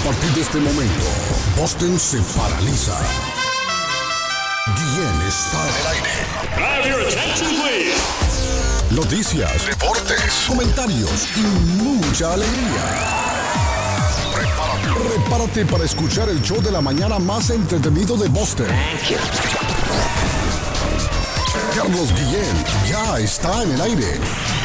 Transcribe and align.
A 0.00 0.02
partir 0.02 0.30
de 0.32 0.40
este 0.40 0.58
momento, 0.58 1.04
Boston 1.58 1.98
se 1.98 2.18
paraliza. 2.34 2.96
Guillén 4.74 5.28
está 5.28 5.68
en 5.68 5.74
el 5.76 5.86
aire. 5.86 6.14
Have 6.56 6.88
your 6.88 7.00
attention, 7.06 7.50
please. 7.60 8.00
Noticias, 8.90 9.66
deportes, 9.66 10.44
comentarios 10.48 11.28
y 11.36 11.40
mucha 11.82 12.32
alegría. 12.32 12.82
Prepárate, 14.34 14.88
prepárate 15.08 15.66
para 15.66 15.84
escuchar 15.84 16.30
el 16.30 16.40
show 16.40 16.62
de 16.62 16.70
la 16.70 16.80
mañana 16.80 17.18
más 17.18 17.50
entretenido 17.50 18.16
de 18.16 18.28
Boston. 18.28 18.68
Carlos 21.76 22.08
Guillén 22.14 22.64
ya 22.88 23.18
está 23.18 23.62
en 23.64 23.72
el 23.72 23.80
aire. 23.82 24.59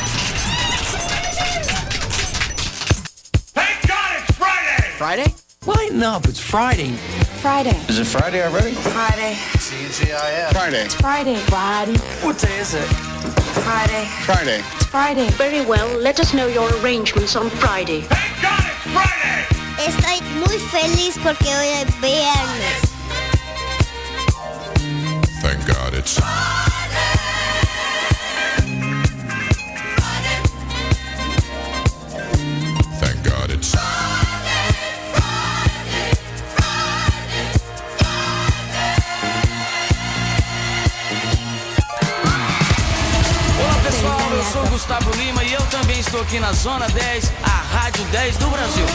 Friday. 4.97 5.25
Friday? 5.25 5.35
Lighten 5.65 6.03
up, 6.03 6.25
it's 6.25 6.39
Friday. 6.39 6.91
Friday. 7.41 7.75
Is 7.89 7.99
it 7.99 8.05
Friday 8.05 8.41
already? 8.45 8.71
Friday. 8.75 9.35
Friday. 10.53 10.85
It's 10.85 10.95
Friday. 10.95 11.35
Friday. 11.35 11.97
What 12.23 12.39
day 12.39 12.57
is 12.59 12.73
it? 12.75 12.87
Friday. 13.65 14.05
Friday. 14.23 14.59
It's 14.59 14.85
Friday. 14.85 15.27
Very 15.31 15.65
well, 15.65 15.87
let 15.99 16.21
us 16.21 16.33
know 16.33 16.47
your 16.47 16.69
arrangements 16.79 17.35
on 17.35 17.49
Friday. 17.49 18.01
Thank 18.03 18.41
God 18.41 18.63
it's 18.63 18.87
Friday. 18.93 19.45
Estoy 19.83 20.21
muy 20.39 20.57
feliz 20.71 21.17
porque 21.21 21.53
hoy 21.53 21.67
es 21.67 21.93
viernes. 21.99 22.95
Thank 25.41 25.67
God 25.67 25.93
it's 25.93 26.17
sou 44.51 44.65
Gustavo 44.67 45.11
Lima 45.17 45.43
e 45.43 45.53
eu 45.53 45.61
também 45.67 45.99
estou 45.99 46.21
aqui 46.21 46.39
na 46.39 46.51
Zona 46.53 46.87
10, 46.87 47.31
a 47.43 47.75
Rádio 47.75 48.03
10 48.05 48.37
do 48.37 48.47
Brasil. 48.49 48.85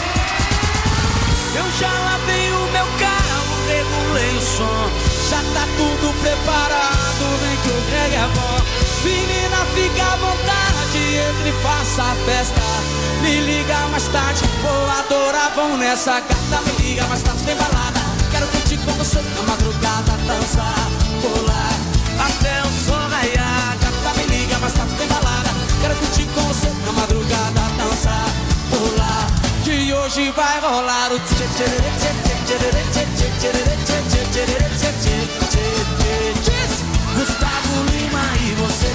Eu 1.55 1.65
já 1.79 1.93
lavei 1.93 2.53
o 2.53 2.73
meu 2.73 2.87
carro, 2.99 3.55
regulei 3.67 4.37
o 4.37 4.41
som, 4.41 4.91
já 5.29 5.39
tá 5.55 5.67
tudo 5.77 6.15
preparado, 6.21 7.39
vem 7.43 7.57
que 7.57 7.69
o 7.69 7.81
Greg 7.91 8.15
é 8.15 8.29
bom. 8.35 8.61
Menina, 9.03 9.57
fica 9.75 10.05
à 10.05 10.17
vontade, 10.17 10.99
entre 11.31 11.49
e 11.49 11.63
faça 11.63 12.03
a 12.03 12.15
festa. 12.27 12.61
Me 13.23 13.41
liga 13.41 13.77
mais 13.89 14.07
tarde, 14.09 14.43
vou 14.63 14.91
adorar, 14.91 15.53
vão 15.55 15.77
nessa 15.77 16.21
gata. 16.21 16.63
Me 16.67 16.85
liga 16.85 17.07
mais 17.07 17.23
tarde, 17.23 17.43
tem 17.45 17.57
balada. 17.57 18.01
Quero 18.31 18.47
curtir 18.49 18.79
com 18.79 18.93
você 18.93 19.21
na 19.21 19.43
madrugada, 19.43 20.13
dançar, 20.27 20.89
pular, 21.21 21.70
na 26.85 26.93
madrugada, 26.93 27.63
pular. 28.71 29.27
Que 29.65 29.93
hoje 29.93 30.31
vai 30.33 30.61
rolar 30.61 31.13
o 31.13 31.19
Gustavo 37.15 37.85
Lima 37.93 38.23
e 38.41 38.55
você 38.55 38.91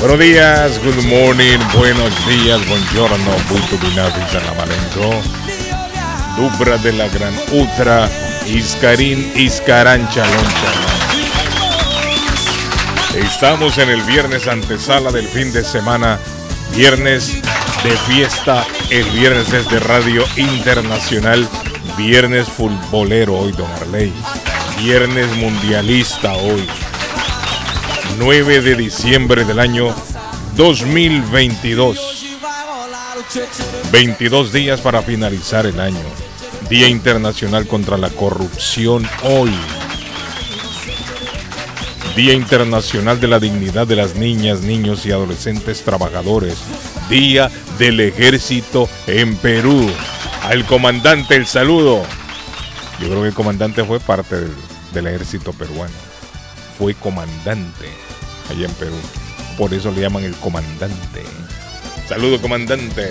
Buenos 0.00 0.18
días, 0.18 0.78
good 0.78 1.06
morning, 1.06 1.58
buenos 1.74 2.14
días, 2.26 2.60
buongiorno, 2.66 3.30
buito 3.48 3.76
binati 3.78 4.20
salamalenco. 4.30 5.22
Dubra 6.36 6.78
de 6.78 6.92
la 6.92 7.08
gran 7.08 7.34
Utra, 7.52 8.08
Iscarín, 8.46 9.32
Iscarán, 9.36 10.08
Chalón, 10.10 10.44
Chalón. 10.60 11.05
Estamos 13.16 13.78
en 13.78 13.88
el 13.88 14.02
viernes 14.02 14.46
antesala 14.46 15.10
del 15.10 15.26
fin 15.26 15.50
de 15.50 15.64
semana, 15.64 16.18
viernes 16.74 17.40
de 17.82 17.90
fiesta, 18.06 18.66
el 18.90 19.08
viernes 19.10 19.50
es 19.54 19.70
de 19.70 19.80
Radio 19.80 20.22
Internacional, 20.36 21.48
viernes 21.96 22.46
futbolero 22.46 23.38
hoy, 23.38 23.52
don 23.52 23.70
Arley, 23.72 24.12
viernes 24.82 25.34
mundialista 25.36 26.34
hoy. 26.34 26.68
9 28.18 28.60
de 28.60 28.74
diciembre 28.74 29.46
del 29.46 29.60
año 29.60 29.94
2022. 30.54 32.26
22 33.92 34.52
días 34.52 34.82
para 34.82 35.00
finalizar 35.00 35.64
el 35.64 35.80
año. 35.80 36.04
Día 36.68 36.88
Internacional 36.88 37.66
contra 37.66 37.96
la 37.96 38.10
Corrupción 38.10 39.08
hoy. 39.22 39.54
Día 42.16 42.32
Internacional 42.32 43.20
de 43.20 43.28
la 43.28 43.38
Dignidad 43.38 43.86
de 43.86 43.94
las 43.94 44.14
Niñas, 44.14 44.62
Niños 44.62 45.04
y 45.04 45.12
Adolescentes 45.12 45.82
Trabajadores. 45.82 46.56
Día 47.10 47.50
del 47.78 48.00
Ejército 48.00 48.88
en 49.06 49.36
Perú. 49.36 49.86
Al 50.42 50.64
comandante 50.64 51.36
el 51.36 51.44
saludo. 51.44 52.02
Yo 52.98 53.08
creo 53.08 53.20
que 53.20 53.28
el 53.28 53.34
comandante 53.34 53.84
fue 53.84 54.00
parte 54.00 54.36
del, 54.94 55.06
ejército 55.06 55.52
peruano. 55.52 55.92
Fue 56.78 56.94
comandante 56.94 57.90
allá 58.48 58.64
en 58.64 58.72
Perú. 58.72 58.96
Por 59.58 59.74
eso 59.74 59.92
le 59.92 60.00
llaman 60.00 60.24
el 60.24 60.34
comandante. 60.36 61.22
Saludo 62.08 62.40
comandante. 62.40 63.10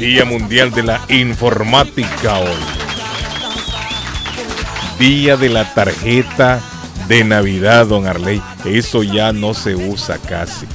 Día 0.00 0.24
Mundial 0.24 0.70
de 0.70 0.82
la 0.82 1.04
Informática 1.10 2.38
hoy. 2.38 2.64
Día 4.98 5.36
de 5.36 5.50
la 5.50 5.74
tarjeta 5.74 6.62
de 7.08 7.24
Navidad, 7.24 7.86
don 7.86 8.06
Arley. 8.06 8.40
Eso 8.64 9.02
ya 9.02 9.32
no 9.32 9.54
se 9.54 9.74
usa 9.74 10.18
casi. 10.18 10.66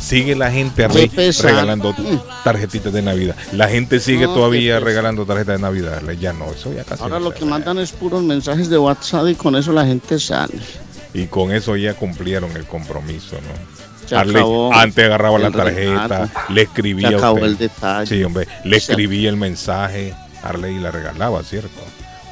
Sigue 0.00 0.36
la 0.36 0.52
gente 0.52 0.84
Arley, 0.84 1.10
regalando 1.42 1.94
tarjetitas 2.44 2.92
de 2.92 3.02
Navidad. 3.02 3.34
La 3.52 3.68
gente 3.68 3.98
sigue 3.98 4.26
No, 4.26 4.34
todavía 4.34 4.78
regalando 4.78 5.26
tarjetas 5.26 5.56
de 5.56 5.62
Navidad. 5.62 5.94
Arley. 5.94 6.18
Ya 6.18 6.32
no, 6.32 6.46
eso 6.52 6.72
ya 6.72 6.84
casi 6.84 7.02
Ahora 7.02 7.18
no 7.18 7.24
lo 7.26 7.34
que 7.34 7.44
mandan 7.44 7.78
es 7.78 7.90
puros 7.92 8.22
mensajes 8.22 8.68
de 8.70 8.78
WhatsApp 8.78 9.28
y 9.28 9.34
con 9.34 9.56
eso 9.56 9.72
la 9.72 9.84
gente 9.84 10.20
sale. 10.20 10.54
Y 11.12 11.26
con 11.26 11.50
eso 11.52 11.76
ya 11.76 11.94
cumplieron 11.94 12.50
el 12.56 12.66
compromiso, 12.66 13.36
¿no? 13.36 14.16
Arley, 14.16 14.44
antes 14.72 15.04
agarraba 15.04 15.38
la 15.40 15.50
tarjeta, 15.50 16.30
le 16.50 16.62
escribía 16.62 17.08
Se 17.08 17.14
a 17.14 17.18
acabó 17.18 17.34
usted. 17.36 17.46
el 17.48 17.58
detalle. 17.58 18.06
Sí, 18.06 18.22
hombre, 18.22 18.46
le 18.64 18.76
escribía 18.76 19.28
el 19.28 19.36
mensaje, 19.36 20.14
Arley 20.44 20.76
y 20.76 20.78
la 20.78 20.92
regalaba, 20.92 21.42
¿cierto? 21.42 21.80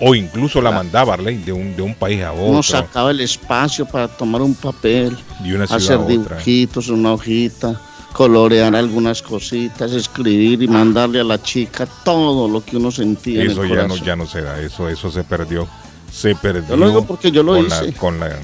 O 0.00 0.14
incluso 0.14 0.60
la 0.60 0.72
mandaba 0.72 1.14
Arley 1.14 1.38
de 1.38 1.52
un, 1.52 1.76
de 1.76 1.82
un 1.82 1.94
país 1.94 2.22
a 2.22 2.32
Uno 2.32 2.58
otro, 2.58 2.62
sacaba 2.62 3.10
el 3.10 3.20
espacio 3.20 3.86
para 3.86 4.08
tomar 4.08 4.42
un 4.42 4.54
papel, 4.54 5.16
una 5.44 5.64
hacer 5.64 6.00
a 6.00 6.04
dibujitos, 6.04 6.88
una 6.88 7.12
hojita, 7.12 7.80
colorear 8.12 8.74
algunas 8.74 9.22
cositas, 9.22 9.92
escribir 9.92 10.62
y 10.62 10.68
mandarle 10.68 11.20
a 11.20 11.24
la 11.24 11.40
chica 11.40 11.86
todo 12.04 12.48
lo 12.48 12.64
que 12.64 12.76
uno 12.76 12.90
sentía 12.90 13.42
en 13.42 13.50
Eso 13.50 13.62
el 13.62 13.70
ya 13.70 13.86
no, 13.86 13.96
ya 13.96 14.16
no 14.16 14.26
se 14.26 14.42
da, 14.42 14.60
eso, 14.60 14.88
eso 14.88 15.10
se 15.10 15.22
perdió. 15.24 15.68
Se 16.12 16.34
perdió. 16.34 16.70
Yo 16.70 16.76
lo 16.76 16.88
digo 16.88 17.04
porque 17.04 17.30
yo 17.30 17.42
lo 17.42 17.54
con 17.54 17.66
hice. 17.66 17.86
La, 17.86 17.98
con 17.98 18.20
la, 18.20 18.38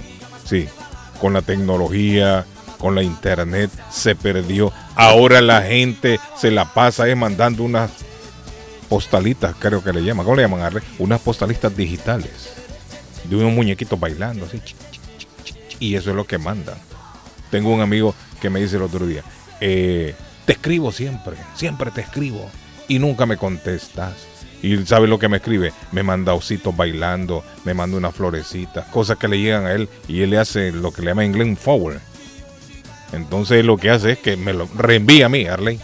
sí, 0.44 0.66
con 1.20 1.32
la 1.32 1.42
tecnología, 1.42 2.44
con 2.78 2.94
la 2.94 3.02
internet, 3.02 3.70
se 3.90 4.14
perdió. 4.16 4.72
Ahora 4.96 5.40
la 5.40 5.62
gente 5.62 6.18
se 6.36 6.50
la 6.50 6.72
pasa 6.74 7.08
es 7.08 7.16
mandando 7.16 7.62
unas 7.62 7.90
postalitas, 8.90 9.54
creo 9.58 9.82
que 9.82 9.92
le 9.92 10.02
llaman. 10.02 10.26
¿Cómo 10.26 10.36
le 10.36 10.42
llaman, 10.42 10.60
Arley? 10.60 10.82
Unas 10.98 11.20
postalistas 11.20 11.74
digitales. 11.74 12.52
De 13.24 13.36
unos 13.36 13.52
muñequitos 13.52 13.98
bailando, 13.98 14.44
así. 14.44 14.60
Y 15.78 15.94
eso 15.94 16.10
es 16.10 16.16
lo 16.16 16.26
que 16.26 16.36
mandan. 16.36 16.76
Tengo 17.50 17.72
un 17.72 17.80
amigo 17.80 18.14
que 18.40 18.50
me 18.50 18.60
dice 18.60 18.76
el 18.76 18.82
otro 18.82 19.06
día, 19.06 19.22
eh, 19.60 20.14
te 20.46 20.52
escribo 20.52 20.90
siempre, 20.92 21.36
siempre 21.54 21.90
te 21.90 22.00
escribo 22.00 22.50
y 22.88 22.98
nunca 22.98 23.26
me 23.26 23.36
contestas. 23.36 24.14
Y 24.62 24.76
sabe 24.84 25.08
lo 25.08 25.18
que 25.18 25.28
me 25.28 25.38
escribe, 25.38 25.72
me 25.92 26.02
manda 26.02 26.34
ositos 26.34 26.76
bailando, 26.76 27.42
me 27.64 27.72
manda 27.72 27.96
una 27.96 28.12
florecita, 28.12 28.84
cosas 28.90 29.16
que 29.16 29.28
le 29.28 29.40
llegan 29.40 29.66
a 29.66 29.72
él 29.72 29.88
y 30.06 30.20
él 30.20 30.30
le 30.30 30.38
hace 30.38 30.70
lo 30.70 30.92
que 30.92 31.00
le 31.00 31.08
llama 31.08 31.24
en 31.24 31.30
inglés 31.30 31.48
un 31.48 31.56
forward. 31.56 32.00
Entonces 33.12 33.64
lo 33.64 33.76
que 33.76 33.90
hace 33.90 34.12
es 34.12 34.18
que 34.18 34.36
me 34.36 34.52
lo 34.52 34.68
reenvía 34.76 35.26
a 35.26 35.28
mí, 35.28 35.46
Arley. 35.46 35.80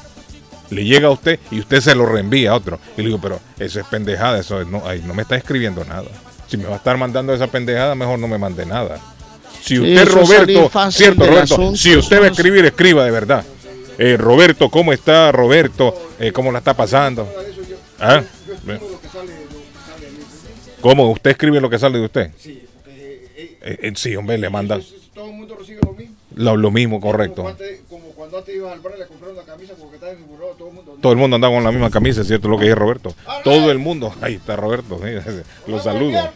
Le 0.70 0.84
llega 0.84 1.08
a 1.08 1.10
usted 1.12 1.38
y 1.50 1.60
usted 1.60 1.80
se 1.80 1.94
lo 1.94 2.06
reenvía 2.06 2.50
a 2.50 2.54
otro. 2.56 2.78
Y 2.96 3.02
le 3.02 3.08
digo, 3.08 3.20
pero 3.20 3.40
eso 3.58 3.80
es 3.80 3.86
pendejada, 3.86 4.38
eso 4.38 4.60
es- 4.60 4.66
no, 4.66 4.82
ay, 4.86 5.02
no 5.06 5.14
me 5.14 5.22
está 5.22 5.36
escribiendo 5.36 5.84
nada. 5.84 6.08
Si 6.48 6.56
me 6.56 6.64
va 6.64 6.74
a 6.74 6.76
estar 6.78 6.96
mandando 6.96 7.32
esa 7.34 7.46
pendejada, 7.48 7.94
mejor 7.94 8.18
no 8.18 8.28
me 8.28 8.38
mande 8.38 8.66
nada. 8.66 8.98
Si 9.62 9.76
Sí, 9.76 9.80
usted, 9.80 10.08
Roberto, 10.08 10.70
cierto, 10.90 11.26
Roberto, 11.26 11.54
asunto, 11.54 11.76
si 11.76 11.96
usted 11.96 12.20
va 12.20 12.26
a 12.26 12.28
escribir, 12.30 12.64
escriba 12.64 13.04
de 13.04 13.10
verdad. 13.10 13.44
Eh, 13.98 14.16
Roberto, 14.16 14.68
¿cómo 14.70 14.92
está 14.92 15.32
Roberto? 15.32 16.10
Eh, 16.20 16.30
¿Cómo 16.32 16.52
la 16.52 16.58
está 16.58 16.74
pasando? 16.74 17.28
¿Ah? 17.98 18.22
¿Cómo? 20.80 21.10
¿Usted 21.10 21.30
escribe 21.30 21.60
lo 21.60 21.70
que 21.70 21.78
sale 21.78 21.98
de 21.98 22.04
usted? 22.04 22.30
Eh, 22.44 23.58
eh, 23.62 23.92
sí, 23.96 24.14
hombre, 24.14 24.38
le 24.38 24.48
manda 24.50 24.78
Todo 25.14 25.26
el 25.26 25.32
mundo 25.32 25.56
recibe 25.58 25.80
lo 25.84 25.92
mismo. 25.94 26.15
Lo, 26.36 26.56
lo 26.56 26.70
mismo, 26.70 27.00
correcto. 27.00 27.42
Como 27.42 27.48
parte, 27.48 27.80
como 27.88 28.04
cuando 28.10 28.38
antes 28.38 28.54
ibas 28.54 28.72
al 28.72 28.80
bar 28.80 28.98
le 28.98 29.06
compraron 29.06 29.36
la 29.36 29.42
camisa 29.42 29.74
porque 29.78 29.96
estaba 29.96 30.12
en 30.12 30.18
su 30.18 30.24
buró, 30.26 30.46
todo 30.56 30.68
el 30.68 30.74
mundo. 30.74 30.96
Todo 31.02 31.12
el 31.12 31.18
mundo 31.18 31.34
andaba 31.36 31.54
con 31.54 31.64
la 31.64 31.72
misma 31.72 31.90
camisa, 31.90 32.20
es 32.20 32.26
cierto 32.28 32.48
lo 32.48 32.56
que 32.58 32.64
dice 32.64 32.74
Roberto. 32.76 33.14
Todo 33.42 33.70
el 33.72 33.78
mundo. 33.78 34.14
Ahí 34.22 34.34
está 34.34 34.54
Roberto. 34.56 35.00
sí, 35.02 35.42
Lo 35.70 35.80
saludo. 35.82 36.30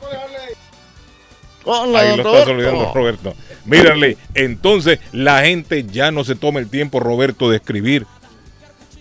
Hola, 1.65 2.01
Ahí 2.01 2.17
lo 2.17 2.23
está 2.23 2.23
Roberto. 2.31 2.45
saludando 2.47 2.93
Roberto. 2.95 3.35
Mírale, 3.67 4.17
entonces 4.35 4.99
la 5.13 5.43
gente 5.45 5.85
ya 5.85 6.11
no 6.11 6.25
se 6.25 6.35
toma 6.35 6.59
el 6.59 6.69
tiempo, 6.69 7.01
Roberto, 7.01 7.51
de 7.51 7.57
escribir. 7.57 8.07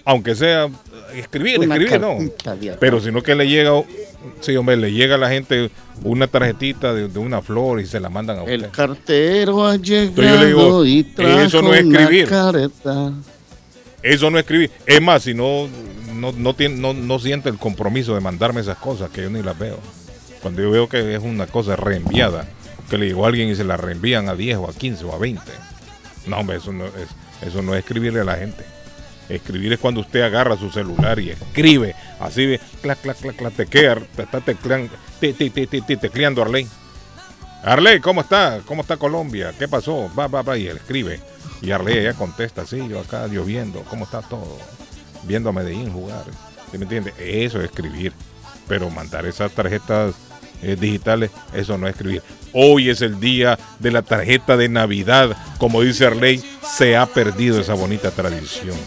Aunque 0.03 0.35
sea 0.35 0.65
eh, 0.65 0.69
escribir, 1.19 1.59
Una 1.59 1.75
escribir, 1.75 2.01
no. 2.01 2.11
amor. 2.11 2.77
Pero 2.79 2.99
sino 2.99 3.21
que 3.23 3.35
le 3.35 3.47
llega, 3.47 3.71
sí, 4.41 4.55
hombre, 4.55 4.77
le 4.77 4.91
llega 4.91 5.15
a 5.15 5.17
la 5.17 5.29
gente 5.29 5.69
una 6.03 6.27
tarjetita 6.27 6.93
de, 6.93 7.07
de 7.07 7.19
una 7.19 7.41
flor 7.41 7.79
y 7.79 7.85
se 7.85 7.99
la 7.99 8.09
mandan 8.09 8.39
a 8.39 8.41
usted. 8.41 8.53
El 8.53 8.69
cartero 8.69 9.65
ha 9.65 9.75
llegado 9.75 10.21
yo 10.21 10.39
le 10.39 10.45
digo, 10.47 10.85
y 10.85 11.03
trajo 11.03 11.39
eso 11.39 11.61
no 11.61 11.73
es 11.73 11.85
escribir. 11.85 12.27
careta. 12.27 13.13
Eso 14.01 14.29
no 14.29 14.37
es 14.37 14.43
escribir. 14.43 14.71
Es 14.85 15.01
más, 15.01 15.23
si 15.23 15.33
no, 15.33 15.67
no, 16.15 16.31
no, 16.31 16.53
tiene, 16.53 16.75
no, 16.75 16.93
no 16.93 17.19
siente 17.19 17.49
el 17.49 17.57
compromiso 17.57 18.15
de 18.15 18.21
mandarme 18.21 18.61
esas 18.61 18.77
cosas, 18.77 19.09
que 19.09 19.23
yo 19.23 19.29
ni 19.29 19.41
las 19.41 19.57
veo. 19.57 19.79
Cuando 20.41 20.61
yo 20.61 20.71
veo 20.71 20.87
que 20.87 21.15
es 21.15 21.21
una 21.21 21.47
cosa 21.47 21.75
reenviada, 21.75 22.47
que 22.89 22.97
le 22.97 23.07
digo 23.07 23.25
a 23.25 23.27
alguien 23.27 23.49
y 23.49 23.55
se 23.55 23.63
la 23.63 23.77
reenvían 23.77 24.29
a 24.29 24.35
10 24.35 24.57
o 24.57 24.69
a 24.69 24.73
15 24.73 25.05
o 25.05 25.13
a 25.13 25.17
20. 25.17 25.41
No, 26.27 26.37
hombre, 26.37 26.57
eso 26.57 26.71
no 26.71 26.85
es, 26.85 26.93
eso 27.45 27.61
no 27.61 27.73
es 27.73 27.79
escribirle 27.79 28.21
a 28.21 28.23
la 28.23 28.35
gente. 28.35 28.63
Escribir 29.29 29.73
es 29.73 29.79
cuando 29.79 30.01
usted 30.01 30.21
agarra 30.21 30.57
su 30.57 30.71
celular 30.71 31.19
y 31.19 31.29
escribe. 31.29 31.95
Así 32.19 32.45
de, 32.45 32.59
clac, 32.81 32.99
clac, 33.01 33.17
clac, 33.17 33.35
clac, 33.35 33.53
teclea, 33.53 33.95
te 34.15 34.23
está 34.23 34.41
tecleando, 34.41 34.93
te, 35.19 35.33
te, 35.33 35.49
te, 35.51 35.67
te, 35.67 35.81
te, 35.81 35.97
tecleando 35.97 36.41
Arley. 36.41 36.67
Arley, 37.63 37.99
¿cómo 37.99 38.21
está? 38.21 38.61
¿Cómo 38.65 38.81
está 38.81 38.97
Colombia? 38.97 39.53
¿Qué 39.57 39.67
pasó? 39.67 40.09
Va, 40.17 40.27
va, 40.27 40.41
va, 40.41 40.57
y 40.57 40.67
él 40.67 40.77
escribe. 40.77 41.19
Y 41.61 41.71
Arley 41.71 41.99
ella 41.99 42.13
contesta, 42.13 42.65
sí, 42.65 42.87
yo 42.89 42.99
acá 42.99 43.27
lloviendo, 43.27 43.83
¿cómo 43.83 44.05
está 44.05 44.21
todo? 44.21 44.57
Viendo 45.23 45.49
a 45.49 45.53
Medellín 45.53 45.91
jugar. 45.91 46.23
¿Sí 46.71 46.77
me 46.77 46.83
entiende? 46.83 47.13
Eso 47.19 47.59
es 47.59 47.65
escribir. 47.65 48.13
Pero 48.67 48.89
mandar 48.89 49.25
esas 49.25 49.51
tarjetas 49.51 50.15
eh, 50.61 50.75
digitales, 50.79 51.31
eso 51.53 51.77
no 51.77 51.87
es 51.87 51.95
escribir. 51.95 52.23
Hoy 52.53 52.89
es 52.89 53.01
el 53.01 53.19
día 53.19 53.59
de 53.79 53.91
la 53.91 54.01
tarjeta 54.01 54.57
de 54.57 54.69
Navidad. 54.69 55.35
Como 55.57 55.81
dice 55.81 56.05
Arley, 56.05 56.43
se 56.63 56.95
ha 56.95 57.05
perdido 57.05 57.59
esa 57.59 57.73
bonita 57.73 58.11
tradición. 58.11 58.77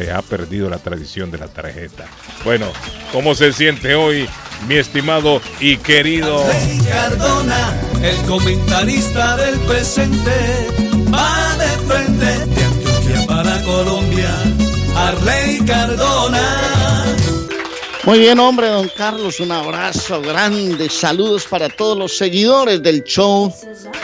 Se 0.00 0.10
ha 0.10 0.22
perdido 0.22 0.70
la 0.70 0.78
tradición 0.78 1.30
de 1.30 1.36
la 1.36 1.48
tarjeta. 1.48 2.06
Bueno, 2.42 2.72
¿cómo 3.12 3.34
se 3.34 3.52
siente 3.52 3.94
hoy, 3.96 4.26
mi 4.66 4.76
estimado 4.76 5.42
y 5.60 5.76
querido? 5.76 6.42
Arley 6.42 6.78
Cardona, 6.88 7.74
el 8.02 8.16
comentarista 8.26 9.36
del 9.36 9.58
presente, 9.60 10.68
va 11.12 11.54
de 11.58 11.68
frente 11.86 12.24
de 12.24 12.64
Antioquia 12.64 13.26
para 13.26 13.62
Colombia. 13.62 14.30
Arley 14.96 15.60
Cardona. 15.66 16.89
Muy 18.04 18.18
bien, 18.18 18.38
hombre, 18.38 18.68
don 18.68 18.88
Carlos, 18.88 19.40
un 19.40 19.52
abrazo 19.52 20.22
grande. 20.22 20.88
Saludos 20.88 21.44
para 21.44 21.68
todos 21.68 21.98
los 21.98 22.16
seguidores 22.16 22.82
del 22.82 23.04
show. 23.04 23.52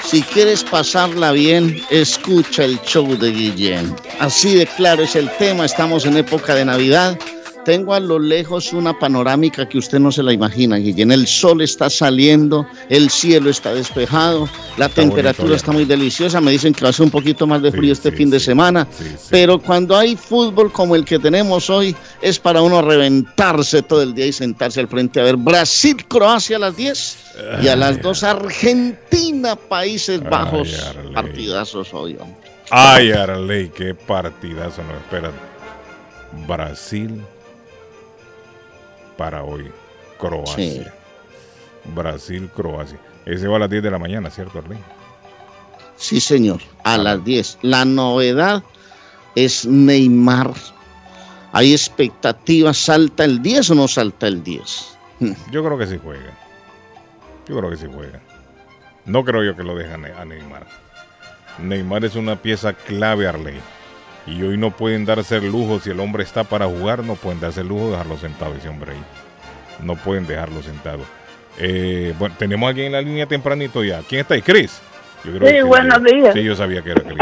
Si 0.04 0.20
quieres 0.22 0.62
pasarla 0.62 1.32
bien, 1.32 1.82
escucha 1.88 2.64
el 2.64 2.78
show 2.82 3.16
de 3.16 3.32
Guillén. 3.32 3.96
Así 4.20 4.54
de 4.54 4.66
claro 4.66 5.02
es 5.02 5.16
el 5.16 5.30
tema. 5.38 5.64
Estamos 5.64 6.04
en 6.04 6.18
época 6.18 6.54
de 6.54 6.66
Navidad. 6.66 7.18
Tengo 7.66 7.92
a 7.94 8.00
lo 8.00 8.20
lejos 8.20 8.72
una 8.72 8.96
panorámica 8.96 9.68
que 9.68 9.76
usted 9.76 9.98
no 9.98 10.12
se 10.12 10.22
la 10.22 10.32
imagina, 10.32 10.76
Guillén. 10.76 11.10
El 11.10 11.26
sol 11.26 11.62
está 11.62 11.90
saliendo, 11.90 12.64
el 12.88 13.10
cielo 13.10 13.50
está 13.50 13.74
despejado, 13.74 14.48
la 14.76 14.86
Está 14.86 15.02
temperatura 15.02 15.42
bonito 15.42 15.56
está 15.56 15.72
muy 15.72 15.84
deliciosa. 15.84 16.40
Me 16.40 16.52
dicen 16.52 16.72
que 16.72 16.84
va 16.84 16.90
a 16.90 16.92
ser 16.92 17.06
un 17.06 17.10
poquito 17.10 17.44
más 17.44 17.60
de 17.62 17.72
Sí, 17.72 17.76
frío 17.76 17.92
este 17.92 18.12
sí, 18.12 18.18
fin 18.18 18.30
de 18.30 18.38
semana. 18.38 18.86
Sí. 18.96 19.16
Pero 19.30 19.58
cuando 19.58 19.96
hay 19.96 20.14
fútbol 20.14 20.70
como 20.70 20.94
el 20.94 21.04
que 21.04 21.18
tenemos 21.18 21.68
hoy, 21.68 21.96
es 22.22 22.38
para 22.38 22.62
uno 22.62 22.82
reventarse 22.82 23.82
todo 23.82 24.00
el 24.00 24.14
día 24.14 24.26
y 24.26 24.32
sentarse 24.32 24.78
al 24.78 24.86
frente 24.86 25.18
a 25.18 25.24
ver 25.24 25.36
Brasil-Croacia 25.36 26.58
a 26.58 26.60
las 26.60 26.76
10 26.76 27.18
y 27.64 27.68
a 27.68 27.74
las 27.74 28.00
2 28.00 28.22
Argentina-Países 28.22 30.22
Bajos. 30.22 30.84
Arley. 30.84 31.12
Partidazos 31.12 31.92
hoy, 31.92 32.16
hombre. 32.20 32.48
Ay, 32.70 33.10
Arley, 33.10 33.70
qué 33.70 33.92
partidazo 33.92 34.84
nos 34.84 34.98
espera. 34.98 35.32
Brasil 36.46 37.24
para 39.16 39.42
hoy. 39.42 39.70
Croacia. 40.18 40.54
Sí. 40.56 40.82
Brasil, 41.94 42.50
Croacia. 42.54 42.98
Ese 43.24 43.48
va 43.48 43.56
a 43.56 43.60
las 43.60 43.70
10 43.70 43.82
de 43.82 43.90
la 43.90 43.98
mañana, 43.98 44.30
¿cierto, 44.30 44.58
Arley? 44.58 44.78
Sí, 45.96 46.20
señor, 46.20 46.60
a 46.84 46.98
las 46.98 47.24
10. 47.24 47.58
La 47.62 47.84
novedad 47.84 48.62
es 49.34 49.66
Neymar. 49.66 50.52
¿Hay 51.52 51.72
expectativas? 51.72 52.76
¿Salta 52.76 53.24
el 53.24 53.42
10 53.42 53.70
o 53.70 53.74
no 53.74 53.88
salta 53.88 54.26
el 54.26 54.42
10? 54.42 54.98
Yo 55.50 55.64
creo 55.64 55.78
que 55.78 55.86
sí 55.86 55.98
juega. 56.02 56.32
Yo 57.48 57.56
creo 57.58 57.70
que 57.70 57.76
sí 57.76 57.86
juega. 57.92 58.20
No 59.04 59.24
creo 59.24 59.44
yo 59.44 59.54
que 59.54 59.62
lo 59.62 59.76
dejan 59.76 60.04
a 60.04 60.24
Neymar. 60.24 60.66
Neymar 61.62 62.04
es 62.04 62.16
una 62.16 62.34
pieza 62.34 62.72
clave, 62.72 63.28
Arley. 63.28 63.54
Y 64.26 64.42
hoy 64.42 64.56
no 64.56 64.70
pueden 64.76 65.04
darse 65.04 65.36
el 65.36 65.46
lujo, 65.50 65.78
si 65.80 65.90
el 65.90 66.00
hombre 66.00 66.24
está 66.24 66.44
para 66.44 66.66
jugar, 66.66 67.04
no 67.04 67.14
pueden 67.14 67.40
darse 67.40 67.60
el 67.60 67.68
lujo 67.68 67.84
de 67.86 67.90
dejarlo 67.92 68.18
sentado 68.18 68.54
ese 68.54 68.68
hombre 68.68 68.92
ahí. 68.92 69.02
No 69.84 69.94
pueden 69.96 70.26
dejarlo 70.26 70.62
sentado. 70.62 71.00
Eh, 71.58 72.12
bueno, 72.18 72.34
tenemos 72.38 72.66
a 72.66 72.70
alguien 72.70 72.86
en 72.88 72.92
la 72.92 73.00
línea 73.02 73.26
tempranito 73.26 73.84
ya. 73.84 74.00
¿Quién 74.08 74.22
está 74.22 74.34
ahí? 74.34 74.42
Chris. 74.42 74.80
Yo 75.24 75.32
creo 75.32 75.48
Sí, 75.48 75.54
que- 75.54 75.62
buenos 75.62 76.02
días. 76.02 76.34
Sí, 76.34 76.42
yo 76.42 76.56
sabía 76.56 76.82
que 76.82 76.90
era 76.90 77.02
Chris. 77.02 77.18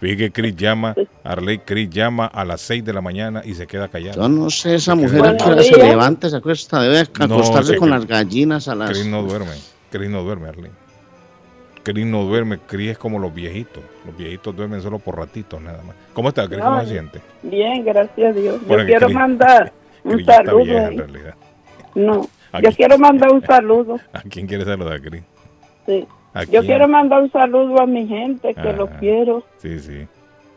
Fíjate 0.00 0.16
que 0.18 0.32
Chris 0.32 0.56
llama, 0.56 0.94
Arley 1.22 1.58
Chris 1.64 1.88
llama 1.88 2.26
a 2.26 2.44
las 2.44 2.60
6 2.62 2.84
de 2.84 2.92
la 2.92 3.00
mañana 3.00 3.42
y 3.44 3.54
se 3.54 3.66
queda 3.66 3.88
callado. 3.88 4.20
Yo 4.20 4.28
no 4.28 4.50
sé, 4.50 4.74
esa 4.74 4.92
Se 4.92 4.96
mujer 4.96 5.36
se 5.62 5.76
levanta, 5.78 6.28
se 6.28 6.36
acuesta, 6.36 6.80
debe 6.82 7.06
No, 7.26 7.36
acostarse 7.36 7.72
sí, 7.74 7.78
con 7.78 7.88
Chris. 7.90 8.00
las 8.00 8.08
gallinas 8.08 8.68
a 8.68 8.74
las... 8.74 8.90
Chris 8.90 9.06
no 9.06 9.22
duerme. 9.22 9.52
Chris 9.90 10.10
no 10.10 10.22
duerme, 10.22 10.48
Arley. 10.48 10.70
Chris 11.84 12.04
no 12.06 12.24
duerme. 12.24 12.58
Chris 12.66 12.90
es 12.92 12.98
como 12.98 13.18
los 13.20 13.32
viejitos. 13.32 13.82
Los 14.04 14.16
viejitos 14.16 14.56
duermen 14.56 14.80
solo 14.82 14.98
por 14.98 15.16
ratitos 15.18 15.60
nada 15.62 15.82
más. 15.84 15.94
¿Cómo 16.12 16.30
está, 16.30 16.48
Chris? 16.48 16.60
¿Cómo 16.60 16.80
se 16.80 16.86
siente? 16.88 17.20
Bien, 17.42 17.84
gracias 17.84 18.30
a 18.30 18.32
Dios. 18.32 18.60
Yo 18.62 18.66
Bueno, 18.66 18.84
quiero 18.86 19.06
Cris- 19.06 19.14
mandar 19.14 19.72
un 20.02 20.12
Chris 20.14 20.26
saludo. 20.26 20.64
vieja, 20.64 20.82
en 20.86 20.88
ahí. 20.90 20.96
realidad. 20.96 21.34
No, 21.94 22.28
yo 22.62 22.70
quiero 22.72 22.98
mandar 22.98 23.32
un 23.32 23.42
saludo. 23.46 24.00
¿A 24.12 24.22
quién 24.22 24.46
quiere 24.46 24.64
saludar, 24.64 25.00
Chris? 25.00 25.22
Sí. 25.86 26.06
¿A 26.32 26.42
Yo 26.44 26.50
quién? 26.50 26.64
quiero 26.66 26.88
mandar 26.88 27.22
un 27.22 27.30
saludo 27.30 27.80
a 27.80 27.86
mi 27.86 28.06
gente, 28.08 28.54
que 28.54 28.72
lo 28.72 28.84
Ah. 28.84 28.96
quiero, 28.98 29.44
Sí, 29.58 29.78
sí. 29.78 30.06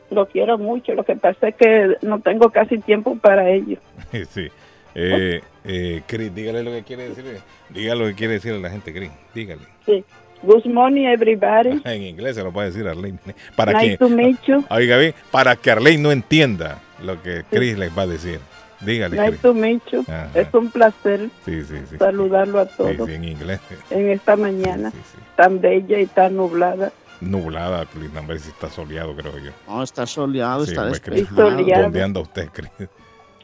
lo 0.09 0.25
quiero 0.27 0.57
mucho. 0.57 0.93
Lo 0.95 1.03
que 1.03 1.15
pasa 1.15 1.49
es 1.49 1.55
que 1.55 1.97
no 2.01 2.19
tengo 2.21 2.49
casi 2.49 2.79
tiempo 2.79 3.15
para 3.17 3.49
ello. 3.49 3.77
sí. 4.29 4.47
Eh, 4.95 5.41
eh, 5.63 6.01
Chris, 6.07 6.33
dígale 6.33 6.63
lo 6.63 6.71
que 6.71 6.81
quiere 6.83 7.09
decir. 7.09 7.25
Dígale 7.69 7.99
lo 8.01 8.07
que 8.07 8.15
quiere 8.15 8.33
decir 8.33 8.53
a 8.53 8.57
la 8.57 8.69
gente, 8.71 8.91
Chris. 8.91 9.11
Dígale. 9.35 9.61
Sí. 9.85 10.03
Good 10.43 10.65
morning, 10.65 11.05
everybody. 11.07 11.81
En 11.85 12.03
inglés 12.03 12.35
se 12.35 12.43
lo 12.43 12.51
va 12.51 12.63
a 12.63 12.65
decir 12.65 12.87
Arley. 12.87 13.15
Para 13.55 13.73
nice 13.73 13.91
que, 13.91 13.97
to 13.97 14.09
meet 14.09 14.37
you. 14.47 14.63
oiga 14.69 14.97
bien, 14.97 15.13
para 15.31 15.55
que 15.55 15.71
Arley 15.71 15.97
no 15.97 16.11
entienda 16.11 16.79
lo 17.03 17.21
que 17.21 17.43
Chris 17.49 17.77
les 17.77 17.95
va 17.97 18.03
a 18.03 18.07
decir. 18.07 18.39
Dígale, 18.79 19.17
Nice 19.17 19.29
Chris. 19.29 19.41
to 19.41 19.53
meet 19.55 19.81
you. 19.91 20.01
Ajá. 20.07 20.29
Es 20.35 20.53
un 20.53 20.69
placer 20.69 21.29
Sí, 21.43 21.63
sí, 21.63 21.75
sí. 21.89 21.97
saludarlo 21.97 22.59
a 22.59 22.65
Sí, 22.65 22.71
todos 22.77 23.07
sí, 23.07 23.15
en 23.15 23.23
inglés. 23.23 23.59
en 23.89 24.09
esta 24.11 24.35
mañana 24.35 24.91
Sí, 24.91 24.97
sí. 25.13 25.17
tan 25.35 25.59
bella 25.59 25.99
y 25.99 26.05
tan 26.05 26.35
nublada. 26.37 26.91
Nublada, 27.19 27.87
Chris. 27.87 28.11
No, 28.13 28.19
hombre, 28.19 28.37
si 28.37 28.49
está 28.49 28.69
soleado, 28.69 29.15
creo 29.15 29.35
yo. 29.39 29.49
No, 29.67 29.81
está 29.81 30.05
soleado, 30.05 30.63
Sí, 30.65 30.71
está 30.71 30.85
despejado. 30.85 31.49
soleado. 31.49 31.83
¿Dónde 31.85 32.03
anda 32.03 32.19
usted, 32.21 32.49
Chris? 32.53 32.69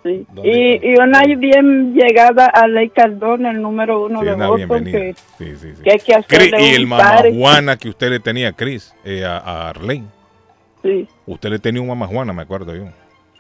Sí. 0.03 0.25
¿Dónde 0.33 0.79
Y, 0.83 0.91
y 0.91 0.95
una 1.00 1.22
bien 1.38 1.93
llegada 1.93 2.48
a 2.48 2.67
Ley 2.67 2.89
Cardona, 2.89 3.51
el 3.51 3.62
número 3.62 4.05
uno 4.05 4.19
Sí, 4.19 4.25
de 4.25 4.36
Boston, 4.36 4.55
bienvenida. 4.83 5.00
que, 5.00 5.13
Sí, 5.38 5.55
sí, 5.55 5.81
que 5.81 5.91
hay 5.91 6.00
que 6.00 6.62
y 6.62 6.75
el 6.75 6.88
mamajuana 6.88 7.77
que 7.77 7.89
usted 7.89 8.10
le 8.10 8.19
tenía 8.19 8.50
a 8.50 8.51
Chris, 8.53 8.93
eh, 9.05 9.24
a, 9.24 9.38
a 9.38 9.69
Arlene. 9.69 10.07
Sí, 10.81 11.07
Usted 11.25 11.50
le 11.50 11.60
tenía 11.60 11.81
un 11.81 11.88
mamajuana, 11.88 12.33
me 12.33 12.41
acuerdo 12.41 12.75
yo. 12.75 12.83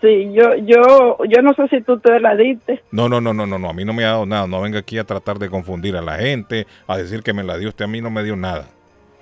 sí, 0.01 0.31
yo, 0.33 0.55
yo, 0.55 1.17
yo 1.27 1.41
no 1.41 1.53
sé 1.53 1.67
si 1.67 1.81
tú 1.81 1.99
te 1.99 2.17
la 2.21 2.35
diste. 2.37 2.81
No, 2.91 3.09
no, 3.09 3.19
no, 3.19 3.33
no, 3.33 3.45
no, 3.45 3.59
no, 3.59 3.69
a 3.69 3.73
mí 3.73 3.83
no 3.83 3.91
me 3.93 4.05
ha 4.05 4.11
dado 4.11 4.25
nada. 4.25 4.47
No 4.47 4.61
venga 4.61 4.79
aquí 4.79 4.97
a 4.97 5.03
tratar 5.03 5.39
de 5.39 5.49
confundir 5.49 5.97
a 5.97 6.01
la 6.01 6.15
gente, 6.17 6.65
a 6.87 6.97
decir 6.97 7.21
que 7.23 7.33
me 7.33 7.43
la 7.43 7.57
dio 7.57 7.67
usted. 7.69 7.83
A 7.85 7.89
mí 7.89 7.99
no 7.99 8.09
me 8.09 8.23
dio 8.23 8.37
nada. 8.37 8.67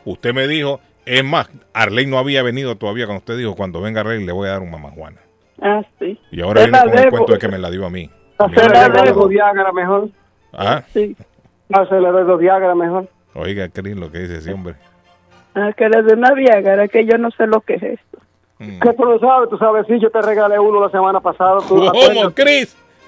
Usted 0.05 0.33
me 0.35 0.47
dijo, 0.47 0.79
es 1.07 1.23
más, 1.23 1.49
Arley 1.73 2.05
no 2.05 2.19
había 2.19 2.43
venido 2.43 2.75
todavía 2.75 3.05
cuando 3.07 3.19
usted 3.19 3.37
dijo, 3.37 3.55
cuando 3.55 3.81
venga 3.81 4.01
Arley 4.01 4.23
le 4.23 4.31
voy 4.31 4.47
a 4.47 4.51
dar 4.51 4.61
un 4.61 4.69
mamajuana. 4.69 5.17
Ah, 5.61 5.81
sí. 5.99 6.19
Y 6.31 6.41
ahora 6.41 6.63
viene 6.65 6.79
con 6.79 6.97
el 6.97 7.09
cuento 7.09 7.33
de 7.33 7.39
que 7.39 7.47
me 7.47 7.57
la 7.59 7.69
dio 7.69 7.85
a 7.85 7.89
mí. 7.89 8.09
La 8.39 8.89
debo. 8.89 9.27
Viagra 9.27 9.71
mejor. 9.71 10.09
Ah, 10.53 10.83
Sí. 10.91 11.15
Doy 11.69 12.25
dos 12.25 12.39
Viagra 12.39 12.75
mejor. 12.75 13.07
oiga, 13.33 13.69
Chris, 13.69 13.95
lo 13.95 14.11
que 14.11 14.19
dice 14.19 14.37
ese 14.37 14.53
hombre. 14.53 14.75
Ah, 15.55 15.71
que 15.77 15.87
le 15.87 16.01
dé 16.03 16.13
una 16.15 16.33
Viagra, 16.33 16.87
que 16.87 17.05
yo 17.05 17.17
no 17.17 17.29
sé 17.31 17.47
lo 17.47 17.61
que 17.61 17.75
es 17.75 17.83
esto. 17.83 18.17
Mm. 18.59 18.79
¿Qué 18.79 18.93
tú 18.93 19.05
lo 19.05 19.19
sabes? 19.19 19.49
Tú 19.49 19.57
sabes, 19.57 19.85
sí, 19.87 19.99
yo 19.99 20.09
te 20.09 20.21
regalé 20.21 20.59
uno 20.59 20.81
la 20.81 20.89
semana 20.89 21.19
pasada. 21.19 21.57
¿tú 21.67 21.77
¿Cómo? 21.77 21.91
Yo, 21.93 22.31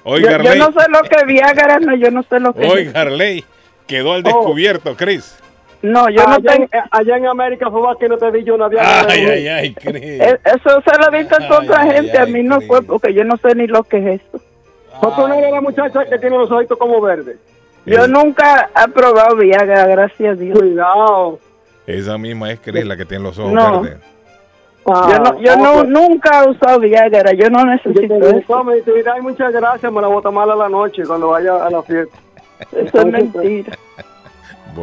Oiga, 0.06 0.30
yo 0.30 0.34
Arley. 0.36 0.58
no 0.58 0.66
sé 0.72 0.88
lo 0.90 1.00
que 1.08 1.16
es 1.16 1.26
Viagra, 1.26 1.78
no, 1.80 1.94
yo 1.96 2.10
no 2.10 2.22
sé 2.24 2.38
lo 2.40 2.52
que 2.52 2.66
es. 2.66 2.72
Oiga, 2.72 3.00
Arley. 3.00 3.44
Quedó 3.86 4.12
al 4.14 4.22
descubierto, 4.22 4.96
Chris. 4.96 5.38
No, 5.84 6.08
yo 6.08 6.26
no 6.26 6.40
tengo... 6.40 6.64
en, 6.72 6.80
allá 6.90 7.16
en 7.18 7.26
América 7.26 7.70
fue 7.70 7.82
más 7.82 7.98
que 7.98 8.08
no 8.08 8.16
te 8.16 8.32
di 8.32 8.42
yo 8.42 8.54
una 8.54 8.70
diana. 8.70 9.04
Ay, 9.06 9.20
ay, 9.26 9.48
ay, 9.48 9.74
Cris. 9.74 10.02
Eh, 10.02 10.40
Eso 10.44 10.80
se 10.80 10.98
lo 10.98 11.12
he 11.12 11.18
visto 11.18 11.36
a 11.36 11.58
otra 11.58 11.82
Ay, 11.82 11.88
ay, 11.90 11.96
gente, 11.96 12.18
a 12.18 12.24
mí 12.24 12.42
no 12.42 12.58
fue, 12.62 12.82
porque 12.82 13.12
yo 13.12 13.22
no 13.22 13.36
sé 13.36 13.54
ni 13.54 13.66
lo 13.66 13.82
que 13.82 13.98
es 13.98 14.20
eso. 14.22 14.42
Porque 15.02 15.20
una 15.20 15.36
de 15.36 15.50
las 15.50 15.62
muchachas 15.62 16.06
que 16.08 16.18
tiene 16.18 16.38
los 16.38 16.50
ojitos 16.50 16.78
como 16.78 17.02
verdes. 17.02 17.36
Yo 17.84 18.08
nunca 18.08 18.70
he 18.82 18.88
probado 18.92 19.36
Viagra, 19.36 19.86
gracias 19.86 20.38
a 20.38 20.40
Dios. 20.40 20.58
Cuidado. 20.58 21.38
Esa 21.86 22.16
misma 22.16 22.50
es 22.50 22.60
Cris 22.60 22.86
la 22.86 22.96
que 22.96 23.04
tiene 23.04 23.24
los 23.24 23.38
ojos 23.38 23.52
No. 23.52 23.82
verdes. 23.82 24.00
Yo, 24.86 25.18
no, 25.18 25.38
yo 25.40 25.56
no, 25.56 25.84
nunca 25.84 26.44
he 26.44 26.48
usado 26.48 26.80
Viagra, 26.80 27.32
yo 27.34 27.50
no 27.50 27.58
Yo 27.60 27.66
necesito 27.66 28.18
te 28.18 28.38
eso. 28.38 28.64
me 28.64 28.76
dice, 28.76 28.92
muchas 29.20 29.52
gracias, 29.52 29.92
me 29.92 30.00
la 30.00 30.08
bota 30.08 30.30
mal 30.30 30.50
a 30.50 30.56
la 30.56 30.68
noche 30.70 31.02
cuando 31.06 31.28
vaya 31.28 31.64
a 31.66 31.68
la 31.70 31.82
fiesta. 31.82 32.16
Eso 32.72 32.98
es 33.00 33.06
mentira. 33.06 33.78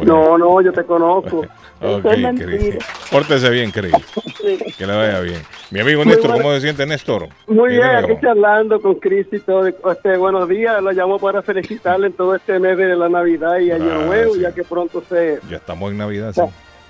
No, 0.04 0.38
no, 0.38 0.60
yo 0.60 0.72
te 0.72 0.84
conozco. 0.84 1.44
Ok, 1.84 2.04
es 2.04 2.40
Cris. 2.40 2.76
Pórtese 3.10 3.50
bien, 3.50 3.72
Cris. 3.72 3.92
Que 4.78 4.86
le 4.86 4.94
vaya 4.96 5.18
bien. 5.18 5.42
Mi 5.72 5.80
amigo 5.80 6.04
Néstor, 6.04 6.28
bueno. 6.28 6.42
¿cómo 6.44 6.54
se 6.54 6.60
siente 6.60 6.86
Néstor? 6.86 7.28
Muy 7.48 7.70
¿Qué 7.70 7.74
bien, 7.78 7.90
aquí 7.96 8.12
charlando 8.22 8.80
con 8.80 8.94
Chris 9.00 9.26
y 9.32 9.40
todo. 9.40 9.66
Este, 9.66 10.16
buenos 10.16 10.48
días, 10.48 10.80
lo 10.80 10.92
llamo 10.92 11.18
para 11.18 11.42
felicitarle 11.42 12.06
en 12.06 12.12
todo 12.12 12.36
este 12.36 12.60
mes 12.60 12.78
de 12.78 12.94
la 12.94 13.08
Navidad 13.08 13.58
y 13.58 13.72
Año 13.72 13.90
Ah, 14.00 14.04
Nuevo, 14.06 14.34
sí. 14.34 14.42
ya 14.42 14.52
que 14.54 14.62
pronto 14.62 15.02
se... 15.08 15.40
Ya 15.50 15.56
estamos 15.56 15.90
en 15.90 15.98
Navidad, 15.98 16.32
sí. 16.32 16.42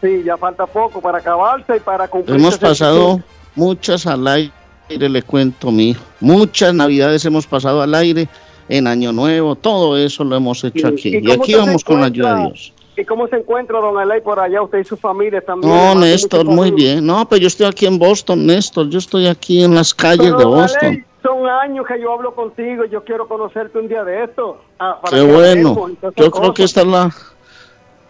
Sí, 0.03 0.23
ya 0.27 0.37
falta 0.37 0.67
poco 0.67 1.01
para 1.01 1.19
acabarse 1.19 1.75
y 1.79 1.81
para 1.81 2.07
cumplir... 2.09 2.37
Hemos 2.37 2.53
65. 2.57 2.69
pasado 2.69 3.23
muchas 3.55 4.07
al 4.07 4.27
aire, 4.29 4.53
le 4.91 5.23
cuento, 5.23 5.71
mi. 5.71 5.97
Muchas 6.21 6.75
navidades 6.75 7.25
hemos 7.25 7.47
pasado 7.47 7.81
al 7.81 7.95
aire, 7.95 8.29
en 8.69 8.87
Año 8.87 9.11
Nuevo, 9.13 9.55
todo 9.55 9.97
eso 9.97 10.23
lo 10.23 10.37
hemos 10.37 10.63
hecho 10.65 10.89
Sí. 10.89 11.17
aquí. 11.17 11.19
¿Y 11.27 11.31
aquí 11.31 11.55
vamos 11.55 11.83
con 11.83 12.01
la 12.01 12.09
ayuda 12.09 12.35
de? 12.35 12.43
Dios. 12.43 12.75
¿Y 12.97 13.05
cómo 13.05 13.27
se 13.29 13.37
encuentra 13.37 13.81
don 13.81 13.97
Alay 13.99 14.21
por 14.21 14.39
allá? 14.39 14.61
Usted 14.63 14.81
y 14.81 14.85
su 14.85 14.97
familia 14.97 15.41
también. 15.41 15.73
No, 15.73 15.95
Néstor, 15.95 16.45
muy 16.45 16.71
bien. 16.71 17.07
No, 17.07 17.27
pero 17.27 17.41
yo 17.41 17.49
estoy 17.49 17.67
aquí 17.67 17.87
en 17.87 17.99
Boston, 17.99 18.45
Néstor. 18.45 18.89
Yo 18.91 18.99
estoy 18.99 19.27
aquí 19.27 19.65
en 19.65 19.75
las 19.75 19.95
calles 19.95 20.27
Pero, 20.27 20.39
de 20.39 20.45
Boston. 20.45 20.89
Alay, 20.89 21.05
son 21.23 21.47
años 21.49 21.87
que 21.87 22.01
yo 22.01 22.13
hablo 22.13 22.35
contigo. 22.35 22.85
Yo 22.85 23.03
quiero 23.03 23.27
conocerte 23.29 23.79
un 23.79 23.89
día 23.89 24.05
de 24.05 24.25
esto. 24.25 24.61
ah, 24.79 24.99
para 25.03 25.17
Qué 25.17 25.23
bueno. 25.23 25.75
y 25.89 26.21
Yo 26.21 26.31
creo 26.31 26.53
que 26.53 26.65
esta 26.65 26.83
es 26.83 26.87
la 26.87 27.11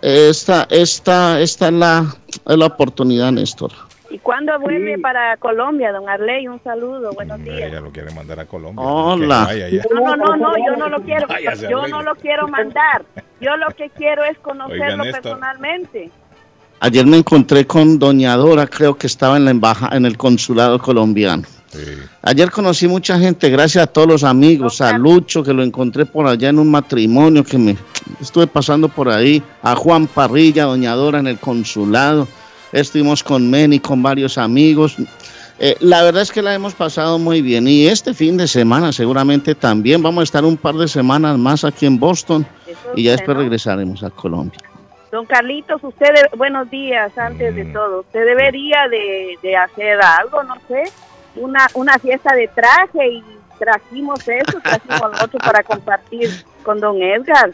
esta 0.00 0.66
esta 0.68 1.40
esta 1.40 1.68
es 1.68 1.72
la 1.72 2.06
es 2.48 2.56
la 2.56 2.66
oportunidad, 2.66 3.30
Néstor. 3.30 3.70
¿Y 4.12 4.18
cuándo 4.18 4.52
vuelve 4.60 4.98
para 4.98 5.38
Colombia, 5.38 5.90
don 5.90 6.06
Arley? 6.06 6.46
Un 6.46 6.62
saludo, 6.62 7.12
buenos 7.14 7.42
días. 7.42 7.70
Ella 7.70 7.80
lo 7.80 7.90
quiere 7.90 8.12
mandar 8.14 8.40
a 8.40 8.44
Colombia. 8.44 8.84
Hola. 8.84 9.44
Vaya. 9.46 9.68
No, 9.90 10.00
no, 10.00 10.16
no, 10.16 10.36
no, 10.36 10.52
yo 10.58 10.76
no 10.76 10.88
lo 10.90 11.00
quiero. 11.02 11.26
Váyase, 11.26 11.70
Yo 11.70 11.78
Arley. 11.78 11.92
no 11.92 12.02
lo 12.02 12.14
quiero 12.16 12.46
mandar. 12.46 13.06
Yo 13.40 13.56
lo 13.56 13.68
que 13.68 13.88
quiero 13.88 14.22
es 14.24 14.36
conocerlo 14.40 15.04
personalmente. 15.04 16.10
Ayer 16.80 17.06
me 17.06 17.16
encontré 17.16 17.66
con 17.66 17.98
Doña 17.98 18.36
Dora, 18.36 18.66
creo 18.66 18.94
que 18.98 19.06
estaba 19.06 19.38
en 19.38 19.46
la 19.46 19.50
embajada, 19.50 19.96
en 19.96 20.04
el 20.04 20.18
consulado 20.18 20.78
colombiano. 20.78 21.44
Ayer 22.20 22.50
conocí 22.50 22.86
mucha 22.86 23.18
gente, 23.18 23.48
gracias 23.48 23.84
a 23.84 23.86
todos 23.86 24.06
los 24.06 24.24
amigos, 24.24 24.82
a 24.82 24.98
Lucho 24.98 25.42
que 25.42 25.54
lo 25.54 25.62
encontré 25.62 26.04
por 26.04 26.26
allá 26.26 26.50
en 26.50 26.58
un 26.58 26.70
matrimonio 26.70 27.44
que 27.44 27.56
me 27.56 27.76
estuve 28.20 28.46
pasando 28.46 28.90
por 28.90 29.08
ahí, 29.08 29.42
a 29.62 29.74
Juan 29.74 30.06
Parrilla, 30.06 30.64
Doña 30.64 30.94
Dora 30.94 31.20
en 31.20 31.28
el 31.28 31.38
consulado, 31.38 32.28
estuvimos 32.72 33.22
con 33.22 33.48
Meni, 33.50 33.78
con 33.78 34.02
varios 34.02 34.38
amigos. 34.38 34.96
Eh, 35.58 35.76
la 35.80 36.02
verdad 36.02 36.22
es 36.22 36.32
que 36.32 36.42
la 36.42 36.54
hemos 36.54 36.74
pasado 36.74 37.18
muy 37.18 37.40
bien 37.42 37.68
y 37.68 37.86
este 37.86 38.14
fin 38.14 38.36
de 38.36 38.48
semana 38.48 38.90
seguramente 38.92 39.54
también 39.54 40.02
vamos 40.02 40.22
a 40.22 40.24
estar 40.24 40.44
un 40.44 40.56
par 40.56 40.74
de 40.74 40.88
semanas 40.88 41.38
más 41.38 41.62
aquí 41.64 41.86
en 41.86 42.00
Boston 42.00 42.44
y 42.96 43.04
ya 43.04 43.12
después 43.12 43.36
regresaremos 43.36 44.02
a 44.02 44.10
Colombia. 44.10 44.58
Don 45.12 45.26
Carlitos, 45.26 45.84
usted, 45.84 46.06
de- 46.06 46.36
buenos 46.36 46.70
días, 46.70 47.16
antes 47.18 47.52
Mm. 47.52 47.56
de 47.56 47.64
todo. 47.66 48.00
Usted 48.00 48.24
debería 48.24 48.88
de, 48.90 49.36
de 49.42 49.56
hacer 49.56 50.00
algo, 50.02 50.42
no 50.42 50.54
sé, 50.66 50.84
una, 51.36 51.66
una 51.74 51.98
fiesta 51.98 52.34
de 52.34 52.48
traje 52.48 53.08
y 53.08 53.22
trajimos 53.58 54.26
eso, 54.26 54.58
trajimos 54.62 55.12
otro 55.22 55.38
para 55.38 55.62
compartir 55.62 56.30
con 56.62 56.80
don 56.80 57.00
Edgar. 57.02 57.52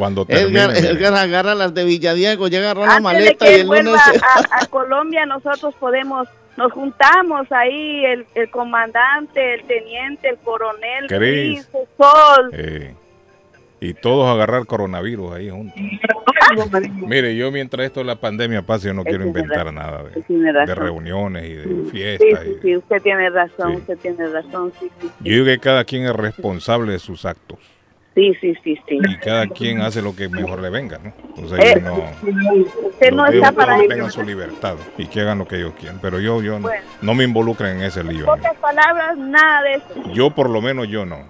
Cuando. 0.00 0.24
Edgar. 0.28 0.74
Edgar 0.74 1.14
agarra 1.14 1.54
las 1.54 1.74
de 1.74 1.84
Villadiego, 1.84 2.48
ya 2.48 2.58
agarró 2.60 2.86
la 2.86 2.94
Antes 2.96 2.96
de 2.96 3.02
maleta 3.02 3.44
que 3.44 3.50
y 3.50 3.54
él 3.54 3.60
el 3.60 3.66
lunes... 3.66 4.00
a, 4.22 4.62
a 4.62 4.66
Colombia, 4.66 5.26
nosotros 5.26 5.74
podemos, 5.78 6.26
nos 6.56 6.72
juntamos 6.72 7.46
ahí, 7.52 8.04
el, 8.06 8.26
el 8.34 8.50
comandante, 8.50 9.54
el 9.54 9.64
teniente, 9.64 10.30
el 10.30 10.38
coronel, 10.38 11.06
Cris. 11.06 11.18
Luis, 11.18 11.68
el 11.74 11.88
Sol. 11.98 12.50
Eh, 12.54 12.94
y 13.82 13.92
todos 13.94 14.26
agarrar 14.28 14.64
coronavirus 14.66 15.34
ahí 15.34 15.50
juntos. 15.50 15.78
Mire, 17.06 17.36
yo 17.36 17.50
mientras 17.50 17.86
esto 17.86 18.02
la 18.02 18.16
pandemia 18.16 18.62
pase, 18.62 18.88
yo 18.88 18.94
no 18.94 19.04
quiero 19.04 19.24
tiene 19.24 19.38
inventar 19.40 19.66
razón. 19.66 19.74
nada 19.74 20.02
de, 20.04 20.66
de 20.66 20.74
reuniones 20.74 21.44
y 21.44 21.52
de 21.54 21.64
Sí, 21.64 21.90
fiestas. 21.90 22.40
sí, 22.44 22.50
y- 22.50 22.62
sí, 22.62 22.76
usted 22.76 23.02
tiene 23.02 23.30
razón, 23.30 23.72
usted 23.76 23.98
tiene 23.98 24.26
razón, 24.28 24.72
sí, 24.80 24.90
sí. 25.00 25.10
Yo 25.20 25.32
digo 25.32 25.44
que 25.46 25.58
cada 25.58 25.84
quien 25.84 26.04
es 26.06 26.12
responsable 26.14 26.92
de 26.92 26.98
sus 26.98 27.24
actos 27.24 27.58
Sí, 28.20 28.34
sí, 28.40 28.54
sí, 28.62 28.74
sí. 28.86 28.98
y 29.08 29.16
cada 29.16 29.46
quien 29.46 29.80
hace 29.80 30.02
lo 30.02 30.14
que 30.14 30.28
mejor 30.28 30.60
le 30.60 30.68
venga, 30.68 30.98
¿no? 31.02 31.12
Entonces 31.36 31.58
Eh, 31.58 31.74
yo 31.82 31.90
no, 31.90 32.88
usted 32.88 33.12
no 33.12 33.26
está 33.26 33.52
para 33.52 33.76
que 33.76 33.80
eso. 33.84 33.88
tengan 33.88 34.10
su 34.12 34.22
libertad 34.22 34.74
y 34.98 35.06
que 35.06 35.20
hagan 35.22 35.38
lo 35.38 35.48
que 35.48 35.56
ellos 35.56 35.72
quieran, 35.78 35.98
pero 36.02 36.20
yo, 36.20 36.42
yo 36.42 36.58
no, 36.58 36.68
Bueno. 36.68 36.84
no 37.00 37.14
me 37.14 37.24
involucren 37.24 37.78
en 37.78 37.82
ese 37.84 38.04
lío. 38.04 38.20
En 38.20 38.26
pocas 38.26 38.56
palabras, 38.58 39.16
nada 39.16 39.62
de 39.62 39.72
eso. 39.74 40.12
Yo 40.12 40.30
por 40.34 40.50
lo 40.50 40.60
menos 40.60 40.88
yo 40.88 41.06
no, 41.06 41.20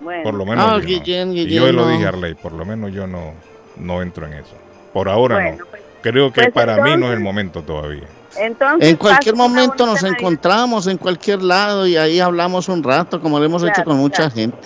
Bueno. 0.00 0.22
por 0.22 0.32
lo 0.34 0.46
menos 0.46 0.64
yo 0.66 0.78
no. 0.78 0.80
Guillén, 0.80 1.32
Y 1.32 1.44
Guillén, 1.44 1.64
yo 1.66 1.72
lo 1.72 1.84
no. 1.84 1.90
dije 1.90 2.06
a 2.06 2.08
Arley, 2.08 2.34
por 2.34 2.52
lo 2.52 2.64
menos 2.64 2.90
yo 2.92 3.06
no, 3.06 3.34
no 3.76 4.00
entro 4.00 4.26
en 4.26 4.32
eso. 4.32 4.56
Por 4.94 5.08
ahora 5.10 5.34
Bueno, 5.34 5.58
no. 5.58 5.78
Creo 6.00 6.32
que 6.32 6.42
pues 6.42 6.52
para 6.54 6.76
mí 6.76 6.80
no 6.82 6.86
es 6.88 6.94
entonces- 6.94 7.18
el 7.18 7.24
momento 7.24 7.62
todavía. 7.62 8.04
Entonces, 8.38 8.88
En 8.88 8.96
cualquier 8.96 9.34
momento 9.34 9.84
nos 9.84 10.02
encontramos, 10.04 10.86
en 10.86 10.96
cualquier 10.96 11.42
lado, 11.42 11.86
y 11.88 11.96
ahí 11.96 12.20
hablamos 12.20 12.68
un 12.68 12.84
rato, 12.84 13.20
como 13.20 13.38
lo 13.40 13.44
hemos 13.44 13.64
hecho 13.64 13.82
con 13.82 13.96
mucha 13.96 14.30
claro. 14.30 14.34
gente. 14.34 14.56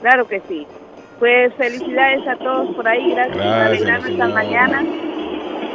Claro 0.00 0.26
que 0.26 0.40
sí. 0.48 0.66
Pues 1.18 1.52
felicidades 1.54 2.26
a 2.26 2.36
todos 2.36 2.74
por 2.74 2.88
ahí. 2.88 3.12
Gracias, 3.12 3.36
por 3.36 3.44
Gracias, 3.46 3.66
alegrarnos 3.88 4.10
esta 4.10 4.28
mañana. 4.28 4.78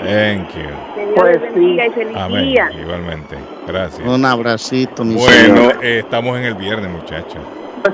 Thank 0.04 0.50
you. 0.56 0.70
Que 0.96 1.02
Dios 1.06 1.14
Pues 1.16 1.42
les 1.42 1.54
bendiga 1.54 1.86
y 1.88 1.90
feliz 1.92 2.18
Amén. 2.18 2.46
día. 2.46 2.70
Igualmente. 2.80 3.38
Gracias. 3.68 4.08
Un 4.08 4.26
abracito, 4.26 5.04
mi 5.06 5.16
Bueno, 5.16 5.72
eh, 5.82 6.00
estamos 6.00 6.38
en 6.38 6.46
el 6.46 6.56
viernes, 6.56 6.92
muchachos. 6.92 7.42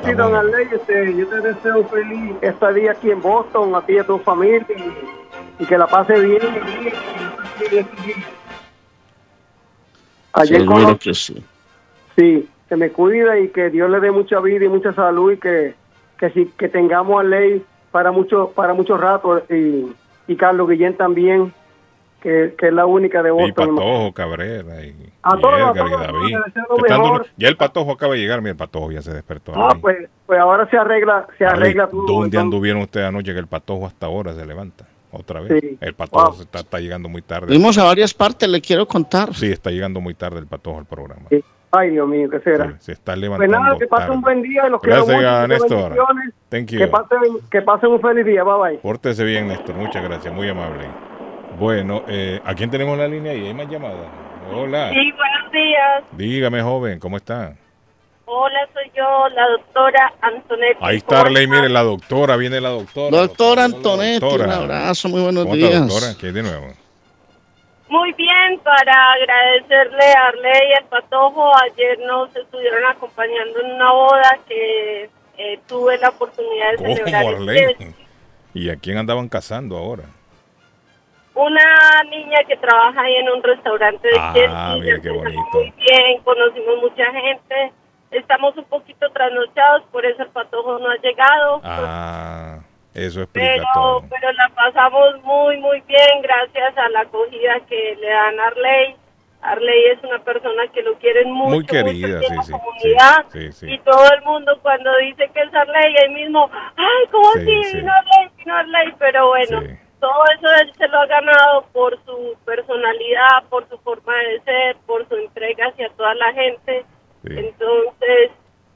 Sí, 0.06 0.14
don 0.14 0.34
Arley, 0.34 0.68
este, 0.72 1.14
yo 1.18 1.28
te 1.28 1.42
deseo 1.42 1.84
feliz 1.90 2.34
estadía 2.42 2.92
aquí 2.94 3.12
en 3.12 3.22
Boston, 3.22 3.76
a 3.76 3.82
ti 3.86 3.94
y 3.94 3.98
a 3.98 4.06
tu 4.06 4.18
familia, 4.20 4.66
y, 4.70 5.64
y 5.64 5.66
que 5.66 5.78
la 5.78 5.86
pase 5.86 6.18
bien. 6.18 6.40
Ayer 10.34 10.62
Seguro 10.62 10.82
cono- 10.84 10.98
que 11.00 11.14
sí. 11.14 11.44
Sí, 12.18 12.48
que 12.70 12.76
me 12.78 12.90
cuida 12.92 13.38
y 13.40 13.50
que 13.50 13.70
Dios 13.70 13.90
le 13.90 14.00
dé 14.00 14.12
mucha 14.12 14.40
vida 14.40 14.64
y 14.66 14.70
mucha 14.70 14.94
salud 14.94 15.34
y 15.34 15.38
que, 15.38 15.76
que, 16.22 16.30
sí, 16.30 16.50
que 16.58 16.70
tengamos 16.70 17.20
a 17.20 17.24
ley 17.24 17.62
para 17.92 18.14
mucho, 18.14 18.52
para 18.56 18.74
mucho 18.74 18.96
rato 18.96 19.44
y, 19.50 19.92
y 20.28 20.36
Carlos 20.38 20.70
Guillén 20.70 20.96
también, 20.96 21.52
que, 22.22 22.54
que 22.58 22.68
es 22.68 22.74
la 22.74 22.86
única 22.86 23.22
de 23.22 23.30
Y 23.30 23.34
Boston. 23.34 23.76
Patojo, 23.76 24.14
Cabrera, 24.14 24.86
y, 24.86 24.96
A 25.24 25.36
y 25.38 25.42
todos, 25.42 25.54
a 25.56 25.72
y 25.72 25.76
David. 25.76 26.38
que 26.54 26.82
están 26.88 27.02
ya 27.36 27.48
el 27.50 27.58
Patojo 27.58 27.92
acaba 27.92 28.14
de 28.14 28.20
llegar, 28.20 28.40
mira, 28.42 28.52
el 28.52 28.58
Patojo 28.58 28.92
ya 28.92 29.02
se 29.02 29.12
despertó. 29.14 29.52
Ah, 29.56 29.76
pues, 29.82 30.08
pues 30.26 30.40
ahora 30.40 30.70
se 30.70 30.78
arregla, 30.78 31.28
se 31.38 31.46
arregla 31.46 31.88
todo. 31.88 32.02
¿Dónde 32.02 32.14
entonces. 32.28 32.40
anduvieron 32.40 32.82
ustedes 32.84 33.08
anoche 33.08 33.34
que 33.34 33.40
el 33.40 33.48
Patojo 33.48 33.88
hasta 33.88 34.06
ahora 34.06 34.34
se 34.34 34.46
levanta? 34.46 34.86
Otra 35.14 35.42
vez. 35.42 35.60
Sí. 35.62 35.78
El 35.82 35.94
Patojo 35.96 36.26
Wow. 36.28 36.34
se 36.36 36.44
está, 36.44 36.60
está 36.60 36.80
llegando 36.80 37.10
muy 37.10 37.22
tarde. 37.22 37.48
Fuimos 37.48 37.78
a 37.78 37.84
varias 37.84 38.14
partes, 38.14 38.48
le 38.48 38.62
quiero 38.62 38.88
contar. 38.88 39.34
Sí, 39.34 39.52
está 39.52 39.70
llegando 39.72 40.00
muy 40.00 40.14
tarde 40.14 40.40
el 40.40 40.48
Patojo 40.48 40.78
al 40.78 40.86
programa. 40.86 41.24
Ay, 41.74 41.92
Dios 41.92 42.08
mío, 42.08 42.30
¿qué 42.30 42.40
será? 42.42 42.76
Se 42.80 42.92
está 42.92 43.14
Pues 43.14 43.20
levantando 43.22 43.60
nada, 43.60 43.78
que 43.80 43.88
pasen 43.88 44.06
tarde. 44.08 44.16
un 44.18 44.22
buen 44.22 44.42
día 44.42 44.64
y 44.68 44.70
los 44.72 44.82
quiero 44.82 45.06
Gracias, 45.06 45.16
mucho. 45.16 45.28
muchas 45.30 45.48
Néstor. 45.50 45.82
bendiciones. 45.90 46.34
Thank 46.50 46.66
you. 46.72 46.80
Que 46.80 46.88
pasen, 46.88 47.20
que 47.50 47.62
pasen 47.62 47.90
un 47.92 48.02
feliz 48.02 48.26
día, 48.26 48.44
bye 48.44 48.54
bye. 48.72 48.78
Pórtese 48.80 49.24
bien, 49.24 49.48
Néstor. 49.48 49.76
Muchas 49.76 50.04
gracias, 50.04 50.34
muy 50.34 50.50
amable. 50.50 50.86
Bueno, 51.58 52.04
eh, 52.08 52.42
¿a 52.44 52.54
quién 52.56 52.70
tenemos 52.70 52.98
la 52.98 53.08
línea 53.08 53.32
ahí? 53.32 53.48
¿Hay 53.48 53.54
más 53.54 53.70
llamadas? 53.70 54.08
Hola. 54.54 54.90
Sí, 54.90 55.12
buenos 55.14 55.52
días. 55.54 56.04
Dígame, 56.12 56.62
joven, 56.62 57.00
¿cómo 57.00 57.16
está? 57.18 57.54
Hola, 58.26 58.60
soy 58.74 58.90
yo, 58.96 59.30
la 59.36 59.48
doctora 59.50 60.14
Antonetti. 60.22 60.78
Ahí 60.82 60.98
está 60.98 61.22
Arley, 61.22 61.48
mire, 61.48 61.68
la 61.70 61.84
doctora, 61.84 62.38
viene 62.38 62.60
la 62.62 62.70
doctora. 62.70 63.16
Doctor 63.16 63.60
Antonetti, 63.60 64.20
doctora. 64.20 64.46
un 64.46 64.52
abrazo, 64.52 65.10
muy 65.10 65.22
buenos 65.22 65.44
¿Cómo 65.44 65.56
está, 65.56 65.68
días. 65.68 65.88
doctora? 65.88 66.14
¿Qué 66.20 66.28
hay 66.28 66.34
de 66.34 66.44
nuevo? 66.44 66.68
Muy 67.92 68.14
bien, 68.14 68.58
para 68.64 68.94
agradecerle 69.12 70.06
a 70.18 70.28
Arley 70.28 70.70
y 70.70 70.74
al 70.82 70.86
Patojo. 70.86 71.52
Ayer 71.62 72.00
nos 72.00 72.34
estuvieron 72.34 72.86
acompañando 72.86 73.60
en 73.60 73.72
una 73.74 73.92
boda 73.92 74.40
que 74.48 75.10
eh, 75.38 75.60
tuve 75.68 75.98
la 75.98 76.08
oportunidad 76.08 76.72
de 76.72 76.78
¿Cómo, 76.78 76.96
celebrar. 76.96 77.26
Arley? 77.36 77.76
¿Y 78.54 78.70
a 78.70 78.78
quién 78.78 78.98
andaban 78.98 79.28
casando 79.28 79.78
ahora? 79.78 80.04
Una 81.36 82.04
niña 82.10 82.38
que 82.48 82.56
trabaja 82.56 83.02
ahí 83.02 83.16
en 83.16 83.30
un 83.30 83.44
restaurante 83.44 84.08
de 84.08 84.18
Ah, 84.18 84.32
Chelsea. 84.36 84.78
mira 84.78 85.00
qué 85.02 85.10
bonito. 85.10 85.42
Muy 85.54 85.74
bien, 85.78 86.22
conocimos 86.24 86.78
mucha 86.82 87.12
gente. 87.12 87.74
Estamos 88.12 88.56
un 88.56 88.66
poquito 88.66 89.10
trasnochados, 89.12 89.84
por 89.92 90.06
eso 90.06 90.24
el 90.24 90.30
Patojo 90.30 90.80
no 90.80 90.90
ha 90.92 90.96
llegado. 90.96 91.60
Ah, 91.66 92.60
Eso 92.94 93.22
explica 93.22 93.48
pero, 93.54 93.66
todo. 93.74 94.04
pero 94.10 94.32
la 94.34 94.50
pasamos 94.56 95.22
muy, 95.24 95.58
muy 95.58 95.80
bien 95.82 96.22
gracias 96.22 96.78
a 96.78 96.90
la 96.90 97.02
acogida 97.02 97.60
que 97.70 97.96
le 98.00 98.08
dan 98.10 98.40
a 98.40 98.48
Arley. 98.48 98.96
Arley 99.44 99.86
es 99.86 100.04
una 100.04 100.20
persona 100.20 100.68
que 100.74 100.84
lo 100.84 100.94
quieren 101.00 101.32
mucho, 101.32 101.50
Muy 101.56 101.66
querida, 101.66 102.18
mucho 102.18 102.28
sí, 102.30 102.36
la 102.36 102.44
sí, 102.44 102.52
comunidad. 102.52 103.16
sí, 103.30 103.52
sí. 103.54 103.74
Y 103.74 103.80
todo 103.80 104.06
el 104.14 104.22
mundo 104.24 104.60
cuando 104.62 104.96
dice 104.98 105.30
que 105.34 105.42
es 105.42 105.54
Arley, 105.54 105.96
ahí 105.98 106.14
mismo, 106.14 106.50
ay, 106.78 107.08
¿cómo 107.12 107.32
Sí, 107.34 107.40
así? 107.40 107.64
sí. 107.64 107.78
Vino 107.78 107.92
Arley, 107.94 108.30
vino 108.38 108.56
Arley. 108.56 108.94
Pero 109.00 109.28
bueno, 109.30 109.62
todo 110.00 110.24
eso 110.36 110.48
él 110.62 110.72
se 110.78 110.88
lo 110.90 111.00
ha 111.00 111.06
ganado 111.08 111.66
por 111.74 111.98
su 112.06 112.36
personalidad, 112.46 113.44
por 113.50 113.68
su 113.70 113.78
forma 113.80 114.14
de 114.18 114.42
ser, 114.42 114.76
por 114.86 115.08
su 115.08 115.16
entrega 115.16 115.68
hacia 115.70 115.90
toda 115.92 116.14
la 116.16 116.34
gente. 116.34 116.86
Entonces, 117.24 118.32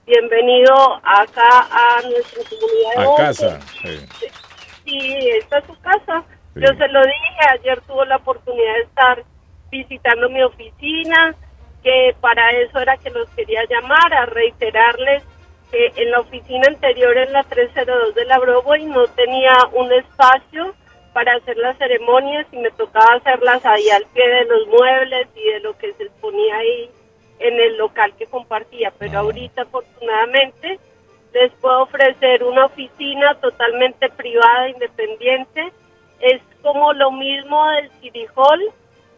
bienvenido 0.05 0.73
acá 1.03 1.67
a 1.71 2.01
nuestra 2.03 2.43
comunidad 2.49 2.95
de 2.95 3.13
A 3.13 3.15
casa. 3.15 3.59
sí. 3.81 4.05
Sí, 4.85 5.29
esta 5.41 5.57
es 5.57 5.65
su 5.65 5.79
casa. 5.81 6.23
Yo 6.53 6.67
se 6.77 6.87
lo 6.87 7.01
dije, 7.01 7.39
ayer 7.53 7.81
tuvo 7.81 8.05
la 8.05 8.17
oportunidad 8.17 8.75
de 8.75 8.81
estar 8.81 9.23
visitando 9.71 10.29
mi 10.29 10.43
oficina, 10.43 11.35
que 11.83 12.15
para 12.21 12.51
eso 12.51 12.79
era 12.79 12.95
que 12.97 13.09
los 13.09 13.27
quería 13.31 13.61
llamar, 13.67 14.13
a 14.13 14.25
reiterarles 14.27 15.23
que 15.71 15.91
en 15.95 16.11
la 16.11 16.19
oficina 16.19 16.67
anterior, 16.67 17.17
en 17.17 17.33
la 17.33 17.43
302 17.43 18.13
de 18.13 18.25
la 18.25 18.37
Broadway, 18.37 18.85
no 18.85 19.07
tenía 19.07 19.53
un 19.73 19.91
espacio 19.91 20.75
para 21.13 21.35
hacer 21.35 21.57
las 21.57 21.77
ceremonias 21.77 22.45
y 22.51 22.57
me 22.57 22.69
tocaba 22.71 23.15
hacerlas 23.15 23.65
ahí 23.65 23.89
al 23.89 24.05
pie 24.13 24.27
de 24.27 24.45
los 24.45 24.67
muebles 24.67 25.27
y 25.35 25.51
de 25.51 25.59
lo 25.61 25.75
que 25.77 25.93
se 25.93 26.03
exponía 26.03 26.57
ahí 26.57 26.89
en 27.39 27.59
el 27.59 27.77
local 27.77 28.13
que 28.17 28.25
compartía. 28.27 28.91
Pero 28.97 29.19
ahorita, 29.19 29.63
afortunadamente, 29.63 30.79
les 31.33 31.51
puedo 31.53 31.83
ofrecer 31.83 32.43
una 32.43 32.65
oficina 32.65 33.35
totalmente 33.35 34.09
privada, 34.09 34.69
independiente. 34.69 35.71
Es 36.19 36.41
como 36.61 36.93
lo 36.93 37.11
mismo 37.11 37.67
del 37.71 37.91
City 38.01 38.25
Hall, 38.35 38.61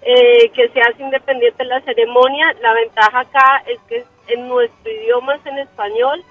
eh, 0.01 0.50
que 0.50 0.67
se 0.69 0.81
hace 0.81 1.03
independiente 1.03 1.63
la 1.63 1.81
ceremonia. 1.81 2.55
La 2.62 2.74
ventaja 2.74 3.19
acá 3.19 3.63
es 3.67 3.79
que 3.88 4.03
en 4.27 4.47
nuestro 4.47 4.91
idioma 4.91 5.36
es 5.36 5.45
en 5.45 5.59
español. 5.59 6.24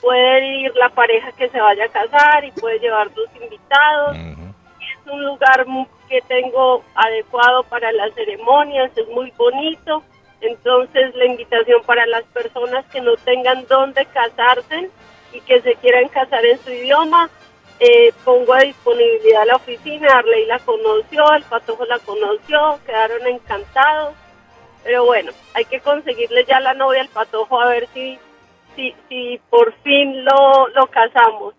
Puede 0.00 0.60
ir 0.60 0.74
la 0.76 0.88
pareja 0.90 1.32
que 1.32 1.48
se 1.48 1.60
vaya 1.60 1.84
a 1.84 1.88
casar 1.88 2.44
y 2.44 2.52
puede 2.52 2.78
llevar 2.78 3.12
dos 3.14 3.28
invitados. 3.40 4.16
Es 4.16 5.12
un 5.12 5.24
lugar 5.24 5.66
que 6.08 6.20
tengo 6.22 6.84
adecuado 6.94 7.64
para 7.64 7.90
las 7.92 8.12
ceremonias, 8.14 8.90
es 8.96 9.08
muy 9.08 9.32
bonito. 9.36 10.02
Entonces 10.42 11.14
la 11.14 11.26
invitación 11.26 11.82
para 11.86 12.04
las 12.06 12.24
personas 12.24 12.84
que 12.86 13.00
no 13.00 13.16
tengan 13.16 13.64
dónde 13.68 14.04
casarse 14.06 14.90
y 15.32 15.40
que 15.40 15.62
se 15.62 15.76
quieran 15.76 16.08
casar 16.08 16.44
en 16.44 16.58
su 16.58 16.70
idioma, 16.70 17.30
eh, 17.78 18.12
pongo 18.24 18.52
a 18.52 18.60
disponibilidad 18.60 19.46
la 19.46 19.56
oficina, 19.56 20.08
Arley 20.08 20.46
la 20.46 20.58
conoció, 20.58 21.32
el 21.34 21.44
patojo 21.44 21.84
la 21.86 21.98
conoció, 22.00 22.78
quedaron 22.84 23.26
encantados. 23.26 24.14
Pero 24.84 25.04
bueno, 25.04 25.32
hay 25.54 25.64
que 25.64 25.80
conseguirle 25.80 26.44
ya 26.44 26.60
la 26.60 26.74
novia 26.74 27.02
al 27.02 27.08
patojo 27.08 27.60
a 27.60 27.68
ver 27.68 27.88
si, 27.94 28.18
si, 28.74 28.94
si 29.08 29.40
por 29.48 29.72
fin 29.82 30.24
lo, 30.24 30.68
lo 30.68 30.86
casamos. 30.88 31.54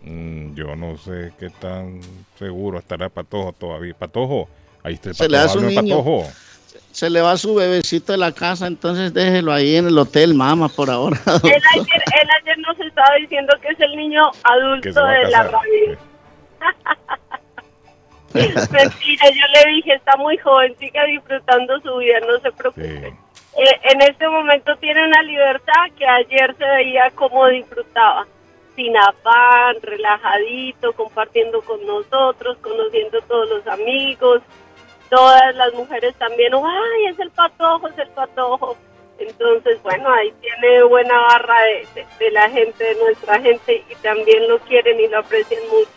Mm, 0.00 0.54
yo 0.54 0.74
no 0.74 0.96
sé 0.96 1.32
qué 1.38 1.50
tan 1.50 2.00
seguro 2.38 2.78
estará 2.78 3.08
Patojo 3.08 3.52
todavía. 3.52 3.94
Patojo, 3.94 4.48
ahí 4.82 4.94
está 4.94 5.10
el 5.10 5.14
Se 5.14 5.28
le 5.28 5.36
da 5.36 5.46
Patojo. 5.46 5.66
niño. 5.66 5.82
Patojo. 5.82 6.22
Se 6.92 7.08
le 7.08 7.20
va 7.22 7.36
su 7.38 7.54
bebecito 7.54 8.12
de 8.12 8.18
la 8.18 8.32
casa, 8.32 8.66
entonces 8.66 9.14
déjelo 9.14 9.52
ahí 9.52 9.76
en 9.76 9.86
el 9.86 9.98
hotel, 9.98 10.34
mamá, 10.34 10.68
por 10.68 10.90
ahora. 10.90 11.18
Él 11.42 11.62
ayer, 11.74 12.02
él 12.22 12.28
ayer 12.42 12.58
nos 12.58 12.78
estaba 12.80 13.16
diciendo 13.18 13.54
que 13.62 13.68
es 13.68 13.80
el 13.80 13.96
niño 13.96 14.22
adulto 14.44 15.04
de 15.06 15.30
la 15.30 15.42
radio. 15.44 15.98
Mentira, 18.34 19.26
yo 19.30 19.46
le 19.54 19.70
dije, 19.74 19.94
está 19.94 20.16
muy 20.16 20.36
joven, 20.38 20.76
siga 20.78 21.04
disfrutando 21.04 21.80
su 21.80 21.96
vida, 21.96 22.20
no 22.20 22.38
se 22.40 22.52
preocupe. 22.52 23.06
Eh, 23.08 23.80
en 23.92 24.00
este 24.02 24.28
momento 24.28 24.76
tiene 24.76 25.06
una 25.06 25.22
libertad 25.22 25.90
que 25.98 26.06
ayer 26.06 26.54
se 26.56 26.64
veía 26.64 27.10
como 27.14 27.46
disfrutaba, 27.48 28.26
sin 28.76 28.96
afán, 28.96 29.76
relajadito, 29.82 30.92
compartiendo 30.94 31.60
con 31.62 31.84
nosotros, 31.86 32.56
conociendo 32.62 33.20
todos 33.22 33.48
los 33.48 33.66
amigos, 33.66 34.42
todas 35.12 35.54
las 35.56 35.74
mujeres 35.74 36.14
también, 36.14 36.54
ay, 36.54 37.06
es 37.10 37.18
el 37.18 37.30
patojo, 37.30 37.86
es 37.88 37.98
el 37.98 38.08
patojo. 38.08 38.76
Entonces, 39.18 39.80
bueno, 39.82 40.10
ahí 40.10 40.32
tiene 40.40 40.82
buena 40.84 41.14
barra 41.28 41.54
de, 41.64 41.86
de- 41.94 42.06
de 42.18 42.30
la 42.30 42.48
gente, 42.48 42.82
de 42.82 42.94
nuestra 42.96 43.38
gente, 43.40 43.84
y 43.90 43.94
también 43.96 44.48
lo 44.48 44.58
quieren 44.60 44.98
y 44.98 45.08
lo 45.08 45.18
aprecian 45.18 45.62
mucho. 45.68 45.90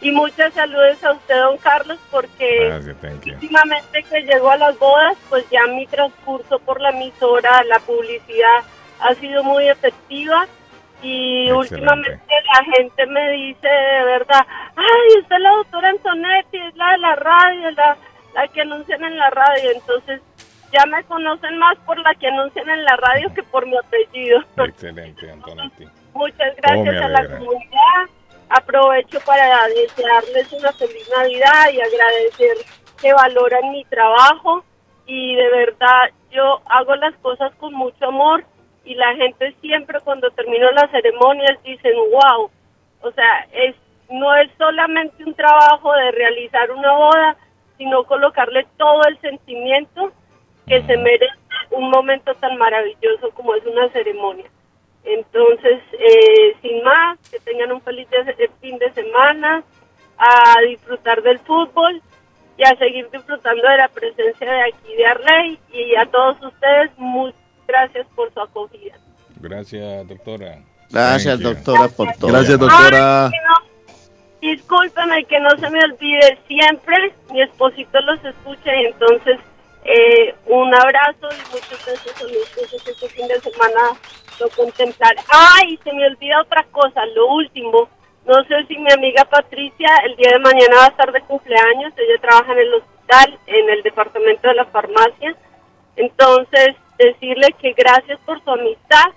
Y 0.00 0.10
muchas 0.10 0.54
saludos 0.54 1.02
a 1.04 1.12
usted, 1.12 1.36
don 1.38 1.58
Carlos, 1.58 1.98
porque 2.10 2.66
Gracias, 2.68 2.96
últimamente 3.34 4.02
que 4.04 4.20
llegó 4.22 4.50
a 4.50 4.56
las 4.56 4.78
bodas, 4.78 5.16
pues 5.28 5.48
ya 5.50 5.66
mi 5.66 5.86
transcurso 5.86 6.58
por 6.60 6.80
la 6.80 6.90
emisora, 6.90 7.62
la 7.64 7.78
publicidad 7.80 8.64
ha 9.00 9.14
sido 9.14 9.44
muy 9.44 9.68
efectiva 9.68 10.46
y 11.02 11.50
últimamente 11.50 12.20
la 12.54 12.64
gente 12.74 13.06
me 13.06 13.30
dice 13.32 13.68
de 13.68 14.04
verdad, 14.04 14.46
ay, 14.76 15.20
usted 15.20 15.36
es 15.36 15.42
la 15.42 15.50
doctora 15.50 15.88
Antonetti, 15.90 16.56
es 16.58 16.74
la 16.76 16.92
de 16.92 16.98
la 16.98 17.14
radio, 17.16 17.70
la, 17.72 17.96
la 18.36 18.46
que 18.48 18.60
anuncian 18.60 19.02
en 19.02 19.16
la 19.16 19.30
radio, 19.30 19.70
entonces 19.70 20.20
ya 20.70 20.84
me 20.86 21.02
conocen 21.04 21.56
más 21.58 21.76
por 21.86 21.98
la 21.98 22.14
que 22.16 22.28
anuncian 22.28 22.68
en 22.68 22.84
la 22.84 22.96
radio 22.96 23.32
que 23.34 23.42
por 23.42 23.66
mi 23.66 23.76
apellido. 23.76 24.40
Excelente, 24.58 25.30
Antonetti. 25.30 25.86
Muchas 26.12 26.54
gracias 26.56 27.02
a 27.02 27.08
la 27.08 27.26
comunidad. 27.26 28.02
Aprovecho 28.50 29.18
para 29.24 29.66
desearles 29.68 30.52
una 30.52 30.70
feliz 30.72 31.10
Navidad 31.16 31.70
y 31.72 31.80
agradecer 31.80 32.56
que 33.00 33.12
valoran 33.12 33.72
mi 33.72 33.84
trabajo 33.86 34.64
y 35.06 35.34
de 35.34 35.50
verdad 35.50 36.10
yo 36.30 36.60
hago 36.66 36.94
las 36.96 37.14
cosas 37.16 37.54
con 37.56 37.72
mucho 37.72 38.06
amor 38.06 38.44
y 38.84 38.94
la 38.94 39.14
gente 39.16 39.54
siempre 39.62 40.00
cuando 40.00 40.30
termino 40.30 40.70
las 40.72 40.90
ceremonias 40.90 41.62
dicen 41.64 41.94
wow, 42.12 42.50
o 43.00 43.12
sea, 43.12 43.46
es 43.52 43.74
no 44.10 44.34
es 44.36 44.50
solamente 44.58 45.24
un 45.24 45.34
trabajo 45.34 45.92
de 45.92 46.12
realizar 46.12 46.70
una 46.70 46.92
boda, 46.92 47.36
sino 47.78 48.04
colocarle 48.04 48.66
todo 48.76 49.02
el 49.08 49.18
sentimiento 49.20 50.12
que 50.66 50.82
se 50.82 50.96
merece 50.96 51.34
un 51.70 51.90
momento 51.90 52.34
tan 52.36 52.56
maravilloso 52.56 53.30
como 53.34 53.54
es 53.54 53.64
una 53.66 53.88
ceremonia. 53.90 54.46
Entonces, 55.04 55.80
eh, 55.98 56.56
sin 56.62 56.82
más, 56.82 57.18
que 57.30 57.38
tengan 57.40 57.72
un 57.72 57.80
feliz 57.82 58.08
de- 58.10 58.24
de 58.34 58.50
fin 58.60 58.78
de 58.78 58.90
semana, 58.92 59.62
a 60.18 60.60
disfrutar 60.66 61.22
del 61.22 61.38
fútbol 61.40 62.00
y 62.56 62.64
a 62.64 62.74
seguir 62.78 63.08
disfrutando 63.10 63.68
de 63.68 63.76
la 63.76 63.88
presencia 63.88 64.50
de 64.50 64.62
aquí 64.62 64.96
de 64.96 65.06
Arley 65.06 65.58
y 65.72 65.94
a 65.94 66.06
todos 66.06 66.42
ustedes, 66.42 66.90
muchas 66.96 67.38
gracias 67.68 68.06
por 68.16 68.32
su 68.32 68.40
acogida. 68.40 68.94
Gracias, 69.40 70.08
doctora. 70.08 70.58
Gracias, 70.90 71.34
Thank 71.38 71.42
you. 71.42 71.54
doctora, 71.54 71.88
por 71.88 72.12
todo. 72.18 72.30
Gracias, 72.32 72.58
doctora. 72.58 73.26
Ay, 73.26 73.30
que 73.30 73.38
no- 73.46 73.65
discúlpeme 74.54 75.24
que 75.24 75.40
no 75.40 75.50
se 75.50 75.70
me 75.70 75.80
olvide 75.84 76.38
siempre, 76.46 77.12
mi 77.32 77.42
esposito 77.42 78.00
los 78.02 78.24
escucha 78.24 78.74
y 78.74 78.86
entonces 78.86 79.38
eh, 79.84 80.34
un 80.46 80.74
abrazo 80.74 81.28
y 81.30 81.52
muchos 81.52 81.84
besos 81.86 82.14
a 82.20 82.24
mi 82.24 82.32
que 82.32 82.90
este 82.90 83.08
fin 83.08 83.28
de 83.28 83.40
semana 83.40 83.80
lo 84.40 84.48
contemplar. 84.50 85.14
Ay, 85.28 85.78
se 85.82 85.92
me 85.92 86.06
olvida 86.06 86.42
otra 86.42 86.64
cosa, 86.72 87.06
lo 87.14 87.28
último, 87.28 87.88
no 88.26 88.42
sé 88.44 88.64
si 88.66 88.76
mi 88.76 88.92
amiga 88.92 89.24
Patricia 89.24 89.88
el 90.04 90.16
día 90.16 90.32
de 90.32 90.38
mañana 90.40 90.76
va 90.78 90.84
a 90.86 90.88
estar 90.88 91.12
de 91.12 91.20
cumpleaños, 91.22 91.92
ella 91.96 92.20
trabaja 92.20 92.52
en 92.52 92.58
el 92.58 92.74
hospital, 92.74 93.38
en 93.46 93.70
el 93.70 93.82
departamento 93.82 94.48
de 94.48 94.54
la 94.54 94.64
farmacia, 94.66 95.34
entonces 95.96 96.74
decirle 96.98 97.54
que 97.60 97.72
gracias 97.72 98.18
por 98.26 98.42
su 98.42 98.50
amistad, 98.50 99.12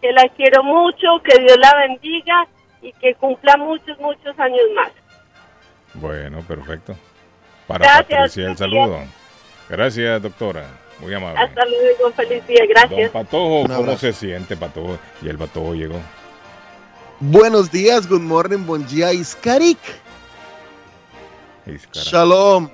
que 0.00 0.12
la 0.12 0.28
quiero 0.36 0.62
mucho, 0.62 1.20
que 1.24 1.38
Dios 1.38 1.58
la 1.58 1.74
bendiga 1.76 2.46
y 2.82 2.92
que 2.94 3.14
cumpla 3.14 3.56
muchos, 3.56 3.98
muchos 3.98 4.38
años 4.38 4.60
más. 4.74 4.90
Bueno, 5.94 6.40
perfecto. 6.42 6.96
Para 7.66 7.84
Gracias, 7.84 8.08
Patricia, 8.08 8.40
el 8.42 8.46
buen 8.48 8.58
saludo. 8.58 8.98
Gracias, 9.68 10.22
doctora. 10.22 10.66
Muy 11.00 11.14
amable. 11.14 11.40
Hasta 11.40 11.64
luego, 11.64 12.12
feliz 12.14 12.46
día, 12.46 12.66
gracias. 12.68 13.12
Don 13.12 13.24
Patojo, 13.24 13.66
¿cómo 13.74 13.96
se 13.96 14.12
siente, 14.12 14.56
Patojo? 14.56 14.98
Y 15.22 15.28
el 15.28 15.38
Patojo 15.38 15.74
llegó. 15.74 16.00
Buenos 17.20 17.70
días, 17.70 18.08
good 18.08 18.20
morning, 18.20 18.64
bon 18.66 18.86
día, 18.86 19.12
Iskarik. 19.12 19.78
Iscara. 21.66 22.04
Shalom. 22.04 22.70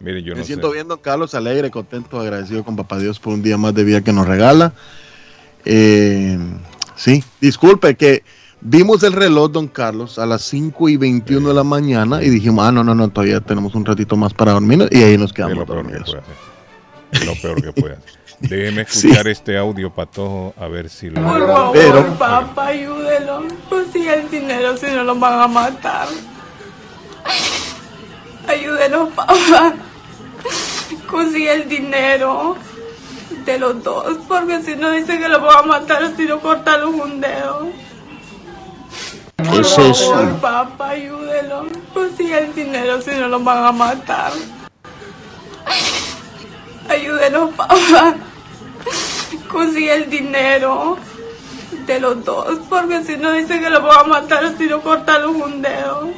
Mire, 0.00 0.22
yo 0.22 0.34
Me 0.34 0.40
no 0.40 0.44
siento 0.44 0.68
sé. 0.68 0.74
bien, 0.74 0.88
don 0.88 0.98
Carlos, 0.98 1.34
alegre, 1.34 1.70
contento, 1.70 2.20
agradecido 2.20 2.64
con 2.64 2.74
Papá 2.76 2.98
Dios 2.98 3.20
por 3.20 3.32
un 3.32 3.42
día 3.42 3.56
más 3.56 3.74
de 3.74 3.84
vida 3.84 4.02
que 4.02 4.12
nos 4.12 4.26
regala. 4.26 4.72
Eh, 5.64 6.36
sí, 6.96 7.22
disculpe 7.40 7.94
que 7.94 8.24
vimos 8.62 9.02
el 9.02 9.12
reloj, 9.12 9.50
don 9.50 9.68
Carlos, 9.68 10.18
a 10.18 10.26
las 10.26 10.42
5 10.42 10.88
y 10.88 10.96
21 10.96 11.48
de 11.48 11.54
la 11.54 11.64
mañana 11.64 12.22
y 12.22 12.30
dijimos, 12.30 12.64
ah, 12.66 12.72
no, 12.72 12.84
no, 12.84 12.94
no, 12.94 13.08
todavía 13.08 13.40
tenemos 13.40 13.74
un 13.74 13.84
ratito 13.84 14.16
más 14.16 14.32
para 14.32 14.52
dormir 14.52 14.88
y 14.90 15.02
ahí 15.02 15.18
nos 15.18 15.30
Es 15.30 15.32
quedamos 15.32 15.58
lo 15.58 15.66
peor 15.66 15.86
que 15.86 15.90
puede 16.00 16.02
hacer. 16.02 16.22
Es 17.12 17.26
lo 17.26 17.34
peor 17.34 17.62
que 17.62 17.72
puede 17.80 17.94
hacer. 17.96 18.22
Déjeme 18.40 18.82
escuchar 18.82 19.28
este 19.28 19.56
audio, 19.56 19.90
Patojo, 19.94 20.54
a 20.58 20.66
ver 20.66 20.88
si 20.88 21.10
lo... 21.10 21.72
Pero- 21.72 22.18
papá, 22.18 22.68
ayúdelo. 22.68 23.44
Pues 23.68 23.86
si 23.92 24.00
Consigue 24.00 24.14
el 24.14 24.30
dinero 24.30 24.76
si 24.76 24.86
no 24.86 25.04
los 25.04 25.20
van 25.20 25.40
a 25.40 25.46
matar. 25.46 26.08
Ayúdenos, 28.48 29.10
papá. 29.10 29.74
Consigue 31.08 31.52
el 31.52 31.68
dinero 31.68 32.56
de 33.44 33.58
los 33.58 33.82
dos, 33.84 34.18
porque 34.26 34.62
si 34.62 34.74
no 34.76 34.90
dice 34.90 35.18
que 35.18 35.28
los 35.28 35.40
van 35.40 35.58
a 35.58 35.62
matar 35.62 36.12
si 36.16 36.24
no 36.24 36.40
cortarlos 36.40 36.94
un 36.94 37.20
dedo. 37.20 37.68
¿Qué 39.36 39.60
es 39.60 40.02
Por 40.02 40.40
papá, 40.40 40.90
ayúdelo. 40.90 41.66
Consigue 41.92 42.38
el 42.38 42.54
dinero 42.54 43.00
si 43.00 43.10
no 43.10 43.28
los 43.28 43.42
van 43.42 43.64
a 43.64 43.72
matar. 43.72 44.32
Ayúdenos, 46.88 47.54
papá. 47.54 48.14
Consigue 49.48 49.94
el 49.94 50.10
dinero 50.10 50.96
de 51.86 52.00
los 52.00 52.24
dos, 52.24 52.60
porque 52.68 53.02
si 53.04 53.16
no 53.16 53.32
dice 53.32 53.60
que 53.60 53.70
los 53.70 53.82
van 53.82 54.00
a 54.00 54.04
matar 54.04 54.56
si 54.56 54.66
no 54.66 54.80
cortarlos 54.80 55.34
un 55.34 55.62
dedo. 55.62 56.10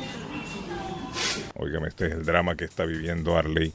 Óigame, 1.57 1.89
este 1.89 2.07
es 2.07 2.13
el 2.13 2.25
drama 2.25 2.57
que 2.57 2.65
está 2.65 2.85
viviendo 2.85 3.37
Arley. 3.37 3.73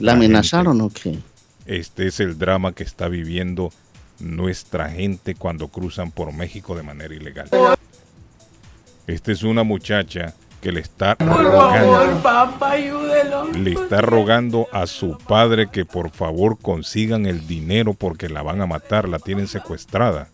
¿La 0.00 0.12
amenazaron 0.12 0.80
o 0.80 0.90
qué? 0.90 1.18
Este 1.66 2.06
es 2.06 2.20
el 2.20 2.38
drama 2.38 2.72
que 2.72 2.82
está 2.82 3.08
viviendo 3.08 3.72
nuestra 4.18 4.90
gente 4.90 5.34
cuando 5.34 5.68
cruzan 5.68 6.10
por 6.10 6.32
México 6.32 6.76
de 6.76 6.82
manera 6.82 7.14
ilegal. 7.14 7.48
Esta 9.06 9.32
es 9.32 9.42
una 9.42 9.62
muchacha 9.62 10.34
que 10.60 10.70
le 10.72 10.80
está 10.80 11.16
Por 11.16 11.28
rogando, 11.28 11.92
favor, 11.92 12.22
papá, 12.22 12.70
ayúdelo. 12.72 13.48
le 13.52 13.72
está 13.72 14.00
rogando 14.00 14.68
a 14.72 14.86
su 14.86 15.18
padre 15.18 15.68
que 15.70 15.84
por 15.84 16.10
favor 16.10 16.56
consigan 16.60 17.26
el 17.26 17.46
dinero 17.48 17.94
porque 17.94 18.28
la 18.28 18.42
van 18.42 18.60
a 18.60 18.66
matar, 18.66 19.08
la 19.08 19.18
tienen 19.18 19.48
secuestrada 19.48 20.28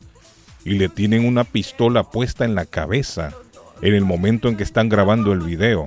y 0.64 0.72
le 0.74 0.90
tienen 0.90 1.26
una 1.26 1.44
pistola 1.44 2.02
puesta 2.04 2.44
en 2.44 2.54
la 2.54 2.66
cabeza 2.66 3.33
en 3.81 3.94
el 3.94 4.04
momento 4.04 4.48
en 4.48 4.57
que 4.57 4.64
están 4.64 4.88
grabando 4.90 5.33
el 5.33 5.40
video. 5.40 5.87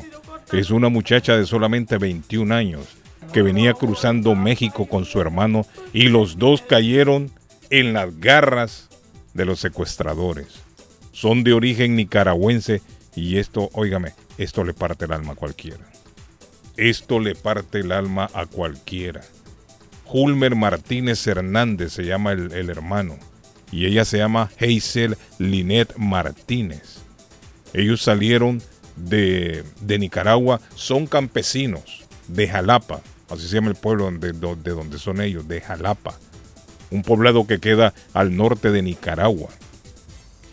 Es 0.51 0.71
una 0.71 0.89
muchacha 0.89 1.37
de 1.37 1.45
solamente 1.45 1.97
21 1.99 2.53
años 2.55 2.87
que 3.33 3.43
venía 3.43 3.73
cruzando 3.73 4.33
México 4.33 4.87
con 4.87 5.05
su 5.05 5.21
hermano 5.21 5.65
y 5.93 6.09
los 6.09 6.39
dos 6.39 6.61
cayeron 6.63 7.29
en 7.69 7.93
las 7.93 8.19
garras 8.19 8.89
de 9.35 9.45
los 9.45 9.59
secuestradores. 9.59 10.47
Son 11.11 11.43
de 11.43 11.53
origen 11.53 11.95
nicaragüense 11.95 12.81
y 13.15 13.37
esto, 13.37 13.69
óigame, 13.73 14.13
esto 14.37 14.63
le 14.63 14.73
parte 14.73 15.05
el 15.05 15.11
alma 15.11 15.33
a 15.33 15.35
cualquiera. 15.35 15.85
Esto 16.77 17.19
le 17.19 17.35
parte 17.35 17.79
el 17.79 17.91
alma 17.91 18.29
a 18.33 18.45
cualquiera. 18.45 19.21
Hulmer 20.05 20.55
Martínez 20.55 21.25
Hernández 21.27 21.93
se 21.93 22.03
llama 22.03 22.31
el, 22.31 22.51
el 22.53 22.69
hermano 22.69 23.17
y 23.71 23.85
ella 23.85 24.05
se 24.05 24.17
llama 24.17 24.49
Hazel 24.59 25.17
Linet 25.39 25.95
Martínez. 25.97 26.99
Ellos 27.73 28.01
salieron 28.01 28.61
de, 28.95 29.63
de 29.81 29.99
Nicaragua, 29.99 30.59
son 30.75 31.07
campesinos 31.07 32.03
de 32.27 32.47
Jalapa, 32.47 33.01
así 33.29 33.47
se 33.47 33.55
llama 33.55 33.69
el 33.69 33.75
pueblo 33.75 34.11
de 34.11 34.33
donde 34.33 34.99
son 34.99 35.21
ellos, 35.21 35.47
de 35.47 35.61
Jalapa, 35.61 36.17
un 36.89 37.03
poblado 37.03 37.47
que 37.47 37.59
queda 37.59 37.93
al 38.13 38.35
norte 38.35 38.71
de 38.71 38.81
Nicaragua. 38.81 39.49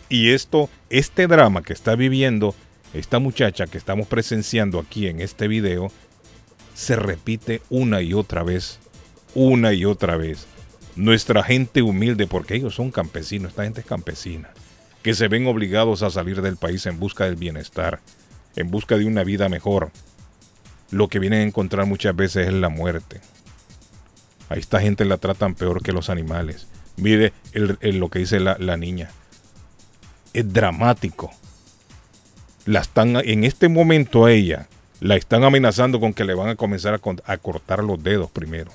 Y 0.09 0.31
esto, 0.31 0.69
este 0.89 1.27
drama 1.27 1.61
que 1.61 1.73
está 1.73 1.95
viviendo 1.95 2.55
esta 2.93 3.19
muchacha 3.19 3.67
que 3.67 3.77
estamos 3.77 4.07
presenciando 4.07 4.79
aquí 4.79 5.07
en 5.07 5.21
este 5.21 5.47
video, 5.47 5.91
se 6.73 6.95
repite 6.95 7.61
una 7.69 8.01
y 8.01 8.13
otra 8.13 8.41
vez, 8.41 8.79
una 9.35 9.73
y 9.73 9.85
otra 9.85 10.17
vez. 10.17 10.47
Nuestra 10.95 11.43
gente 11.43 11.83
humilde, 11.83 12.25
porque 12.25 12.55
ellos 12.55 12.73
son 12.73 12.89
campesinos, 12.89 13.51
esta 13.51 13.63
gente 13.63 13.81
es 13.81 13.85
campesina, 13.85 14.49
que 15.03 15.13
se 15.13 15.27
ven 15.27 15.45
obligados 15.45 16.01
a 16.01 16.09
salir 16.09 16.41
del 16.41 16.57
país 16.57 16.87
en 16.87 16.99
busca 16.99 17.25
del 17.25 17.35
bienestar, 17.35 17.99
en 18.55 18.71
busca 18.71 18.97
de 18.97 19.05
una 19.05 19.23
vida 19.23 19.47
mejor. 19.47 19.91
Lo 20.89 21.07
que 21.07 21.19
vienen 21.19 21.41
a 21.41 21.43
encontrar 21.43 21.85
muchas 21.85 22.15
veces 22.15 22.47
es 22.47 22.53
la 22.53 22.69
muerte. 22.69 23.21
A 24.49 24.55
esta 24.55 24.81
gente 24.81 25.05
la 25.05 25.17
tratan 25.17 25.53
peor 25.53 25.83
que 25.83 25.91
los 25.91 26.09
animales. 26.09 26.67
Mire 26.97 27.31
lo 27.53 28.09
que 28.09 28.19
dice 28.19 28.39
la 28.39 28.77
niña. 28.77 29.11
Es 30.33 30.51
dramático. 30.51 31.31
La 32.65 32.81
están, 32.81 33.15
en 33.15 33.43
este 33.43 33.69
momento 33.69 34.25
a 34.25 34.31
ella 34.31 34.67
la 34.99 35.15
están 35.15 35.43
amenazando 35.43 35.99
con 35.99 36.13
que 36.13 36.25
le 36.25 36.33
van 36.33 36.49
a 36.49 36.55
comenzar 36.55 36.93
a, 36.93 37.31
a 37.31 37.37
cortar 37.37 37.83
los 37.83 38.03
dedos 38.03 38.29
primero. 38.29 38.71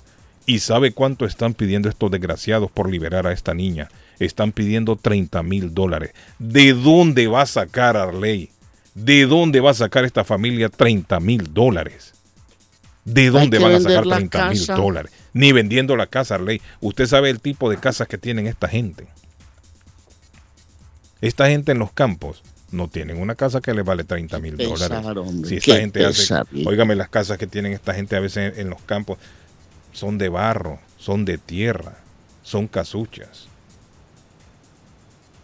¿Y 0.47 0.59
sabe 0.59 0.93
cuánto 0.93 1.25
están 1.25 1.55
pidiendo 1.55 1.89
estos 1.89 2.11
desgraciados 2.11 2.71
por 2.71 2.91
liberar 2.91 3.27
a 3.27 3.33
esta 3.33 3.55
niña? 3.55 3.89
Están 4.19 4.53
pidiendo 4.53 4.97
30 4.97 5.43
mil 5.43 5.73
dólares. 5.73 6.13
¿De 6.39 6.75
dónde 6.75 7.27
va 7.27 7.43
a 7.43 7.47
sacar 7.47 7.97
Arley? 7.97 8.51
¿De 8.95 9.27
dónde 9.27 9.61
va 9.61 9.71
a 9.71 9.75
sacar 9.75 10.05
esta 10.05 10.23
familia 10.25 10.69
30 10.69 11.19
mil 11.21 11.53
dólares? 11.53 12.15
¿De 13.05 13.31
dónde 13.31 13.59
van 13.59 13.75
a 13.75 13.81
sacar 13.81 14.07
la 14.07 14.17
30 14.17 14.51
mil 14.51 14.67
dólares? 14.67 15.13
Ni 15.33 15.53
vendiendo 15.53 15.97
la 15.97 16.07
casa, 16.07 16.37
Arley. 16.37 16.61
Usted 16.81 17.07
sabe 17.07 17.31
el 17.31 17.41
tipo 17.41 17.71
de 17.71 17.79
casas 17.79 18.07
que 18.07 18.19
tienen 18.19 18.47
esta 18.47 18.69
gente. 18.69 19.07
Esta 21.25 21.49
gente 21.49 21.73
en 21.73 21.79
los 21.79 21.91
campos 21.91 22.43
no 22.71 22.89
tienen 22.89 23.19
una 23.19 23.35
casa 23.35 23.63
que 23.63 23.73
le 23.73 23.81
vale 23.81 24.05
30 24.05 24.39
mil 24.41 24.59
dólares. 24.59 24.99
hombre, 25.17 25.49
Si 25.49 25.57
esta 25.57 26.07
hace, 26.07 26.35
óigame, 26.67 26.95
las 26.97 27.09
casas 27.09 27.39
que 27.39 27.47
tienen 27.47 27.73
esta 27.73 27.95
gente 27.95 28.15
a 28.15 28.21
veces 28.21 28.59
en, 28.59 28.69
los 28.69 28.83
campos 28.83 29.17
son 29.95 30.19
de 30.19 30.29
barro, 30.29 30.79
son 30.99 31.25
de 31.25 31.39
tierra, 31.39 31.97
son 32.43 32.69
casuchas. 32.69 33.47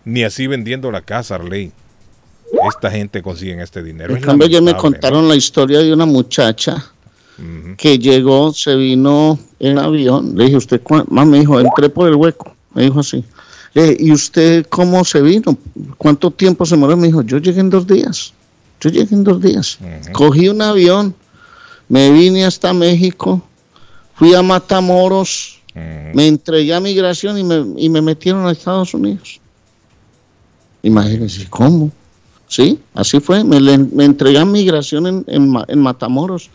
Ni 0.05 0.23
así 0.23 0.47
vendiendo 0.47 0.90
la 0.90 1.01
casa, 1.01 1.37
Arley. 1.37 1.73
Esta 2.69 2.90
gente 2.90 3.23
consigue 3.23 3.62
este 3.62 3.83
dinero. 3.83 4.14
En 4.14 4.21
cambio, 4.21 4.49
ya 4.49 4.61
me 4.61 4.77
contaron 4.77 5.29
la 5.29 5.37
historia 5.37 5.79
de 5.79 5.95
una 5.95 6.05
muchacha 6.05 6.93
que 7.79 7.99
llegó, 7.99 8.53
se 8.53 8.77
vino 8.77 9.38
en 9.59 9.79
avión. 9.79 10.37
Le 10.37 10.45
dije, 10.45 10.57
¿usted 10.59 10.83
cuán-?" 10.83 11.07
Mamá 11.09 11.25
me 11.25 11.38
dijo, 11.38 11.59
entré 11.59 11.88
por 11.88 12.07
el 12.07 12.16
hueco. 12.16 12.55
Me 12.75 12.83
dijo 12.83 13.01
así. 13.01 13.25
Dije, 13.74 13.96
¿y 14.00 14.12
usted 14.12 14.66
cómo 14.68 15.04
se 15.04 15.20
vino? 15.22 15.56
¿Cuánto 15.96 16.30
tiempo 16.30 16.66
se 16.66 16.76
moró? 16.76 16.96
Me 16.96 17.06
dijo, 17.06 17.22
yo 17.22 17.38
llegué 17.38 17.61
en 17.61 17.70
dos 17.70 17.87
días. 17.87 18.33
Yo 18.80 18.90
llegué 18.90 19.14
en 19.14 19.24
dos 19.24 19.40
días. 19.40 19.78
Cogí 20.12 20.48
un 20.48 20.61
avión, 20.62 21.14
me 21.88 22.11
vine 22.11 22.44
hasta 22.46 22.72
México, 22.72 23.42
fui 24.14 24.35
a 24.35 24.42
Matamoros, 24.42 25.61
me 25.74 26.26
entregué 26.26 26.74
a 26.74 26.80
migración 26.80 27.38
y 27.38 27.44
me, 27.44 27.64
y 27.76 27.88
me 27.88 28.00
metieron 28.02 28.46
a 28.46 28.52
Estados 28.52 28.92
Unidos. 28.94 29.40
Imagínense, 30.83 31.46
¿cómo? 31.50 31.90
Sí, 32.48 32.78
así 32.94 33.20
fue. 33.20 33.44
Me, 33.44 33.61
le- 33.61 33.78
me 33.78 34.04
entregué 34.04 34.38
a 34.38 34.44
migración 34.44 35.06
en, 35.06 35.24
en, 35.28 35.52
en 35.68 35.78
Matamoros 35.80 36.50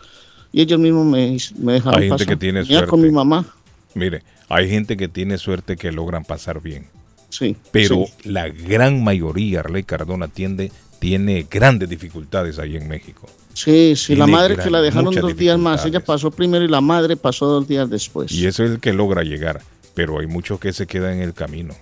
y 0.52 0.62
ellos 0.62 0.80
mismos 0.80 1.06
me, 1.06 1.38
me 1.60 1.74
dejaron 1.74 2.00
Hay 2.02 2.10
gente 2.10 2.14
pasar. 2.26 2.28
que 2.28 2.36
tiene 2.38 2.60
Venía 2.62 2.78
suerte. 2.80 2.90
con 2.90 3.02
mi 3.02 3.12
mamá. 3.12 3.46
Mire, 3.94 4.24
hay 4.50 4.68
gente 4.70 4.98
que 4.98 5.08
tiene 5.08 5.38
suerte 5.38 5.78
que 5.78 5.92
logran 5.92 6.26
pasar 6.26 6.62
bien. 6.62 6.88
Sí. 7.30 7.56
Pero 7.72 8.06
sí. 8.06 8.30
la 8.30 8.48
gran 8.50 9.04
mayoría, 9.04 9.60
Arley 9.62 9.84
Cardona, 9.84 10.28
tiende, 10.28 10.72
tiene 11.00 11.46
grandes 11.50 11.90
dificultades 11.90 12.60
ahí 12.60 12.76
en 12.78 12.88
México. 12.88 13.28
Sí, 13.54 13.94
sí, 13.96 14.16
la 14.16 14.28
madre 14.28 14.56
gran- 14.56 14.66
que 14.66 14.72
la 14.72 14.82
dejaron 14.82 15.14
dos 15.16 15.36
días 15.38 15.58
más. 15.58 15.86
Ella 15.86 16.00
pasó 16.02 16.30
primero 16.32 16.64
y 16.66 16.68
la 16.68 16.82
madre 16.82 17.16
pasó 17.16 17.46
dos 17.46 17.68
días 17.68 17.90
después. 17.90 18.32
Y 18.32 18.46
eso 18.46 18.64
es 18.64 18.72
el 18.72 18.80
que 18.80 18.94
logra 18.94 19.24
llegar. 19.24 19.62
Pero 19.94 20.20
hay 20.20 20.28
muchos 20.28 20.60
que 20.60 20.74
se 20.74 20.88
quedan 20.88 21.14
en 21.16 21.22
el 21.22 21.34
camino. 21.34 21.74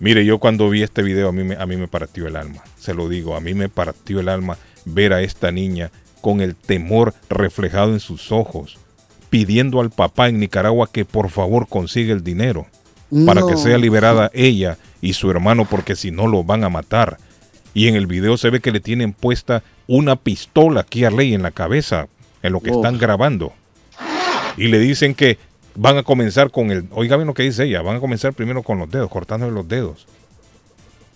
Mire, 0.00 0.24
yo 0.24 0.38
cuando 0.38 0.68
vi 0.70 0.82
este 0.82 1.02
video 1.02 1.28
a 1.28 1.32
mí, 1.32 1.44
me, 1.44 1.54
a 1.56 1.66
mí 1.66 1.76
me 1.76 1.86
partió 1.88 2.26
el 2.26 2.36
alma. 2.36 2.62
Se 2.78 2.94
lo 2.94 3.08
digo, 3.08 3.36
a 3.36 3.40
mí 3.40 3.54
me 3.54 3.68
partió 3.68 4.20
el 4.20 4.28
alma 4.28 4.58
ver 4.84 5.12
a 5.12 5.22
esta 5.22 5.50
niña 5.52 5.90
con 6.20 6.40
el 6.40 6.56
temor 6.56 7.14
reflejado 7.28 7.92
en 7.92 8.00
sus 8.00 8.32
ojos, 8.32 8.78
pidiendo 9.30 9.80
al 9.80 9.90
papá 9.90 10.28
en 10.28 10.40
Nicaragua 10.40 10.88
que 10.92 11.04
por 11.04 11.30
favor 11.30 11.68
consiga 11.68 12.12
el 12.12 12.24
dinero 12.24 12.66
para 13.26 13.46
que 13.46 13.56
sea 13.56 13.78
liberada 13.78 14.30
ella 14.34 14.78
y 15.00 15.12
su 15.12 15.30
hermano 15.30 15.64
porque 15.64 15.96
si 15.96 16.10
no 16.10 16.26
lo 16.26 16.44
van 16.44 16.64
a 16.64 16.68
matar. 16.68 17.18
Y 17.74 17.88
en 17.88 17.96
el 17.96 18.06
video 18.06 18.36
se 18.36 18.50
ve 18.50 18.60
que 18.60 18.72
le 18.72 18.80
tienen 18.80 19.12
puesta 19.12 19.62
una 19.86 20.16
pistola 20.16 20.80
aquí 20.80 21.04
a 21.04 21.10
Ley 21.10 21.34
en 21.34 21.42
la 21.42 21.50
cabeza, 21.50 22.08
en 22.42 22.52
lo 22.52 22.60
que 22.60 22.70
están 22.70 22.98
grabando. 22.98 23.52
Y 24.56 24.68
le 24.68 24.78
dicen 24.78 25.14
que 25.14 25.38
van 25.74 25.96
a 25.96 26.02
comenzar 26.02 26.50
con 26.50 26.70
el, 26.70 26.86
oiga 26.90 27.16
bien 27.16 27.28
lo 27.28 27.34
que 27.34 27.44
dice 27.44 27.64
ella, 27.64 27.82
van 27.82 27.96
a 27.96 28.00
comenzar 28.00 28.32
primero 28.32 28.62
con 28.62 28.78
los 28.78 28.90
dedos, 28.90 29.08
cortándole 29.10 29.52
los 29.52 29.68
dedos. 29.68 30.06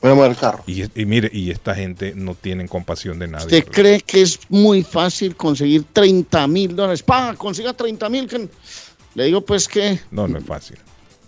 Voy 0.00 0.11
a 0.11 0.14
mover 0.14 0.31
el 0.33 0.37
carro. 0.37 0.64
Y, 0.66 0.83
y 1.00 1.07
mire, 1.07 1.31
y 1.33 1.50
esta 1.50 1.74
gente 1.74 2.12
no 2.16 2.35
tienen 2.35 2.66
compasión 2.66 3.18
de 3.20 3.28
nadie. 3.28 3.44
¿Usted 3.44 3.64
cree 3.66 4.00
que 4.00 4.22
es 4.22 4.38
muy 4.48 4.83
fácil 4.83 5.37
conseguir 5.37 5.85
30 5.92 6.46
mil 6.48 6.74
dólares? 6.74 7.02
¡Pa! 7.02 7.35
Consiga 7.37 7.72
30 7.72 8.09
mil. 8.09 8.50
Le 9.14 9.24
digo 9.24 9.42
pues 9.42 9.68
que... 9.68 10.00
No, 10.11 10.26
no 10.26 10.38
es 10.38 10.44
fácil. 10.44 10.78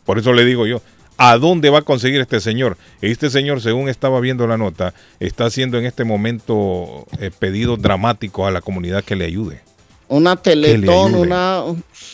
Por 0.05 0.19
eso 0.19 0.33
le 0.33 0.45
digo 0.45 0.67
yo, 0.67 0.83
¿a 1.17 1.37
dónde 1.39 1.71
va 1.71 1.79
a 1.79 1.83
conseguir 1.83 2.21
este 2.21 2.41
señor? 2.41 2.77
Este 3.01 3.31
señor, 3.31 3.61
según 3.61 3.89
estaba 3.89 4.21
viendo 4.21 4.47
la 4.47 4.57
nota, 4.59 4.95
está 5.21 5.47
haciendo 5.47 5.79
en 5.79 5.87
este 5.87 6.05
momento 6.05 7.07
eh, 7.19 7.31
pedidos 7.39 7.81
dramáticos 7.81 8.47
a 8.47 8.51
la 8.51 8.61
comunidad 8.61 9.03
que 9.05 9.17
le 9.17 9.25
ayude. 9.25 9.61
Una 10.09 10.37
teletón, 10.37 11.15
una... 11.15 11.63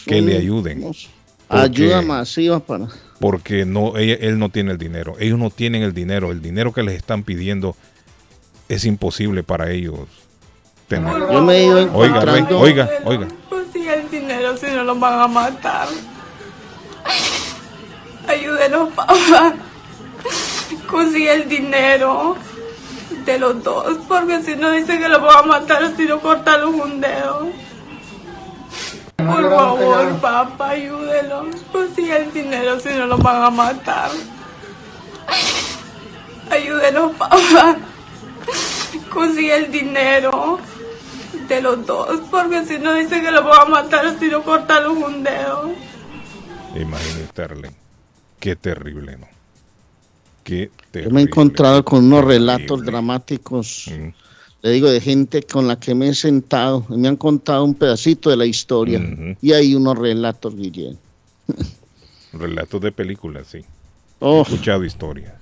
Que 0.06 0.20
le 0.22 0.36
ayuden. 0.38 0.82
Porque- 0.82 1.08
Ayuda 1.48 2.00
masiva 2.02 2.60
para... 2.60 2.86
porque 3.18 3.64
no 3.64 3.96
ella- 3.96 4.18
él 4.20 4.38
no 4.38 4.50
tiene 4.50 4.70
el 4.70 4.78
dinero. 4.78 5.16
Ellos 5.18 5.36
no 5.36 5.50
tienen 5.50 5.82
el 5.82 5.92
dinero. 5.92 6.30
El 6.30 6.40
dinero 6.40 6.72
que 6.72 6.84
les 6.84 6.94
están 6.94 7.24
pidiendo 7.24 7.74
es 8.68 8.84
imposible 8.84 9.42
para 9.42 9.72
ellos 9.72 9.98
tener. 10.86 11.12
Yo 11.12 11.42
me 11.42 11.54
he 11.56 11.64
ido 11.66 11.92
Oiga, 11.92 12.20
encontrando- 12.22 12.60
oiga, 12.60 12.88
oiga. 13.04 13.26
Consigue 13.48 13.94
el 13.94 14.08
dinero 14.08 14.56
si 14.56 14.66
no 14.66 14.84
los 14.84 15.00
van 15.00 15.18
a 15.20 15.26
matar. 15.26 15.88
Ayúdenos, 18.30 18.90
papá. 18.90 19.54
Consigue 20.88 21.32
el 21.34 21.48
dinero 21.48 22.36
de 23.24 23.38
los 23.38 23.62
dos, 23.64 23.98
porque 24.06 24.40
si 24.42 24.54
no 24.54 24.70
dice 24.70 24.98
que 24.98 25.08
los 25.08 25.20
van 25.20 25.38
a 25.38 25.42
matar 25.42 25.96
si 25.96 26.04
no 26.04 26.20
cortamos 26.20 26.74
un 26.74 27.00
dedo. 27.00 27.48
Por 29.16 29.50
favor, 29.50 30.20
papá, 30.20 30.70
ayúdelos. 30.70 31.56
Consigue 31.72 32.16
el 32.16 32.32
dinero 32.32 32.78
si 32.78 32.90
no 32.90 33.06
los 33.06 33.20
van 33.20 33.42
a 33.42 33.50
matar. 33.50 34.10
Ayúdenos, 36.50 37.12
papá. 37.16 37.76
Consigue 39.12 39.56
el 39.56 39.72
dinero 39.72 40.60
de 41.48 41.60
los 41.60 41.84
dos, 41.84 42.20
porque 42.30 42.64
si 42.64 42.78
no 42.78 42.94
dice 42.94 43.20
que 43.20 43.30
los 43.32 43.44
van 43.44 43.62
a 43.62 43.64
matar 43.64 44.16
si 44.20 44.28
no 44.28 44.42
cortamos 44.42 44.98
un 44.98 45.24
dedo. 45.24 45.72
Imagínate, 46.76 47.26
Sterling. 47.26 47.79
Qué 48.40 48.56
terrible, 48.56 49.18
¿no? 49.18 49.28
Qué 50.42 50.70
Yo 50.74 50.84
terrible. 50.90 51.12
me 51.14 51.20
he 51.20 51.24
encontrado 51.24 51.84
con 51.84 52.06
unos 52.06 52.24
relatos 52.24 52.82
dramáticos, 52.84 53.90
le 54.62 54.70
digo, 54.70 54.90
de 54.90 55.00
gente 55.00 55.42
con 55.42 55.68
la 55.68 55.78
que 55.78 55.94
me 55.94 56.08
he 56.08 56.14
sentado 56.14 56.84
y 56.88 56.96
me 56.96 57.08
han 57.08 57.16
contado 57.16 57.64
un 57.64 57.74
pedacito 57.74 58.30
de 58.30 58.36
la 58.36 58.46
historia. 58.46 59.00
Y 59.40 59.52
hay 59.52 59.74
unos 59.74 59.96
relatos, 59.98 60.56
Guillén. 60.56 60.98
Relatos 62.32 62.80
de 62.80 62.92
películas, 62.92 63.48
sí. 63.48 63.64
Oh. 64.20 64.38
He 64.38 64.42
escuchado 64.42 64.84
historias. 64.84 65.39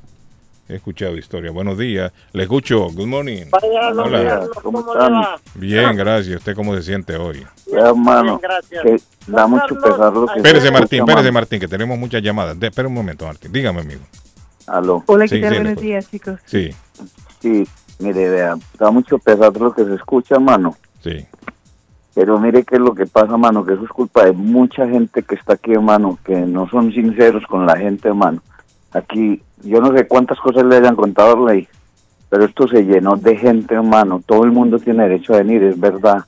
He 0.69 0.75
escuchado 0.75 1.17
historias. 1.17 1.55
Buenos 1.55 1.79
días. 1.79 2.13
Le 2.33 2.43
escucho. 2.43 2.89
Good 2.91 3.07
morning. 3.07 3.45
¿Cómo 4.63 4.81
están? 4.81 5.23
Bien, 5.55 5.97
gracias. 5.97 6.37
¿Usted 6.37 6.55
cómo 6.55 6.75
se 6.77 6.83
siente 6.83 7.17
hoy? 7.17 7.47
Ya, 7.73 7.89
hermano, 7.89 8.39
que 8.39 8.97
da 9.27 9.47
mucho 9.47 9.75
pesar 9.81 10.13
lo 10.13 10.27
que 10.27 10.37
Espérese, 10.37 10.67
se 10.67 10.73
Martín, 10.73 11.01
espérese. 11.01 11.33
Martín, 11.33 11.61
que 11.61 11.69
tenemos 11.69 11.99
muchas 11.99 12.23
llamadas. 12.23 12.59
De, 12.61 12.67
espera 12.67 12.87
un 12.87 12.95
momento, 12.95 13.25
Martín. 13.27 13.51
Dígame, 13.51 13.81
amigo. 13.81 14.03
Aló. 14.67 15.03
Hola, 15.07 15.27
Sí, 15.27 15.37
¿qué 15.37 15.41
tal? 15.41 15.51
sí, 15.51 15.55
le 15.55 15.59
Buenos 15.61 15.71
escucho. 15.73 15.87
días, 15.87 16.11
chicos. 16.11 16.41
Sí, 16.45 16.71
Sí, 17.41 17.67
mire, 18.01 18.29
vea, 18.29 18.57
da 18.79 18.91
mucho 18.91 19.19
pesar 19.19 19.57
lo 19.57 19.73
que 19.73 19.85
se 19.85 19.95
escucha, 19.95 20.39
mano. 20.39 20.77
sí. 21.03 21.27
Pero 22.15 22.37
mire 22.41 22.65
qué 22.65 22.75
es 22.75 22.81
lo 22.81 22.97
que 22.97 23.07
pasa, 23.07 23.37
mano, 23.37 23.65
que 23.65 23.75
eso 23.75 23.85
es 23.85 23.91
culpa 23.91 24.25
de 24.25 24.33
mucha 24.33 24.89
gente 24.89 25.23
que 25.23 25.37
está 25.37 25.53
aquí, 25.53 25.71
hermano, 25.71 26.19
que 26.25 26.35
no 26.35 26.69
son 26.69 26.93
sinceros 26.93 27.45
con 27.47 27.65
la 27.65 27.77
gente, 27.77 28.09
hermano. 28.09 28.43
Aquí, 28.91 29.41
yo 29.63 29.81
no 29.81 29.97
sé 29.97 30.07
cuántas 30.07 30.39
cosas 30.39 30.65
le 30.65 30.77
hayan 30.77 30.97
contado 30.97 31.49
a 31.49 31.53
pero 32.31 32.45
esto 32.45 32.69
se 32.69 32.85
llenó 32.85 33.17
de 33.17 33.37
gente, 33.37 33.75
hermano. 33.75 34.21
Todo 34.25 34.45
el 34.45 34.53
mundo 34.53 34.79
tiene 34.79 35.05
derecho 35.05 35.35
a 35.35 35.39
venir, 35.39 35.63
es 35.63 35.81
verdad. 35.81 36.25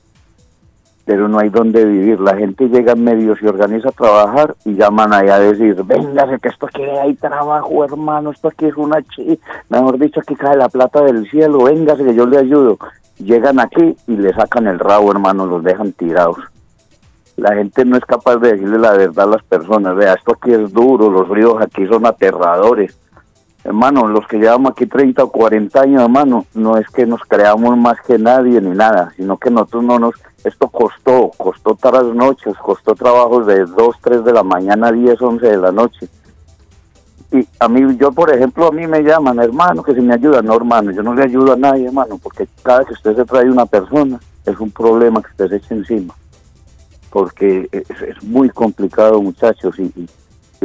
Pero 1.05 1.27
no 1.27 1.39
hay 1.39 1.49
dónde 1.49 1.85
vivir. 1.85 2.19
La 2.19 2.35
gente 2.35 2.69
llega 2.69 2.93
en 2.93 3.03
medio, 3.03 3.35
se 3.35 3.47
organiza 3.47 3.89
a 3.89 3.91
trabajar 3.91 4.55
y 4.65 4.75
llaman 4.75 5.13
ahí 5.13 5.29
a 5.29 5.39
decir, 5.39 5.75
véngase 5.83 6.39
que 6.39 6.49
esto 6.49 6.67
aquí 6.67 6.81
hay 6.81 7.13
trabajo, 7.15 7.83
hermano, 7.83 8.31
esto 8.31 8.47
aquí 8.47 8.65
es 8.65 8.77
una 8.77 9.01
chi... 9.01 9.39
Mejor 9.69 9.99
dicho, 9.99 10.19
aquí 10.19 10.35
cae 10.35 10.57
la 10.57 10.69
plata 10.69 11.01
del 11.03 11.29
cielo, 11.29 11.63
véngase 11.65 12.03
que 12.03 12.15
yo 12.15 12.25
le 12.25 12.37
ayudo. 12.37 12.77
Llegan 13.17 13.59
aquí 13.59 13.95
y 14.07 14.17
le 14.17 14.33
sacan 14.33 14.67
el 14.67 14.79
rabo, 14.79 15.11
hermano, 15.11 15.45
los 15.45 15.63
dejan 15.63 15.91
tirados. 15.91 16.37
La 17.37 17.55
gente 17.55 17.85
no 17.85 17.97
es 17.97 18.05
capaz 18.05 18.37
de 18.37 18.53
decirle 18.53 18.79
la 18.79 18.91
verdad 18.91 19.25
a 19.25 19.31
las 19.31 19.43
personas. 19.43 19.95
Vea, 19.95 20.13
esto 20.13 20.33
aquí 20.33 20.51
es 20.51 20.71
duro, 20.71 21.09
los 21.09 21.27
ríos 21.29 21.55
aquí 21.61 21.85
son 21.87 22.05
aterradores. 22.05 23.00
Hermano, 23.63 24.07
los 24.07 24.27
que 24.27 24.37
llevamos 24.37 24.71
aquí 24.71 24.87
30 24.87 25.23
o 25.23 25.31
40 25.31 25.81
años, 25.81 26.01
hermano, 26.01 26.45
no 26.55 26.77
es 26.77 26.89
que 26.89 27.05
nos 27.05 27.21
creamos 27.21 27.77
más 27.77 28.01
que 28.01 28.17
nadie 28.17 28.59
ni 28.59 28.71
nada, 28.71 29.13
sino 29.15 29.37
que 29.37 29.51
nosotros 29.51 29.83
no 29.83 29.99
nos... 29.99 30.15
Esto 30.43 30.67
costó, 30.67 31.29
costó 31.37 31.75
tras 31.75 32.05
noches, 32.05 32.57
costó 32.57 32.95
trabajos 32.95 33.45
de 33.45 33.65
2, 33.65 33.95
3 34.01 34.23
de 34.23 34.33
la 34.33 34.41
mañana, 34.41 34.91
10, 34.91 35.21
11 35.21 35.45
de 35.45 35.57
la 35.57 35.71
noche. 35.71 36.09
Y 37.31 37.47
a 37.59 37.67
mí, 37.67 37.95
yo 37.97 38.11
por 38.11 38.33
ejemplo, 38.33 38.67
a 38.67 38.71
mí 38.71 38.87
me 38.87 39.03
llaman, 39.03 39.39
hermano, 39.39 39.83
que 39.83 39.93
si 39.93 40.01
me 40.01 40.15
ayudan, 40.15 40.45
no, 40.45 40.55
hermano, 40.55 40.89
yo 40.91 41.03
no 41.03 41.13
le 41.13 41.23
ayudo 41.23 41.53
a 41.53 41.55
nadie, 41.55 41.85
hermano, 41.85 42.17
porque 42.17 42.47
cada 42.63 42.83
que 42.83 42.93
usted 42.93 43.15
se 43.15 43.25
trae 43.25 43.49
una 43.49 43.67
persona, 43.67 44.19
es 44.43 44.59
un 44.59 44.71
problema 44.71 45.21
que 45.21 45.29
usted 45.29 45.49
se 45.49 45.55
eche 45.57 45.75
encima. 45.75 46.15
Porque 47.11 47.69
es, 47.71 48.23
muy 48.23 48.49
complicado, 48.49 49.21
muchachos, 49.21 49.77
y 49.77 50.09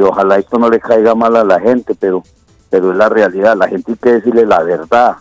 ojalá 0.01 0.39
esto 0.39 0.57
no 0.57 0.67
le 0.67 0.79
caiga 0.79 1.13
mal 1.13 1.35
a 1.35 1.43
la 1.43 1.59
gente, 1.59 1.93
pero, 1.93 2.23
pero 2.69 2.91
es 2.91 2.97
la 2.97 3.09
realidad, 3.09 3.55
la 3.55 3.67
gente 3.67 3.93
hay 3.93 3.97
que 3.97 4.11
decirle 4.13 4.45
la 4.45 4.63
verdad. 4.63 5.17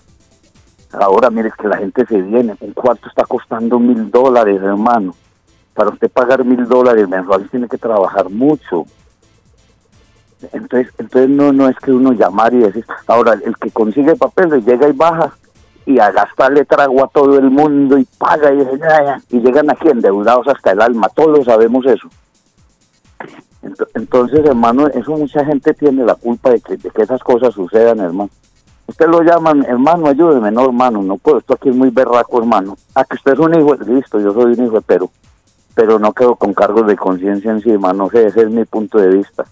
Ahora 0.92 1.30
mire 1.30 1.52
que 1.58 1.68
la 1.68 1.76
gente 1.76 2.06
se 2.06 2.20
viene, 2.22 2.56
un 2.60 2.72
cuarto 2.72 3.08
está 3.08 3.24
costando 3.24 3.78
mil 3.78 4.10
dólares, 4.10 4.60
hermano. 4.62 5.14
Para 5.74 5.90
usted 5.90 6.10
pagar 6.10 6.44
mil 6.44 6.66
dólares 6.66 7.08
mensuales 7.08 7.50
tiene 7.50 7.68
que 7.68 7.76
trabajar 7.76 8.30
mucho. 8.30 8.84
Entonces, 10.52 10.92
entonces 10.98 11.30
no, 11.30 11.52
no 11.52 11.68
es 11.68 11.76
que 11.78 11.92
uno 11.92 12.12
llamar 12.12 12.54
y 12.54 12.58
decir, 12.58 12.84
ahora 13.06 13.34
el 13.44 13.56
que 13.56 13.70
consigue 13.70 14.16
papeles 14.16 14.64
llega 14.64 14.88
y 14.88 14.92
baja 14.92 15.34
y 15.86 15.98
a 15.98 16.10
gastarle 16.10 16.64
trago 16.64 17.04
a 17.04 17.08
todo 17.08 17.38
el 17.38 17.50
mundo 17.50 17.96
y 17.96 18.04
paga 18.18 18.52
y, 18.52 19.36
y 19.36 19.40
llegan 19.40 19.70
aquí 19.70 19.88
endeudados 19.88 20.48
hasta 20.48 20.72
el 20.72 20.82
alma, 20.82 21.08
todos 21.08 21.44
sabemos 21.44 21.86
eso. 21.86 22.08
Ento- 23.66 23.88
Entonces, 23.94 24.44
hermano, 24.44 24.86
eso 24.88 25.12
mucha 25.16 25.44
gente 25.44 25.74
tiene 25.74 26.04
la 26.04 26.14
culpa 26.14 26.50
de 26.50 26.60
que, 26.60 26.76
de 26.76 26.90
que 26.90 27.02
esas 27.02 27.22
cosas 27.22 27.54
sucedan, 27.54 28.00
hermano. 28.00 28.30
Usted 28.86 29.08
lo 29.08 29.22
llaman, 29.22 29.64
hermano, 29.64 30.06
ayúdeme, 30.06 30.50
no, 30.52 30.64
hermano, 30.66 31.02
no 31.02 31.16
puedo, 31.18 31.38
esto 31.38 31.54
aquí 31.54 31.70
es 31.70 31.76
muy 31.76 31.90
berraco, 31.90 32.38
hermano. 32.38 32.76
Ah, 32.94 33.04
que 33.04 33.16
usted 33.16 33.32
es 33.32 33.38
un 33.40 33.54
hijo, 33.58 33.74
listo, 33.74 34.20
yo 34.20 34.32
soy 34.32 34.52
un 34.58 34.64
hijo, 34.66 34.80
pero, 34.82 35.10
pero 35.74 35.98
no 35.98 36.12
quedo 36.12 36.36
con 36.36 36.54
cargos 36.54 36.86
de 36.86 36.96
conciencia 36.96 37.50
encima, 37.50 37.92
no 37.92 38.08
sé, 38.10 38.26
ese 38.26 38.42
es 38.42 38.50
mi 38.50 38.64
punto 38.64 38.98
de 38.98 39.08
vista. 39.08 39.44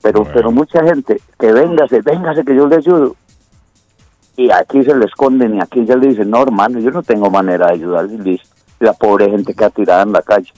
Pero, 0.00 0.24
pero 0.32 0.50
mucha 0.52 0.82
gente, 0.82 1.20
que 1.38 1.52
véngase, 1.52 2.00
véngase 2.00 2.44
que 2.44 2.54
yo 2.56 2.66
le 2.66 2.76
ayudo. 2.76 3.14
Y 4.36 4.50
aquí 4.50 4.82
se 4.82 4.94
le 4.96 5.04
esconden 5.04 5.54
y 5.56 5.60
aquí 5.60 5.84
ya 5.84 5.96
le 5.96 6.08
dicen, 6.08 6.30
no, 6.30 6.42
hermano, 6.42 6.78
yo 6.80 6.90
no 6.90 7.02
tengo 7.02 7.30
manera 7.30 7.66
de 7.68 7.74
ayudar, 7.74 8.06
y 8.06 8.18
listo. 8.18 8.48
La 8.80 8.92
pobre 8.92 9.30
gente 9.30 9.54
que 9.54 9.64
ha 9.64 9.70
tirada 9.70 10.02
en 10.02 10.12
la 10.12 10.22
calle. 10.22 10.52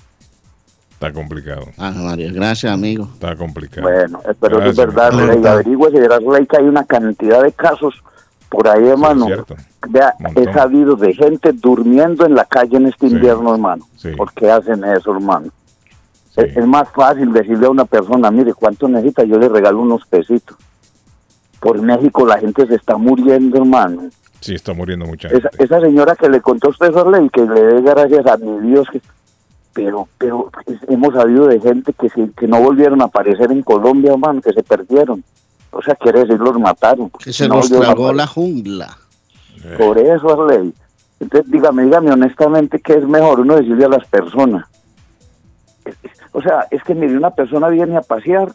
Está 0.96 1.12
complicado. 1.12 1.66
Ah, 1.76 1.90
María, 1.90 2.32
gracias, 2.32 2.72
amigo. 2.72 3.06
Está 3.12 3.37
complicado. 3.37 3.87
Bueno, 3.87 4.18
eh, 4.26 4.32
pero 4.40 4.62
es 4.62 4.74
verdad. 4.74 5.12
Rey, 5.12 5.44
averigüe, 5.44 5.90
verás, 5.90 6.22
Rey, 6.24 6.46
que 6.46 6.56
hay 6.56 6.64
una 6.64 6.85
cantidad 6.85 7.42
de 7.42 7.52
casos 7.52 8.02
por 8.48 8.66
ahí, 8.66 8.88
hermano. 8.88 9.26
Vea, 9.90 10.14
he 10.35 10.50
sabido 10.54 10.96
de 10.96 11.12
gente 11.12 11.52
durmiendo 11.52 12.24
en 12.24 12.35
la 12.35 12.46
calle 12.46 12.78
en 12.78 12.87
este 12.87 13.09
invierno, 13.09 13.52
hermano. 13.52 13.87
¿Por 14.16 14.32
qué 14.32 14.50
hacen 14.50 14.85
eso, 14.85 15.12
hermano? 15.12 15.48
Es, 16.35 16.56
es 16.56 16.66
más 16.66 16.88
fácil 16.88 17.30
decirle 17.30 17.66
a 17.66 17.70
una 17.70 17.85
persona, 17.85 18.30
mire, 18.30 18.54
¿cuánto 18.54 18.88
necesita? 18.88 19.22
Yo 19.24 19.38
le 19.38 19.50
regalo 19.50 19.80
unos 19.80 20.06
pesitos. 20.06 20.56
Por 21.61 21.82
México 21.82 22.24
la 22.24 22.38
gente 22.38 22.66
se 22.66 22.74
está 22.74 22.96
muriendo, 22.96 23.59
hermano. 23.59 24.09
Sí, 24.40 24.54
está 24.54 24.72
muriendo 24.72 25.04
mucha 25.04 25.28
gente. 25.28 25.46
Esa, 25.46 25.62
esa 25.62 25.80
señora 25.80 26.16
que 26.16 26.30
le 26.30 26.40
contó 26.40 26.68
a 26.68 26.70
usted, 26.70 26.90
Sorley, 26.90 27.28
que 27.28 27.42
le 27.42 27.61
dé 27.61 27.82
gracias 27.82 28.26
a 28.26 28.38
mi 28.38 28.70
Dios, 28.70 28.88
que, 28.90 29.02
pero 29.76 30.08
pero 30.16 30.50
pues, 30.64 30.78
hemos 30.88 31.14
sabido 31.14 31.46
de 31.46 31.60
gente 31.60 31.92
que, 31.92 32.08
que 32.34 32.48
no 32.48 32.62
volvieron 32.62 33.02
a 33.02 33.04
aparecer 33.04 33.52
en 33.52 33.62
Colombia, 33.62 34.12
hermano, 34.12 34.40
que 34.40 34.52
se 34.52 34.62
perdieron. 34.62 35.22
O 35.70 35.82
sea, 35.82 35.94
quiere 35.94 36.20
decir, 36.20 36.40
los 36.40 36.58
mataron. 36.58 37.10
Que 37.10 37.32
se 37.32 37.46
No 37.46 37.56
los 37.56 37.68
tragó 37.68 38.10
la 38.12 38.26
jungla. 38.26 38.96
Por 39.76 39.98
eso, 39.98 40.32
Arley. 40.32 40.72
Entonces, 41.20 41.50
dígame, 41.50 41.84
dígame 41.84 42.10
honestamente, 42.10 42.80
¿qué 42.80 42.94
es 42.94 43.06
mejor 43.06 43.40
uno 43.40 43.56
decirle 43.56 43.84
a 43.84 43.90
las 43.90 44.06
personas? 44.06 44.66
O 46.32 46.40
sea, 46.40 46.66
es 46.70 46.82
que 46.82 46.94
mire, 46.94 47.16
una 47.16 47.30
persona 47.30 47.68
viene 47.68 47.96
a 47.96 48.02
pasear 48.02 48.50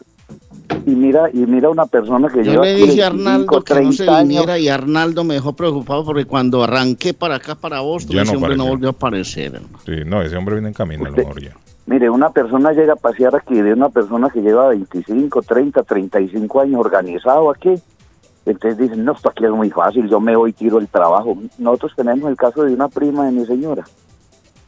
y 0.86 0.90
mira 0.90 1.30
y 1.32 1.38
mira 1.38 1.68
a 1.68 1.70
una 1.70 1.86
persona 1.86 2.28
que 2.28 2.44
Yo 2.44 2.52
lleva 2.52 2.64
le 2.64 2.74
dije 2.74 3.02
a 3.04 3.10
25, 3.10 3.26
Arnaldo 3.30 3.62
que 3.64 3.74
no 3.82 3.92
se 3.92 3.96
30 4.04 4.16
años. 4.18 4.28
viniera 4.28 4.58
y 4.58 4.68
Arnaldo 4.68 5.24
me 5.24 5.34
dejó 5.34 5.52
preocupado 5.54 6.04
porque 6.04 6.24
cuando 6.24 6.62
arranqué 6.62 7.14
para 7.14 7.36
acá, 7.36 7.54
para 7.54 7.80
Boston, 7.80 8.16
Ya 8.16 8.22
ese 8.22 8.32
no 8.32 8.38
hombre 8.38 8.56
no 8.56 8.66
volvió 8.66 8.88
a 8.88 8.92
aparecer. 8.92 9.54
hermano. 9.54 9.78
Sí, 9.84 9.92
no, 10.06 10.22
ese 10.22 10.36
hombre 10.36 10.54
viene 10.56 10.68
en 10.68 10.74
camino 10.74 11.06
a 11.06 11.10
lo 11.10 11.16
mejor 11.16 11.40
ya. 11.42 11.56
Mire, 11.86 12.08
una 12.10 12.30
persona 12.30 12.72
llega 12.72 12.92
a 12.92 12.96
pasear 12.96 13.34
aquí 13.34 13.54
de 13.60 13.72
una 13.72 13.88
persona 13.88 14.30
que 14.30 14.40
lleva 14.40 14.68
25, 14.68 15.42
30, 15.42 15.82
35 15.82 16.60
años 16.60 16.80
organizado 16.80 17.50
aquí. 17.50 17.74
Entonces 18.46 18.78
dicen, 18.78 19.04
no, 19.04 19.12
esto 19.12 19.28
aquí 19.28 19.44
es 19.44 19.50
muy 19.50 19.70
fácil, 19.70 20.08
yo 20.08 20.20
me 20.20 20.34
voy 20.36 20.50
y 20.50 20.52
tiro 20.52 20.78
el 20.78 20.88
trabajo. 20.88 21.36
Nosotros 21.58 21.92
tenemos 21.96 22.28
el 22.30 22.36
caso 22.36 22.64
de 22.64 22.74
una 22.74 22.88
prima 22.88 23.26
de 23.26 23.32
mi 23.32 23.46
señora, 23.46 23.84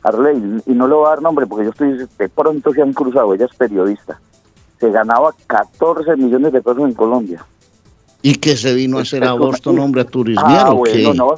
Arley, 0.03 0.61
y 0.66 0.72
no 0.74 0.87
le 0.87 0.94
voy 0.94 1.07
a 1.07 1.11
dar 1.11 1.22
nombre 1.22 1.46
porque 1.46 1.64
yo 1.64 1.70
estoy, 1.70 1.96
de 2.18 2.29
pronto 2.29 2.72
se 2.72 2.83
han 2.83 2.92
cruzado, 2.92 3.35
ella 3.35 3.46
es 3.46 3.57
periodista. 3.57 4.20
Se 4.85 4.90
ganaba 4.90 5.35
14 5.47 6.14
millones 6.16 6.53
de 6.53 6.61
pesos 6.61 6.83
en 6.83 6.92
Colombia. 6.92 7.42
Y 8.20 8.35
que 8.35 8.55
se 8.55 8.75
vino 8.75 8.99
a 8.99 9.03
hacer 9.03 9.25
a 9.25 9.33
Boston, 9.33 9.79
hombre, 9.79 10.03
a 10.03 10.05
turismear 10.05 10.66
Ah, 10.66 10.73
o 10.73 10.83
qué? 10.83 11.05
bueno, 11.07 11.14
no, 11.14 11.35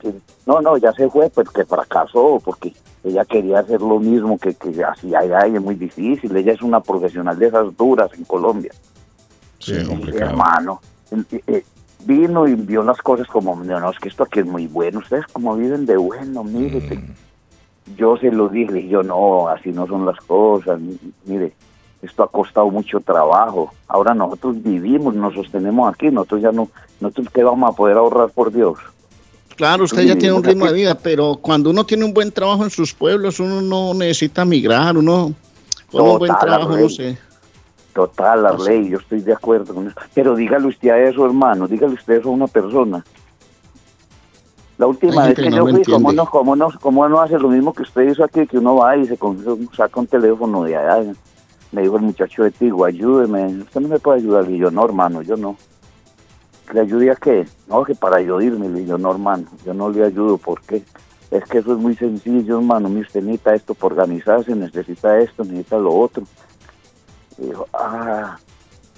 que- 0.00 0.12
no, 0.46 0.60
no, 0.60 0.76
ya 0.78 0.92
se 0.92 1.08
fue, 1.08 1.30
pues 1.30 1.48
que 1.50 1.64
fracasó, 1.64 2.40
porque 2.44 2.72
ella 3.04 3.24
quería 3.24 3.60
hacer 3.60 3.80
lo 3.80 4.00
mismo 4.00 4.36
que, 4.36 4.54
que 4.54 4.82
hacía 4.82 5.20
allá 5.20 5.46
y 5.46 5.54
es 5.54 5.62
muy 5.62 5.76
difícil. 5.76 6.36
Ella 6.36 6.54
es 6.54 6.62
una 6.62 6.80
profesional 6.80 7.38
de 7.38 7.46
esas 7.46 7.76
duras 7.76 8.10
en 8.18 8.24
Colombia. 8.24 8.72
Sí, 9.60 9.74
complicado. 9.86 10.30
Hermano, 10.32 10.80
eh, 11.12 11.40
eh, 11.46 11.64
vino 12.04 12.48
y 12.48 12.56
vio 12.56 12.82
las 12.82 12.98
cosas 12.98 13.28
como, 13.28 13.54
no, 13.62 13.78
no, 13.78 13.90
es 13.90 13.98
que 14.00 14.08
esto 14.08 14.24
aquí 14.24 14.40
es 14.40 14.46
muy 14.46 14.66
bueno, 14.66 14.98
ustedes 14.98 15.26
como 15.32 15.54
viven 15.54 15.86
de 15.86 15.96
bueno, 15.96 16.42
mire, 16.42 16.80
Mm. 16.80 17.94
yo 17.96 18.16
se 18.16 18.32
lo 18.32 18.48
dije, 18.48 18.88
yo 18.88 19.04
no, 19.04 19.46
así 19.46 19.70
no 19.70 19.86
son 19.86 20.04
las 20.04 20.18
cosas, 20.18 20.80
mi- 20.80 20.98
mire, 21.26 21.52
esto 22.02 22.22
ha 22.24 22.28
costado 22.28 22.68
mucho 22.68 23.00
trabajo, 23.00 23.72
ahora 23.88 24.12
nosotros 24.12 24.62
vivimos, 24.62 25.14
nos 25.14 25.34
sostenemos 25.34 25.92
aquí, 25.92 26.10
nosotros 26.10 26.42
ya 26.42 26.52
no, 26.52 26.68
nosotros 27.00 27.28
qué 27.32 27.42
vamos 27.44 27.72
a 27.72 27.76
poder 27.76 27.96
ahorrar 27.96 28.28
por 28.30 28.52
Dios. 28.52 28.78
Claro, 29.56 29.84
usted 29.84 30.02
ya 30.02 30.16
tiene 30.16 30.34
un 30.34 30.42
ritmo 30.42 30.66
de 30.66 30.72
vida, 30.72 30.96
pero 30.96 31.36
cuando 31.40 31.70
uno 31.70 31.84
tiene 31.86 32.04
un 32.04 32.12
buen 32.12 32.32
trabajo 32.32 32.64
en 32.64 32.70
sus 32.70 32.92
pueblos, 32.92 33.38
uno 33.38 33.60
no 33.60 33.94
necesita 33.94 34.44
migrar, 34.44 34.96
uno 34.96 35.32
con 35.90 36.02
un 36.08 36.18
buen 36.18 36.34
trabajo, 36.40 36.76
no 36.76 36.88
sé. 36.88 37.18
Total, 37.94 38.42
la 38.42 38.52
ley, 38.54 38.88
yo 38.88 38.98
estoy 38.98 39.20
de 39.20 39.34
acuerdo 39.34 39.74
con 39.74 39.86
eso. 39.88 39.96
Pero 40.14 40.34
dígale 40.34 40.66
usted 40.66 40.88
a 40.88 40.98
eso, 40.98 41.26
hermano, 41.26 41.68
dígale 41.68 41.92
usted 41.94 42.14
eso 42.14 42.30
a 42.30 42.32
una 42.32 42.46
persona. 42.46 43.04
La 44.78 44.86
última 44.86 45.26
vez 45.26 45.36
que 45.36 45.50
yo 45.50 45.66
fui, 45.66 45.84
¿cómo 45.84 46.10
no, 46.12 46.26
cómo, 46.26 46.56
no, 46.56 46.68
¿cómo 46.80 47.08
no 47.08 47.20
hace 47.20 47.38
lo 47.38 47.48
mismo 47.48 47.72
que 47.74 47.82
usted 47.82 48.10
hizo 48.10 48.24
aquí? 48.24 48.46
Que 48.46 48.58
uno 48.58 48.76
va 48.76 48.96
y 48.96 49.06
se 49.06 49.18
con- 49.18 49.68
saca 49.76 50.00
un 50.00 50.06
teléfono 50.06 50.64
de 50.64 50.74
allá. 50.74 51.12
Me 51.72 51.82
dijo 51.82 51.96
el 51.96 52.02
muchacho 52.02 52.44
de 52.44 52.50
Tigo, 52.50 52.84
ayúdeme. 52.84 53.46
Usted 53.62 53.80
no 53.80 53.88
me 53.88 53.98
puede 53.98 54.20
ayudar. 54.20 54.50
Y 54.50 54.58
yo, 54.58 54.70
no, 54.70 54.84
hermano, 54.84 55.22
yo 55.22 55.36
no. 55.36 55.56
¿Le 56.72 56.80
ayude 56.80 57.10
a 57.10 57.16
qué? 57.16 57.46
No, 57.66 57.82
que 57.82 57.94
para 57.94 58.20
yo 58.20 58.40
irme. 58.40 58.68
Le 58.68 58.80
digo, 58.80 58.98
no, 58.98 59.10
hermano, 59.10 59.46
yo 59.64 59.74
no 59.74 59.90
le 59.90 60.04
ayudo. 60.04 60.38
¿Por 60.38 60.60
qué? 60.62 60.82
Es 61.30 61.44
que 61.44 61.58
eso 61.58 61.72
es 61.72 61.78
muy 61.78 61.96
sencillo, 61.96 62.58
hermano. 62.58 62.90
Mire, 62.90 63.06
usted 63.06 63.22
necesita 63.22 63.54
esto 63.54 63.74
por 63.74 63.92
organizarse, 63.92 64.54
necesita 64.54 65.18
esto, 65.18 65.44
necesita 65.44 65.78
lo 65.78 65.94
otro. 65.94 66.24
Y 67.38 67.46
dijo, 67.46 67.66
ah, 67.72 68.36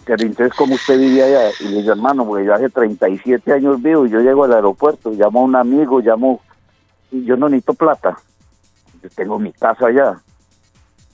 pero 0.04 0.22
entonces, 0.24 0.52
¿cómo 0.56 0.74
usted 0.74 0.98
vivía 0.98 1.24
allá? 1.24 1.50
Y 1.60 1.68
le 1.68 1.76
digo, 1.76 1.92
hermano, 1.92 2.26
porque 2.26 2.44
yo 2.44 2.54
hace 2.54 2.68
37 2.68 3.52
años 3.52 3.80
vivo 3.80 4.04
y 4.04 4.10
yo 4.10 4.20
llego 4.20 4.44
al 4.44 4.52
aeropuerto, 4.52 5.10
llamo 5.12 5.40
a 5.40 5.44
un 5.44 5.56
amigo, 5.56 6.00
llamo, 6.00 6.40
y 7.10 7.24
yo 7.24 7.36
no 7.36 7.48
necesito 7.48 7.74
plata. 7.74 8.18
Yo 9.02 9.08
tengo 9.10 9.38
mi 9.38 9.52
casa 9.52 9.86
allá. 9.86 10.20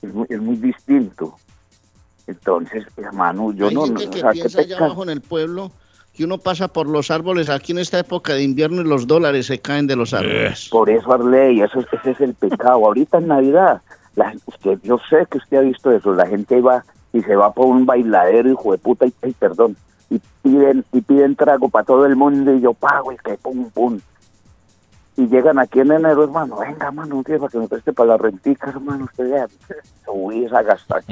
Es 0.02 0.12
muy, 0.12 0.26
es 0.28 0.40
muy 0.40 0.56
distinto. 0.56 1.36
Entonces, 2.30 2.86
hermano, 2.96 3.52
yo 3.52 3.68
Hay 3.68 3.74
no, 3.74 3.84
gente 3.86 4.04
no, 4.06 4.10
que 4.10 4.18
o 4.18 4.20
sea, 4.20 4.30
¿qué 4.30 4.38
piensa 4.40 4.60
allá 4.60 4.76
abajo 4.78 5.02
en 5.02 5.10
el 5.10 5.20
pueblo 5.20 5.72
que 6.14 6.24
uno 6.24 6.38
pasa 6.38 6.68
por 6.68 6.86
los 6.88 7.10
árboles 7.10 7.48
aquí 7.48 7.72
en 7.72 7.78
esta 7.78 7.98
época 7.98 8.34
de 8.34 8.42
invierno 8.42 8.82
y 8.82 8.84
los 8.84 9.06
dólares 9.06 9.46
se 9.46 9.60
caen 9.60 9.86
de 9.86 9.96
los 9.96 10.12
árboles. 10.12 10.68
Por 10.70 10.90
eso, 10.90 11.12
Arley, 11.12 11.60
eso, 11.62 11.80
es- 11.80 11.86
ese 11.92 12.10
es 12.10 12.20
el 12.20 12.34
pecado. 12.34 12.84
Ahorita 12.84 13.18
en 13.18 13.28
Navidad, 13.28 13.80
la, 14.16 14.34
usted, 14.46 14.78
yo 14.82 14.98
sé 15.08 15.26
que 15.30 15.38
usted 15.38 15.58
ha 15.58 15.60
visto 15.60 15.90
eso, 15.92 16.12
la 16.12 16.26
gente 16.26 16.60
va 16.60 16.84
y 17.12 17.22
se 17.22 17.36
va 17.36 17.52
por 17.52 17.66
un 17.66 17.86
bailadero, 17.86 18.50
hijo 18.50 18.72
de 18.72 18.78
puta, 18.78 19.06
y, 19.06 19.14
ay, 19.22 19.34
perdón, 19.38 19.76
y 20.10 20.20
piden, 20.42 20.84
y 20.92 21.00
piden 21.00 21.36
trago 21.36 21.68
para 21.68 21.84
todo 21.84 22.04
el 22.06 22.16
mundo 22.16 22.52
y 22.54 22.60
yo 22.60 22.74
pago 22.74 23.12
y 23.12 23.16
que 23.16 23.36
pum, 23.38 23.70
pum. 23.70 23.98
Y 25.20 25.28
llegan 25.28 25.58
aquí 25.58 25.80
en 25.80 25.92
enero, 25.92 26.24
hermano, 26.24 26.56
venga, 26.60 26.86
hermano, 26.86 27.16
un 27.16 27.22
día 27.22 27.36
para 27.38 27.50
que 27.50 27.58
me 27.58 27.68
preste 27.68 27.92
para 27.92 28.10
la 28.10 28.16
rentica, 28.16 28.70
hermano, 28.70 29.04
usted 29.04 29.30
vea, 29.30 29.46
uy, 30.06 30.46
a 30.46 30.62
gastar. 30.62 31.04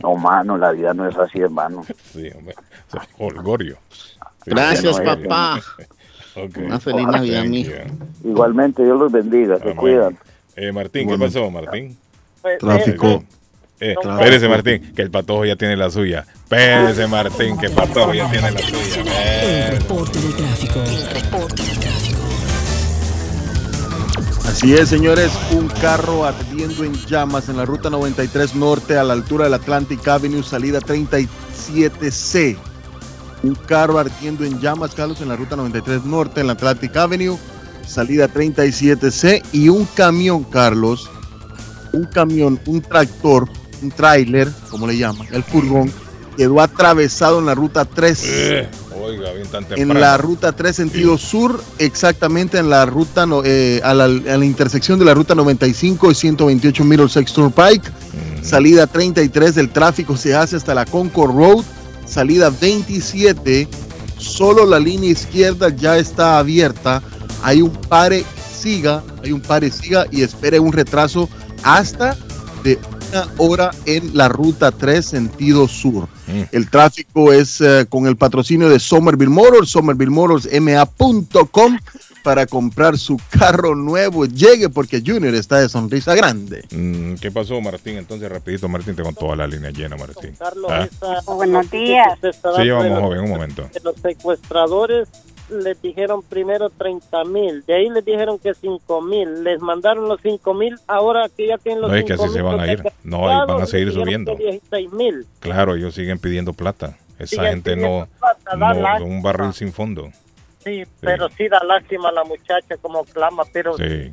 No, 0.00 0.14
mano, 0.14 0.56
la 0.56 0.70
vida 0.70 0.94
no 0.94 1.08
es 1.08 1.16
así, 1.16 1.40
hermano. 1.40 1.84
Sí, 2.12 2.30
hombre. 2.36 2.54
Eso 2.86 2.98
es 2.98 3.08
Holgorio. 3.18 3.76
Sí, 3.90 4.50
Gracias, 4.52 4.98
no 5.00 5.04
papá. 5.04 5.60
Una 6.58 6.78
feliz 6.78 7.08
Navidad, 7.08 7.40
Thank 7.40 7.50
mijo. 7.50 7.72
you. 7.72 8.30
Igualmente, 8.30 8.84
Dios 8.84 9.00
los 9.00 9.10
bendiga, 9.10 9.56
se 9.56 9.62
Amén. 9.64 9.76
cuidan. 9.76 10.18
Eh, 10.54 10.70
Martín, 10.70 11.08
¿qué 11.08 11.18
pasó, 11.18 11.50
Martín? 11.50 11.98
Tráfico. 12.60 13.24
Eh, 13.80 13.96
espérese, 14.00 14.48
Martín, 14.48 14.92
que 14.94 15.02
el 15.02 15.10
patojo 15.10 15.44
ya 15.44 15.56
tiene 15.56 15.76
la 15.76 15.90
suya. 15.90 16.24
Espérese, 16.34 17.08
Martín, 17.08 17.58
que 17.58 17.66
el 17.66 17.72
patojo 17.72 18.14
ya 18.14 18.30
tiene 18.30 18.52
la 18.52 18.60
suya. 18.60 19.42
El 19.42 19.78
reporte 19.78 20.20
del 20.20 20.36
tráfico. 20.36 20.80
El 20.80 21.22
reporte. 21.22 21.62
Así 24.56 24.72
es, 24.72 24.88
señores, 24.88 25.30
un 25.52 25.68
carro 25.68 26.24
ardiendo 26.24 26.82
en 26.82 26.94
llamas 27.04 27.50
en 27.50 27.58
la 27.58 27.66
ruta 27.66 27.90
93 27.90 28.54
norte 28.54 28.96
a 28.96 29.04
la 29.04 29.12
altura 29.12 29.44
del 29.44 29.52
Atlantic 29.52 30.08
Avenue, 30.08 30.42
salida 30.42 30.80
37C. 30.80 32.56
Un 33.42 33.54
carro 33.54 33.98
ardiendo 33.98 34.46
en 34.46 34.58
llamas, 34.58 34.94
Carlos, 34.94 35.20
en 35.20 35.28
la 35.28 35.36
ruta 35.36 35.56
93 35.56 36.06
norte 36.06 36.40
en 36.40 36.46
la 36.46 36.54
Atlantic 36.54 36.96
Avenue, 36.96 37.36
salida 37.86 38.28
37C. 38.28 39.42
Y 39.52 39.68
un 39.68 39.84
camión, 39.84 40.42
Carlos, 40.44 41.10
un 41.92 42.06
camión, 42.06 42.58
un 42.64 42.80
tractor, 42.80 43.50
un 43.82 43.90
tráiler, 43.90 44.50
como 44.70 44.86
le 44.86 44.96
llaman, 44.96 45.28
el 45.32 45.44
furgón, 45.44 45.92
quedó 46.36 46.60
atravesado 46.60 47.38
en 47.38 47.46
la 47.46 47.54
ruta 47.54 47.84
3 47.84 48.20
Eh, 48.24 48.68
oiga, 49.00 49.32
bien 49.32 49.46
tan 49.48 49.64
temprano. 49.64 49.92
en 49.94 50.00
la 50.00 50.16
ruta 50.18 50.52
3 50.52 50.76
sentido 50.76 51.16
sur, 51.18 51.62
exactamente 51.78 52.58
en 52.58 52.68
la 52.70 52.84
ruta, 52.86 53.26
no- 53.26 53.42
eh, 53.44 53.80
a, 53.84 53.94
la, 53.94 54.04
a 54.04 54.36
la 54.36 54.44
intersección 54.44 54.98
de 54.98 55.04
la 55.04 55.14
ruta 55.14 55.34
95 55.34 56.10
y 56.10 56.14
128 56.14 56.84
Middlesex 56.84 57.32
Turnpike. 57.32 57.90
Salida 58.42 58.86
33 58.86 59.54
del 59.56 59.70
tráfico 59.70 60.16
se 60.16 60.34
hace 60.36 60.56
hasta 60.56 60.74
la 60.74 60.84
Concord 60.84 61.34
Road. 61.36 61.64
Salida 62.06 62.50
27, 62.50 63.66
solo 64.18 64.64
la 64.66 64.78
línea 64.78 65.10
izquierda 65.10 65.68
ya 65.70 65.96
está 65.98 66.38
abierta. 66.38 67.02
Hay 67.42 67.62
un 67.62 67.70
pare, 67.72 68.24
siga, 68.60 69.02
hay 69.24 69.32
un 69.32 69.40
pare, 69.40 69.70
siga 69.70 70.06
y 70.12 70.22
espere 70.22 70.58
un 70.60 70.72
retraso 70.72 71.28
hasta 71.64 72.16
de 72.62 72.78
una 73.10 73.28
hora 73.38 73.70
en 73.84 74.16
la 74.16 74.28
ruta 74.28 74.70
3 74.70 75.04
sentido 75.04 75.68
sur. 75.68 76.08
El 76.52 76.70
tráfico 76.70 77.32
es 77.32 77.60
eh, 77.60 77.86
con 77.88 78.06
el 78.06 78.16
patrocinio 78.16 78.68
de 78.68 78.78
Somerville 78.78 79.30
Motors, 79.30 79.70
somervillemotorsma.com 79.70 81.78
para 82.22 82.46
comprar 82.46 82.98
su 82.98 83.20
carro 83.30 83.76
nuevo. 83.76 84.26
Llegue 84.26 84.68
porque 84.68 85.02
Junior 85.04 85.34
está 85.34 85.60
de 85.60 85.68
sonrisa 85.68 86.14
grande. 86.14 86.64
Mm, 86.72 87.14
¿Qué 87.14 87.30
pasó, 87.30 87.60
Martín? 87.60 87.98
Entonces, 87.98 88.28
rapidito, 88.28 88.68
Martín, 88.68 88.96
te 88.96 89.02
con 89.02 89.14
toda 89.14 89.36
la 89.36 89.46
línea 89.46 89.70
llena, 89.70 89.96
Martín. 89.96 90.34
¿Ah? 90.68 90.88
Buenos 91.26 91.70
días. 91.70 92.18
Sí, 92.56 92.70
vamos, 92.70 93.00
joven, 93.00 93.20
un 93.20 93.30
momento. 93.30 93.68
Los 93.84 93.94
secuestradores 94.02 95.08
les 95.50 95.80
dijeron 95.80 96.22
primero 96.22 96.70
30 96.70 97.24
mil, 97.24 97.64
de 97.66 97.74
ahí 97.74 97.88
les 97.90 98.04
dijeron 98.04 98.38
que 98.38 98.54
5 98.54 99.02
mil, 99.02 99.44
les 99.44 99.60
mandaron 99.60 100.08
los 100.08 100.20
5 100.20 100.54
mil, 100.54 100.76
ahora 100.86 101.28
que 101.34 101.46
ya 101.48 101.58
tienen 101.58 101.82
los 101.82 101.90
No, 101.90 101.96
es 101.96 102.04
que 102.04 102.14
5 102.14 102.24
así 102.24 102.32
se 102.34 102.42
van 102.42 102.60
a 102.60 102.72
ir. 102.72 102.82
No, 103.04 103.18
y 103.20 103.46
van 103.46 103.62
a 103.62 103.66
seguir 103.66 103.92
subiendo. 103.92 104.34
16 104.34 104.92
mil. 104.92 105.26
Claro, 105.40 105.74
ellos 105.74 105.94
siguen 105.94 106.18
pidiendo 106.18 106.52
plata. 106.52 106.98
Esa 107.18 107.36
Siguen 107.36 107.46
gente 107.46 107.76
no, 107.76 108.08
plata, 108.54 108.98
no, 108.98 109.04
un 109.06 109.22
barril 109.22 109.52
sin 109.54 109.72
fondo. 109.72 110.10
Sí, 110.62 110.82
pero 111.00 111.28
sí 111.30 111.48
da 111.48 111.62
lástima 111.64 112.08
a 112.08 112.12
la 112.12 112.24
muchacha 112.24 112.76
como 112.82 113.04
clama, 113.04 113.44
pero 113.52 113.76
Sí. 113.76 114.10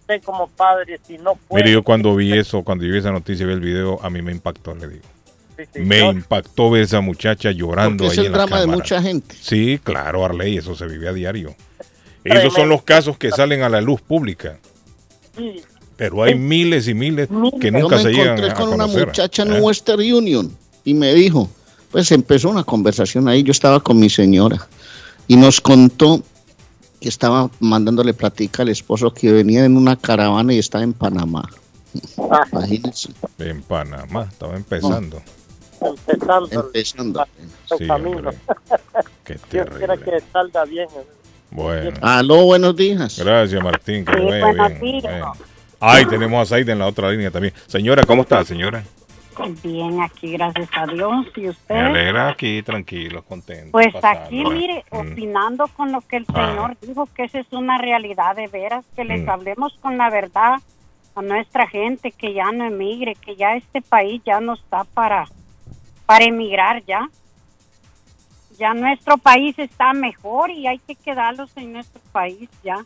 usted 0.00 0.22
como 0.22 0.48
padre, 0.48 0.98
si 1.06 1.16
no 1.18 1.36
puede. 1.36 1.62
Mire, 1.62 1.72
yo 1.72 1.82
cuando 1.82 2.14
vi 2.16 2.36
eso, 2.36 2.62
cuando 2.62 2.84
yo 2.84 2.92
vi 2.92 2.98
esa 2.98 3.12
noticia 3.12 3.44
y 3.44 3.46
vi 3.46 3.52
el 3.52 3.60
video, 3.60 3.98
a 4.02 4.10
mí 4.10 4.20
me 4.20 4.32
impactó, 4.32 4.74
le 4.74 4.88
digo. 4.88 5.04
Me 5.74 6.00
yo- 6.00 6.10
impactó 6.12 6.70
ver 6.70 6.82
esa 6.82 7.00
muchacha 7.00 7.50
llorando 7.52 8.04
Porque 8.04 8.12
es 8.14 8.18
ahí 8.18 8.26
el 8.26 8.32
en 8.32 8.32
la 8.32 8.38
drama 8.38 8.56
de 8.56 8.62
cámara. 8.64 8.78
mucha 8.78 9.02
gente. 9.02 9.36
Sí, 9.40 9.80
claro, 9.82 10.24
Arley, 10.24 10.56
eso 10.58 10.74
se 10.74 10.86
vive 10.86 11.08
a 11.08 11.12
diario. 11.12 11.54
Esos 12.24 12.54
son 12.54 12.68
los 12.68 12.82
casos 12.82 13.18
que 13.18 13.30
salen 13.30 13.62
a 13.62 13.68
la 13.68 13.80
luz 13.80 14.00
pública. 14.00 14.58
Pero 15.96 16.22
hay 16.22 16.34
miles 16.34 16.88
y 16.88 16.94
miles 16.94 17.28
que 17.60 17.70
Yo 17.70 17.78
nunca 17.78 17.96
me 17.96 18.02
se 18.02 18.08
llegan 18.10 18.38
encontré 18.38 18.50
a 18.50 18.54
con 18.54 18.68
una 18.72 18.86
muchacha 18.86 19.42
en 19.42 19.52
¿eh? 19.52 19.60
Western 19.60 20.00
Union 20.00 20.56
y 20.84 20.94
me 20.94 21.14
dijo, 21.14 21.48
pues 21.90 22.10
empezó 22.12 22.48
una 22.50 22.64
conversación 22.64 23.28
ahí, 23.28 23.42
yo 23.42 23.52
estaba 23.52 23.78
con 23.80 23.98
mi 24.00 24.10
señora 24.10 24.66
y 25.28 25.36
nos 25.36 25.60
contó 25.60 26.22
que 27.00 27.08
estaba 27.08 27.48
mandándole 27.60 28.12
platica 28.14 28.62
al 28.62 28.70
esposo 28.70 29.12
que 29.12 29.30
venía 29.30 29.64
en 29.64 29.76
una 29.76 29.94
caravana 29.96 30.52
y 30.54 30.58
estaba 30.58 30.82
en 30.82 30.94
Panamá. 30.94 31.48
Imagínense. 32.52 33.10
En 33.38 33.62
Panamá, 33.62 34.26
estaba 34.30 34.56
empezando. 34.56 35.22
Empezando 35.84 36.48
Empezando. 36.50 37.26
el 37.70 37.78
Sí, 37.78 37.86
camino. 37.86 38.30
Qué 39.24 39.38
Dios 39.50 39.68
quiera 39.76 39.96
que 39.96 40.20
salga 40.32 40.64
bien. 40.64 40.88
Bueno. 41.50 41.96
Aló, 42.02 42.44
buenos 42.46 42.74
días. 42.76 43.18
Gracias, 43.18 43.62
Martín. 43.62 44.04
Que 44.04 44.12
Sí, 44.14 44.20
buenos 44.24 44.54
bien. 44.56 44.80
días. 44.80 45.02
Bueno. 45.02 45.32
Ay, 45.80 46.06
tenemos 46.06 46.40
a 46.42 46.46
Saida 46.46 46.72
en 46.72 46.78
la 46.78 46.86
otra 46.86 47.10
línea 47.10 47.30
también. 47.30 47.54
Señora, 47.66 48.02
¿cómo 48.06 48.22
está, 48.22 48.44
señora? 48.44 48.82
Bien, 49.64 50.00
aquí 50.00 50.32
gracias 50.32 50.68
a 50.74 50.86
Dios. 50.86 51.26
¿Y 51.36 51.48
usted? 51.48 51.74
Me 51.74 51.80
alegra 51.80 52.28
aquí, 52.28 52.62
tranquilos, 52.62 53.24
contentos. 53.24 53.72
Pues 53.72 53.92
pasándola. 53.92 54.26
aquí, 54.26 54.44
mire, 54.44 54.84
Mm. 54.92 54.96
opinando 55.10 55.66
con 55.76 55.90
lo 55.92 56.00
que 56.02 56.18
el 56.18 56.26
Ah. 56.32 56.46
Señor 56.50 56.76
dijo, 56.80 57.08
que 57.14 57.24
esa 57.24 57.40
es 57.40 57.52
una 57.52 57.78
realidad 57.78 58.36
de 58.36 58.46
veras, 58.46 58.84
que 58.94 59.04
les 59.04 59.24
Mm. 59.24 59.30
hablemos 59.30 59.76
con 59.82 59.98
la 59.98 60.08
verdad 60.08 60.54
a 61.16 61.22
nuestra 61.22 61.66
gente, 61.68 62.12
que 62.12 62.32
ya 62.32 62.50
no 62.52 62.64
emigre, 62.64 63.16
que 63.16 63.34
ya 63.36 63.56
este 63.56 63.82
país 63.82 64.22
ya 64.24 64.40
no 64.40 64.54
está 64.54 64.84
para, 64.84 65.26
para 66.06 66.24
emigrar 66.24 66.82
ya. 66.86 67.08
Ya 68.58 68.72
nuestro 68.74 69.16
país 69.18 69.58
está 69.58 69.92
mejor 69.92 70.50
y 70.50 70.66
hay 70.66 70.78
que 70.78 70.94
quedarlos 70.94 71.50
en 71.56 71.72
nuestro 71.72 72.00
país 72.12 72.48
ya. 72.62 72.84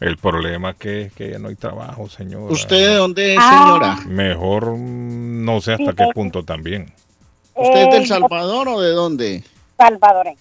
El 0.00 0.16
problema 0.16 0.70
es 0.70 0.76
que, 0.76 1.12
que 1.14 1.30
ya 1.30 1.38
no 1.38 1.48
hay 1.48 1.54
trabajo, 1.54 2.08
señora. 2.08 2.52
¿Usted 2.52 2.88
de 2.88 2.94
dónde 2.94 3.34
es, 3.34 3.38
Ah. 3.40 3.62
señora? 3.62 3.96
Mejor 4.06 4.76
no 4.78 5.60
sé 5.60 5.72
hasta 5.72 5.90
Sí, 5.90 5.96
qué 5.96 6.04
eh. 6.04 6.10
punto 6.14 6.42
también. 6.44 6.92
¿Usted 7.54 7.82
es 7.82 7.86
Eh, 7.88 7.90
del 7.98 8.06
Salvador 8.06 8.68
o 8.68 8.80
de 8.80 8.90
dónde? 8.92 9.44
Salvadoreño. 9.76 10.38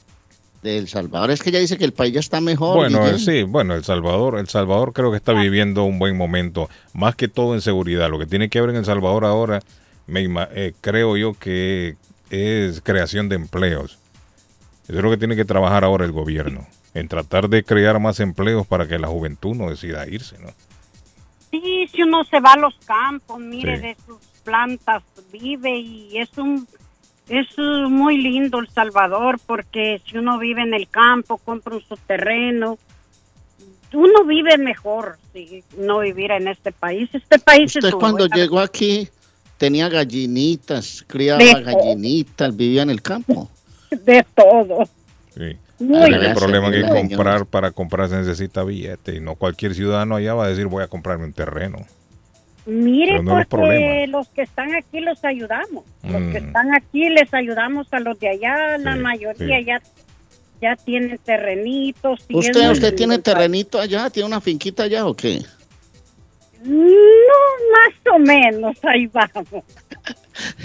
de 0.64 0.78
El 0.78 0.88
Salvador. 0.88 1.32
Es 1.32 1.42
que 1.42 1.50
ella 1.50 1.58
dice 1.58 1.76
que 1.76 1.86
el 1.86 1.92
país 1.94 2.14
ya 2.14 2.20
está 2.20 2.40
mejor. 2.40 2.76
Bueno, 2.78 3.02
Guillén. 3.04 3.18
sí, 3.20 3.42
bueno, 3.44 3.74
El 3.74 3.84
Salvador, 3.84 4.38
El 4.38 4.48
Salvador 4.48 4.94
creo 4.94 5.10
que 5.10 5.18
está 5.18 5.34
viviendo 5.34 5.86
un 5.86 5.98
buen 5.98 6.16
momento, 6.16 6.70
más 6.94 7.16
que 7.16 7.28
todo 7.28 7.56
en 7.56 7.62
seguridad. 7.62 8.12
Lo 8.12 8.20
que 8.20 8.28
tiene 8.28 8.48
que 8.48 8.60
haber 8.60 8.70
en 8.70 8.76
El 8.76 8.86
Salvador 8.86 9.26
ahora, 9.26 9.60
me 10.08 10.28
eh, 10.54 10.74
creo 10.82 11.18
yo 11.18 11.34
que 11.34 11.96
es 12.30 12.82
creación 12.82 13.30
de 13.30 13.36
empleos. 13.36 14.00
Eso 14.88 14.98
es 14.98 15.04
lo 15.04 15.10
que 15.10 15.18
tiene 15.18 15.36
que 15.36 15.46
trabajar 15.46 15.84
ahora 15.84 16.06
el 16.06 16.12
gobierno, 16.12 16.68
en 16.94 17.08
tratar 17.08 17.50
de 17.50 17.64
crear 17.64 18.00
más 18.00 18.20
empleos 18.20 18.66
para 18.68 18.88
que 18.88 19.00
la 19.00 19.08
juventud 19.08 19.56
no 19.56 19.70
decida 19.70 20.08
irse, 20.08 20.38
¿no? 20.40 20.50
Sí, 21.52 21.88
si 21.94 22.04
uno 22.04 22.24
se 22.24 22.40
va 22.40 22.54
a 22.54 22.58
los 22.58 22.76
campos, 22.86 23.40
mire, 23.40 23.76
Sí. 23.78 23.82
de 23.84 23.98
sus 24.06 24.20
plantas 24.44 25.04
vive 25.32 25.78
y 25.78 26.18
es 26.18 26.38
un 26.38 26.68
es 27.30 27.58
muy 27.58 28.18
lindo 28.18 28.60
El 28.60 28.68
Salvador 28.70 29.40
porque 29.46 30.02
si 30.06 30.18
uno 30.18 30.38
vive 30.38 30.64
en 30.64 30.74
el 30.74 30.90
campo, 30.90 31.38
compra 31.38 31.76
un 31.76 31.82
su 31.82 31.96
terreno, 31.96 32.78
uno 33.94 34.24
vive 34.26 34.58
mejor 34.58 35.18
si 35.34 35.64
no 35.78 36.00
viviera 36.00 36.38
en 36.38 36.48
este 36.50 36.72
país. 36.72 37.10
Este 37.14 37.40
país 37.40 37.76
es 37.76 37.84
Usted 37.84 37.98
cuando 37.98 38.28
llegó 38.28 38.60
aquí 38.60 39.08
tenía 39.62 39.90
gallinitas, 39.90 41.06
criaba 41.08 41.38
De 41.44 41.52
todo. 41.52 41.64
gallinitas, 41.64 42.56
vivía 42.58 42.82
en 42.82 42.90
el 42.90 43.04
campo. 43.04 43.48
de 43.92 44.26
todo. 44.36 44.90
Sí. 45.36 45.56
Muy 45.78 46.14
el 46.14 46.20
bien. 46.20 46.34
problema 46.34 46.72
que 46.72 46.82
comprar, 46.82 47.46
para 47.46 47.70
comprar 47.70 48.10
se 48.10 48.16
necesita 48.18 48.64
billete 48.64 49.16
y 49.18 49.20
no 49.20 49.36
cualquier 49.36 49.76
ciudadano 49.76 50.16
allá 50.16 50.34
va 50.34 50.46
a 50.46 50.50
decir 50.50 50.66
voy 50.66 50.84
a 50.84 50.88
comprarme 50.88 51.26
un 51.26 51.34
terreno. 51.34 51.78
Mire, 52.66 53.22
no 53.22 53.40
porque 53.50 54.06
los 54.08 54.28
que 54.30 54.42
están 54.44 54.74
aquí 54.74 55.00
los 55.00 55.24
ayudamos. 55.24 55.84
Los 56.04 56.22
que 56.34 56.42
Mm. 56.42 56.46
están 56.48 56.76
aquí 56.76 57.10
les 57.10 57.32
ayudamos 57.34 57.88
a 57.92 58.00
los 58.00 58.20
de 58.20 58.30
allá. 58.30 58.78
La 58.80 58.94
Sí, 58.96 59.00
mayoría 59.00 59.60
sí. 59.60 59.66
ya 59.66 59.82
ya 60.62 60.76
tienen 60.76 61.18
terrenitos. 61.20 62.20
¿Usted, 62.32 62.70
usted 62.72 62.96
tiene 62.96 63.18
terrenito 63.20 63.80
allá? 63.80 64.10
¿Tiene 64.10 64.28
una 64.28 64.42
finquita 64.42 64.84
allá 64.84 65.06
o 65.08 65.16
qué? 65.16 65.42
No, 66.64 67.40
más 67.74 68.16
o 68.16 68.20
menos, 68.20 68.78
ahí 68.84 69.08
vamos. 69.08 69.64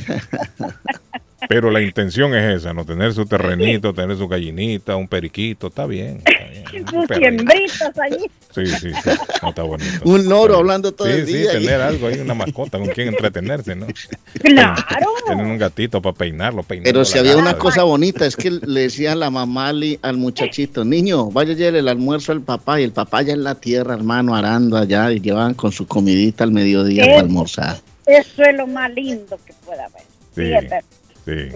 Pero 1.49 1.71
la 1.71 1.81
intención 1.83 2.35
es 2.35 2.61
esa, 2.63 2.73
no 2.73 2.85
tener 2.85 3.13
su 3.13 3.27
terrenito, 3.27 3.93
tener 3.93 4.17
su 4.17 4.27
gallinita, 4.27 4.97
un 4.97 5.07
periquito, 5.07 5.67
está 5.69 5.87
bien. 5.87 6.23
está 6.25 6.31
bien. 6.31 6.57
Sus 6.91 7.17
siembritas 7.17 7.99
allí. 7.99 8.27
Sí, 8.55 8.67
sí, 8.67 8.91
sí, 9.05 9.11
no, 9.43 9.51
está 9.51 9.63
bonito. 9.63 10.01
Un 10.05 10.29
loro 10.29 10.57
hablando 10.57 10.93
todo 10.93 11.07
Sí, 11.09 11.13
el 11.15 11.27
sí, 11.27 11.33
día. 11.37 11.53
y- 11.59 11.65
tener 11.65 11.81
algo 11.81 12.07
ahí, 12.09 12.19
una 12.19 12.35
mascota 12.35 12.79
con 12.79 12.89
quien 12.89 13.09
entretenerse, 13.09 13.77
¿no? 13.77 13.87
Claro. 14.43 14.83
Tener 15.27 15.45
un 15.45 15.59
gatito 15.59 16.01
para 16.03 16.15
peinarlo, 16.15 16.63
peinarlo. 16.63 16.91
Pero 16.93 17.05
si 17.05 17.19
había 17.19 17.33
gata, 17.35 17.43
una 17.43 17.59
cosa 17.59 17.83
bonita, 17.85 18.27
es 18.27 18.35
que 18.37 18.51
le 18.51 18.81
decía 18.83 19.15
la 19.15 19.31
mamá 19.31 19.69
al 19.69 20.17
muchachito, 20.17 20.85
niño, 20.85 21.31
vaya 21.31 21.53
a 21.53 21.57
llevar 21.57 21.77
el 21.77 21.89
almuerzo 21.89 22.33
al 22.33 22.41
papá, 22.41 22.81
y 22.81 22.85
el 22.85 22.93
papá 22.93 23.23
ya 23.23 23.35
en 23.35 23.45
la 23.45 23.55
tierra, 23.55 23.95
hermano, 23.95 24.35
arando 24.35 24.77
allá, 24.77 25.13
y 25.13 25.21
llevaban 25.21 25.55
con 25.55 25.71
su 25.73 25.87
comidita 25.87 26.45
al 26.45 26.51
mediodía 26.53 27.03
¿Qué? 27.05 27.09
para 27.11 27.21
almorzar. 27.21 27.79
Eso 28.07 28.43
es 28.43 28.55
lo 28.57 28.67
más 28.67 28.91
lindo 28.93 29.39
que 29.47 29.53
pueda 29.65 29.85
haber. 29.87 30.03
Sí, 30.35 30.69
Sí, 31.27 31.33
es 31.33 31.53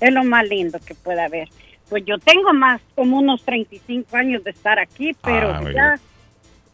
sí. 0.00 0.10
Lo 0.10 0.24
más 0.24 0.48
lindo 0.48 0.80
que 0.84 0.94
pueda 0.96 1.26
haber. 1.26 1.48
Pues 1.88 2.04
yo 2.04 2.18
tengo 2.18 2.52
más, 2.52 2.80
como 2.96 3.18
unos 3.18 3.42
35 3.44 4.16
años 4.16 4.42
de 4.42 4.50
estar 4.50 4.78
aquí, 4.80 5.12
pero 5.22 5.50
Ah, 5.54 5.62
ya, 5.72 6.00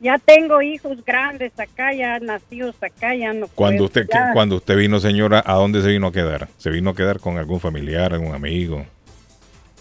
ya 0.00 0.18
tengo 0.18 0.62
hijos 0.62 1.04
grandes 1.04 1.52
acá, 1.58 1.92
ya 1.92 2.18
nacidos 2.20 2.74
acá, 2.80 3.14
ya 3.14 3.32
no 3.34 3.46
Cuando 3.48 3.84
usted, 3.84 4.06
ya. 4.10 4.32
cuando 4.32 4.56
usted 4.56 4.76
vino, 4.76 4.98
señora, 5.00 5.42
¿a 5.44 5.54
dónde 5.54 5.82
se 5.82 5.88
vino 5.88 6.06
a 6.06 6.12
quedar? 6.12 6.48
¿Se 6.56 6.70
vino 6.70 6.90
a 6.90 6.94
quedar 6.94 7.20
con 7.20 7.36
algún 7.36 7.60
familiar, 7.60 8.14
algún 8.14 8.34
amigo, 8.34 8.86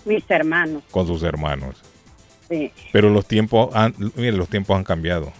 Mis 0.06 0.30
hermanos, 0.30 0.84
con 0.91 1.08
sus 1.08 1.24
hermanos? 1.24 1.82
sí. 2.50 2.72
Pero 2.91 3.10
los 3.10 3.26
tiempos 3.28 3.74
han, 3.76 3.93
mire, 4.16 4.34
los 4.34 4.50
tiempos 4.50 4.76
han 4.76 4.84
cambiado. 4.84 5.32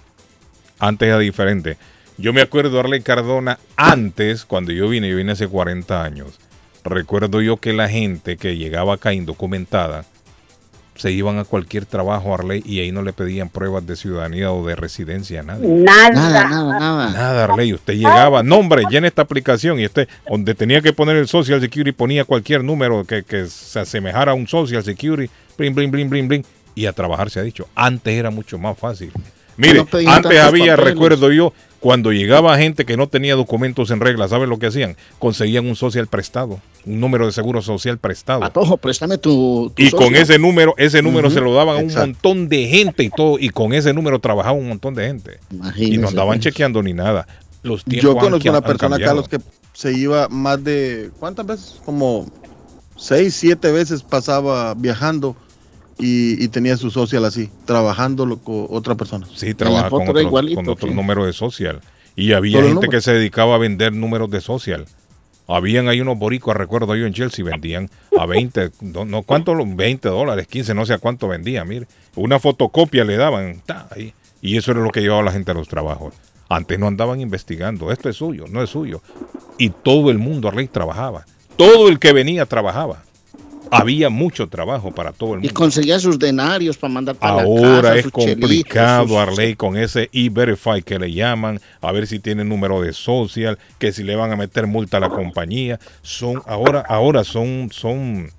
Antes 0.80 1.08
era 1.08 1.18
diferente. 1.20 1.78
Yo 2.18 2.32
me 2.34 2.42
acuerdo 2.42 2.80
Arley 2.80 3.02
Cardona 3.02 3.58
antes, 3.76 4.46
cuando 4.46 4.72
yo 4.72 4.88
vine, 4.88 5.10
yo 5.10 5.18
vine 5.18 5.32
hace 5.32 5.48
40 5.48 6.04
años. 6.04 6.40
Recuerdo 6.84 7.42
yo 7.42 7.58
que 7.58 7.74
la 7.74 7.90
gente 7.90 8.38
que 8.38 8.58
llegaba 8.58 8.96
acá 8.96 9.14
indocumentada 9.14 10.06
se 11.00 11.12
iban 11.12 11.40
a 11.40 11.46
cualquier 11.46 11.86
trabajo 11.86 12.34
Arley 12.34 12.62
y 12.66 12.82
ahí 12.82 12.92
no 12.92 13.02
le 13.02 13.14
pedían 13.14 13.48
pruebas 13.48 13.88
de 13.88 13.96
ciudadanía 13.96 14.52
o 14.52 14.68
de 14.68 14.76
residencia 14.76 15.40
a 15.40 15.44
nadie. 15.44 15.68
Nada. 15.68 16.10
Nada, 16.10 16.44
nada, 16.50 16.80
nada. 16.80 17.10
Nada, 17.12 17.44
Arley, 17.46 17.74
usted 17.74 17.94
llegaba, 17.94 18.44
nombre, 18.44 18.84
llena 18.90 19.08
esta 19.08 19.22
aplicación 19.22 19.80
y 19.80 19.86
usted, 19.86 20.10
donde 20.30 20.56
tenía 20.56 20.82
que 20.82 20.92
poner 20.92 21.16
el 21.16 21.30
Social 21.30 21.62
Security, 21.62 21.94
ponía 21.94 22.26
cualquier 22.26 22.66
número 22.66 23.06
que, 23.06 23.24
que 23.24 23.48
se 23.48 23.80
asemejara 23.80 24.34
a 24.34 24.36
un 24.36 24.46
Social 24.48 24.84
Security, 24.84 25.32
bling, 25.58 25.74
bling, 25.74 25.90
bling, 25.90 26.10
bling, 26.10 26.28
bling, 26.28 26.46
y 26.76 26.86
a 26.86 26.92
trabajar 26.92 27.30
se 27.30 27.40
ha 27.40 27.44
dicho. 27.44 27.70
Antes 27.76 28.14
era 28.14 28.30
mucho 28.30 28.58
más 28.58 28.78
fácil. 28.78 29.14
Mire, 29.60 29.80
No 29.80 30.12
antes 30.12 30.40
había, 30.40 30.76
papeles. 30.76 30.80
recuerdo 30.80 31.32
yo, 31.32 31.54
cuando 31.80 32.12
llegaba 32.12 32.58
gente 32.58 32.86
que 32.86 32.98
no 32.98 33.08
tenía 33.08 33.36
documentos 33.36 33.92
en 33.92 34.00
regla, 34.00 34.28
¿saben 34.28 34.50
lo 34.50 34.58
que 34.60 34.68
hacían? 34.68 34.96
Conseguían 35.20 35.68
un 35.68 35.76
social 35.76 36.08
prestado, 36.08 36.60
un 36.86 37.00
número 37.00 37.26
de 37.26 37.32
seguro 37.32 37.62
social 37.62 37.98
prestado. 37.98 38.40
Patojo, 38.42 38.78
préstame 38.78 39.18
tu, 39.18 39.72
tu 39.76 39.82
Y 39.84 39.92
con 39.92 40.16
ese 40.16 40.40
número, 40.40 40.74
ese 40.78 41.02
número 41.02 41.30
se 41.30 41.42
lo 41.42 41.54
daban 41.54 41.76
a 41.76 41.80
un 41.80 41.86
exacto. 41.86 42.08
montón 42.08 42.50
de 42.50 42.68
gente 42.68 43.04
y 43.04 43.10
todo, 43.10 43.38
y 43.40 43.50
con 43.50 43.74
ese 43.74 43.94
número 43.94 44.20
trabajaba 44.20 44.54
un 44.58 44.68
montón 44.70 44.96
de 44.96 45.08
gente. 45.08 45.40
y 45.52 45.56
Imagínese, 45.56 45.98
no 46.02 46.08
andaban 46.10 46.38
pues. 46.40 46.44
chequeando 46.46 46.82
ni 46.84 46.94
nada. 46.94 47.28
Los 47.62 47.84
tiempos 47.84 48.04
Yo 48.04 48.18
conozco 48.18 48.48
han 48.50 48.56
una 48.56 48.62
persona. 48.62 48.98
Carlos, 48.98 49.28
que 49.28 49.40
se 49.74 49.94
iba 49.94 50.28
más 50.30 50.64
de, 50.64 51.12
¿cuántas 51.20 51.46
veces? 51.46 51.82
Como 51.86 52.28
seis, 52.98 53.34
siete 53.36 53.72
veces 53.72 54.04
pasaba 54.04 54.74
viajando 54.74 55.36
y, 56.00 56.44
y 56.44 56.48
tenía 56.48 56.78
su 56.78 56.90
social 56.90 57.26
así, 57.26 57.50
trabajando 57.66 58.40
con 58.40 58.68
otra 58.70 58.96
persona. 58.96 59.28
Sí, 59.36 59.54
trabaja 59.54 59.90
con 59.90 60.08
otro, 60.08 60.22
igualito, 60.22 60.56
con 60.56 60.70
otro 60.70 60.88
¿qué? 60.88 60.96
número 60.96 61.26
de 61.26 61.34
social. 61.34 61.82
Y 62.16 62.34
había 62.34 62.64
gente 62.64 62.88
que 62.88 63.02
se 63.02 63.14
dedicaba 63.14 63.56
a 63.56 63.58
vender 63.58 63.94
números 63.94 64.30
de 64.32 64.42
social. 64.42 64.86
Habían 65.48 65.88
ahí 65.88 66.00
unos 66.00 66.18
boricuas, 66.18 66.56
recuerdo 66.56 66.96
yo 66.96 67.06
en 67.06 67.14
Chelsea, 67.14 67.44
vendían 67.44 67.90
a 68.18 68.26
20, 68.26 68.72
no, 68.82 69.06
no 69.06 69.24
cuánto, 69.24 69.56
20 69.56 70.08
dólares, 70.10 70.48
15, 70.48 70.74
no 70.76 70.86
sé 70.86 70.94
a 70.94 71.00
cuánto 71.00 71.28
vendían, 71.28 71.68
mire. 71.68 71.88
Una 72.16 72.40
fotocopia 72.40 73.04
le 73.04 73.18
daban, 73.18 73.62
ta, 73.66 73.88
ahí. 73.92 74.14
y 74.42 74.58
eso 74.58 74.72
era 74.72 74.82
lo 74.82 74.92
que 74.92 75.02
llevaba 75.02 75.24
la 75.24 75.32
gente 75.32 75.52
a 75.52 75.56
los 75.56 75.68
trabajos. 75.68 76.14
Antes 76.50 76.78
no 76.78 76.88
andaban 76.88 77.20
investigando, 77.20 77.92
esto 77.92 78.10
es 78.10 78.16
suyo, 78.18 78.46
no 78.50 78.62
es 78.62 78.70
suyo. 78.70 79.02
Y 79.58 79.70
todo 79.70 80.12
el 80.12 80.20
mundo, 80.20 80.48
Arley, 80.48 80.68
trabajaba. 80.68 81.26
Todo 81.58 81.90
el 81.90 82.00
que 82.00 82.14
venía 82.14 82.46
trabajaba. 82.46 83.04
Había 83.72 84.10
mucho 84.10 84.48
trabajo 84.48 84.92
para 84.92 85.12
todo 85.12 85.36
el 85.36 85.40
Y 85.40 85.44
mundo. 85.44 85.54
conseguía 85.54 86.00
sus 86.00 86.18
denarios 86.18 86.78
para 86.78 86.94
mandar 86.94 87.16
para 87.16 87.36
la 87.36 87.42
Ahora 87.44 87.82
casa, 87.82 87.96
es 87.96 88.04
chelitos, 88.04 88.26
complicado, 88.26 89.20
Arley, 89.20 89.56
con 89.56 89.78
ese 89.78 90.10
e-verify 90.12 90.82
que 90.82 90.98
le 90.98 91.12
llaman, 91.12 91.60
a 91.82 91.92
ver 91.92 92.08
si 92.08 92.20
tiene 92.20 92.44
número 92.44 92.82
de 92.82 92.94
social, 92.94 93.60
que 93.78 93.92
si 93.92 94.04
le 94.04 94.16
van 94.16 94.32
a 94.32 94.36
meter 94.36 94.66
multa 94.66 94.98
a 94.98 95.00
la 95.02 95.10
compañía. 95.10 95.80
Son, 96.02 96.42
ahora, 96.48 96.84
ahora 96.88 97.24
son, 97.24 97.70
son, 97.72 98.32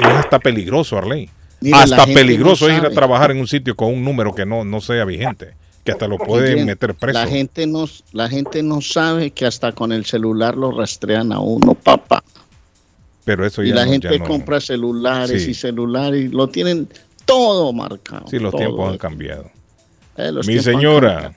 es 0.00 0.06
hasta 0.06 0.38
peligroso, 0.38 0.98
Arley. 0.98 1.30
La 1.60 1.82
hasta 1.82 2.04
peligroso 2.06 2.68
no 2.68 2.72
es 2.74 2.78
ir 2.78 2.86
a 2.86 2.90
trabajar 2.90 3.30
en 3.30 3.38
un 3.40 3.48
sitio 3.48 3.74
con 3.74 3.88
un 3.92 4.04
número 4.04 4.34
que 4.34 4.44
no, 4.46 4.64
no 4.64 4.80
sea 4.80 5.04
vigente, 5.04 5.54
que 5.82 5.92
hasta 5.92 6.06
lo 6.06 6.18
pueden 6.18 6.66
meter 6.66 6.94
preso. 6.94 7.18
La 7.18 7.26
gente, 7.26 7.66
no, 7.66 7.88
la 8.12 8.28
gente 8.28 8.62
no 8.62 8.80
sabe 8.80 9.30
que 9.30 9.46
hasta 9.46 9.72
con 9.72 9.92
el 9.92 10.04
celular 10.04 10.56
lo 10.56 10.70
rastrean 10.70 11.32
a 11.32 11.40
uno, 11.40 11.74
papá. 11.74 12.22
Pero 13.28 13.44
eso 13.44 13.62
Y 13.62 13.68
ya 13.68 13.74
la 13.74 13.84
no- 13.84 13.92
gente 13.92 14.08
ya 14.10 14.16
no- 14.18 14.24
compra 14.24 14.58
celulares 14.58 15.44
Sí. 15.44 15.50
y 15.50 15.54
celulares 15.54 16.18
y 16.24 16.28
lo 16.28 16.48
tienen 16.48 16.88
todo 17.26 17.74
marcado. 17.74 18.26
Sí, 18.26 18.38
los 18.38 18.52
todo. 18.52 18.58
tiempos 18.62 18.90
han 18.90 18.96
cambiado. 18.96 19.50
Eh, 20.16 20.32
Mi 20.46 20.58
señora. 20.60 21.12
cambiado. 21.12 21.34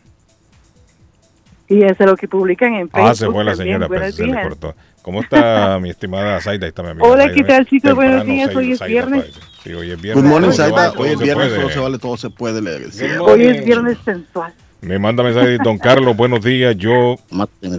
Fíjense 1.67 2.05
lo 2.05 2.15
que 2.15 2.29
publican 2.29 2.75
en 2.75 2.89
Facebook. 2.89 3.09
Ah, 3.09 3.13
se 3.15 3.27
fue 3.29 3.43
la 3.43 3.55
señora, 3.55 3.89
pero 3.89 3.99
Buenos 3.99 4.15
se 4.15 4.25
le 4.25 4.41
cortó. 4.41 4.75
¿Cómo 5.01 5.19
está 5.21 5.79
mi 5.81 5.89
estimada 5.89 6.39
Zaida? 6.39 6.65
Ahí 6.65 6.69
está 6.69 6.81
mi 6.83 6.89
amiga 6.91 7.05
Hola, 7.07 7.23
Zaida. 7.23 7.35
¿qué 7.35 7.43
tal, 7.43 7.65
chicos? 7.65 7.89
Temprano, 7.89 8.11
Buenos 8.17 8.25
días, 8.25 8.55
hoy 8.55 8.71
es 8.71 8.79
viernes. 8.87 9.25
Sí, 9.65 9.73
hoy 9.73 9.91
es 9.91 10.01
viernes. 10.01 10.23
Good 10.23 10.29
morning, 10.31 10.49
todo 10.49 10.93
Hoy 11.01 11.09
es 11.09 11.17
se 11.17 11.23
viernes, 11.25 11.47
puede. 11.49 11.59
todo 11.61 11.69
se 11.71 11.79
vale, 11.79 11.97
todo 11.99 12.17
se 12.17 12.29
puede. 12.29 13.19
Hoy 13.19 13.43
es 13.47 13.65
viernes 13.65 13.97
sensual. 14.05 14.53
Me 14.81 14.97
manda 14.97 15.21
mensaje, 15.21 15.59
don 15.63 15.77
Carlos, 15.77 16.17
buenos 16.17 16.43
días. 16.43 16.75
Yo, 16.75 17.17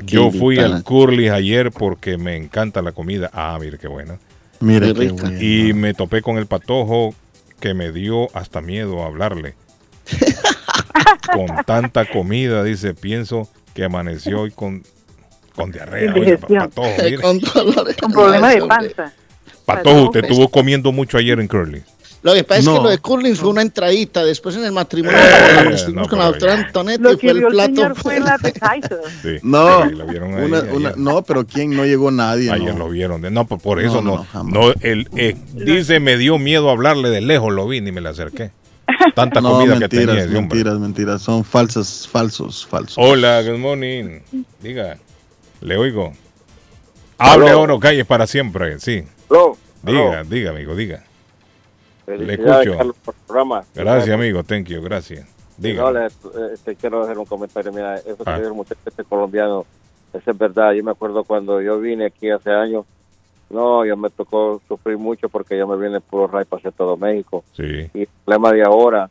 yo 0.05 0.31
fui 0.31 0.59
al 0.59 0.85
Curly 0.85 1.31
ayer 1.31 1.73
porque 1.73 2.17
me 2.17 2.37
encanta 2.37 2.81
la 2.81 2.93
comida. 2.93 3.29
Ah, 3.33 3.59
mire 3.61 3.77
qué 3.77 3.89
buena. 3.89 4.19
Mira 4.61 4.87
Muy 4.95 5.17
qué. 5.17 5.45
Y 5.45 5.73
me 5.73 5.95
topé 5.95 6.23
con 6.23 6.39
el 6.39 6.47
patojo 6.47 7.13
que 7.59 7.75
me 7.75 7.91
dio 7.91 8.29
hasta 8.37 8.61
miedo 8.61 9.03
hablarle. 9.03 9.57
con 11.35 11.47
tanta 11.67 12.05
comida, 12.05 12.63
dice, 12.63 12.95
pienso 12.95 13.49
que 13.75 13.85
amaneció 13.85 14.43
hoy 14.43 14.53
con, 14.53 14.85
con 15.57 15.73
diarrea. 15.73 16.07
Indigestión. 16.07 16.71
patojo, 16.71 17.03
mire. 17.03 17.19
Con 17.21 17.41
dolores. 17.41 17.97
Con 17.97 18.13
problema 18.13 18.51
de 18.51 18.65
panza. 18.65 19.13
Patojo, 19.67 20.03
usted 20.05 20.25
estuvo 20.25 20.49
comiendo 20.49 20.93
mucho 20.93 21.19
ayer 21.19 21.41
en 21.41 21.49
Curly. 21.49 21.83
Lo 22.23 22.35
que 22.35 22.45
pasa 22.45 22.61
es 22.61 22.67
No. 22.67 22.77
que 22.77 22.83
lo 22.85 22.91
de 22.91 22.99
Curling 22.99 23.35
fue 23.35 23.49
una 23.49 23.63
entradita. 23.63 24.25
Después 24.25 24.55
en 24.57 24.65
el 24.65 24.71
matrimonio 24.73 25.19
Eh, 25.19 25.77
no, 25.93 26.07
con 26.07 26.21
la 26.21 26.27
doctora 26.27 26.57
Lo 26.57 27.13
y 27.13 27.17
fue 27.17 27.19
que 27.19 27.31
el 27.31 27.47
plato. 27.49 27.67
señor 27.75 27.97
fue 27.97 28.17
el 28.19 28.29
appetizer. 28.29 29.01
Sí, 29.23 29.29
No, 29.43 29.83
sí, 29.89 29.89
ahí 29.89 29.95
una- 30.19 30.59
ayer. 30.59 30.73
una- 30.73 30.93
no, 30.97 31.23
pero 31.23 31.45
¿quién 31.45 31.71
no 31.77 31.85
llegó 31.85 32.11
nadie? 32.13 32.51
Ayer 32.53 32.75
no. 32.75 32.81
lo 32.87 32.89
vieron. 32.91 33.23
No, 33.35 33.45
pues 33.47 33.61
por 33.61 33.81
eso 33.81 34.01
No, 34.03 34.25
no, 34.45 34.73
el, 34.83 35.09
eh, 35.17 35.37
dice, 35.55 35.99
me 35.99 36.17
dio 36.17 36.39
miedo 36.39 36.71
hablarle 36.71 37.11
de 37.11 37.21
lejos, 37.23 37.53
lo 37.53 37.67
vi 37.67 37.81
ni 37.81 37.91
me 37.91 38.01
le 38.01 38.11
acerqué. 38.11 38.53
Tanta 39.17 39.41
No, 39.41 39.51
comida 39.53 39.75
que 39.75 39.81
mentiras, 39.81 40.07
tenía 40.07 40.25
ese 40.25 40.37
hombre. 40.37 40.41
mentiras, 40.59 40.79
mentiras. 40.79 41.23
Son 41.23 41.45
falsas, 41.45 42.07
falsos, 42.07 42.65
falsos. 42.67 42.97
Hola, 42.99 43.43
good 43.43 43.59
morning. 43.59 44.21
Diga, 44.61 44.97
le 45.61 45.77
oigo. 45.77 46.13
Hable 47.19 47.53
o 47.55 47.67
no 47.67 47.81
calles 47.81 48.07
para 48.07 48.27
siempre. 48.29 48.79
Sí. 48.79 49.03
Aló. 49.29 49.57
Diga, 49.83 50.25
diga, 50.25 50.51
amigo, 50.51 50.77
diga. 50.77 51.03
Le 52.07 52.35
escucho. 52.35 52.77
Carlos, 52.77 52.97
por 53.05 53.15
el 53.15 53.21
programa. 53.27 53.65
Gracias, 53.75 54.15
amigo. 54.15 54.43
Thank 54.43 54.67
you. 54.69 54.83
Gracias. 54.83 55.27
Diga. 55.57 55.91
No, 55.91 56.07
eh, 56.07 56.09
quiero 56.81 57.03
hacer 57.03 57.19
un 57.19 57.27
comentario. 57.27 57.73
Mira, 57.73 57.97
eso 57.97 58.17
Ah. 58.27 58.37
el 58.37 58.53
muchacho 58.53 58.81
este 58.85 59.05
colombiano, 59.05 59.65
eso 60.13 60.31
es 60.31 60.39
verdad. 60.39 60.73
Yo 60.73 60.83
me 60.83 60.91
acuerdo 60.91 61.25
cuando 61.25 61.61
yo 61.61 61.79
vine 61.79 62.07
aquí 62.07 62.31
hace 62.31 62.51
años, 62.51 62.85
no, 63.51 63.85
yo 63.85 63.97
me 63.97 64.11
tocó 64.11 64.61
sufrir 64.67 64.97
mucho 64.99 65.29
porque 65.29 65.57
yo 65.59 65.67
me 65.67 65.77
vine 65.77 66.01
puro 66.01 66.27
ray 66.27 66.45
para 66.47 66.71
todo 66.71 66.97
México. 66.97 67.45
Sí. 67.55 67.89
Y 67.95 68.01
el 68.03 68.09
problema 68.25 68.51
de 68.53 68.63
ahora, 68.63 69.11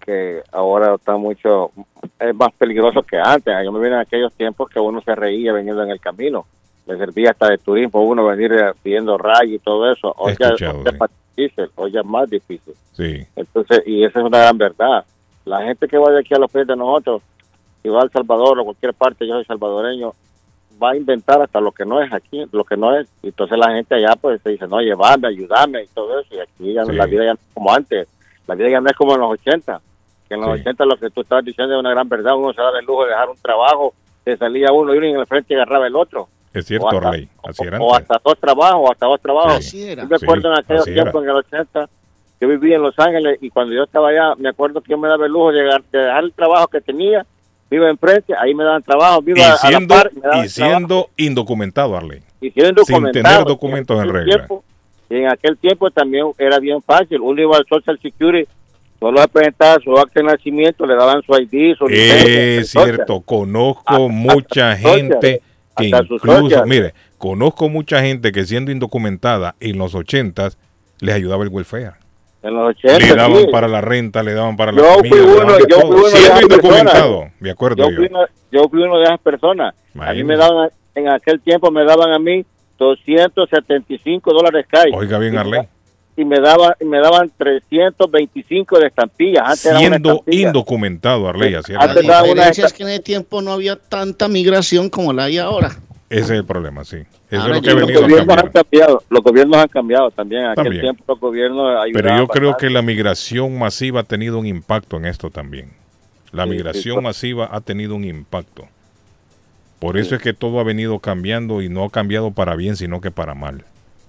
que 0.00 0.42
ahora 0.50 0.94
está 0.94 1.16
mucho, 1.16 1.70
es 2.18 2.34
más 2.34 2.52
peligroso 2.54 3.02
que 3.02 3.18
antes. 3.18 3.54
Yo 3.64 3.70
me 3.70 3.78
vine 3.78 3.94
en 3.96 4.00
aquellos 4.00 4.32
tiempos 4.32 4.68
que 4.70 4.80
uno 4.80 5.00
se 5.02 5.14
reía 5.14 5.52
viniendo 5.52 5.82
en 5.84 5.90
el 5.90 6.00
camino. 6.00 6.46
Le 6.86 6.96
servía 6.98 7.30
hasta 7.30 7.48
de 7.48 7.58
turismo 7.58 8.02
uno 8.02 8.24
venir 8.24 8.52
eh, 8.54 8.72
pidiendo 8.82 9.16
ray 9.18 9.54
y 9.54 9.58
todo 9.60 9.92
eso. 9.92 10.12
Hoy 10.18 10.34
ya, 10.40 10.48
escuchado, 11.36 11.70
hoy 11.76 11.76
es 11.76 11.76
más 11.76 11.76
difícil, 11.76 11.76
hoy 11.76 11.90
ya 11.92 12.00
es 12.00 12.06
más 12.06 12.30
difícil. 12.30 12.74
Sí. 12.92 13.26
Entonces, 13.36 13.82
y 13.86 14.04
esa 14.04 14.20
es 14.20 14.24
una 14.26 14.38
gran 14.38 14.58
verdad. 14.58 15.04
La 15.44 15.62
gente 15.62 15.88
que 15.88 15.98
vaya 15.98 16.18
aquí 16.20 16.34
a 16.34 16.38
los 16.38 16.50
pies 16.50 16.66
de 16.66 16.76
nosotros, 16.76 17.22
y 17.84 17.88
va 17.88 18.00
a 18.00 18.04
El 18.04 18.10
Salvador 18.10 18.58
o 18.60 18.64
cualquier 18.64 18.94
parte, 18.94 19.26
yo 19.26 19.34
soy 19.34 19.44
salvadoreño, 19.44 20.12
va 20.82 20.90
a 20.92 20.96
inventar 20.96 21.40
hasta 21.42 21.60
lo 21.60 21.72
que 21.72 21.84
no 21.84 22.00
es 22.00 22.12
aquí, 22.12 22.44
lo 22.52 22.64
que 22.64 22.76
no 22.76 22.96
es. 22.96 23.08
Y 23.22 23.28
entonces 23.28 23.58
la 23.58 23.72
gente 23.72 23.94
allá 23.94 24.14
pues 24.20 24.40
se 24.42 24.50
dice, 24.50 24.66
no, 24.68 24.80
llevarme, 24.80 25.28
ayudarme 25.28 25.82
y 25.82 25.86
todo 25.88 26.20
eso. 26.20 26.34
Y 26.34 26.38
aquí 26.40 26.72
ya 26.72 26.84
Sí. 26.84 26.92
la 26.92 27.06
vida 27.06 27.24
ya 27.24 27.34
no 27.34 27.38
es 27.40 27.54
como 27.54 27.72
antes. 27.72 28.08
La 28.46 28.54
vida 28.54 28.68
ya 28.70 28.80
no 28.80 28.88
es 28.90 28.96
como 28.96 29.14
en 29.14 29.20
los 29.20 29.30
80. 29.32 29.80
Que 30.28 30.34
en 30.34 30.40
los 30.40 30.54
Sí. 30.54 30.60
80 30.62 30.84
lo 30.84 30.96
que 30.96 31.10
tú 31.10 31.20
estabas 31.22 31.44
diciendo 31.44 31.74
es 31.74 31.80
una 31.80 31.90
gran 31.90 32.08
verdad. 32.08 32.36
Uno 32.36 32.52
se 32.52 32.60
daba 32.60 32.78
el 32.78 32.84
lujo 32.86 33.02
de 33.04 33.10
dejar 33.10 33.28
un 33.28 33.36
trabajo, 33.36 33.94
se 34.24 34.36
salía 34.36 34.72
uno 34.72 34.94
y 34.94 34.98
uno 34.98 35.06
en 35.06 35.16
el 35.20 35.26
frente 35.26 35.54
y 35.54 35.56
agarraba 35.56 35.86
el 35.86 35.96
otro. 35.96 36.28
Es 36.54 36.66
cierto, 36.66 36.88
hasta- 36.88 37.10
Rey. 37.10 37.28
Así 37.42 37.62
era 37.64 37.78
O 37.80 37.94
hasta 37.94 38.20
dos 38.22 38.38
trabajos, 38.38 38.90
hasta 38.90 39.06
dos 39.06 39.20
trabajos. 39.20 39.52
Así 39.54 39.82
era. 39.88 40.02
Yo 40.02 40.08
me 40.08 40.16
acuerdo 40.16 40.54
Sí, 40.54 40.62
en 40.68 40.76
era. 40.76 40.84
tiempos, 41.02 41.22
en 41.24 41.30
el 41.30 41.36
80, 41.36 41.88
yo 42.40 42.48
vivía 42.48 42.76
en 42.76 42.82
Los 42.82 42.98
Ángeles 42.98 43.38
y 43.40 43.50
cuando 43.50 43.74
yo 43.74 43.84
estaba 43.84 44.08
allá, 44.10 44.34
me 44.36 44.48
acuerdo 44.50 44.80
que 44.80 44.90
yo 44.90 44.98
me 44.98 45.08
daba 45.08 45.26
el 45.26 45.32
lujo 45.32 45.52
de, 45.52 45.62
llegar- 45.62 45.82
de 45.90 45.98
dejar 45.98 46.24
el 46.24 46.32
trabajo 46.32 46.66
que 46.68 46.80
tenía, 46.80 47.24
vivo 47.70 47.86
enfrente, 47.86 48.34
ahí 48.38 48.54
me 48.54 48.64
daban 48.64 48.82
trabajo, 48.82 49.22
vivo 49.22 49.38
Y 49.38 49.42
a, 49.42 49.46
a 49.46 49.50
la 49.50 49.56
siendo, 49.56 49.94
par, 49.94 50.10
me 50.12 50.20
daban 50.20 50.44
y 50.44 50.48
siendo 50.48 51.08
indocumentado, 51.16 51.96
Arley. 51.96 52.20
y 52.40 52.50
siendo 52.50 52.84
sin 52.84 53.10
tener 53.12 53.44
documentos 53.44 53.96
en 53.96 54.02
aquel 54.02 54.12
regla. 54.14 54.34
tiempo- 54.36 54.64
en 55.08 55.28
aquel 55.28 55.56
tiempo 55.58 55.90
también 55.90 56.26
era 56.38 56.58
bien 56.58 56.82
fácil, 56.82 57.20
uno 57.20 57.40
iba 57.40 57.56
al 57.56 57.66
Social 57.66 57.98
Security, 58.00 58.48
solo 59.00 59.20
se 59.22 59.28
presentaba 59.28 59.78
su 59.82 59.96
acta 59.98 60.20
de 60.20 60.24
nacimiento, 60.26 60.84
le 60.86 60.94
daban 60.96 61.22
su 61.22 61.32
ID, 61.34 61.74
su 61.76 61.86
licencia, 61.86 62.58
Es 62.60 62.70
social. 62.70 62.94
cierto, 62.96 63.20
conozco 63.20 64.08
mucha 64.08 64.76
gente 64.76 65.42
que 65.76 65.86
incluso, 65.86 66.64
mire, 66.66 66.94
conozco 67.18 67.68
mucha 67.68 68.00
gente 68.02 68.32
que 68.32 68.44
siendo 68.44 68.70
indocumentada 68.70 69.54
en 69.60 69.78
los 69.78 69.94
ochentas 69.94 70.58
les 71.00 71.14
ayudaba 71.14 71.42
el 71.44 71.50
welfare. 71.50 71.92
En 72.42 72.54
los 72.54 72.70
80, 72.70 72.98
Le 72.98 73.14
daban 73.14 73.36
sí. 73.42 73.46
para 73.52 73.68
la 73.68 73.80
renta, 73.80 74.22
le 74.22 74.34
daban 74.34 74.56
para 74.56 74.72
la 74.72 74.82
Yo 74.82 74.94
comida, 74.96 75.10
fui 75.16 75.20
uno, 75.20 75.52
de 75.52 75.64
yo 75.70 75.80
fui 75.80 75.90
uno 75.90 76.02
de 76.04 76.10
siendo 76.10 76.28
esas 76.28 76.42
indocumentado, 76.42 77.18
personas. 77.20 77.32
me 77.40 77.50
acuerdo 77.50 77.76
yo 77.84 77.90
yo. 77.90 77.96
fui, 77.96 78.06
uno, 78.10 78.20
yo 78.50 78.68
fui 78.68 78.82
uno 78.82 78.98
de 78.98 79.04
esas 79.04 79.20
personas. 79.20 79.74
A 80.00 80.12
mí 80.12 80.24
me 80.24 80.36
daban, 80.36 80.70
en 80.96 81.08
aquel 81.08 81.40
tiempo 81.40 81.70
me 81.70 81.84
daban 81.84 82.12
a 82.12 82.18
mí 82.18 82.44
275 82.78 84.32
dólares 84.32 84.66
cash. 84.68 84.90
Oiga 84.92 85.18
bien, 85.18 85.38
Arley. 85.38 85.68
Y 86.16 86.24
me 86.26 86.40
daban, 86.40 86.74
y 86.80 86.84
me 86.84 86.98
daban 87.00 87.30
325 87.38 88.78
de 88.78 88.86
estampillas. 88.88 89.42
Antes 89.46 89.78
Siendo 89.78 90.10
estampilla. 90.12 90.48
indocumentado, 90.48 91.28
Arley, 91.28 91.54
así 91.54 91.72
era. 91.72 91.86
La 91.86 91.94
daba 92.02 92.22
diferencia 92.22 92.66
es 92.66 92.72
que 92.72 92.82
en 92.82 92.90
ese 92.90 93.00
tiempo 93.00 93.40
no 93.40 93.52
había 93.52 93.76
tanta 93.76 94.28
migración 94.28 94.90
como 94.90 95.12
la 95.12 95.24
hay 95.24 95.38
ahora. 95.38 95.70
Ese 96.10 96.24
es 96.24 96.30
el 96.40 96.44
problema, 96.44 96.84
sí. 96.84 96.98
Eso 97.30 97.40
Ahora 97.40 97.56
es 97.56 97.62
lo 97.62 97.62
que 97.62 97.70
ha 97.70 97.74
Los 97.74 97.90
a 97.96 98.00
gobiernos 98.02 98.36
han 98.36 98.48
cambiado, 98.50 99.02
los 99.08 99.22
gobiernos 99.22 99.56
han 99.58 99.68
cambiado 99.68 100.10
también. 100.10 100.42
En 100.42 100.48
aquel 100.50 100.64
También. 100.64 100.82
tiempo 100.82 101.04
los 101.08 101.18
gobiernos 101.20 101.78
Pero 101.90 102.10
yo 102.18 102.28
creo 102.28 102.50
bastante. 102.50 102.66
que 102.66 102.70
la 102.70 102.82
migración 102.82 103.58
masiva 103.58 104.00
ha 104.00 104.04
tenido 104.04 104.38
un 104.38 104.46
impacto 104.46 104.98
en 104.98 105.06
esto 105.06 105.30
también. 105.30 105.72
La 106.30 106.44
Sí, 106.44 106.50
migración 106.50 106.96
sí, 106.98 107.02
masiva 107.02 107.48
ha 107.50 107.62
tenido 107.62 107.94
un 107.94 108.04
impacto. 108.04 108.68
Por 109.78 109.96
eso 109.96 110.14
es 110.14 110.22
que 110.22 110.34
todo 110.34 110.60
ha 110.60 110.64
venido 110.64 110.98
cambiando 111.00 111.62
y 111.62 111.68
no 111.68 111.84
ha 111.84 111.90
cambiado 111.90 112.30
para 112.32 112.54
bien, 112.56 112.76
sino 112.76 113.00
que 113.00 113.10
para 113.10 113.34
mal. 113.34 113.64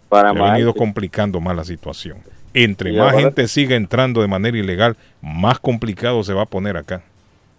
Para 0.09 0.33
Se 0.33 0.39
ha 0.39 0.51
venido 0.53 0.73
complicando 0.73 1.39
más 1.39 1.55
la 1.55 1.63
situación. 1.63 2.17
Entre 2.53 2.91
Y 2.93 2.97
más 2.97 3.13
ahora- 3.13 3.19
gente 3.25 3.47
siga 3.47 3.75
entrando 3.75 4.21
de 4.21 4.27
manera 4.27 4.57
ilegal, 4.57 4.95
más 5.21 5.57
complicado 5.59 6.23
se 6.23 6.33
va 6.33 6.43
a 6.43 6.45
poner 6.45 6.77
acá. 6.77 7.01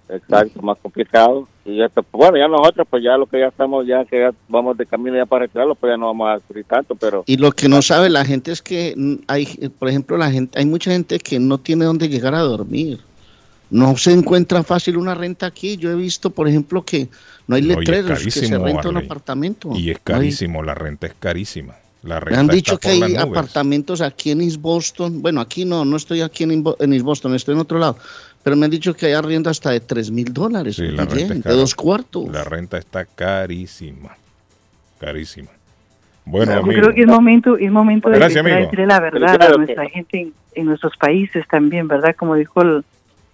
Exacto, 0.09 0.61
más 0.63 0.77
complicado. 0.79 1.49
Y 1.65 1.83
esto, 1.83 2.05
bueno, 2.13 2.37
ya 2.37 2.47
nosotros, 2.47 2.87
pues 2.91 3.03
ya 3.03 3.17
lo 3.17 3.27
que 3.27 3.41
ya 3.41 3.47
estamos, 3.49 3.87
ya 3.87 4.05
que 4.05 4.21
ya 4.21 4.31
vamos 4.49 4.77
de 4.77 4.85
camino 4.87 5.17
ya 5.17 5.25
para 5.27 5.47
retirarlo, 5.47 5.75
pues 5.75 5.91
ya 5.93 5.97
no 5.97 6.07
vamos 6.07 6.29
a 6.29 6.47
sufrir 6.47 6.65
tanto, 6.67 6.95
pero 6.95 7.25
Y 7.27 7.39
lo 7.39 7.51
que 7.53 7.69
no 7.69 7.81
sabe 7.81 8.11
la 8.11 8.25
gente 8.25 8.53
es 8.53 8.61
que 8.61 8.95
hay, 9.27 9.49
eh, 9.61 9.71
por 9.71 9.89
ejemplo, 9.89 10.17
la 10.19 10.31
gente, 10.31 10.59
hay 10.59 10.67
mucha 10.67 10.91
gente 10.93 11.19
que 11.19 11.41
no 11.41 11.59
tiene 11.59 11.87
dónde 11.87 12.09
llegar 12.09 12.35
a 12.35 12.41
dormir. 12.41 13.01
No 13.71 13.97
se 13.97 14.13
encuentra 14.13 14.63
fácil 14.63 14.99
una 14.99 15.15
renta 15.15 15.47
aquí. 15.47 15.79
Yo 15.79 15.91
he 15.91 15.95
visto, 15.97 16.31
por 16.31 16.47
ejemplo, 16.47 16.85
que 16.85 17.09
no 17.49 17.57
hay 17.57 17.63
No, 17.63 17.69
letreros 17.81 18.23
que 18.23 18.31
se 18.31 18.59
renta 18.59 18.91
un 18.91 18.99
apartamento. 18.99 19.71
Y 19.75 19.91
es 19.91 19.97
No 19.97 20.15
hay- 20.15 20.21
carísimo, 20.21 20.63
la 20.63 20.75
renta 20.75 21.07
es 21.07 21.15
carísima. 21.19 21.75
La 22.05 22.21
Me 22.21 22.37
han 22.37 22.49
dicho 22.49 22.79
que 22.79 22.89
hay 22.89 23.17
apartamentos 23.17 24.01
aquí 24.01 24.31
en 24.31 24.43
East 24.43 24.61
Boston. 24.61 25.23
Bueno, 25.23 25.41
aquí 25.41 25.65
no, 25.65 25.85
no 25.85 25.97
estoy 25.97 26.21
aquí 26.21 26.45
en, 26.45 26.63
en 26.79 26.93
East 26.93 27.05
Boston, 27.05 27.35
estoy 27.35 27.55
en 27.55 27.61
otro 27.61 27.79
lado. 27.79 27.97
Pero 28.43 28.57
me 28.57 28.67
han 28.67 28.71
dicho 28.71 28.95
que 28.95 29.07
hay 29.07 29.13
arriendo 29.15 29.49
hasta 29.49 29.71
de 29.71 29.81
3 29.81 30.11
mil 30.11 30.33
dólares. 30.33 30.77
Sí, 30.77 30.89
la 30.89 31.07
Guillén, 31.07 31.29
renta 31.31 31.49
de 31.49 31.57
dos 31.57 31.75
cuartos. 31.75 32.29
La 32.31 32.45
renta 32.45 32.77
está 32.77 33.07
carísima. 33.07 34.17
Carísima. 35.01 35.49
Bueno, 36.27 36.53
Yo 36.53 36.59
amigo. 36.61 36.81
creo 36.83 36.95
que 36.95 37.01
es 37.03 37.07
momento, 37.07 37.57
es 37.57 37.71
momento 37.71 38.09
de 38.11 38.19
Gracias, 38.19 38.41
amigo. 38.45 38.57
decirle 38.59 38.87
la 38.87 39.01
verdad 39.01 39.43
a 39.43 39.57
nuestra 39.57 39.89
gente 39.89 40.21
en, 40.21 40.33
en 40.55 40.67
nuestros 40.67 40.97
países 40.99 41.47
también, 41.49 41.89
¿verdad? 41.89 42.15
Como 42.19 42.35
dijo 42.35 42.61
el, 42.63 42.85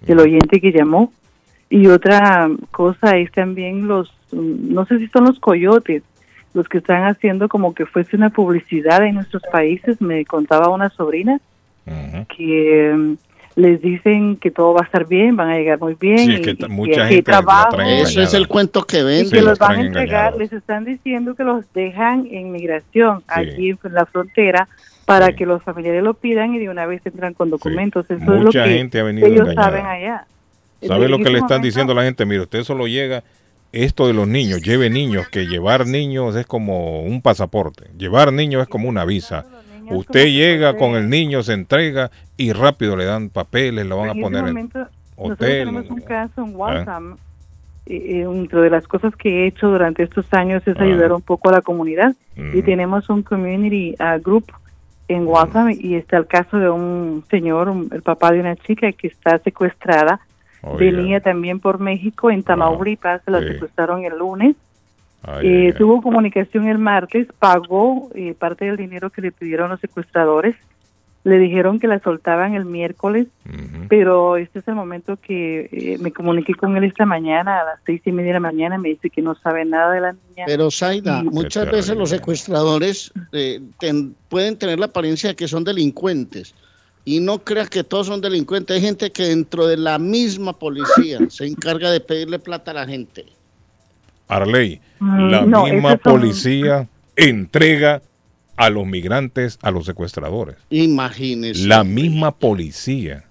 el 0.06 0.18
oyente 0.20 0.60
que 0.60 0.70
llamó. 0.72 1.12
Y 1.68 1.86
otra 1.88 2.48
cosa 2.72 3.16
es 3.16 3.30
también 3.32 3.86
los, 3.86 4.12
mm, 4.32 4.74
no 4.74 4.86
sé 4.86 4.98
si 4.98 5.06
son 5.08 5.24
los 5.24 5.38
coyotes, 5.38 6.02
los 6.54 6.68
que 6.68 6.78
están 6.78 7.04
haciendo 7.04 7.48
como 7.48 7.74
que 7.74 7.86
fuese 7.86 8.16
una 8.16 8.30
publicidad 8.30 9.04
en 9.04 9.14
nuestros 9.16 9.42
países. 9.52 10.00
Me 10.00 10.24
contaba 10.24 10.68
una 10.68 10.90
sobrina 10.90 11.40
que 12.36 12.92
mm, 12.96 13.14
les 13.56 13.80
dicen 13.82 14.36
que 14.36 14.50
todo 14.50 14.74
va 14.74 14.82
a 14.82 14.84
estar 14.84 15.06
bien, 15.06 15.36
van 15.36 15.50
a 15.50 15.56
llegar 15.58 15.78
muy 15.80 15.94
bien. 15.98 16.18
Sí, 16.18 16.32
es 16.34 16.38
y- 16.40 16.42
que 16.42 16.66
y 16.66 16.68
mucha 16.68 17.06
gente 17.06 17.22
trabajo. 17.24 17.80
Eso 17.80 18.22
es 18.22 18.34
el 18.34 18.46
cuento 18.48 18.82
que 18.84 18.98
Y 19.00 19.02
ven. 19.02 19.30
que 19.30 19.36
los 19.36 19.44
los 19.50 19.58
van 19.58 19.76
a 19.76 19.80
entregar, 19.80 20.06
engañados. 20.34 20.38
les 20.38 20.52
están 20.52 20.84
diciendo 20.84 21.34
que 21.34 21.44
los 21.44 21.64
dejan 21.72 22.26
en 22.30 22.52
migración 22.52 23.22
aquí 23.28 23.70
en 23.70 23.78
la 23.94 24.06
frontera 24.06 24.68
para 25.04 25.32
que 25.32 25.44
los 25.46 25.62
familiares 25.64 26.02
lo 26.04 26.14
pidan 26.14 26.54
y 26.54 26.58
de 26.58 26.68
una 26.68 26.86
vez 26.86 27.02
entran 27.04 27.34
con 27.34 27.50
documentos. 27.50 28.06
Eso 28.08 28.22
es 28.22 28.28
lo 28.28 28.46
Mucha 28.46 28.64
que 28.64 28.70
gente 28.70 29.00
ha 29.00 29.02
venido 29.02 29.26
ellos 29.26 29.40
engañada. 29.40 29.64
saben 29.70 29.86
allá. 29.86 30.26
¿Sabe 30.82 31.08
lo 31.08 31.18
que 31.18 31.24
le 31.24 31.30
están 31.38 31.42
momento- 31.58 31.64
diciendo 31.66 31.92
a 31.92 31.96
la 31.96 32.02
gente? 32.04 32.24
Mire, 32.24 32.42
usted 32.42 32.62
solo 32.62 32.86
llega, 32.86 33.22
esto 33.72 34.06
de 34.06 34.12
los 34.14 34.26
niños, 34.28 34.62
lleve 34.62 34.90
niños, 34.90 35.28
que 35.28 35.46
llevar 35.46 35.86
niños 35.86 36.34
es 36.36 36.46
como 36.46 37.02
un 37.02 37.22
pasaporte, 37.22 37.84
llevar 37.96 38.32
niños 38.32 38.62
es 38.62 38.68
como 38.68 38.88
una 38.88 39.04
visa. 39.04 39.44
Usted 39.90 40.26
llega 40.26 40.76
con 40.76 40.94
el 40.94 41.08
niño, 41.08 41.42
se 41.42 41.52
entrega 41.52 42.10
y 42.36 42.52
rápido 42.52 42.96
le 42.96 43.04
dan 43.04 43.28
papeles, 43.28 43.86
lo 43.86 43.96
van 43.98 44.10
a 44.10 44.14
poner 44.14 44.46
en 44.46 44.70
hotel. 45.16 45.36
tenemos 45.64 45.90
un 45.90 46.00
caso 46.00 46.42
en 46.44 46.52
¿Ah? 46.52 46.56
Waltham. 46.56 47.16
Eh, 47.86 48.22
entre 48.22 48.60
de 48.60 48.70
las 48.70 48.86
cosas 48.86 49.16
que 49.16 49.28
he 49.42 49.46
hecho 49.48 49.68
durante 49.68 50.04
estos 50.04 50.24
años 50.32 50.62
es 50.66 50.76
Ah. 50.78 50.84
ayudar 50.84 51.12
un 51.12 51.22
poco 51.22 51.48
a 51.48 51.52
la 51.52 51.60
comunidad 51.60 52.14
y 52.36 52.40
Mm. 52.58 52.62
tenemos 52.64 53.08
un 53.10 53.22
community 53.22 53.96
uh, 53.98 54.20
group 54.22 54.44
en 55.08 55.26
Waltham 55.26 55.70
y 55.76 55.94
está 55.96 56.18
el 56.18 56.26
caso 56.28 56.56
de 56.58 56.70
un 56.70 57.24
señor, 57.28 57.72
el 57.90 58.02
papá 58.02 58.30
de 58.30 58.38
una 58.40 58.54
chica 58.54 58.92
que 58.92 59.08
está 59.08 59.38
secuestrada. 59.40 60.20
Oiga. 60.62 60.78
Venía 60.96 61.20
también 61.20 61.60
por 61.60 61.78
México, 61.80 62.30
en 62.30 62.42
Tamaulipas, 62.42 63.22
se 63.24 63.30
la 63.30 63.40
Sí. 63.40 63.48
secuestraron 63.48 64.04
el 64.04 64.18
lunes. 64.18 64.56
Ay, 65.22 65.46
Eh, 65.46 65.60
ay, 65.60 65.66
ay. 65.66 65.72
tuvo 65.74 66.00
comunicación 66.02 66.68
el 66.68 66.78
martes, 66.78 67.26
pagó 67.38 68.10
eh, 68.14 68.34
parte 68.38 68.64
del 68.66 68.76
dinero 68.76 69.10
que 69.10 69.20
le 69.22 69.32
pidieron 69.32 69.70
los 69.70 69.80
secuestradores. 69.80 70.56
Le 71.22 71.36
dijeron 71.36 71.78
que 71.78 71.86
la 71.86 71.98
soltaban 72.00 72.54
el 72.54 72.64
miércoles, 72.64 73.26
pero 73.90 74.38
este 74.38 74.60
es 74.60 74.68
el 74.68 74.74
momento 74.74 75.18
que 75.20 75.68
eh, 75.70 75.98
me 76.00 76.12
comuniqué 76.12 76.54
con 76.54 76.74
él 76.78 76.84
esta 76.84 77.04
mañana 77.04 77.60
a 77.60 77.64
las 77.64 77.80
seis 77.84 78.00
y 78.06 78.12
media 78.12 78.28
de 78.28 78.34
la 78.34 78.40
mañana. 78.40 78.78
Me 78.78 78.88
dice 78.88 79.10
que 79.10 79.20
no 79.20 79.34
sabe 79.34 79.66
nada 79.66 79.92
de 79.92 80.00
la 80.00 80.12
niña. 80.12 80.44
Pero 80.46 80.70
Zaida, 80.70 81.20
Y- 81.22 81.28
muchas 81.28 81.70
veces 81.70 81.94
los 81.94 82.08
secuestradores 82.08 83.12
eh, 83.32 83.60
ten- 83.78 84.14
pueden 84.30 84.56
tener 84.58 84.78
la 84.78 84.86
apariencia 84.86 85.28
de 85.28 85.36
que 85.36 85.46
son 85.46 85.62
delincuentes, 85.62 86.54
Y 87.04 87.20
no 87.20 87.38
creas 87.38 87.70
que 87.70 87.82
todos 87.82 88.06
son 88.06 88.20
delincuentes. 88.20 88.76
Hay 88.76 88.82
gente 88.82 89.10
que 89.10 89.24
dentro 89.24 89.66
de 89.66 89.76
la 89.76 89.98
misma 89.98 90.58
policía 90.58 91.18
se 91.30 91.46
encarga 91.46 91.90
de 91.90 92.00
pedirle 92.00 92.38
plata 92.38 92.70
a 92.70 92.74
la 92.74 92.86
gente. 92.86 93.26
Arley, 94.28 94.80
Mm, 95.00 95.30
la 95.30 95.46
no, 95.46 95.64
misma 95.64 95.90
son- 95.92 95.98
policía 96.00 96.88
entrega 97.16 98.02
a 98.56 98.68
los 98.68 98.86
migrantes 98.86 99.58
a 99.62 99.70
los 99.70 99.86
secuestradores. 99.86 100.56
Imagínese. 100.68 101.66
La 101.66 101.84
misma 101.84 102.32
policía 102.36 103.24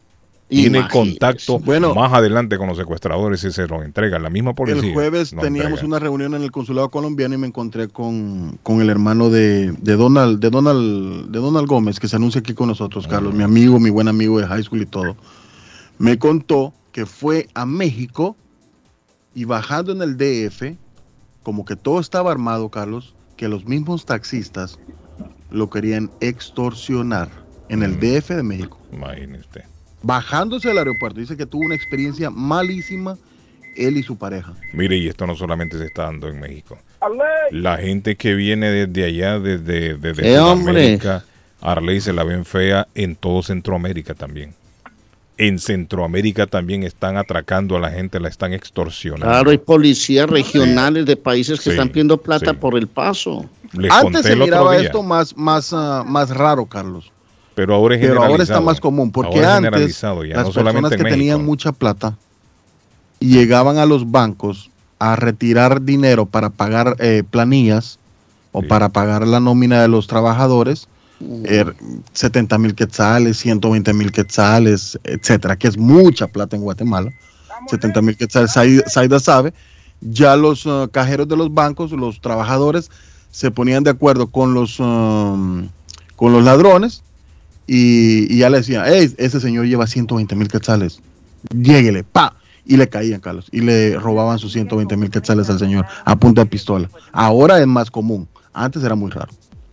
tiene 0.49 0.87
contacto 0.87 1.59
más 1.59 2.11
adelante 2.11 2.57
con 2.57 2.67
los 2.67 2.77
secuestradores 2.77 3.43
y 3.43 3.51
se 3.51 3.67
los 3.67 3.83
entrega. 3.83 4.17
La 4.17 4.29
misma 4.29 4.53
policía. 4.55 4.87
El 4.87 4.93
jueves 4.93 5.29
teníamos 5.29 5.79
entrega. 5.79 5.87
una 5.87 5.99
reunión 5.99 6.33
en 6.33 6.41
el 6.41 6.51
consulado 6.51 6.89
colombiano 6.89 7.35
y 7.35 7.37
me 7.37 7.47
encontré 7.47 7.87
con, 7.87 8.57
con 8.63 8.81
el 8.81 8.89
hermano 8.89 9.29
de, 9.29 9.71
de 9.71 9.95
Donald, 9.95 10.39
de 10.39 10.49
Donald, 10.49 11.29
de 11.29 11.39
Donald 11.39 11.67
Gómez, 11.67 11.99
que 11.99 12.07
se 12.07 12.15
anuncia 12.15 12.39
aquí 12.39 12.53
con 12.53 12.67
nosotros, 12.67 13.07
Carlos, 13.07 13.33
mi 13.33 13.43
amigo, 13.43 13.79
mi 13.79 13.91
buen 13.91 14.07
amigo 14.07 14.39
de 14.39 14.47
high 14.47 14.63
school 14.63 14.81
y 14.81 14.85
todo. 14.87 15.15
Me 15.99 16.17
contó 16.17 16.73
que 16.91 17.05
fue 17.05 17.47
a 17.53 17.65
México 17.65 18.35
y 19.35 19.45
bajando 19.45 19.91
en 19.91 20.01
el 20.01 20.17
DF, 20.17 20.75
como 21.43 21.63
que 21.63 21.75
todo 21.75 21.99
estaba 21.99 22.31
armado, 22.31 22.69
Carlos, 22.69 23.15
que 23.37 23.47
los 23.47 23.65
mismos 23.65 24.05
taxistas 24.05 24.79
lo 25.51 25.69
querían 25.69 26.09
extorsionar 26.19 27.29
en 27.69 27.83
el 27.83 27.99
DF 27.99 28.29
de 28.29 28.43
México. 28.43 28.79
Imagínese 28.91 29.41
usted. 29.41 29.78
Bajándose 30.01 30.69
del 30.69 30.77
aeropuerto, 30.77 31.19
dice 31.19 31.35
que 31.35 31.45
tuvo 31.45 31.65
una 31.65 31.75
experiencia 31.75 32.29
malísima 32.29 33.17
él 33.75 33.97
y 33.97 34.03
su 34.03 34.17
pareja. 34.17 34.53
Mire, 34.73 34.97
y 34.97 35.07
esto 35.07 35.25
no 35.27 35.35
solamente 35.35 35.77
se 35.77 35.85
está 35.85 36.03
dando 36.03 36.27
en 36.27 36.39
México. 36.39 36.77
La 37.51 37.77
gente 37.77 38.15
que 38.15 38.33
viene 38.35 38.69
desde 38.69 39.05
allá, 39.05 39.39
desde, 39.39 39.95
desde 39.95 40.33
Eh. 40.33 40.37
Sudamérica, 40.37 41.23
Arley 41.61 42.01
se 42.01 42.13
la 42.13 42.23
ven 42.23 42.45
fea 42.45 42.87
en 42.95 43.15
todo 43.15 43.41
Centroamérica 43.43 44.13
también. 44.15 44.53
En 45.37 45.59
Centroamérica 45.59 46.47
también 46.47 46.83
están 46.83 47.15
atracando 47.15 47.77
a 47.77 47.79
la 47.79 47.89
gente, 47.91 48.19
la 48.19 48.27
están 48.27 48.51
extorsionando. 48.51 49.25
Claro, 49.25 49.51
hay 49.51 49.57
policías 49.57 50.29
regionales 50.29 51.05
de 51.05 51.15
países 51.15 51.59
que 51.59 51.65
Sí, 51.65 51.69
están 51.69 51.87
pidiendo 51.89 52.17
plata 52.17 52.51
sí. 52.51 52.57
por 52.59 52.77
el 52.77 52.87
paso. 52.87 53.49
Les 53.71 53.89
Antes 53.91 54.03
conté 54.03 54.23
se 54.23 54.33
el 54.33 54.41
otro 54.41 54.45
miraba 54.55 54.77
día, 54.77 54.87
esto 54.87 55.01
más, 55.03 55.37
más, 55.37 55.71
ah, 55.71 56.03
más 56.05 56.29
raro, 56.31 56.65
Carlos. 56.65 57.11
Pero 57.59 57.75
ahora 57.75 57.95
es 57.95 57.99
Pero 58.01 58.23
ahora 58.23 58.41
está 58.41 58.61
más 58.61 58.79
común, 58.79 59.11
porque 59.11 59.43
antes 59.43 59.99
ya, 59.99 60.13
las 60.13 60.47
no 60.47 60.53
personas 60.53 60.91
que 60.91 61.03
México. 61.03 61.09
tenían 61.09 61.43
mucha 61.43 61.73
plata 61.73 62.15
llegaban 63.19 63.77
a 63.79 63.85
los 63.85 64.09
bancos 64.09 64.71
a 64.97 65.17
retirar 65.17 65.81
dinero 65.81 66.25
para 66.25 66.51
pagar 66.51 66.95
eh, 66.99 67.23
planillas 67.29 67.99
o 68.53 68.61
para 68.61 68.87
pagar 68.87 69.27
la 69.27 69.41
nómina 69.41 69.81
de 69.81 69.89
los 69.89 70.07
trabajadores, 70.07 70.87
eh, 71.43 71.65
70 72.13 72.57
mil 72.59 72.75
quetzales, 72.75 73.35
120 73.39 73.93
mil 73.93 74.13
quetzales, 74.13 74.97
etcétera, 75.03 75.57
que 75.57 75.67
es 75.67 75.77
mucha 75.77 76.27
plata 76.27 76.55
en 76.55 76.61
Guatemala. 76.61 77.11
70 77.67 78.01
mil 78.01 78.15
quetzales, 78.15 78.51
Sai- 78.51 78.83
Saida 78.87 79.19
sabe. 79.19 79.53
Ya 79.99 80.37
los 80.37 80.65
ah, 80.65 80.87
cajeros 80.89 81.27
de 81.27 81.35
los 81.35 81.53
bancos, 81.53 81.91
los 81.91 82.21
trabajadores, 82.21 82.89
se 83.31 83.51
ponían 83.51 83.83
de 83.83 83.89
acuerdo 83.89 84.27
con 84.27 84.53
los, 84.53 84.79
um, 84.79 85.67
con 86.15 86.31
los 86.31 86.41
ladrones 86.41 87.03
y, 87.71 88.33
y 88.33 88.39
ya 88.39 88.49
le 88.49 88.57
decían, 88.57 88.85
"Ey, 88.91 89.13
ese 89.17 89.39
señor 89.39 89.67
lleva 89.67 89.85
120 89.85 90.35
mil 90.35 90.47
quetzales, 90.47 90.99
lléguele, 91.55 92.03
pa. 92.03 92.35
Y 92.65 92.77
le 92.77 92.89
caían, 92.89 93.19
Carlos, 93.19 93.47
y 93.51 93.61
le 93.61 93.95
robaban 93.97 94.37
sus 94.39 94.53
120 94.53 94.97
mil 94.97 95.09
quetzales 95.09 95.49
al 95.49 95.59
señor 95.59 95.85
a 96.05 96.15
punta 96.15 96.43
de 96.43 96.47
pistola. 96.47 96.89
Ahora 97.11 97.59
es 97.59 97.67
más 97.67 97.89
común, 97.89 98.27
antes 98.53 98.83
era 98.83 98.95
muy 98.95 99.11
raro. 99.11 99.31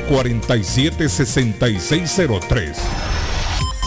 447-6603. 0.00 2.74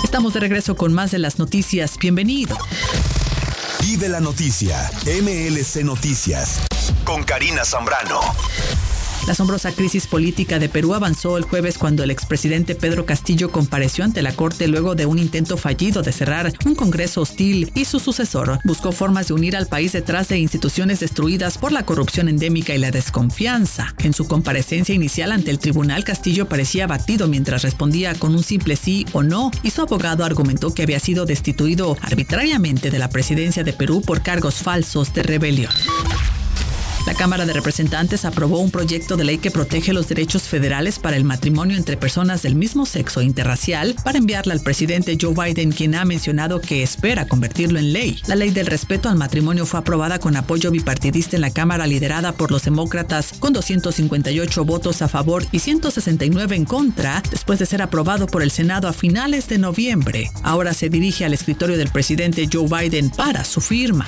Estamos 0.04 0.34
de 0.34 0.40
regreso 0.40 0.76
con 0.76 0.94
más 0.94 1.12
de 1.12 1.20
las 1.20 1.40
noticias. 1.40 1.98
Bienvenido. 1.98 2.58
Vive 3.82 4.10
la 4.10 4.20
noticia. 4.20 4.92
MLC 5.06 5.84
Noticias. 5.84 6.62
Con 7.04 7.24
Karina 7.24 7.64
Zambrano. 7.64 8.20
La 9.28 9.34
asombrosa 9.34 9.74
crisis 9.74 10.08
política 10.08 10.58
de 10.58 10.70
Perú 10.70 10.94
avanzó 10.94 11.38
el 11.38 11.44
jueves 11.44 11.78
cuando 11.78 12.02
el 12.02 12.12
expresidente 12.12 12.76
Pedro 12.76 13.06
Castillo 13.06 13.52
compareció 13.52 14.06
ante 14.06 14.22
la 14.22 14.32
Corte 14.32 14.70
luego 14.70 14.96
de 14.96 15.06
un 15.06 15.20
intento 15.20 15.58
fallido 15.58 16.02
de 16.02 16.14
cerrar 16.14 16.54
un 16.66 16.76
Congreso 16.76 17.24
hostil 17.24 17.70
y 17.76 17.84
su 17.84 18.00
sucesor 18.00 18.60
buscó 18.64 18.94
formas 18.94 19.28
de 19.28 19.34
unir 19.34 19.58
al 19.58 19.68
país 19.68 19.92
detrás 19.92 20.30
de 20.30 20.40
instituciones 20.40 21.02
destruidas 21.02 21.58
por 21.58 21.74
la 21.74 21.84
corrupción 21.84 22.30
endémica 22.30 22.74
y 22.74 22.78
la 22.78 22.90
desconfianza. 22.90 23.94
En 23.98 24.14
su 24.14 24.30
comparecencia 24.30 24.96
inicial 24.96 25.34
ante 25.34 25.52
el 25.52 25.60
tribunal, 25.60 26.06
Castillo 26.06 26.48
parecía 26.48 26.86
abatido 26.86 27.28
mientras 27.28 27.64
respondía 27.64 28.16
con 28.16 28.34
un 28.34 28.44
simple 28.44 28.78
sí 28.78 29.06
o 29.12 29.24
no 29.24 29.52
y 29.62 29.72
su 29.72 29.82
abogado 29.82 30.24
argumentó 30.24 30.74
que 30.74 30.84
había 30.84 31.02
sido 31.02 31.26
destituido 31.26 31.98
arbitrariamente 32.02 32.92
de 32.92 33.00
la 33.00 33.10
presidencia 33.10 33.66
de 33.66 33.74
Perú 33.74 34.02
por 34.02 34.22
cargos 34.22 34.56
falsos 34.64 35.14
de 35.14 35.24
rebelión. 35.24 35.74
La 37.08 37.14
Cámara 37.14 37.46
de 37.46 37.54
Representantes 37.54 38.26
aprobó 38.26 38.60
un 38.60 38.70
proyecto 38.70 39.16
de 39.16 39.24
ley 39.24 39.38
que 39.38 39.50
protege 39.50 39.94
los 39.94 40.10
derechos 40.10 40.44
federales 40.44 41.00
para 41.00 41.16
el 41.16 41.24
matrimonio 41.24 41.78
entre 41.78 41.96
personas 41.96 42.42
del 42.42 42.56
mismo 42.56 42.86
sexo 42.86 43.22
interracial 43.22 43.96
para 44.04 44.18
enviarla 44.18 44.54
al 44.54 44.60
presidente 44.60 45.18
Joe 45.20 45.34
Biden, 45.34 45.72
quien 45.72 45.96
ha 45.96 46.04
mencionado 46.04 46.60
que 46.60 46.84
espera 46.84 47.26
convertirlo 47.26 47.80
en 47.80 47.94
ley. 47.94 48.20
La 48.28 48.36
ley 48.36 48.50
del 48.50 48.66
respeto 48.66 49.08
al 49.08 49.16
matrimonio 49.16 49.66
fue 49.66 49.80
aprobada 49.80 50.20
con 50.20 50.36
apoyo 50.36 50.70
bipartidista 50.70 51.38
en 51.38 51.44
la 51.44 51.52
Cámara 51.52 51.88
liderada 51.88 52.34
por 52.34 52.52
los 52.52 52.64
demócratas 52.64 53.32
con 53.40 53.54
258 53.54 54.66
votos 54.66 55.02
a 55.02 55.08
favor 55.08 55.46
y 55.54 55.60
169 55.60 56.58
en 56.58 56.66
contra 56.66 57.24
después 57.32 57.58
de 57.58 57.68
ser 57.68 57.82
aprobado 57.82 58.28
por 58.28 58.44
el 58.44 58.52
Senado 58.52 58.90
a 58.90 58.92
finales 58.92 59.48
de 59.48 59.60
noviembre. 59.60 60.30
Ahora 60.44 60.74
se 60.74 60.90
dirige 60.90 61.24
al 61.24 61.34
escritorio 61.34 61.78
del 61.78 61.88
presidente 61.88 62.50
Joe 62.52 62.68
Biden 62.68 63.12
para 63.12 63.46
su 63.46 63.62
firma. 63.62 64.06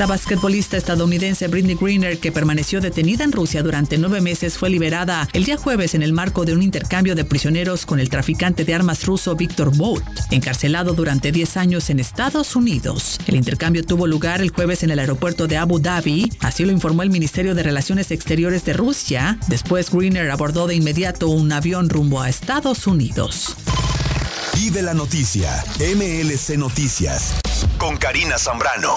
La 0.00 0.06
basquetbolista 0.06 0.78
estadounidense 0.78 1.46
Britney 1.46 1.76
Greener, 1.78 2.18
que 2.18 2.32
permaneció 2.32 2.80
detenida 2.80 3.22
en 3.22 3.32
Rusia 3.32 3.62
durante 3.62 3.98
nueve 3.98 4.22
meses, 4.22 4.56
fue 4.56 4.70
liberada 4.70 5.28
el 5.34 5.44
día 5.44 5.58
jueves 5.58 5.94
en 5.94 6.02
el 6.02 6.14
marco 6.14 6.46
de 6.46 6.54
un 6.54 6.62
intercambio 6.62 7.14
de 7.14 7.26
prisioneros 7.26 7.84
con 7.84 8.00
el 8.00 8.08
traficante 8.08 8.64
de 8.64 8.74
armas 8.74 9.04
ruso 9.04 9.36
Víctor 9.36 9.76
Bout, 9.76 10.02
encarcelado 10.30 10.94
durante 10.94 11.32
10 11.32 11.58
años 11.58 11.90
en 11.90 12.00
Estados 12.00 12.56
Unidos. 12.56 13.18
El 13.26 13.36
intercambio 13.36 13.84
tuvo 13.84 14.06
lugar 14.06 14.40
el 14.40 14.48
jueves 14.48 14.82
en 14.82 14.90
el 14.90 15.00
aeropuerto 15.00 15.46
de 15.46 15.58
Abu 15.58 15.80
Dhabi, 15.80 16.32
así 16.40 16.64
lo 16.64 16.72
informó 16.72 17.02
el 17.02 17.10
Ministerio 17.10 17.54
de 17.54 17.62
Relaciones 17.62 18.10
Exteriores 18.10 18.64
de 18.64 18.72
Rusia. 18.72 19.38
Después, 19.48 19.90
Greener 19.90 20.30
abordó 20.30 20.66
de 20.66 20.76
inmediato 20.76 21.28
un 21.28 21.52
avión 21.52 21.90
rumbo 21.90 22.22
a 22.22 22.30
Estados 22.30 22.86
Unidos. 22.86 23.54
Vive 24.54 24.80
la 24.80 24.94
noticia. 24.94 25.62
MLC 25.78 26.56
Noticias. 26.56 27.34
Con 27.76 27.98
Karina 27.98 28.38
Zambrano. 28.38 28.94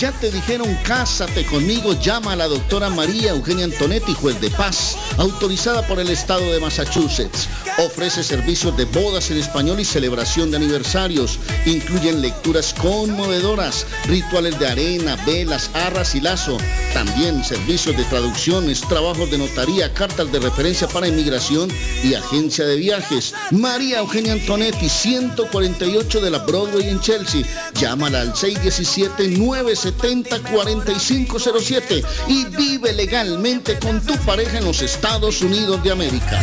Ya 0.03 0.11
te 0.11 0.33
dijeron 0.33 0.67
cásate 0.83 1.47
conmigo, 1.47 1.93
llama 1.93 2.33
a 2.33 2.37
la 2.37 2.49
doctora 2.49 2.91
María 2.91 3.31
Eugenia 3.31 3.67
Antonetti, 3.67 4.15
juez 4.15 4.41
de 4.41 4.51
paz, 4.51 4.97
autorizada 5.17 5.87
por 5.87 6.01
el 6.01 6.11
estado 6.11 6.53
de 6.53 6.59
Massachusetts. 6.59 7.49
Ofrece 7.79 8.25
servicios 8.25 8.77
de 8.77 8.85
bodas 8.87 9.31
en 9.31 9.39
español 9.39 9.79
y 9.79 9.85
celebración 9.85 10.51
de 10.51 10.57
aniversarios. 10.57 11.39
Incluyen 11.67 12.21
lecturas 12.21 12.75
conmovedoras, 12.83 13.87
rituales 14.07 14.59
de 14.59 14.67
arena, 14.67 15.17
velas, 15.25 15.71
arras 15.73 16.17
y 16.17 16.21
lazo. 16.21 16.59
También 16.93 17.45
servicios 17.45 17.97
de 17.97 18.03
traducciones, 18.05 18.81
trabajos 18.81 19.31
de 19.31 19.39
notaría, 19.39 19.95
cartas 19.95 20.33
de 20.33 20.41
referencia 20.41 20.89
para 20.89 21.07
inmigración 21.07 21.71
y 22.03 22.15
agencia 22.15 22.67
de 22.67 22.75
viajes. 22.75 23.35
María 23.53 24.01
Eugenia 24.01 24.33
Antonetti, 24.33 24.89
148 24.89 26.21
de 26.21 26.31
la 26.31 26.39
Broadway 26.39 26.89
en 26.89 26.99
Chelsea. 26.99 27.45
Llámala 27.75 28.23
al 28.23 28.35
617-970-4507 29.99 32.05
y 32.29 32.45
vive 32.47 32.93
legalmente 32.93 33.79
con 33.79 34.01
tu 34.01 34.17
pareja 34.19 34.59
en 34.59 34.65
los 34.65 34.83
Estados 34.83 35.43
Unidos 35.43 35.83
de 35.83 35.93
América. 35.93 36.41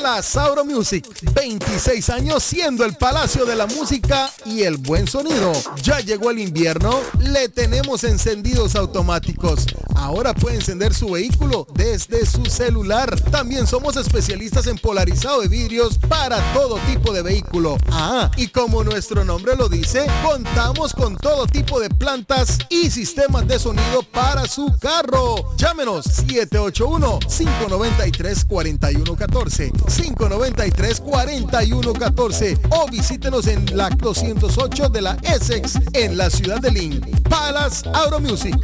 Palace 0.00 0.38
Auro 0.38 0.64
Music, 0.64 1.04
26 1.34 2.08
años 2.10 2.44
siendo 2.44 2.84
el 2.84 2.94
palacio 2.94 3.44
de 3.44 3.56
la 3.56 3.66
música 3.66 4.30
y 4.44 4.62
el 4.62 4.76
buen 4.76 5.08
sonido. 5.08 5.50
Ya 5.82 5.98
llegó 5.98 6.30
el 6.30 6.38
invierno, 6.38 7.00
le 7.18 7.48
tenemos 7.48 8.04
encendidos 8.04 8.76
automáticos. 8.76 9.66
Ahora 9.96 10.34
puede 10.34 10.54
encender 10.54 10.94
su 10.94 11.10
vehículo 11.10 11.66
desde 11.74 12.24
su 12.26 12.44
celular. 12.44 13.20
También 13.32 13.66
somos 13.66 13.96
especialistas 13.96 14.68
en 14.68 14.78
polarizado 14.78 15.40
de 15.40 15.48
vidrios 15.48 15.98
para 15.98 16.40
todo 16.52 16.78
tipo 16.86 17.12
de 17.12 17.22
vehículo. 17.22 17.76
Ah, 17.90 18.30
y 18.36 18.46
como 18.46 18.84
nuestro 18.84 19.24
nombre 19.24 19.56
lo 19.56 19.68
dice, 19.68 20.06
contamos 20.22 20.92
con 20.92 21.16
todo 21.16 21.48
tipo 21.48 21.80
de 21.80 21.90
plantas 21.90 22.58
y 22.70 22.90
sistemas 22.90 23.48
de 23.48 23.58
sonido 23.58 24.04
para 24.04 24.46
su 24.46 24.72
carro. 24.78 25.56
Llámenos 25.56 26.04
781 26.04 27.18
593 27.18 28.44
4114 28.44 29.72
593-4114 29.88 32.58
o 32.70 32.86
visítenos 32.90 33.46
en 33.46 33.64
la 33.76 33.90
208 33.90 34.88
de 34.88 35.02
la 35.02 35.18
Essex 35.22 35.78
en 35.92 36.16
la 36.16 36.30
ciudad 36.30 36.60
de 36.60 36.70
Lynn. 36.70 37.02
Palace 37.28 37.86
Auto 37.92 38.18
Music. 38.20 38.56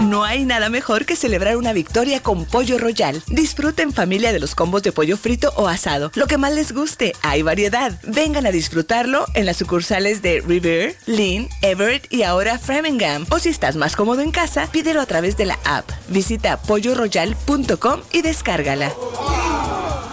No 0.00 0.22
hay 0.22 0.44
nada 0.44 0.68
mejor 0.68 1.06
que 1.06 1.16
celebrar 1.16 1.56
una 1.56 1.72
victoria 1.72 2.22
con 2.22 2.44
Pollo 2.44 2.78
Royal. 2.78 3.20
Disfruten 3.26 3.92
familia 3.92 4.32
de 4.32 4.38
los 4.38 4.54
combos 4.54 4.84
de 4.84 4.92
pollo 4.92 5.16
frito 5.16 5.52
o 5.56 5.66
asado. 5.66 6.12
Lo 6.14 6.28
que 6.28 6.38
más 6.38 6.52
les 6.52 6.72
guste, 6.72 7.14
hay 7.22 7.42
variedad. 7.42 7.98
Vengan 8.04 8.46
a 8.46 8.52
disfrutarlo 8.52 9.26
en 9.34 9.44
las 9.44 9.56
sucursales 9.56 10.22
de 10.22 10.40
River, 10.46 10.96
Lynn, 11.06 11.48
Everett 11.62 12.06
y 12.12 12.22
ahora 12.22 12.58
Framingham. 12.58 13.26
O 13.30 13.40
si 13.40 13.48
estás 13.48 13.74
más 13.74 13.96
cómodo 13.96 14.20
en 14.20 14.30
casa, 14.30 14.68
pídelo 14.70 15.00
a 15.00 15.06
través 15.06 15.36
de 15.36 15.46
la 15.46 15.58
app. 15.64 15.90
Visita 16.08 16.62
polloroyal.com 16.62 18.00
y 18.12 18.22
descárgala. 18.22 18.92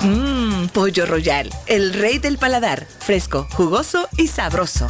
Mmm, 0.02 0.68
Pollo 0.70 1.06
Royal, 1.06 1.52
el 1.68 1.94
rey 1.94 2.18
del 2.18 2.40
paladar. 2.40 2.88
Fresco, 3.00 3.48
jugoso 3.52 4.10
y 4.18 4.28
sabroso. 4.28 4.90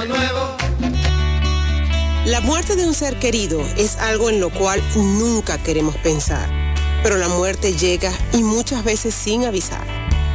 La 2.25 2.39
muerte 2.39 2.75
de 2.75 2.85
un 2.85 2.93
ser 2.93 3.17
querido 3.17 3.59
es 3.77 3.95
algo 3.97 4.29
en 4.29 4.39
lo 4.39 4.51
cual 4.51 4.79
nunca 4.95 5.57
queremos 5.57 5.97
pensar, 5.97 6.47
pero 7.01 7.17
la 7.17 7.27
muerte 7.27 7.73
llega 7.73 8.13
y 8.31 8.43
muchas 8.43 8.83
veces 8.83 9.15
sin 9.15 9.45
avisar. 9.45 9.83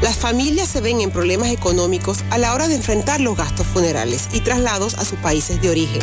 Las 0.02 0.16
familias 0.16 0.68
se 0.68 0.80
ven 0.80 1.00
en 1.00 1.10
problemas 1.10 1.50
económicos 1.50 2.18
a 2.30 2.38
la 2.38 2.54
hora 2.54 2.68
de 2.68 2.74
enfrentar 2.74 3.20
los 3.20 3.36
gastos 3.36 3.66
funerales 3.66 4.28
y 4.32 4.40
traslados 4.40 4.94
a 4.94 5.04
sus 5.04 5.18
países 5.20 5.62
de 5.62 5.70
origen. 5.70 6.02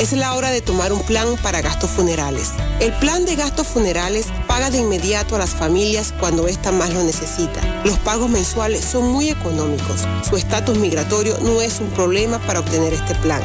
Es 0.00 0.12
la 0.12 0.34
hora 0.34 0.50
de 0.50 0.62
tomar 0.62 0.94
un 0.94 1.02
plan 1.02 1.36
para 1.42 1.60
gastos 1.60 1.90
funerales. 1.90 2.52
El 2.80 2.90
plan 2.94 3.26
de 3.26 3.36
gastos 3.36 3.66
funerales 3.66 4.28
paga 4.46 4.70
de 4.70 4.78
inmediato 4.78 5.36
a 5.36 5.38
las 5.38 5.50
familias 5.50 6.14
cuando 6.18 6.48
ésta 6.48 6.72
más 6.72 6.94
lo 6.94 7.02
necesita. 7.02 7.60
Los 7.84 7.98
pagos 7.98 8.30
mensuales 8.30 8.82
son 8.82 9.12
muy 9.12 9.28
económicos. 9.28 10.06
Su 10.26 10.38
estatus 10.38 10.78
migratorio 10.78 11.36
no 11.42 11.60
es 11.60 11.80
un 11.80 11.90
problema 11.90 12.38
para 12.46 12.60
obtener 12.60 12.94
este 12.94 13.14
plan. 13.16 13.42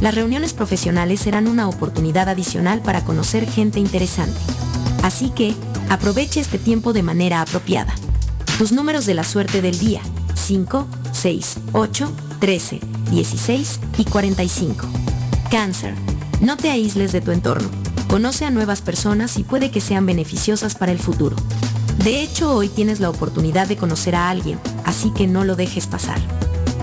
Las 0.01 0.15
reuniones 0.15 0.55
profesionales 0.55 1.21
serán 1.21 1.47
una 1.47 1.69
oportunidad 1.69 2.31
adicional 2.31 2.81
para 2.81 3.05
conocer 3.05 3.47
gente 3.47 3.81
interesante. 3.81 4.41
Así 5.03 5.29
que, 5.29 5.55
aproveche 5.91 6.41
este 6.41 6.57
tiempo 6.57 6.95
de 6.95 7.03
manera 7.03 7.43
apropiada. 7.43 7.95
Tus 8.57 8.73
números 8.73 9.05
de 9.05 9.13
la 9.13 9.25
suerte 9.25 9.61
del 9.61 9.79
día 9.79 10.01
5, 10.37 10.89
6, 11.13 11.57
8, 11.75 12.13
13, 12.41 12.81
16 13.11 13.81
y 13.99 14.05
45. 14.07 14.87
Cáncer. 15.51 15.93
No 16.41 16.57
te 16.57 16.71
aísles 16.71 17.13
de 17.13 17.21
tu 17.21 17.31
entorno. 17.31 17.88
Conoce 18.09 18.47
a 18.47 18.51
nuevas 18.51 18.81
personas 18.81 19.37
y 19.37 19.45
puede 19.45 19.71
que 19.71 19.83
sean 19.83 20.07
beneficiosas 20.07 20.75
para 20.75 20.93
el 20.93 20.99
futuro. 20.99 21.37
De 22.03 22.23
hecho, 22.23 22.55
hoy 22.55 22.69
tienes 22.69 23.01
la 23.01 23.11
oportunidad 23.11 23.69
de 23.69 23.77
conocer 23.77 24.15
a 24.15 24.31
alguien, 24.31 24.59
así 24.85 25.13
que 25.13 25.27
no 25.27 25.45
lo 25.45 25.57
dejes 25.57 25.87
pasar. 25.87 26.19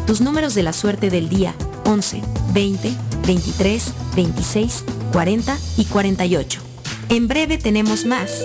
Tus 0.06 0.22
números 0.22 0.54
de 0.54 0.62
la 0.62 0.72
suerte 0.72 1.10
del 1.10 1.28
día 1.28 1.56
11, 1.86 2.22
20, 2.54 2.94
23, 3.26 3.94
26, 4.16 4.84
40 5.12 5.58
y 5.78 5.86
48. 5.86 6.62
En 7.10 7.28
breve 7.28 7.58
tenemos 7.58 8.06
más. 8.06 8.44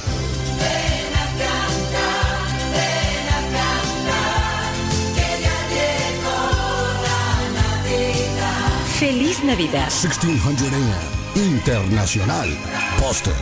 Feliz 8.99 9.41
Navidad. 9.45 9.89
1600 9.89 10.67
AM, 10.67 11.41
Internacional, 11.41 12.49
Boston. 12.99 13.33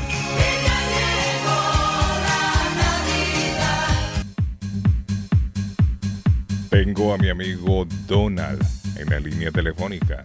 Tengo 6.69 7.13
a 7.13 7.17
mi 7.17 7.29
amigo 7.29 7.87
Donald 8.05 8.63
en 8.97 9.09
la 9.09 9.19
línea 9.19 9.49
telefónica. 9.51 10.21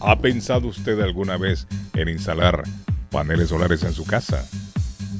¿Ha 0.00 0.18
pensado 0.18 0.68
usted 0.68 1.00
alguna 1.00 1.38
vez 1.38 1.66
en 1.94 2.10
instalar 2.10 2.62
paneles 3.10 3.48
solares 3.48 3.82
en 3.84 3.94
su 3.94 4.04
casa? 4.04 4.46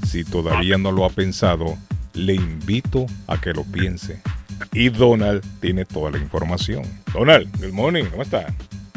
Si 0.09 0.25
todavía 0.25 0.79
no 0.79 0.91
lo 0.91 1.05
ha 1.05 1.11
pensado, 1.11 1.77
le 2.15 2.35
invito 2.35 3.05
a 3.27 3.39
que 3.39 3.53
lo 3.53 3.63
piense. 3.65 4.23
Y 4.73 4.89
Donald 4.89 5.45
tiene 5.61 5.85
toda 5.85 6.11
la 6.11 6.17
información. 6.17 6.83
Donald, 7.13 7.47
good 7.61 7.73
morning, 7.75 8.05
¿cómo 8.11 8.23
está? 8.23 8.47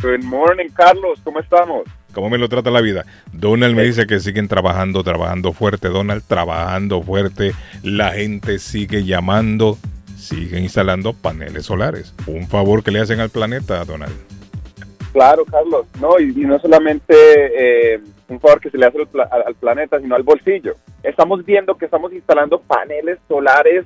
Good 0.02 0.24
morning, 0.24 0.70
Carlos, 0.74 1.20
¿cómo 1.26 1.42
estamos? 1.42 1.84
¿Cómo 2.14 2.30
me 2.30 2.38
lo 2.38 2.48
trata 2.48 2.72
la 2.72 2.80
vida? 2.80 3.06
Donald 3.34 3.76
me 3.76 3.84
dice 3.84 4.08
que 4.08 4.22
siguen 4.22 4.48
trabajando, 4.48 5.04
trabajando 5.04 5.52
fuerte. 5.52 5.90
Donald, 5.90 6.24
trabajando 6.26 7.02
fuerte. 7.04 7.52
La 7.84 8.12
gente 8.14 8.58
sigue 8.60 9.04
llamando, 9.04 9.78
sigue 10.18 10.60
instalando 10.62 11.12
paneles 11.14 11.66
solares. 11.66 12.14
Un 12.26 12.48
favor 12.48 12.84
que 12.84 12.92
le 12.92 13.00
hacen 13.02 13.20
al 13.20 13.30
planeta, 13.30 13.84
Donald. 13.84 14.14
Claro, 15.12 15.44
Carlos, 15.44 15.86
no, 16.00 16.18
y, 16.20 16.30
y 16.32 16.46
no 16.46 16.58
solamente 16.60 17.14
eh, 17.96 18.00
un 18.30 18.40
favor 18.40 18.62
que 18.62 18.70
se 18.70 18.78
le 18.78 18.86
hace 18.86 18.98
al, 18.98 19.08
pla- 19.08 19.28
al- 19.30 19.44
al 19.48 19.56
planeta, 19.56 20.00
sino 20.00 20.16
al 20.16 20.24
bolsillo. 20.24 20.76
Estamos 21.04 21.44
viendo 21.46 21.76
que 21.76 21.86
estamos 21.86 22.14
instalando 22.14 22.60
paneles 22.62 23.20
solares 23.28 23.86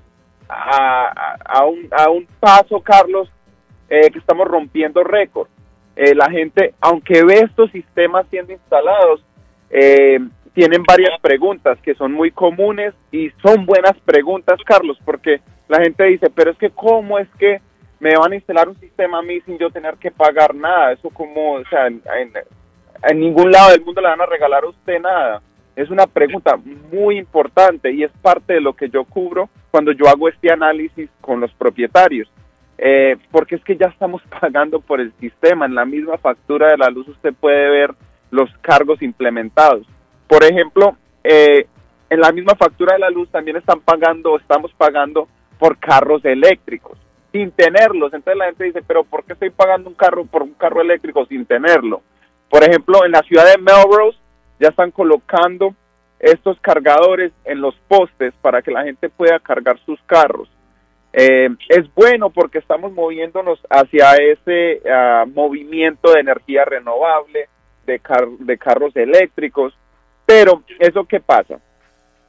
a, 0.50 1.36
a- 1.46 1.66
un, 1.66 1.88
a 1.92 2.10
un 2.10 2.28
paso, 2.40 2.80
Carlos, 2.82 3.30
eh, 3.90 4.10
que 4.12 4.20
estamos 4.20 4.48
rompiendo 4.48 5.04
récord. 5.04 5.48
Eh, 5.96 6.14
la 6.14 6.30
gente, 6.30 6.74
aunque 6.82 7.24
ve 7.24 7.40
estos 7.40 7.72
sistemas 7.72 8.26
siendo 8.30 8.52
instalados, 8.52 9.24
eh, 9.70 10.20
tienen 10.54 10.84
varias 10.84 11.20
preguntas 11.22 11.78
que 11.82 11.96
son 11.96 12.12
muy 12.12 12.32
comunes 12.32 12.94
y 13.12 13.30
son 13.44 13.66
buenas 13.66 13.98
preguntas, 14.06 14.60
Carlos, 14.66 14.98
porque 15.06 15.42
la 15.68 15.80
gente 15.82 16.04
dice, 16.06 16.30
pero 16.30 16.52
es 16.52 16.58
que 16.58 16.70
cómo 16.70 17.18
es 17.20 17.28
que 17.40 17.62
me 18.00 18.16
van 18.16 18.34
a 18.34 18.36
instalar 18.36 18.68
un 18.70 18.80
sistema 18.80 19.20
a 19.20 19.22
mí 19.22 19.40
sin 19.42 19.58
yo 19.58 19.70
tener 19.72 19.96
que 19.96 20.12
pagar 20.12 20.54
nada, 20.54 20.92
eso 20.92 21.10
como, 21.10 21.54
o 21.54 21.66
sea, 21.70 21.88
en 21.88 23.20
ningún 23.20 23.52
lado 23.52 23.72
del 23.72 23.84
mundo 23.84 24.02
le 24.02 24.10
van 24.10 24.22
a 24.22 24.26
regalar 24.26 24.64
a 24.64 24.68
usted 24.70 25.00
nada. 25.00 25.42
Es 25.76 25.90
una 25.90 26.08
pregunta 26.08 26.58
muy 26.92 27.18
importante 27.18 27.92
y 27.92 28.04
es 28.04 28.12
parte 28.22 28.54
de 28.54 28.62
lo 28.62 28.74
que 28.74 28.90
yo 28.90 29.04
cubro 29.04 29.50
cuando 29.72 29.92
yo 29.92 30.08
hago 30.08 30.30
este 30.30 30.52
análisis 30.52 31.10
con 31.20 31.42
los 31.42 31.52
propietarios. 31.54 32.30
Eh, 32.78 33.18
porque 33.32 33.56
es 33.56 33.64
que 33.64 33.78
ya 33.78 33.88
estamos 33.88 34.22
pagando 34.42 34.80
por 34.80 35.02
el 35.02 35.14
sistema. 35.20 35.66
En 35.66 35.76
la 35.76 35.86
misma 35.86 36.18
factura 36.18 36.70
de 36.70 36.78
la 36.78 36.90
luz 36.90 37.08
usted 37.08 37.34
puede 37.34 37.70
ver 37.70 37.92
los 38.32 38.50
cargos 38.62 39.02
implementados. 39.02 39.86
Por 40.28 40.44
ejemplo, 40.44 40.98
eh, 41.24 41.68
en 42.10 42.20
la 42.20 42.32
misma 42.32 42.56
factura 42.56 42.94
de 42.94 43.00
la 43.00 43.10
luz 43.10 43.30
también 43.30 43.58
están 43.58 43.82
pagando, 43.82 44.38
estamos 44.38 44.72
pagando 44.74 45.28
por 45.60 45.78
carros 45.78 46.24
eléctricos 46.24 46.98
sin 47.32 47.52
tenerlos. 47.52 48.14
Entonces 48.14 48.38
la 48.38 48.46
gente 48.46 48.64
dice, 48.64 48.82
pero 48.82 49.04
¿por 49.04 49.26
qué 49.26 49.34
estoy 49.34 49.50
pagando 49.50 49.90
un 49.90 49.96
carro 49.96 50.26
por 50.26 50.44
un 50.44 50.54
carro 50.54 50.82
eléctrico 50.82 51.26
sin 51.26 51.46
tenerlo? 51.46 52.02
Por 52.50 52.64
ejemplo, 52.64 53.06
en 53.06 53.12
la 53.12 53.22
ciudad 53.24 53.46
de 53.46 53.62
Melrose 53.62 54.18
ya 54.60 54.70
están 54.70 54.92
colocando 54.92 55.76
estos 56.20 56.60
cargadores 56.62 57.32
en 57.44 57.62
los 57.62 57.76
postes 57.88 58.34
para 58.42 58.62
que 58.62 58.72
la 58.72 58.84
gente 58.84 59.10
pueda 59.10 59.40
cargar 59.40 59.78
sus 59.86 60.02
carros. 60.04 60.50
Eh, 61.14 61.50
es 61.70 61.94
bueno 61.94 62.30
porque 62.30 62.58
estamos 62.58 62.92
moviéndonos 62.92 63.60
hacia 63.70 64.16
ese 64.16 64.82
ah, 64.90 65.26
movimiento 65.34 66.12
de 66.12 66.20
energía 66.20 66.66
renovable, 66.66 67.48
de, 67.86 68.00
car- 68.00 68.28
de 68.40 68.58
carros 68.58 68.96
eléctricos, 68.96 69.74
pero 70.26 70.64
¿eso 70.80 71.06
qué 71.06 71.20
pasa? 71.20 71.60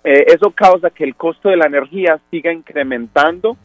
Eh, 0.05 0.27
eso 0.29 0.51
causa 0.53 0.91
que 0.91 1.03
el 1.03 1.17
costo 1.17 1.49
de 1.49 1.57
la 1.57 1.67
energía 1.67 2.21
siga 2.31 2.53
incrementando 2.53 3.57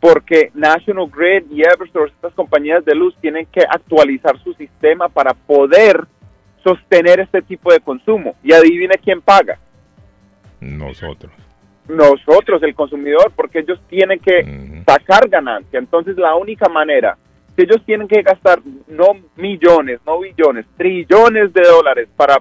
porque 0.00 0.50
National 0.52 1.08
Grid 1.10 1.50
y 1.50 1.62
Eversource, 1.62 2.14
estas 2.14 2.34
compañías 2.34 2.84
de 2.84 2.94
luz, 2.94 3.16
tienen 3.20 3.46
que 3.46 3.60
actualizar 3.60 4.38
su 4.42 4.52
sistema 4.54 5.08
para 5.08 5.32
poder 5.32 6.06
sostener 6.66 7.20
este 7.20 7.42
tipo 7.42 7.72
de 7.72 7.78
consumo. 7.80 8.34
Y 8.42 8.52
adivine 8.52 8.96
quién 9.02 9.20
paga. 9.20 9.58
Nosotros. 10.60 11.32
Nosotros, 11.88 12.60
el 12.64 12.74
consumidor, 12.74 13.32
porque 13.36 13.60
ellos 13.60 13.80
tienen 13.88 14.18
que 14.18 14.82
sacar 14.84 15.28
ganancia. 15.28 15.78
Entonces, 15.78 16.16
la 16.16 16.34
única 16.34 16.68
manera, 16.68 17.16
si 17.54 17.62
ellos 17.62 17.80
tienen 17.86 18.08
que 18.08 18.22
gastar 18.22 18.60
no 18.88 19.12
millones, 19.36 20.00
no 20.04 20.18
billones, 20.18 20.66
trillones 20.76 21.52
de 21.52 21.62
dólares 21.62 22.08
para 22.16 22.38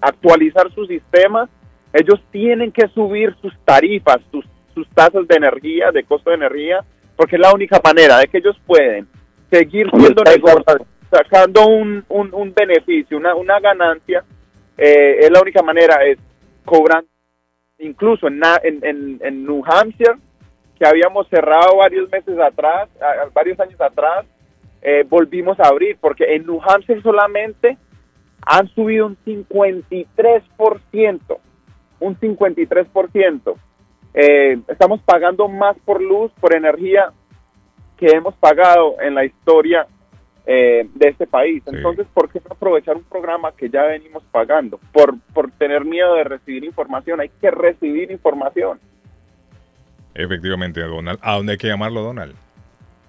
actualizar 0.00 0.72
su 0.72 0.86
sistema, 0.86 1.48
ellos 1.92 2.20
tienen 2.30 2.72
que 2.72 2.88
subir 2.88 3.36
sus 3.42 3.52
tarifas, 3.64 4.18
sus, 4.30 4.46
sus 4.74 4.88
tasas 4.90 5.28
de 5.28 5.36
energía, 5.36 5.90
de 5.92 6.04
costo 6.04 6.30
de 6.30 6.36
energía, 6.36 6.82
porque 7.16 7.36
es 7.36 7.42
la 7.42 7.52
única 7.52 7.78
manera 7.84 8.18
de 8.18 8.28
que 8.28 8.38
ellos 8.38 8.56
pueden 8.66 9.06
seguir 9.50 9.90
siendo 9.90 10.22
negocio, 10.24 10.86
sacando 11.10 11.66
un, 11.66 12.04
un, 12.08 12.54
beneficio, 12.54 13.16
una, 13.16 13.34
una 13.34 13.58
ganancia, 13.60 14.24
eh, 14.76 15.16
es 15.20 15.30
la 15.30 15.40
única 15.40 15.62
manera, 15.62 16.04
es 16.04 16.18
cobrando, 16.64 17.08
incluso 17.78 18.28
en, 18.28 18.40
en, 18.62 19.18
en, 19.22 19.44
New 19.44 19.62
Hampshire, 19.64 20.16
que 20.78 20.86
habíamos 20.86 21.26
cerrado 21.28 21.76
varios 21.76 22.10
meses 22.10 22.38
atrás, 22.38 22.88
varios 23.32 23.58
años 23.60 23.80
atrás, 23.80 24.26
eh, 24.82 25.04
volvimos 25.08 25.58
a 25.58 25.68
abrir, 25.68 25.96
porque 26.00 26.34
en 26.34 26.44
New 26.46 26.60
Hampshire 26.62 27.00
solamente 27.02 27.78
han 28.44 28.68
subido 28.68 29.06
un 29.06 29.16
53%, 29.24 31.38
un 32.00 32.20
53%. 32.20 33.56
Eh, 34.14 34.58
estamos 34.68 35.00
pagando 35.02 35.48
más 35.48 35.76
por 35.84 36.00
luz, 36.00 36.30
por 36.40 36.54
energía 36.54 37.12
que 37.96 38.06
hemos 38.08 38.36
pagado 38.36 39.00
en 39.00 39.14
la 39.14 39.24
historia 39.24 39.86
eh, 40.46 40.88
de 40.94 41.08
este 41.08 41.26
país. 41.26 41.62
Entonces, 41.66 42.06
¿por 42.14 42.30
qué 42.30 42.40
no 42.40 42.54
aprovechar 42.54 42.96
un 42.96 43.04
programa 43.04 43.52
que 43.52 43.68
ya 43.68 43.82
venimos 43.82 44.22
pagando? 44.30 44.78
Por, 44.92 45.18
por 45.34 45.50
tener 45.52 45.84
miedo 45.84 46.14
de 46.14 46.24
recibir 46.24 46.64
información, 46.64 47.20
hay 47.20 47.30
que 47.40 47.50
recibir 47.50 48.10
información. 48.10 48.78
Efectivamente, 50.14 50.80
Donald. 50.80 51.18
¿A 51.20 51.34
dónde 51.34 51.52
hay 51.52 51.58
que 51.58 51.68
llamarlo, 51.68 52.02
Donald? 52.02 52.34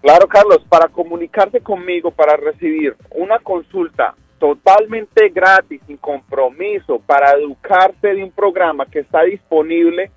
Claro, 0.01 0.27
Carlos, 0.27 0.63
para 0.67 0.87
comunicarse 0.87 1.61
conmigo, 1.61 2.11
para 2.11 2.35
recibir 2.37 2.95
una 3.11 3.39
consulta 3.39 4.15
totalmente 4.39 5.29
gratis, 5.29 5.81
sin 5.87 5.97
compromiso, 5.97 6.99
para 7.05 7.31
educarse 7.31 8.07
de 8.07 8.23
un 8.23 8.31
programa 8.31 8.85
que 8.85 8.99
está 8.99 9.23
disponible 9.23 10.11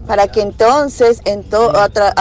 para 0.06 0.26
que 0.28 0.40
entonces 0.40 1.22
ento- 1.24 1.70
atra- 1.74 2.14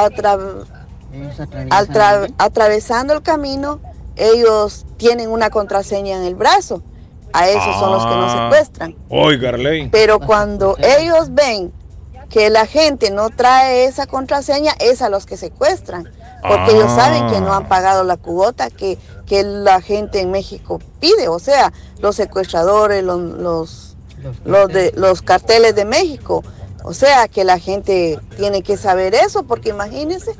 al 1.69 1.87
tra- 1.89 2.33
atravesando 2.37 3.13
el 3.13 3.21
camino, 3.21 3.79
ellos 4.15 4.85
tienen 4.97 5.29
una 5.29 5.49
contraseña 5.49 6.17
en 6.17 6.23
el 6.23 6.35
brazo. 6.35 6.81
A 7.31 7.47
esos 7.47 7.75
son 7.79 7.91
los 7.91 8.05
que 8.05 8.15
nos 8.15 8.31
Ah. 8.33 8.49
secuestran. 8.49 8.95
Oiga. 9.09 9.53
Pero 9.91 10.19
cuando 10.19 10.75
ellos 10.79 11.33
ven 11.33 11.71
que 12.29 12.49
la 12.49 12.65
gente 12.65 13.11
no 13.11 13.29
trae 13.29 13.85
esa 13.85 14.07
contraseña, 14.07 14.73
es 14.79 15.01
a 15.01 15.09
los 15.09 15.25
que 15.25 15.37
secuestran. 15.37 16.09
Porque 16.47 16.71
ellos 16.71 16.91
saben 16.91 17.27
que 17.27 17.41
no 17.41 17.53
han 17.53 17.67
pagado 17.67 18.03
la 18.03 18.15
cuota 18.17 18.69
que, 18.69 18.97
que 19.25 19.43
la 19.43 19.81
gente 19.81 20.21
en 20.21 20.31
México 20.31 20.79
pide. 20.99 21.27
O 21.27 21.37
sea, 21.39 21.71
los 21.99 22.15
secuestradores, 22.15 23.03
los, 23.03 23.19
los, 23.19 23.97
los 24.45 24.67
de, 24.69 24.91
los 24.95 25.21
carteles 25.21 25.75
de 25.75 25.85
México. 25.85 26.43
O 26.83 26.93
sea, 26.93 27.27
que 27.27 27.43
la 27.43 27.59
gente 27.59 28.17
tiene 28.37 28.63
que 28.63 28.77
saber 28.77 29.13
eso, 29.13 29.43
porque 29.43 29.69
imagínense, 29.69 30.31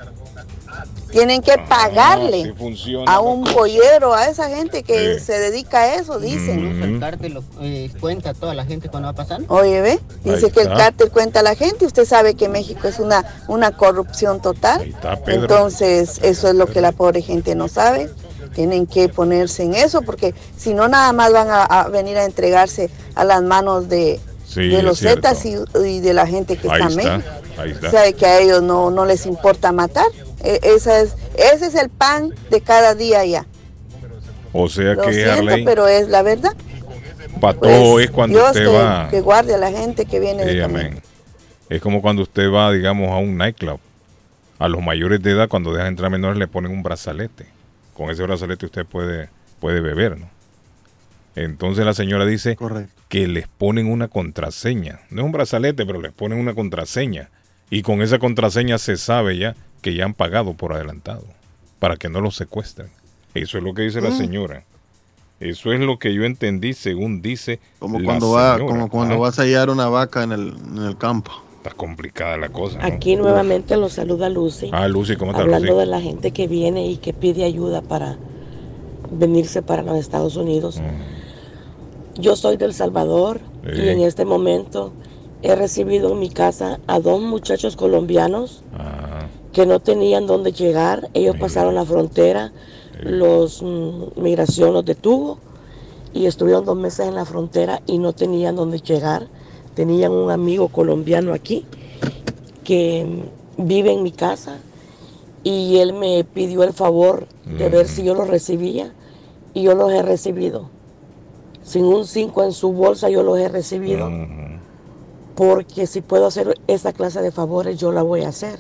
tienen 1.12 1.42
que 1.42 1.58
pagarle 1.68 2.42
así 2.44 2.54
funciona 2.54 3.12
a 3.12 3.20
un 3.20 3.44
pollero, 3.44 4.14
a 4.14 4.28
esa 4.28 4.50
gente 4.50 4.84
que 4.84 5.20
se 5.20 5.40
dedica 5.40 5.80
a 5.82 5.96
eso, 5.96 6.20
dicen. 6.20 6.82
El 6.84 7.00
cártel 7.00 7.34
lo, 7.34 7.44
eh, 7.62 7.90
cuenta 8.00 8.32
a 8.32 8.34
toda 8.34 8.54
la 8.54 8.66
gente 8.66 8.90
cuando 8.90 9.08
va 9.08 9.14
pasando. 9.14 9.54
Oye, 9.54 9.82
ve, 9.82 10.00
dice 10.24 10.52
que 10.52 10.62
el 10.62 10.68
está. 10.68 10.78
cártel 10.78 11.10
cuenta 11.12 11.40
a 11.40 11.44
la 11.44 11.56
gente. 11.56 11.86
Usted 11.86 12.06
sabe 12.06 12.36
que 12.36 12.48
México 12.50 12.88
es 12.88 13.00
una, 13.00 13.26
una 13.48 13.76
corrupción 13.76 14.42
total. 14.42 14.96
Pedro. 15.26 15.42
Entonces, 15.42 16.20
eso 16.22 16.48
es 16.50 16.56
lo 16.56 16.68
que 16.68 16.82
la 16.82 16.92
pobre 16.92 17.22
gente 17.22 17.56
no 17.56 17.68
sabe. 17.68 18.10
Tienen 18.54 18.88
que 18.88 19.10
ponerse 19.10 19.64
en 19.64 19.76
eso 19.76 20.02
porque 20.02 20.34
si 20.58 20.74
no, 20.74 20.88
nada 20.88 21.14
más 21.14 21.32
van 21.32 21.50
a, 21.50 21.64
a 21.64 21.88
venir 21.90 22.18
a 22.18 22.26
entregarse 22.26 22.90
a 23.16 23.24
las 23.24 23.42
manos 23.44 23.90
de, 23.90 24.20
Sí, 24.46 24.68
de 24.68 24.78
es 24.80 24.84
los. 24.84 25.00
Zetas 25.00 25.46
y, 25.46 25.56
y 25.86 26.00
de 26.00 26.14
la 26.14 26.26
gente 26.26 26.58
que 26.58 26.68
Ahí 26.70 26.82
está 26.82 26.94
en 26.94 27.00
está, 27.00 27.18
México. 27.18 27.34
ahí 27.60 27.72
está. 27.72 27.92
Sabe 27.92 28.14
que 28.14 28.26
a 28.26 28.40
ellos 28.40 28.64
no, 28.64 28.90
no 28.90 29.06
les 29.06 29.26
importa 29.28 29.72
matar. 29.72 30.08
E- 30.44 30.60
esa 30.64 31.02
es, 31.02 31.16
ese 31.38 31.68
es 31.68 31.76
el 31.76 31.90
pan 31.90 32.34
de 32.50 32.62
cada 32.62 32.96
día 32.96 33.26
ya. 33.26 33.46
O 34.54 34.68
sea 34.70 34.94
Lo 34.96 35.04
que, 35.04 35.14
siento, 35.14 35.32
Arley, 35.34 35.64
pero 35.66 35.88
es 35.88 36.08
la 36.10 36.22
verdad. 36.24 36.54
para 37.40 37.58
Pues, 37.60 37.72
todo 37.72 38.00
es 38.00 38.12
cuando 38.12 38.38
Dios 38.38 38.48
usted 38.52 38.66
que, 38.66 38.72
va. 38.78 39.08
que 39.10 39.22
guarde 39.22 39.54
a 39.56 39.58
la 39.58 39.72
gente 39.72 40.06
que 40.06 40.20
viene 40.20 40.50
Sí, 40.52 40.60
amén. 40.60 41.00
Es 41.70 41.82
como 41.82 42.02
cuando 42.02 42.24
usted 42.24 42.52
va, 42.52 42.72
digamos, 42.72 43.10
a 43.12 43.18
un 43.18 43.38
nightclub. 43.38 43.80
A 44.58 44.68
los 44.68 44.82
mayores 44.82 45.22
de 45.22 45.32
edad, 45.32 45.48
cuando 45.48 45.72
dejan 45.72 45.88
entrar 45.90 46.10
menores, 46.10 46.38
le 46.38 46.48
ponen 46.48 46.72
un 46.72 46.84
brazalete. 46.84 47.46
Con 47.94 48.10
ese 48.10 48.24
brazalete 48.24 48.66
usted 48.66 48.86
puede, 48.86 49.30
puede 49.60 49.80
beber, 49.82 50.18
¿no? 50.18 50.30
Entonces 51.36 51.86
la 51.86 51.94
señora 51.94 52.26
dice 52.26 52.58
que 53.08 53.28
les 53.28 53.48
ponen 53.48 53.88
una 53.90 54.08
contraseña. 54.08 55.02
No 55.12 55.22
es 55.22 55.26
un 55.26 55.32
brazalete, 55.32 55.86
pero 55.86 56.02
les 56.02 56.12
ponen 56.12 56.40
una 56.40 56.54
contraseña. 56.56 57.30
Y 57.70 57.84
con 57.84 58.02
esa 58.02 58.18
contraseña 58.20 58.78
se 58.80 58.98
sabe 58.98 59.38
ya 59.38 59.56
que 59.82 59.94
ya 59.96 60.06
han 60.06 60.14
pagado 60.14 60.54
por 60.54 60.74
adelantado. 60.74 61.24
Para 61.80 61.96
que 61.98 62.10
no 62.10 62.20
los 62.22 62.36
secuestren. 62.36 62.90
Eso 63.34 63.58
es 63.58 63.64
lo 63.64 63.74
que 63.74 63.84
dice 63.84 64.02
la 64.02 64.10
Mm. 64.10 64.18
señora. 64.18 64.64
Eso 65.40 65.72
es 65.72 65.80
lo 65.80 65.98
que 66.00 66.14
yo 66.14 66.26
entendí 66.26 66.74
según 66.74 67.22
dice 67.22 67.60
Como 67.80 68.00
la 68.00 68.06
cuando 68.06 68.32
va, 68.32 68.56
señora. 68.58 68.72
como 68.74 68.90
cuando 68.90 69.16
Ah, 69.16 69.20
vas 69.20 69.40
a 69.40 69.44
hallar 69.44 69.70
una 69.70 69.88
vaca 69.88 70.24
en 70.24 70.34
el, 70.34 70.54
en 70.76 70.84
el 70.84 70.98
campo. 70.98 71.32
Está 71.58 71.72
complicada 71.72 72.36
la 72.38 72.50
cosa. 72.50 72.78
¿no? 72.80 72.86
Aquí 72.86 73.16
nuevamente 73.16 73.78
los 73.78 73.94
saluda 73.94 74.30
Lucy. 74.30 74.70
Ah, 74.74 74.88
Lucy, 74.90 75.16
¿cómo 75.16 75.32
estás, 75.32 75.44
Hablando 75.46 75.68
Lucy? 75.74 75.80
de 75.80 75.86
la 75.86 76.02
gente 76.02 76.32
que 76.32 76.48
viene 76.48 76.88
y 76.88 76.98
que 76.98 77.14
pide 77.14 77.46
ayuda 77.46 77.82
para 77.82 78.18
venirse 79.12 79.62
para 79.62 79.82
los 79.82 79.98
Estados 79.98 80.36
Unidos. 80.36 80.82
Yo 82.16 82.36
soy 82.36 82.58
del 82.58 82.74
Salvador 82.74 83.40
y 83.64 83.88
en 83.90 84.02
este 84.02 84.26
momento 84.26 84.92
he 85.42 85.56
recibido 85.56 86.12
en 86.12 86.20
mi 86.20 86.30
casa 86.30 86.80
a 86.88 87.00
dos 87.00 87.22
muchachos 87.22 87.76
colombianos 87.78 88.62
Ah. 88.78 89.28
Que 89.60 89.66
no 89.66 89.82
tenían 89.82 90.26
dónde 90.26 90.54
llegar. 90.54 91.10
Ellos 91.14 91.36
pasaron 91.38 91.76
la 91.76 91.84
frontera, 91.84 92.54
los 93.04 93.62
mm, 93.62 94.22
migración 94.22 94.72
los 94.72 94.86
detuvo 94.86 95.38
y 96.14 96.28
estuvieron 96.28 96.64
dos 96.64 96.78
meses 96.78 97.10
en 97.10 97.16
la 97.16 97.26
frontera 97.26 97.82
y 97.86 97.98
no 97.98 98.14
tenían 98.14 98.56
dónde 98.56 98.80
llegar. 98.80 99.28
Tenían 99.74 100.14
un 100.14 100.32
amigo 100.32 100.70
colombiano 100.70 101.34
aquí 101.34 101.66
que 102.64 103.06
vive 103.58 103.92
en 103.92 104.02
mi 104.02 104.14
casa 104.14 104.60
y 105.44 105.76
él 105.80 105.92
me 105.92 106.24
pidió 106.24 106.64
el 106.64 106.72
favor 106.72 107.28
de 107.46 107.68
ver 107.68 107.90
si 107.90 108.06
yo 108.06 108.16
los 108.16 108.30
recibía 108.30 108.94
y 109.54 109.64
yo 109.64 109.76
los 109.76 109.92
he 109.92 110.02
recibido. 110.02 110.70
Sin 111.64 111.84
un 111.84 112.06
5 112.06 112.44
en 112.44 112.54
su 112.54 112.72
bolsa 112.72 113.10
yo 113.10 113.24
los 113.24 113.38
he 113.38 113.50
recibido. 113.50 114.10
Porque 115.36 115.86
si 115.86 116.00
puedo 116.00 116.28
hacer 116.28 116.58
esa 116.68 116.94
clase 116.94 117.22
de 117.22 117.34
favores 117.34 117.78
yo 117.78 117.92
la 117.92 118.04
voy 118.04 118.22
a 118.22 118.30
hacer. 118.30 118.58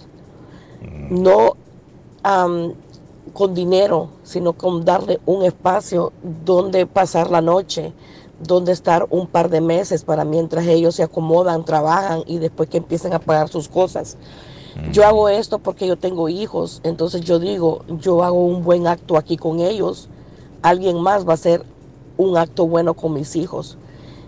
No 1.10 1.56
con 3.34 3.53
dinero, 3.53 4.10
sino 4.23 4.53
con 4.53 4.85
darle 4.85 5.19
un 5.26 5.43
espacio 5.43 6.11
donde 6.45 6.85
pasar 6.85 7.31
la 7.31 7.41
noche, 7.41 7.93
donde 8.41 8.72
estar 8.72 9.07
un 9.10 9.27
par 9.27 9.49
de 9.49 9.61
meses 9.61 10.03
para 10.03 10.26
mientras 10.26 10.65
ellos 10.68 10.95
se 10.95 11.03
acomodan, 11.03 11.65
trabajan 11.65 12.23
y 12.26 12.39
después 12.39 12.69
que 12.69 12.77
empiecen 12.77 13.14
a 13.14 13.19
pagar 13.19 13.49
sus 13.49 13.68
cosas. 13.68 14.18
Yo 14.91 15.06
hago 15.06 15.30
esto 15.30 15.60
porque 15.60 15.88
yo 15.88 15.97
tengo 15.97 16.30
hijos, 16.30 16.80
entonces 16.84 17.22
yo 17.22 17.39
digo, 17.39 17.81
yo 17.99 18.23
hago 18.23 18.45
un 18.45 18.64
buen 18.64 18.88
acto 18.88 19.18
aquí 19.18 19.35
con 19.35 19.60
ellos, 19.60 20.10
alguien 20.61 21.01
más 21.01 21.27
va 21.27 21.31
a 21.31 21.34
hacer 21.35 21.65
un 22.18 22.38
acto 22.38 22.65
bueno 22.68 22.93
con 22.93 23.14
mis 23.14 23.35
hijos. 23.35 23.77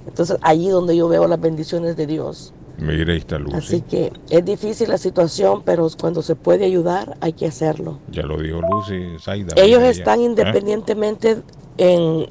Entonces 0.08 0.38
allí 0.42 0.70
donde 0.70 0.96
yo 0.96 1.08
veo 1.08 1.28
las 1.28 1.40
bendiciones 1.40 1.96
de 1.96 2.08
Dios. 2.08 2.54
Mire, 2.78 3.14
ahí 3.14 3.20
está 3.20 3.38
Lucy. 3.38 3.58
Así 3.58 3.82
que 3.82 4.12
es 4.30 4.44
difícil 4.44 4.90
la 4.90 4.98
situación, 4.98 5.62
pero 5.64 5.88
cuando 6.00 6.22
se 6.22 6.36
puede 6.36 6.66
ayudar 6.66 7.18
hay 7.22 7.34
que 7.34 7.46
hacerlo. 7.46 8.00
Ya 8.12 8.24
lo 8.24 8.42
dijo 8.42 8.62
Lucy, 8.62 9.18
Zaida. 9.20 9.54
Ellos 9.56 9.84
están. 9.84 10.22
¿Eh? 10.22 10.26
independientemente 10.26 11.42
en, 11.78 12.28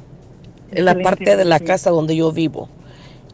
en 0.73 0.85
la 0.85 0.95
parte 1.01 1.37
de 1.37 1.45
la 1.45 1.61
casa 1.61 1.91
donde 1.91 2.17
yo 2.17 2.33
vivo. 2.33 2.69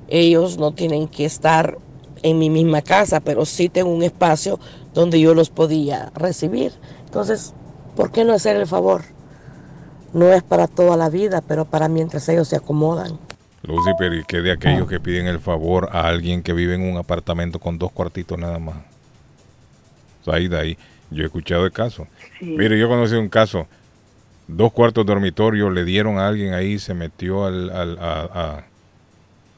Ellos 0.08 0.58
no 0.58 0.72
tienen 0.72 1.08
que 1.08 1.24
estar 1.24 1.78
en 2.22 2.38
mi 2.38 2.50
misma 2.50 2.82
casa, 2.82 3.20
pero 3.20 3.44
sí 3.44 3.68
tengo 3.68 3.90
un 3.90 4.02
espacio 4.02 4.58
donde 4.94 5.20
yo 5.20 5.34
los 5.34 5.50
podía 5.50 6.10
recibir. 6.14 6.72
Entonces, 7.04 7.54
¿por 7.94 8.10
qué 8.10 8.24
no 8.24 8.32
hacer 8.32 8.56
el 8.56 8.66
favor? 8.66 9.02
No 10.12 10.32
es 10.32 10.42
para 10.42 10.66
toda 10.66 10.96
la 10.96 11.08
vida, 11.10 11.42
pero 11.46 11.64
para 11.64 11.88
mientras 11.88 12.28
ellos 12.28 12.48
se 12.48 12.56
acomodan. 12.56 13.18
Lucy, 13.66 13.90
pero 13.98 14.14
¿y 14.14 14.24
qué 14.24 14.40
de 14.42 14.52
aquellos 14.52 14.88
que 14.88 15.00
piden 15.00 15.26
el 15.26 15.40
favor 15.40 15.88
a 15.92 16.06
alguien 16.06 16.42
que 16.42 16.52
vive 16.52 16.74
en 16.74 16.82
un 16.82 16.96
apartamento 16.98 17.58
con 17.58 17.78
dos 17.78 17.90
cuartitos 17.92 18.38
nada 18.38 18.58
más? 18.58 18.76
Zaida, 20.24 20.60
ahí. 20.60 20.76
Yo 21.10 21.22
he 21.22 21.26
escuchado 21.26 21.64
el 21.66 21.72
caso. 21.72 22.06
Sí. 22.38 22.46
Mire, 22.46 22.78
yo 22.78 22.88
conocí 22.88 23.14
un 23.14 23.28
caso. 23.28 23.66
Dos 24.48 24.72
cuartos 24.72 25.04
dormitorio 25.06 25.70
le 25.70 25.84
dieron 25.84 26.18
a 26.18 26.28
alguien 26.28 26.54
ahí, 26.54 26.78
se 26.78 26.94
metió 26.94 27.44
al, 27.46 27.70
al, 27.70 27.98
a- 27.98 28.64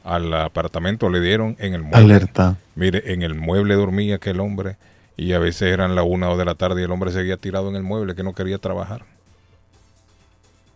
a- 0.05 0.13
al 0.15 0.33
apartamento, 0.33 1.09
le 1.09 1.19
dieron 1.21 1.55
en 1.59 1.73
el 1.75 1.81
mueble. 1.83 1.97
Alerta. 2.15 2.57
Mire, 2.75 3.13
en 3.13 3.21
el 3.21 3.35
mueble 3.35 3.75
dormía 3.75 4.15
aquel 4.15 4.39
hombre 4.39 4.77
y 5.17 5.33
a 5.33 5.39
veces 5.39 5.71
eran 5.73 5.93
la 5.95 6.01
una 6.03 6.29
o 6.29 6.37
de 6.37 6.45
la 6.45 6.55
tarde 6.55 6.81
y 6.81 6.85
el 6.85 6.91
hombre 6.91 7.11
seguía 7.11 7.37
tirado 7.37 7.69
en 7.69 7.75
el 7.75 7.83
mueble 7.83 8.15
que 8.15 8.23
no 8.23 8.33
quería 8.33 8.57
trabajar. 8.57 9.03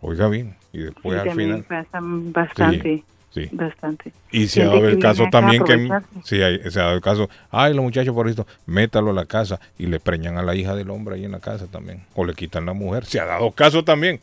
Oiga 0.00 0.28
bien, 0.28 0.54
y 0.72 0.80
después 0.80 1.20
Sí, 1.22 1.28
al 1.28 1.34
final... 1.36 1.62
pasan 1.64 2.32
bastante, 2.32 2.82
sí. 2.98 3.04
Bastante. 3.52 4.12
Y 4.30 4.48
se 4.48 4.62
ha 4.62 4.66
dado 4.66 4.86
el 4.88 4.98
caso 4.98 5.24
también 5.30 5.64
que 5.64 5.90
sí, 6.24 6.42
hay- 6.42 6.60
se 6.70 6.80
ha 6.80 6.84
dado 6.84 6.94
el 6.96 7.00
caso, 7.02 7.28
ay, 7.50 7.74
los 7.74 7.82
muchachos 7.84 8.14
por 8.14 8.28
esto, 8.28 8.46
métalo 8.66 9.10
a 9.10 9.14
la 9.14 9.26
casa 9.26 9.60
y 9.78 9.86
le 9.86 10.00
preñan 10.00 10.38
a 10.38 10.42
la 10.42 10.54
hija 10.54 10.74
del 10.74 10.90
hombre 10.90 11.16
ahí 11.16 11.24
en 11.24 11.32
la 11.32 11.40
casa 11.40 11.66
también, 11.66 12.02
o 12.14 12.24
le 12.24 12.34
quitan 12.34 12.66
la 12.66 12.72
mujer. 12.72 13.04
Se 13.04 13.20
ha 13.20 13.24
dado 13.24 13.50
caso 13.52 13.84
también. 13.84 14.20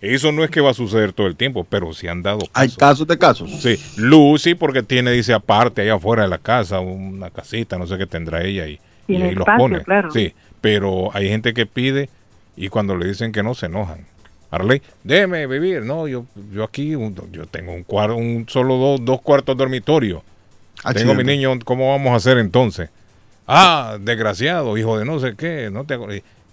Eso 0.00 0.32
no 0.32 0.44
es 0.44 0.50
que 0.50 0.60
va 0.60 0.70
a 0.70 0.74
suceder 0.74 1.14
todo 1.14 1.26
el 1.28 1.34
tiempo, 1.36 1.64
pero 1.64 1.94
se 1.94 2.10
han 2.10 2.22
dado 2.22 2.40
Hay 2.52 2.68
casos 2.70 3.06
de 3.06 3.16
casos. 3.16 3.50
Sí, 3.62 3.78
Lucy 3.96 4.54
porque 4.54 4.82
tiene, 4.82 5.10
dice, 5.12 5.32
aparte, 5.32 5.80
allá 5.82 5.94
afuera 5.94 6.24
de 6.24 6.28
la 6.28 6.36
casa, 6.38 6.80
una 6.80 7.30
casita, 7.30 7.78
no 7.78 7.86
sé 7.86 7.96
qué 7.96 8.06
tendrá 8.06 8.42
ella 8.44 8.64
ahí. 8.64 8.78
Y 9.08 9.16
ahí 9.22 9.34
los 9.34 9.46
pone. 9.46 9.82
claro. 9.82 10.10
Sí, 10.10 10.34
pero 10.60 11.10
hay 11.14 11.28
gente 11.28 11.54
que 11.54 11.64
pide 11.66 12.10
y 12.56 12.68
cuando 12.68 12.96
le 12.96 13.06
dicen 13.08 13.32
que 13.32 13.42
no, 13.42 13.54
se 13.54 13.66
enojan. 13.66 14.06
Arley, 14.54 14.82
déjeme 15.02 15.46
vivir. 15.46 15.82
No, 15.82 16.06
yo, 16.08 16.24
yo 16.52 16.64
aquí, 16.64 16.94
un- 16.94 17.14
yo 17.32 17.46
tengo 17.46 17.72
un 17.72 17.82
cuarto, 17.84 18.16
un 18.16 18.46
solo 18.48 18.76
dos, 18.76 19.04
dos 19.04 19.20
cuartos 19.20 19.56
dormitorio. 19.56 20.22
Tengo 20.76 20.88
Accidente. 20.90 21.24
mi 21.24 21.32
niño, 21.36 21.58
¿cómo 21.64 21.90
vamos 21.90 22.12
a 22.12 22.16
hacer 22.16 22.38
entonces? 22.38 22.90
Ah, 23.46 23.98
desgraciado, 24.00 24.76
hijo 24.76 24.98
de 24.98 25.04
no 25.04 25.18
sé 25.20 25.34
qué, 25.36 25.70
no 25.70 25.84
te 25.84 25.96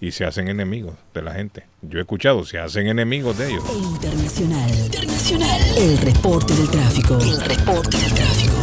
y 0.00 0.10
se 0.10 0.24
hacen 0.24 0.48
enemigos 0.48 0.94
de 1.14 1.22
la 1.22 1.32
gente. 1.34 1.62
Yo 1.80 1.98
he 1.98 2.02
escuchado, 2.02 2.44
se 2.44 2.58
hacen 2.58 2.88
enemigos 2.88 3.38
de 3.38 3.50
ellos. 3.50 3.62
Internacional. 3.72 4.70
Internacional. 4.74 5.60
El 5.78 5.96
reporte 5.98 6.54
del 6.54 6.68
tráfico. 6.70 7.18
El 7.20 7.40
reporte 7.40 7.96
del 7.98 8.12
tráfico. 8.12 8.61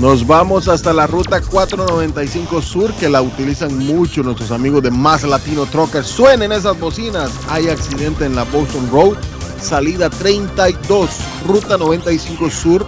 Nos 0.00 0.26
vamos 0.26 0.68
hasta 0.68 0.92
la 0.92 1.06
ruta 1.08 1.40
495 1.40 2.62
Sur, 2.62 2.92
que 2.94 3.08
la 3.08 3.20
utilizan 3.20 3.76
mucho 3.78 4.22
nuestros 4.22 4.52
amigos 4.52 4.80
de 4.84 4.92
Más 4.92 5.24
Latino 5.24 5.66
Truckers. 5.66 6.06
Suenen 6.06 6.52
esas 6.52 6.78
bocinas. 6.78 7.32
Hay 7.48 7.68
accidente 7.68 8.24
en 8.24 8.36
la 8.36 8.44
Boston 8.44 8.88
Road, 8.92 9.16
salida 9.60 10.08
32, 10.08 11.10
ruta 11.48 11.76
95 11.76 12.48
Sur. 12.48 12.86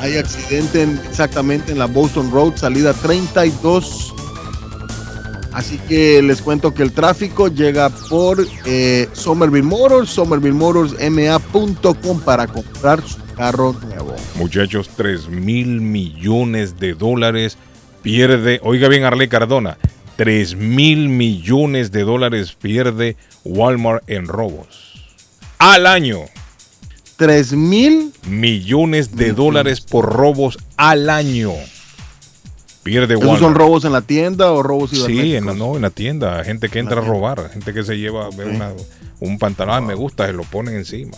Hay 0.00 0.16
accidente 0.16 0.82
en- 0.82 1.00
exactamente 1.08 1.70
en 1.70 1.78
la 1.78 1.86
Boston 1.86 2.32
Road, 2.32 2.56
salida 2.56 2.92
32. 2.94 4.12
Así 5.52 5.78
que 5.88 6.20
les 6.22 6.42
cuento 6.42 6.74
que 6.74 6.82
el 6.82 6.90
tráfico 6.92 7.46
llega 7.48 7.90
por 8.08 8.44
eh, 8.64 9.08
Somerville 9.12 9.66
Motors, 9.66 10.10
somervillemotorsma.com 10.10 12.20
para 12.20 12.46
comprar 12.48 13.00
su 13.02 13.16
carro 13.38 13.72
nuevo. 13.86 14.14
Muchachos, 14.34 14.90
3 14.96 15.28
mil 15.28 15.80
millones 15.80 16.78
de 16.78 16.94
dólares 16.94 17.56
pierde, 18.02 18.60
oiga 18.62 18.88
bien 18.88 19.04
Arley 19.04 19.28
Cardona, 19.28 19.78
3 20.16 20.56
mil 20.56 21.08
millones 21.08 21.90
de 21.92 22.02
dólares 22.02 22.52
pierde 22.60 23.16
Walmart 23.44 24.02
en 24.10 24.26
robos. 24.26 24.92
Al 25.58 25.86
año. 25.86 26.18
3 27.16 27.52
mil 27.54 28.12
millones 28.26 29.16
de 29.16 29.32
dólares 29.32 29.80
por 29.80 30.12
robos 30.12 30.58
al 30.76 31.08
año. 31.10 31.52
Pierde 32.84 33.14
¿Esos 33.14 33.24
Walmart. 33.24 33.42
son 33.42 33.54
robos 33.54 33.84
en 33.84 33.92
la 33.92 34.02
tienda 34.02 34.52
o 34.52 34.62
robos 34.62 34.90
Sí, 34.90 35.34
en 35.34 35.46
la, 35.46 35.54
no, 35.54 35.76
en 35.76 35.82
la 35.82 35.90
tienda. 35.90 36.42
Gente 36.44 36.68
que 36.68 36.78
entra 36.78 37.00
a 37.00 37.04
robar. 37.04 37.50
Gente 37.52 37.74
que 37.74 37.82
se 37.82 37.98
lleva 37.98 38.28
ve 38.30 38.44
una- 38.46 38.72
un 39.20 39.38
pantalón. 39.38 39.74
"Ah, 39.74 39.80
Me 39.80 39.94
gusta, 39.94 40.26
se 40.26 40.32
lo 40.32 40.44
ponen 40.44 40.76
encima. 40.76 41.16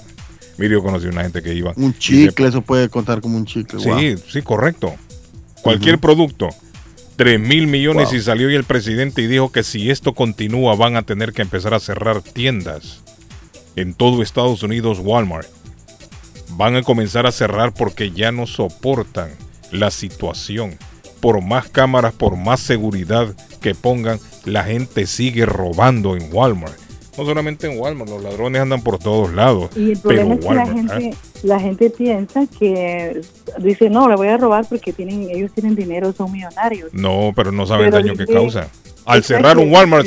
Mire, 0.61 0.75
yo 0.75 0.83
conocí 0.83 1.07
una 1.07 1.23
gente 1.23 1.43
que 1.43 1.55
iba. 1.55 1.73
Un 1.77 1.97
chicle, 1.97 2.47
eso 2.49 2.61
puede 2.61 2.91
contar 2.91 3.23
como 3.23 3.39
un 3.39 3.47
chicle. 3.47 3.81
Sí, 3.81 3.89
wow. 3.89 4.23
sí, 4.29 4.43
correcto. 4.43 4.95
Cualquier 5.63 5.99
producto. 5.99 6.51
3 7.17 7.41
mil 7.41 7.67
millones 7.67 8.09
Wow. 8.11 8.17
y 8.17 8.21
salió 8.21 8.51
y 8.51 8.55
el 8.57 8.65
presidente 8.65 9.23
y 9.23 9.27
dijo 9.27 9.51
que 9.51 9.63
si 9.63 9.91
esto 9.91 10.13
continúa 10.15 10.75
van 10.75 10.97
a 10.97 11.03
tener 11.03 11.33
que 11.33 11.41
empezar 11.41 11.73
a 11.73 11.81
cerrar 11.81 12.21
tiendas 12.21 13.01
en 13.75 13.95
todo 13.95 14.23
Estados 14.23 14.63
Unidos 14.63 14.99
Walmart. 15.03 15.49
Van 16.51 16.77
a 16.77 16.83
comenzar 16.83 17.27
a 17.27 17.33
cerrar 17.33 17.73
porque 17.73 18.11
ya 18.11 18.31
no 18.31 18.47
soportan 18.47 19.31
la 19.71 19.91
situación. 19.91 20.77
Por 21.21 21.43
más 21.43 21.69
cámaras, 21.69 22.13
por 22.13 22.37
más 22.37 22.61
seguridad 22.61 23.35
que 23.63 23.75
pongan, 23.75 24.19
la 24.45 24.65
gente 24.65 25.07
sigue 25.07 25.47
robando 25.47 26.17
en 26.17 26.29
Walmart. 26.31 26.79
No 27.21 27.27
solamente 27.27 27.71
en 27.71 27.79
Walmart, 27.79 28.09
los 28.11 28.23
ladrones 28.23 28.63
andan 28.63 28.81
por 28.81 28.99
todos 28.99 29.31
lados. 29.35 29.69
Y 29.77 29.91
el 29.93 29.99
pero 29.99 30.27
problema 30.27 30.35
es 30.35 30.41
que 30.41 30.55
la 30.55 30.63
¿eh? 30.63 30.73
gente, 30.73 31.17
la 31.43 31.61
gente 31.61 31.91
piensa 31.91 32.47
que 32.59 33.21
dice, 33.59 33.91
no, 33.91 34.09
le 34.09 34.17
voy 34.17 34.29
a 34.29 34.39
robar 34.39 34.67
porque 34.67 34.95
tienen 34.95 35.29
ellos 35.31 35.53
tienen 35.53 35.77
dinero, 35.77 36.15
son 36.15 36.33
millonarios. 36.33 36.95
No, 36.95 37.33
pero 37.37 37.53
no 37.53 37.67
sabe 37.67 37.87
el 37.87 37.91
daño 37.91 38.15
que 38.15 38.27
causa. 38.27 38.69
Al 39.05 39.23
cerrar 39.23 39.59
un 39.59 39.71
Walmart. 39.71 40.07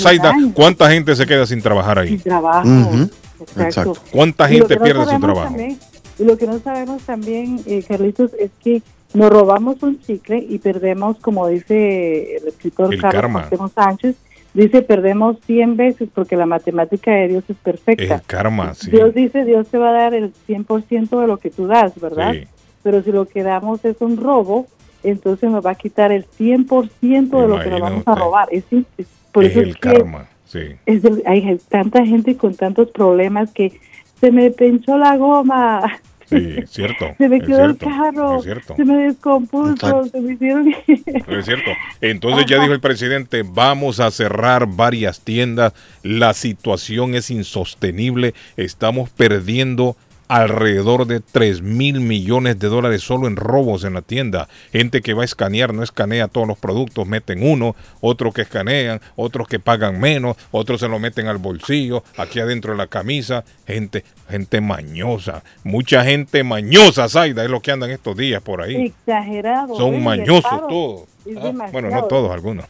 ¿cuánta 0.56 0.90
gente 0.90 1.16
se 1.16 1.28
queda 1.28 1.46
sin 1.46 1.62
trabajar 1.62 2.00
ahí? 2.00 2.10
Sin 2.10 2.22
trabajo. 2.22 2.68
Exacto. 2.68 3.62
exacto. 3.62 3.94
¿Cuánta 4.12 4.48
gente 4.48 4.68
que 4.68 4.76
no 4.76 4.84
pierde 4.84 5.00
su 5.02 5.06
sabemos 5.06 5.34
trabajo? 5.34 5.56
también- 5.56 5.80
y 6.18 6.24
lo 6.24 6.38
que 6.38 6.48
no 6.48 6.60
sabemos 6.60 7.04
también, 7.04 7.60
eh, 7.68 7.84
Carlitos, 7.88 8.32
es 8.40 8.50
que 8.64 8.82
nos 9.14 9.30
robamos 9.30 9.82
un 9.84 10.02
chicle 10.02 10.44
y 10.50 10.58
perdemos, 10.58 11.18
como 11.20 11.48
dice 11.48 12.38
el 12.38 12.48
escritor 12.48 12.94
El 12.94 13.02
Carlos 13.02 13.72
Sánchez, 13.76 14.16
dice 14.54 14.82
perdemos 14.82 15.38
100 15.46 15.78
veces 15.78 16.10
porque 16.14 16.36
la 16.36 16.46
matemática 16.46 17.12
de 17.12 17.28
Dios 17.30 17.44
es 17.50 17.58
perfecta. 17.58 18.16
El 18.16 18.22
karma, 18.24 18.74
sí. 18.74 18.92
Dios 18.92 19.14
dice, 19.14 19.46
Dios 19.46 19.68
te 19.68 19.78
va 19.78 19.90
a 19.90 19.94
dar 19.94 20.14
el 20.14 20.32
100% 20.48 21.20
de 21.22 21.28
lo 21.28 21.38
que 21.38 21.50
tú 21.50 21.68
das, 21.68 22.00
¿verdad? 22.00 22.34
Sí. 22.34 22.48
Pero 22.84 23.02
si 23.02 23.12
lo 23.12 23.26
que 23.26 23.44
damos 23.44 23.84
es 23.86 23.98
un 24.02 24.18
robo, 24.18 24.68
entonces 25.04 25.50
nos 25.50 25.66
va 25.66 25.72
a 25.72 25.76
quitar 25.76 26.12
el 26.12 26.26
100% 26.26 27.42
de 27.42 27.48
lo 27.48 27.60
que 27.62 27.70
nos 27.70 27.82
vamos 27.82 28.04
a 28.08 28.16
robar. 28.16 28.48
Es, 28.52 28.64
es- 28.72 29.08
por 29.32 29.44
es 29.46 29.52
eso 29.52 29.62
el 29.62 29.70
es 29.70 29.76
que 29.78 29.94
karma, 29.94 30.28
sí. 30.46 30.60
es 30.86 31.02
del- 31.02 31.24
hay 31.26 31.58
tanta 31.70 32.06
gente 32.06 32.38
con 32.38 32.56
tantos 32.56 32.90
problemas 32.92 33.52
que 33.52 33.80
se 34.22 34.32
me 34.32 34.52
pinchó 34.52 34.98
la 34.98 35.18
goma, 35.18 35.82
Sí, 36.30 36.56
cierto. 36.68 37.14
se 37.18 37.30
me 37.30 37.40
quedó 37.42 37.66
el 37.66 37.78
carro, 37.78 38.38
Es 38.38 38.44
cierto. 38.44 38.76
se 38.76 38.86
me 38.86 39.04
descompuso, 39.04 40.06
se 40.06 40.22
me 40.22 40.34
hicieron... 40.34 40.74
Es 40.88 41.46
cierto. 41.46 41.72
Entonces 42.02 42.46
ya 42.46 42.60
dijo 42.60 42.74
el 42.74 42.80
presidente, 42.80 43.44
vamos 43.44 44.00
a 44.00 44.10
cerrar 44.12 44.68
varias 44.68 45.22
tiendas, 45.22 45.74
la 46.02 46.34
situación 46.34 47.16
es 47.16 47.30
insostenible, 47.32 48.34
estamos 48.58 49.10
perdiendo 49.10 49.96
alrededor 50.34 51.06
de 51.06 51.20
3 51.20 51.62
mil 51.62 52.00
millones 52.00 52.58
de 52.58 52.68
dólares 52.68 53.04
solo 53.04 53.28
en 53.28 53.36
robos 53.36 53.84
en 53.84 53.94
la 53.94 54.02
tienda. 54.02 54.48
Gente 54.72 55.02
que 55.02 55.14
va 55.14 55.22
a 55.22 55.26
escanear, 55.26 55.76
no 55.76 55.84
escanea 55.84 56.28
todos 56.28 56.48
los 56.48 56.58
productos, 56.58 57.06
meten 57.08 57.48
uno, 57.48 57.76
otros 58.02 58.34
que 58.34 58.42
escanean, 58.42 59.00
otros 59.16 59.48
que 59.48 59.60
pagan 59.60 60.00
menos, 60.00 60.36
otros 60.50 60.80
se 60.80 60.88
lo 60.88 60.98
meten 60.98 61.28
al 61.28 61.38
bolsillo, 61.38 62.04
aquí 62.18 62.40
adentro 62.40 62.72
de 62.72 62.80
la 62.80 62.88
camisa. 62.88 63.46
Gente, 63.68 64.04
gente 64.28 64.60
mañosa, 64.60 65.44
mucha 65.64 66.04
gente 66.04 66.44
mañosa, 66.44 67.08
Zaida, 67.10 67.44
es 67.44 67.52
lo 67.52 67.62
que 67.62 67.72
andan 67.72 67.92
estos 67.92 68.18
días 68.18 68.42
por 68.42 68.64
ahí. 68.64 68.88
Exagerado. 68.88 69.76
Son 69.76 70.04
mañosos 70.04 70.68
todos. 70.68 71.04
Ah, 71.38 71.70
bueno, 71.72 71.92
no 71.92 72.06
todos, 72.06 72.32
algunos. 72.32 72.66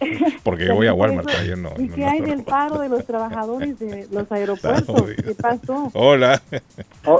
Porque 0.42 0.66
yo 0.66 0.74
voy 0.74 0.86
a 0.86 0.92
Walmart 0.94 1.28
ayer 1.28 1.56
no. 1.56 1.72
¿Y 1.78 1.84
no- 1.88 1.94
qué 1.94 2.00
no- 2.02 2.10
hay 2.10 2.20
del 2.20 2.42
paro 2.42 2.78
de 2.80 2.88
los 2.88 3.04
trabajadores 3.06 3.78
de 3.78 4.06
los 4.10 4.30
aeropuertos? 4.32 5.02
¿Qué 5.24 5.34
pasó? 5.34 5.90
Hola. 5.94 6.40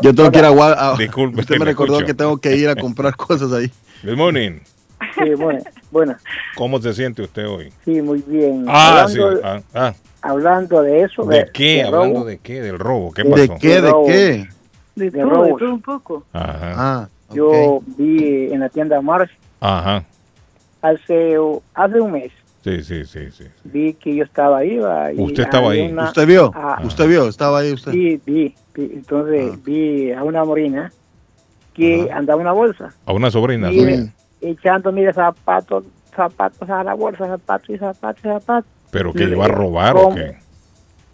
Yo 0.03 0.15
tengo 0.15 0.31
que 0.31 0.39
ir 0.39 0.45
a 0.45 0.51
Wal- 0.53 0.77
a- 0.79 0.97
Disculpe, 0.97 1.41
Usted 1.41 1.59
me 1.59 1.65
recordó 1.65 1.95
escucho. 1.95 2.07
que 2.07 2.15
tengo 2.15 2.37
que 2.39 2.57
ir 2.57 2.69
a 2.69 2.77
comprar 2.77 3.17
cosas 3.17 3.53
ahí. 3.53 3.71
Good 4.03 4.17
morning. 4.17 4.59
Sí, 5.15 5.35
bueno, 5.35 5.61
bueno, 5.91 6.17
¿Cómo 6.57 6.81
se 6.81 6.93
siente 6.95 7.23
usted 7.23 7.47
hoy? 7.47 7.71
sí, 7.85 8.01
muy 8.01 8.23
bien. 8.27 8.65
Ah, 8.67 9.07
sí. 9.09 9.21
hablando, 9.21 9.41
Ah, 9.45 9.61
ah. 9.75 9.95
hablando 10.23 10.83
de 10.83 11.03
eso, 11.03 11.23
¿De 11.25 11.51
qué? 11.53 11.65
de 11.77 11.83
Hablando 11.85 12.15
robo, 12.21 12.25
de 12.25 12.39
qué? 12.39 12.63
Del 12.63 12.79
robo. 12.79 13.13
¿Qué 13.13 13.23
¿De 13.23 13.31
pasó? 13.31 13.59
qué? 13.61 13.81
¿De 13.83 13.93
qué? 14.07 14.49
De 14.95 15.11
De 15.11 15.21
todo, 15.23 15.45
de 15.45 15.53
todo 15.59 15.75
un 15.75 15.83
poco. 15.83 16.25
Ajá. 16.33 16.73
Ah, 16.77 17.09
yo 17.35 17.81
vi 17.99 18.51
en 18.53 18.61
la 18.61 18.71
tienda 18.71 19.01
Mars 19.03 19.31
Ajá. 19.61 20.03
hace, 20.81 21.37
hace 21.75 22.01
un 22.01 22.13
mes, 22.13 22.33
Sí, 22.67 22.83
sí, 22.83 23.05
sí, 23.05 23.31
sí. 23.31 23.45
vi 23.63 23.95
que 23.95 24.17
yo 24.17 24.25
estaba 24.25 24.59
ahí. 24.59 24.77
va, 24.79 25.13
y 25.13 25.21
¿Usted 25.21 25.45
estaba 25.45 25.71
ahí? 25.71 25.83
una- 25.83 26.07
¿Usted 26.07 26.27
vio? 26.27 26.51
ah, 26.53 26.81
¿Usted 26.83 27.07
vio? 27.09 27.29
¿Estaba 27.29 27.61
ahí 27.61 27.73
usted? 27.73 27.93
Sí, 27.93 28.21
vi, 28.27 28.55
vi. 28.75 28.91
Entonces 28.95 29.53
Ah. 29.55 29.59
vi 29.65 30.11
a 30.11 30.25
una 30.25 30.45
morina 30.45 30.93
que 31.75 32.11
andaba 32.11 32.41
en 32.41 32.47
una 32.49 32.53
bolsa. 32.53 32.93
A 33.07 33.13
una 33.13 33.31
sobrina. 33.31 33.71
Y 33.71 33.79
suya. 33.79 34.13
echando, 34.41 34.91
mire, 34.91 35.13
zapatos, 35.13 35.85
zapatos 36.17 36.69
a 36.69 36.83
la 36.83 36.95
bolsa, 36.95 37.29
zapatos 37.29 37.71
y 37.71 37.79
zapatos 37.79 38.25
y 38.25 38.29
zapatos. 38.29 38.71
¿Pero 38.91 39.13
que 39.13 39.23
iba 39.25 39.45
a 39.45 39.49
robar 39.49 39.97
o 39.97 40.03
¿cómo? 40.05 40.17
qué? 40.17 40.37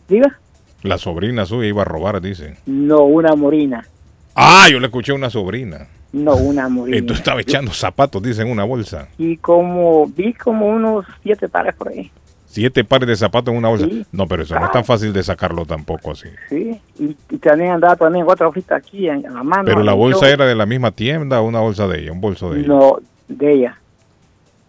Diga, 0.09 0.39
La 0.83 0.97
sobrina 0.97 1.45
suya 1.45 1.69
iba 1.69 1.83
a 1.83 1.85
robar, 1.85 2.23
dicen. 2.23 2.57
no 2.65 3.03
una 3.05 3.35
morina, 3.37 3.87
Ah, 4.35 4.69
yo 4.73 4.81
le 4.81 4.87
escuché 4.87 5.12
a 5.12 5.16
una 5.16 5.29
sobrina. 5.29 5.87
No 6.13 6.35
una 6.37 6.69
morina. 6.69 6.97
Entonces 6.99 7.21
estaba 7.21 7.41
echando 7.41 7.73
zapatos, 7.73 8.23
dicen, 8.23 8.47
en 8.47 8.53
una 8.53 8.65
bolsa. 8.65 9.09
Y 9.19 9.37
como 9.39 10.07
vi 10.07 10.33
como 10.35 10.67
unos 10.67 11.05
siete 11.23 11.49
pares 11.49 11.75
por 11.75 11.89
ahí. 11.89 12.11
Siete 12.47 12.85
pares 12.85 13.09
de 13.09 13.17
zapatos 13.17 13.51
en 13.53 13.59
una 13.59 13.69
bolsa. 13.69 13.87
Sí. 13.87 14.05
No, 14.13 14.29
pero 14.29 14.43
eso 14.43 14.55
no 14.59 14.67
es 14.67 14.73
tan 14.73 14.85
fácil 14.85 15.13
de 15.15 15.23
sacarlo 15.23 15.65
tampoco 15.65 16.11
así. 16.11 16.29
Sí, 16.51 16.79
y, 16.99 17.17
y 17.31 17.39
también 17.39 17.71
andaba 17.73 17.97
también 17.97 18.27
otra 18.29 18.51
aquí 18.77 19.09
en, 19.09 19.25
en 19.25 19.33
la 19.35 19.43
mano. 19.43 19.65
Pero 19.65 19.83
la 19.83 19.95
bolsa 19.95 20.29
era 20.29 20.45
de 20.45 20.55
la 20.55 20.67
misma 20.67 20.91
tienda 20.91 21.41
o 21.41 21.47
una 21.49 21.61
bolsa 21.61 21.89
de 21.89 22.01
ella, 22.03 22.13
un 22.13 22.21
bolso 22.21 22.53
de 22.53 22.61
ella. 22.61 22.69
No, 22.69 22.97
de 23.29 23.53
ella. 23.55 23.79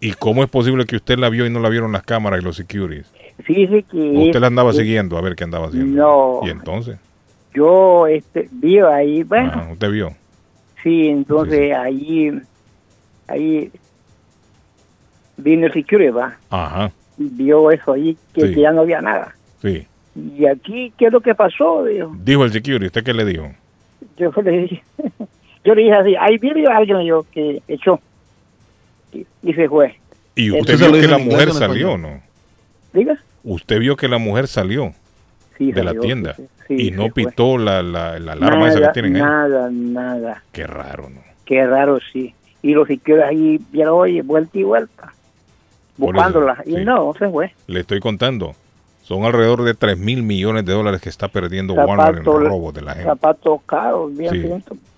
¿Y 0.00 0.12
cómo 0.12 0.42
es 0.42 0.48
posible 0.50 0.86
que 0.86 0.96
usted 0.96 1.18
la 1.18 1.28
vio 1.28 1.44
y 1.46 1.50
no 1.50 1.60
la 1.60 1.68
vieron 1.68 1.92
las 1.92 2.02
cámaras 2.04 2.40
y 2.40 2.44
los 2.44 2.56
securities? 2.56 3.06
Fíjese 3.42 3.82
que... 3.82 3.98
Usted 3.98 4.40
la 4.40 4.46
andaba 4.46 4.70
es- 4.70 4.76
siguiendo 4.76 5.18
a 5.18 5.20
ver 5.20 5.34
qué 5.36 5.44
andaba 5.44 5.66
haciendo. 5.66 5.96
No, 6.02 6.40
¿Y 6.46 6.50
entonces? 6.50 6.96
yo 7.54 8.06
este, 8.06 8.48
vi 8.50 8.78
ahí, 8.78 9.22
bueno, 9.22 9.68
¿Usted 9.72 9.90
vio? 9.90 10.10
Sí, 10.84 11.08
entonces 11.08 11.72
ahí, 11.74 12.30
ahí 13.26 13.70
vino 15.36 15.66
el 15.66 15.72
security, 15.72 16.10
va, 16.10 16.36
Ajá, 16.50 16.92
y 17.18 17.24
vio 17.24 17.70
eso 17.72 17.92
ahí, 17.94 18.16
que, 18.32 18.42
Sí. 18.48 18.54
que 18.54 18.60
ya 18.60 18.70
no 18.72 18.82
había 18.82 19.00
nada. 19.00 19.34
sí. 19.60 19.86
Y 20.16 20.46
aquí, 20.46 20.92
¿qué 20.96 21.06
es 21.06 21.12
lo 21.12 21.20
que 21.20 21.34
pasó? 21.34 21.84
Dijo. 21.84 22.14
Dijo 22.22 22.44
el 22.44 22.52
security, 22.52 22.86
¿usted 22.86 23.02
qué 23.02 23.12
le 23.12 23.24
dijo? 23.24 23.50
Yo 24.16 24.30
le 24.44 24.50
dije, 24.60 24.82
yo 25.64 25.74
le 25.74 25.82
dije 25.82 25.92
así, 25.94 26.14
ahí 26.20 26.38
viene 26.38 26.64
alguien 26.68 27.00
yo 27.04 27.26
que 27.32 27.60
echó 27.66 27.98
y, 29.12 29.26
y 29.42 29.52
se 29.54 29.68
fue. 29.68 29.98
¿Y 30.36 30.52
usted 30.52 30.78
vio 30.78 30.92
que 30.92 31.08
la 31.08 31.18
mujer 31.18 31.52
salió 31.52 31.94
o 31.94 31.98
no? 31.98 32.20
Diga. 32.92 33.18
Usted 33.42 33.80
vio 33.80 33.96
que 33.96 34.06
la 34.06 34.18
mujer 34.18 34.46
salió 34.46 34.94
Sí, 35.58 35.70
de 35.72 35.84
la 35.84 35.94
tienda 35.94 36.34
y 36.68 36.90
no 36.90 37.02
fue. 37.10 37.24
pitó 37.26 37.58
la, 37.58 37.82
la, 37.82 38.18
la 38.18 38.32
alarma 38.32 38.68
esa 38.68 38.80
nada, 38.80 38.92
que 38.92 39.00
tienen 39.00 39.16
ahí. 39.16 39.22
Nada, 39.22 39.68
nada. 39.70 40.42
Qué 40.52 40.66
raro, 40.66 41.08
¿no? 41.10 41.20
Qué 41.44 41.64
raro, 41.66 41.98
sí. 42.12 42.34
Y 42.62 42.72
los 42.72 42.88
securities 42.88 43.28
ahí 43.28 43.60
vieron, 43.70 43.94
oye, 44.00 44.22
vuelta 44.22 44.58
y 44.58 44.62
vuelta, 44.62 45.12
buscándola. 45.96 46.58
eso, 46.64 46.78
y 46.80 46.84
no, 46.84 47.12
se 47.18 47.28
fue. 47.28 47.52
Le 47.66 47.80
estoy 47.80 48.00
contando. 48.00 48.54
Son 49.02 49.24
alrededor 49.24 49.62
de 49.64 49.74
3 49.74 49.98
mil 49.98 50.22
millones 50.22 50.64
de 50.64 50.72
dólares 50.72 51.00
que 51.02 51.10
está 51.10 51.28
perdiendo 51.28 51.74
Walmart 51.74 52.16
en 52.18 52.24
Zapatos, 52.24 52.44
robos 52.48 52.74
de 52.74 52.80
la 52.82 52.92
gente. 52.94 53.08
zapatos 53.10 53.60
caros, 53.66 54.16
bien 54.16 54.32
Sí, 54.32 54.42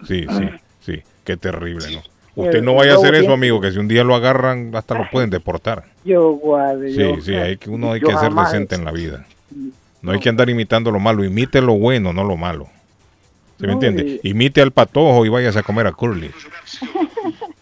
sí, 0.06 0.26
sí, 0.28 0.48
sí. 0.80 1.02
Qué 1.24 1.36
terrible, 1.36 1.86
¿no? 1.90 1.98
Eh, 1.98 2.02
Usted 2.36 2.62
no 2.62 2.74
vaya 2.74 2.92
a 2.92 2.96
hacer 2.96 3.14
eso, 3.16 3.32
amigo, 3.32 3.60
que 3.60 3.72
si 3.72 3.78
un 3.78 3.88
día 3.88 4.04
lo 4.04 4.14
agarran, 4.14 4.70
hasta 4.76 4.96
lo 4.96 5.10
pueden 5.10 5.30
deportar. 5.30 5.84
Yo, 6.04 6.32
guarde, 6.34 6.92
Sí, 6.92 6.98
yo- 6.98 7.20
sí, 7.20 7.34
hay 7.34 7.56
que, 7.56 7.68
uno 7.68 7.90
hay 7.92 8.00
que 8.00 8.06
ser 8.06 8.16
jamás- 8.30 8.52
decente 8.52 8.76
en 8.76 8.84
la 8.84 8.92
vida. 8.92 9.26
No 10.06 10.12
hay 10.12 10.20
que 10.20 10.28
andar 10.28 10.48
imitando 10.48 10.90
lo 10.92 11.00
malo, 11.00 11.24
imite 11.24 11.60
lo 11.60 11.74
bueno, 11.74 12.12
no 12.12 12.22
lo 12.22 12.36
malo. 12.36 12.68
¿Se 13.58 13.66
me 13.66 13.72
entiende? 13.72 14.20
Imite 14.22 14.60
al 14.60 14.70
patojo 14.70 15.26
y 15.26 15.30
váyase 15.30 15.58
a 15.58 15.62
comer 15.62 15.86
a 15.86 15.92
Curly. 15.92 16.30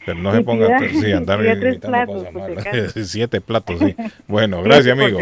Pero 0.07 0.19
no 0.19 0.35
se 0.35 0.43
ponga 0.43 0.79
sí, 0.81 1.13
andar 1.13 1.41
imitando 1.43 2.07
cosas 2.13 2.35
malas. 2.35 2.93
Siete 3.09 3.41
platos, 3.41 3.79
sí. 3.79 3.97
Bueno, 4.29 4.63
gracias, 4.63 4.93
amigo. 4.93 5.19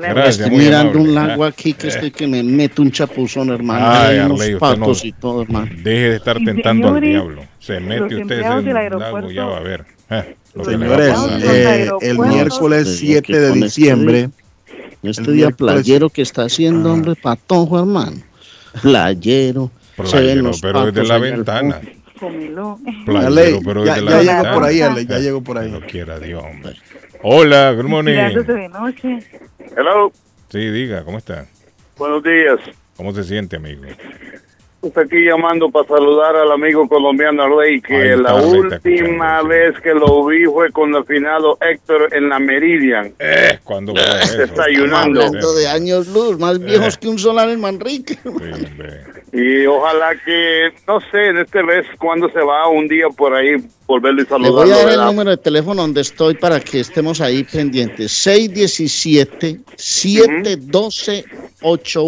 Gracias, 0.00 0.40
Estoy 0.40 0.58
mirando 0.58 0.98
un 0.98 1.14
lago 1.14 1.44
aquí 1.44 1.72
que 1.74 1.88
estoy 1.88 2.10
que 2.10 2.26
me 2.26 2.42
meto 2.42 2.82
un 2.82 2.90
chapuzón, 2.90 3.50
hermano. 3.50 3.86
Ay, 3.88 4.18
Arley, 4.18 4.54
usted 4.54 4.76
no- 4.78 4.92
y 5.04 5.12
todo, 5.12 5.42
hermano. 5.42 5.70
Deje 5.76 6.10
de 6.10 6.16
estar 6.16 6.38
tentando 6.44 6.88
al 6.88 7.00
diablo. 7.00 7.44
Se 7.60 7.78
mete 7.78 8.16
usted 8.16 8.40
en 8.40 8.66
el 8.66 8.74
lago, 8.74 8.78
aeropuerto- 8.78 9.30
ya 9.30 9.44
va 9.44 9.58
a 9.58 9.60
ver. 9.60 9.84
A 10.08 10.24
Señores, 10.64 11.14
eh, 11.44 11.90
el 12.00 12.18
miércoles 12.18 12.96
7 12.98 13.38
de 13.38 13.52
diciembre. 13.52 14.30
Este 15.02 15.30
día 15.32 15.50
playero 15.50 16.08
que 16.10 16.22
está 16.22 16.42
haciendo, 16.44 16.92
hombre, 16.92 17.14
patojo, 17.14 17.78
hermano. 17.78 18.16
Playero. 18.82 19.70
se 19.96 20.02
ven 20.02 20.10
Playero, 20.10 20.42
los 20.42 20.60
pero 20.60 20.86
desde 20.86 21.08
la 21.08 21.18
ventana. 21.18 21.80
Playero, 23.04 23.60
pero 23.64 23.84
ya, 23.84 23.94
desde 23.94 24.06
ya 24.06 24.10
la 24.10 24.20
llegó 24.22 24.32
ventana. 24.34 24.54
por 24.54 24.64
ahí, 24.64 24.80
Arley, 24.80 25.06
ya 25.06 25.18
llegó 25.18 25.42
por 25.42 25.58
ahí. 25.58 25.70
Lo 25.70 25.80
quiera 25.80 26.18
Dios, 26.18 26.42
hombre. 26.44 26.74
Hola, 27.22 27.72
good 27.72 27.84
morning. 27.84 28.12
De 28.14 28.68
noche. 28.68 29.18
Hello, 29.76 30.12
Sí, 30.50 30.58
diga, 30.58 31.04
¿cómo 31.04 31.18
está? 31.18 31.46
buenos 31.98 32.22
días. 32.22 32.58
¿Cómo 32.96 33.12
se 33.14 33.24
siente, 33.24 33.56
amigo? 33.56 33.82
Estoy 34.86 35.04
aquí 35.04 35.24
llamando 35.24 35.70
para 35.70 35.86
saludar 35.88 36.36
al 36.36 36.50
amigo 36.52 36.88
colombiano 36.88 37.42
Arley, 37.42 37.80
que 37.80 38.12
está, 38.14 38.22
la 38.22 38.34
última 38.36 39.42
vez 39.42 39.74
que 39.82 39.94
lo 39.94 40.24
vi 40.26 40.44
fue 40.44 40.70
con 40.72 40.94
el 40.94 41.04
finado 41.04 41.58
Héctor 41.60 42.08
en 42.12 42.28
la 42.28 42.38
Meridian. 42.38 43.12
Eh, 43.18 43.58
cuando 43.64 43.92
Desayunando. 43.92 45.22
Hablando 45.22 45.54
de 45.54 45.68
años 45.68 46.06
luz, 46.08 46.38
más 46.38 46.58
viejos 46.58 46.96
que 46.98 47.08
un 47.08 47.18
solar 47.18 47.48
en 47.50 47.60
Manrique. 47.60 48.18
Y 49.32 49.66
ojalá 49.66 50.14
que, 50.24 50.68
no 50.86 50.98
sé, 51.10 51.26
en 51.26 51.38
este 51.38 51.62
mes, 51.62 51.84
cuando 51.98 52.30
se 52.30 52.40
va, 52.40 52.68
un 52.68 52.88
día 52.88 53.06
por 53.14 53.34
ahí, 53.34 53.56
volverlo 53.86 54.20
y 54.20 54.24
Le 54.24 54.28
saludarlo. 54.30 54.62
voy 54.62 54.70
a 54.70 54.76
dar 54.86 54.92
el 54.94 55.04
número 55.04 55.30
de 55.30 55.36
teléfono 55.36 55.82
donde 55.82 56.00
estoy 56.00 56.34
para 56.36 56.58
que 56.60 56.80
estemos 56.80 57.20
ahí 57.20 57.44
pendientes. 57.44 58.12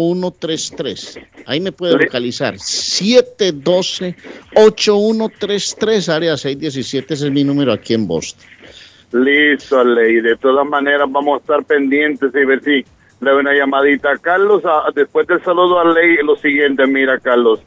617-712-8133. 0.09 1.19
Ahí 1.45 1.59
me 1.59 1.71
puede 1.71 1.93
Sí. 1.97 2.03
localizar. 2.05 2.59
712-8133, 4.55 6.09
área 6.09 6.37
617, 6.37 7.13
ese 7.13 7.25
es 7.27 7.31
mi 7.31 7.43
número 7.43 7.73
aquí 7.73 7.93
en 7.93 8.07
Boston. 8.07 8.45
Listo, 9.11 9.83
Ley. 9.83 10.21
De 10.21 10.35
todas 10.37 10.67
maneras, 10.67 11.07
vamos 11.11 11.37
a 11.37 11.41
estar 11.41 11.63
pendientes 11.65 12.31
y 12.33 12.45
ver 12.45 12.63
si 12.63 12.85
le 13.21 13.31
doy 13.31 13.39
una 13.41 13.53
llamadita. 13.53 14.15
Carlos, 14.17 14.63
a- 14.65 14.91
después 14.93 15.25
del 15.27 15.43
saludo 15.43 15.79
a 15.79 15.85
Ley, 15.93 16.17
lo 16.23 16.35
siguiente, 16.35 16.85
mira, 16.85 17.19
Carlos. 17.19 17.59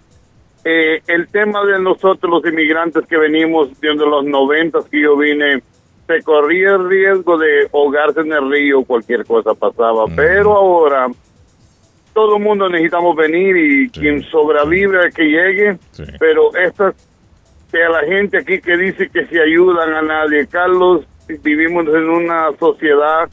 Eh, 0.64 1.02
el 1.08 1.26
tema 1.28 1.64
de 1.66 1.80
nosotros, 1.80 2.30
los 2.30 2.44
inmigrantes 2.52 3.04
que 3.08 3.16
venimos 3.16 3.68
desde 3.80 3.96
los 4.06 4.24
noventas 4.24 4.84
que 4.84 5.00
yo 5.02 5.16
vine, 5.16 5.60
se 6.06 6.22
corría 6.22 6.74
el 6.76 6.88
riesgo 6.88 7.36
de 7.38 7.66
ahogarse 7.72 8.20
en 8.20 8.32
el 8.32 8.48
río, 8.50 8.84
cualquier 8.84 9.24
cosa 9.24 9.54
pasaba. 9.54 10.04
Pero 10.14 10.52
ahora, 10.52 11.08
todo 12.12 12.36
el 12.36 12.42
mundo 12.42 12.68
necesitamos 12.68 13.16
venir 13.16 13.56
y 13.56 13.88
quien 13.90 14.22
sobrevive 14.24 15.10
que 15.14 15.24
llegue. 15.24 15.78
Pero 16.18 16.54
esta 16.56 16.94
que 17.72 17.82
a 17.82 17.88
la 17.88 18.00
gente 18.00 18.38
aquí 18.38 18.60
que 18.60 18.76
dice 18.76 19.08
que 19.08 19.26
se 19.26 19.40
ayudan 19.40 19.94
a 19.94 20.02
nadie. 20.02 20.46
Carlos, 20.46 21.06
vivimos 21.42 21.86
en 21.88 22.08
una 22.08 22.50
sociedad 22.60 23.30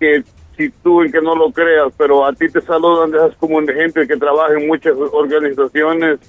que 0.00 0.24
si 0.56 0.70
tú 0.70 1.02
en 1.02 1.12
que 1.12 1.20
no 1.20 1.34
lo 1.34 1.50
creas, 1.50 1.92
pero 1.98 2.24
a 2.24 2.32
ti 2.32 2.48
te 2.48 2.60
saludan 2.62 3.10
de 3.10 3.18
esas 3.18 3.36
como 3.36 3.60
de 3.60 3.74
gente 3.74 4.06
que 4.06 4.16
trabaja 4.16 4.54
en 4.54 4.66
muchas 4.66 4.94
organizaciones 4.96 6.20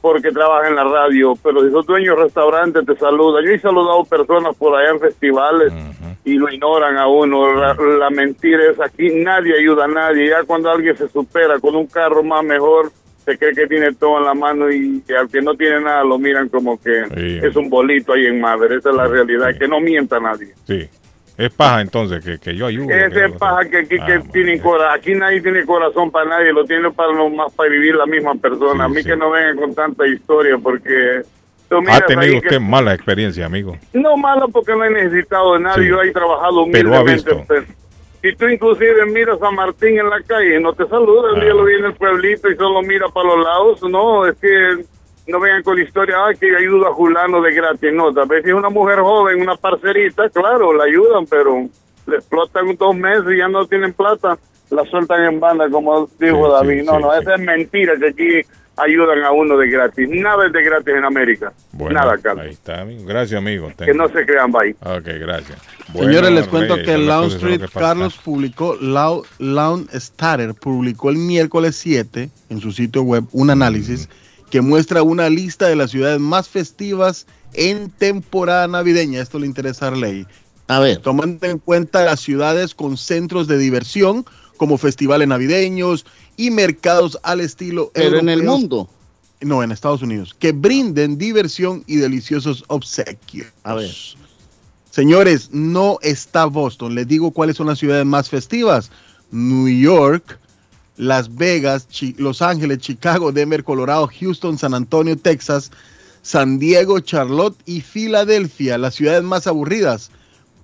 porque 0.00 0.30
trabaja 0.30 0.68
en 0.68 0.76
la 0.76 0.84
radio, 0.84 1.34
pero 1.42 1.64
si 1.64 1.72
sos 1.72 1.84
dueño 1.84 2.14
de 2.14 2.22
restaurante 2.22 2.82
te 2.84 2.96
saludan. 2.96 3.44
Yo 3.44 3.50
he 3.50 3.58
saludado 3.58 4.04
personas 4.04 4.54
por 4.56 4.76
allá 4.76 4.90
en 4.92 5.00
festivales 5.00 5.72
y 6.32 6.36
lo 6.38 6.52
ignoran 6.52 6.96
a 6.96 7.06
uno. 7.08 7.54
La, 7.54 7.74
la 7.74 8.10
mentira 8.10 8.60
es 8.70 8.80
aquí, 8.80 9.08
nadie 9.14 9.54
ayuda 9.58 9.84
a 9.84 9.88
nadie. 9.88 10.28
Ya 10.28 10.44
cuando 10.44 10.70
alguien 10.70 10.96
se 10.96 11.08
supera 11.08 11.58
con 11.60 11.74
un 11.76 11.86
carro 11.86 12.22
más 12.22 12.44
mejor, 12.44 12.90
se 13.24 13.36
cree 13.38 13.52
que 13.54 13.66
tiene 13.66 13.92
todo 13.94 14.18
en 14.18 14.24
la 14.24 14.34
mano 14.34 14.70
y 14.70 15.02
que 15.06 15.16
al 15.16 15.28
que 15.28 15.40
no 15.42 15.54
tiene 15.54 15.80
nada 15.80 16.02
lo 16.04 16.18
miran 16.18 16.48
como 16.48 16.80
que 16.80 17.04
Sí. 17.14 17.40
es 17.46 17.54
un 17.56 17.68
bolito 17.68 18.12
ahí 18.14 18.26
en 18.26 18.40
madre. 18.40 18.76
Esa 18.76 18.90
es 18.90 18.96
la 18.96 19.06
realidad, 19.06 19.48
que 19.58 19.68
no 19.68 19.80
mienta 19.80 20.18
nadie. 20.18 20.48
Sí. 20.66 20.88
Es 21.36 21.50
paja 21.52 21.80
entonces 21.82 22.24
que, 22.24 22.38
que 22.38 22.56
yo 22.56 22.66
ayude. 22.66 22.88
que 22.88 23.04
Ese 23.06 23.28
yo- 23.30 23.38
paja 23.38 23.64
que 23.70 23.76
aquí 23.78 23.96
que 23.96 24.18
tiene 24.32 24.60
cora- 24.60 24.92
aquí 24.92 25.14
nadie 25.14 25.40
tiene 25.40 25.64
corazón 25.64 26.10
para 26.10 26.28
nadie, 26.30 26.52
lo 26.52 26.64
tiene 26.64 26.90
para 26.90 27.12
lo 27.12 27.28
más 27.30 27.52
para 27.54 27.70
vivir 27.70 27.94
la 27.94 28.06
misma 28.06 28.34
persona. 28.34 28.84
a 28.84 28.88
mí 28.88 29.04
que 29.04 29.14
no 29.16 29.30
vengan 29.30 29.56
con 29.56 29.72
tanta 29.74 30.04
historia 30.08 30.56
porque 30.60 31.20
Ha 31.70 32.00
tenido 32.06 32.40
que- 32.40 32.46
usted 32.48 32.60
mala 32.60 32.94
experiencia, 32.94 33.44
amigo. 33.46 33.76
no 33.92 34.16
malo 34.16 34.48
porque 34.48 34.72
no 34.74 34.84
he 34.84 34.90
necesitado 34.90 35.54
de 35.54 35.60
nadie, 35.60 35.82
Sí. 35.84 35.88
yo 35.90 36.02
he 36.02 36.10
trabajado 36.12 36.64
Pero 36.72 36.94
ha 36.94 37.02
visto. 37.02 37.44
Si 38.22 38.34
tú 38.34 38.48
inclusive 38.48 39.06
miras 39.06 39.40
a 39.42 39.50
Martín 39.50 39.98
en 40.00 40.10
la 40.10 40.20
calle 40.26 40.56
y 40.58 40.62
no 40.62 40.72
te 40.72 40.86
saluda, 40.88 41.34
el 41.34 41.40
día 41.40 41.54
lo 41.54 41.64
viene 41.64 41.86
el 41.88 41.94
pueblito 41.94 42.50
y 42.50 42.56
solo 42.56 42.82
mira 42.82 43.06
para 43.08 43.28
los 43.28 43.44
lados, 43.44 43.82
no, 43.88 44.26
es 44.26 44.36
que 44.38 44.82
no 45.28 45.38
vengan 45.38 45.62
con 45.62 45.76
la 45.76 45.84
historia, 45.84 46.16
ah, 46.18 46.34
que 46.34 46.50
yo 46.50 46.56
ayudo 46.56 46.88
a 46.88 46.94
Julano 46.94 47.40
de 47.42 47.52
gratis, 47.54 47.92
no, 47.92 48.12
tal 48.12 48.26
vez 48.26 48.42
si 48.42 48.48
es 48.50 48.56
una 48.56 48.70
mujer 48.70 48.98
joven, 49.00 49.40
una 49.40 49.54
parcerita, 49.56 50.28
claro, 50.30 50.72
la 50.72 50.84
ayudan, 50.84 51.26
pero 51.26 51.68
le 52.06 52.16
explotan 52.16 52.74
dos 52.76 52.96
meses 52.96 53.24
y 53.32 53.36
ya 53.38 53.46
no 53.48 53.66
tienen 53.66 53.92
plata, 53.92 54.36
la 54.70 54.84
sueltan 54.86 55.24
en 55.24 55.38
banda, 55.38 55.68
como 55.70 56.08
dijo 56.18 56.50
David, 56.50 56.82
no, 56.84 56.98
no, 56.98 57.14
esa 57.14 57.34
es 57.34 57.40
mentira, 57.40 57.92
que 57.98 58.08
aquí 58.08 58.40
ayudan 58.80 59.22
a 59.24 59.32
uno 59.32 59.56
de 59.58 59.68
gratis, 59.68 60.08
nada 60.10 60.46
es 60.46 60.52
de 60.52 60.62
gratis 60.62 60.94
en 60.94 61.04
América, 61.04 61.52
Bueno, 61.72 61.98
nada, 62.00 62.16
Carlos, 62.18 62.44
ahí 62.46 62.52
está, 62.52 62.82
amigo. 62.82 63.04
Gracias, 63.04 63.38
amigo. 63.38 63.72
que 63.76 63.94
no 63.94 64.08
se 64.08 64.24
crean, 64.24 64.50
bye. 64.52 64.76
Ok, 64.80 65.04
gracias. 65.20 65.58
Señores, 65.92 66.30
les 66.32 66.46
cuento 66.48 66.76
Rey, 66.76 66.84
que 66.84 66.92
son 66.92 67.00
las 67.00 67.08
Lawn 67.08 67.24
cosas, 67.24 67.40
son 67.40 67.48
lo 67.50 67.54
Street. 67.56 67.70
Carlos 67.82 68.16
publicó, 68.22 68.76
Lau- 68.80 69.24
Lawn 69.38 69.88
Starter 69.94 70.54
publicó 70.54 71.10
el 71.10 71.16
miércoles 71.16 71.76
7 71.76 72.28
en 72.50 72.60
su 72.60 72.72
sitio 72.72 73.02
web 73.02 73.24
un 73.32 73.50
análisis 73.50 74.08
que 74.50 74.60
muestra 74.60 75.02
una 75.02 75.28
lista 75.28 75.66
de 75.68 75.76
las 75.76 75.90
ciudades 75.90 76.20
más 76.20 76.48
festivas 76.48 77.26
en 77.54 77.90
temporada 77.90 78.66
navideña. 78.68 79.20
Esto 79.20 79.38
le 79.38 79.46
interesa 79.46 79.86
a 79.86 79.88
Arley. 79.88 80.26
A 80.68 80.80
ver. 80.80 80.98
Tomando 80.98 81.46
en 81.46 81.58
cuenta 81.58 82.04
las 82.04 82.20
ciudades 82.20 82.74
con 82.74 82.96
centros 82.98 83.46
de 83.46 83.56
diversión 83.58 84.24
como 84.58 84.76
festivales 84.76 85.28
navideños 85.28 86.04
y 86.38 86.50
mercados 86.50 87.18
al 87.22 87.40
estilo 87.40 87.90
Pero 87.92 88.18
en 88.18 88.30
el 88.30 88.42
mundo. 88.44 88.88
No, 89.42 89.62
en 89.62 89.70
Estados 89.70 90.00
Unidos. 90.00 90.34
Que 90.38 90.52
brinden 90.52 91.18
diversión 91.18 91.84
y 91.86 91.96
deliciosos 91.96 92.64
obsequios. 92.68 93.48
A 93.64 93.74
ver. 93.74 93.94
Señores, 94.90 95.50
no 95.52 95.98
está 96.02 96.46
Boston. 96.46 96.94
Les 96.94 97.06
digo 97.06 97.30
cuáles 97.30 97.56
son 97.56 97.66
las 97.66 97.78
ciudades 97.78 98.06
más 98.06 98.28
festivas. 98.30 98.90
New 99.30 99.68
York, 99.68 100.38
Las 100.96 101.34
Vegas, 101.36 101.86
Chi- 101.88 102.14
Los 102.18 102.40
Ángeles, 102.42 102.78
Chicago, 102.78 103.30
Denver, 103.30 103.62
Colorado, 103.62 104.08
Houston, 104.18 104.58
San 104.58 104.74
Antonio, 104.74 105.16
Texas, 105.16 105.70
San 106.22 106.58
Diego, 106.58 106.98
Charlotte 107.00 107.56
y 107.66 107.80
Filadelfia. 107.80 108.78
Las 108.78 108.94
ciudades 108.94 109.22
más 109.22 109.46
aburridas. 109.46 110.10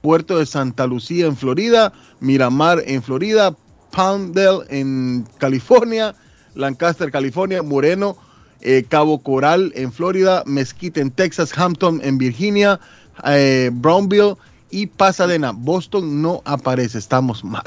Puerto 0.03 0.39
de 0.39 0.47
Santa 0.47 0.87
Lucía 0.87 1.27
en 1.27 1.37
Florida, 1.37 1.93
Miramar 2.21 2.83
en 2.87 3.03
Florida, 3.03 3.57
Palmdale 3.95 4.65
en 4.71 5.27
California, 5.39 6.15
Lancaster, 6.55 7.11
California, 7.11 7.63
Moreno, 7.63 8.17
eh, 8.61 8.85
Cabo 8.89 9.23
Coral 9.23 9.73
en 9.75 9.93
Florida, 9.93 10.43
Mesquite 10.47 11.01
en 11.01 11.11
Texas, 11.11 11.57
Hampton 11.57 12.01
en 12.03 12.19
Virginia, 12.19 12.81
eh, 13.27 13.71
Brownville 13.73 14.35
y 14.71 14.87
Pasadena. 14.87 15.53
Boston 15.55 16.23
no 16.23 16.43
aparece, 16.45 16.99
estamos 16.99 17.45
mal. 17.45 17.63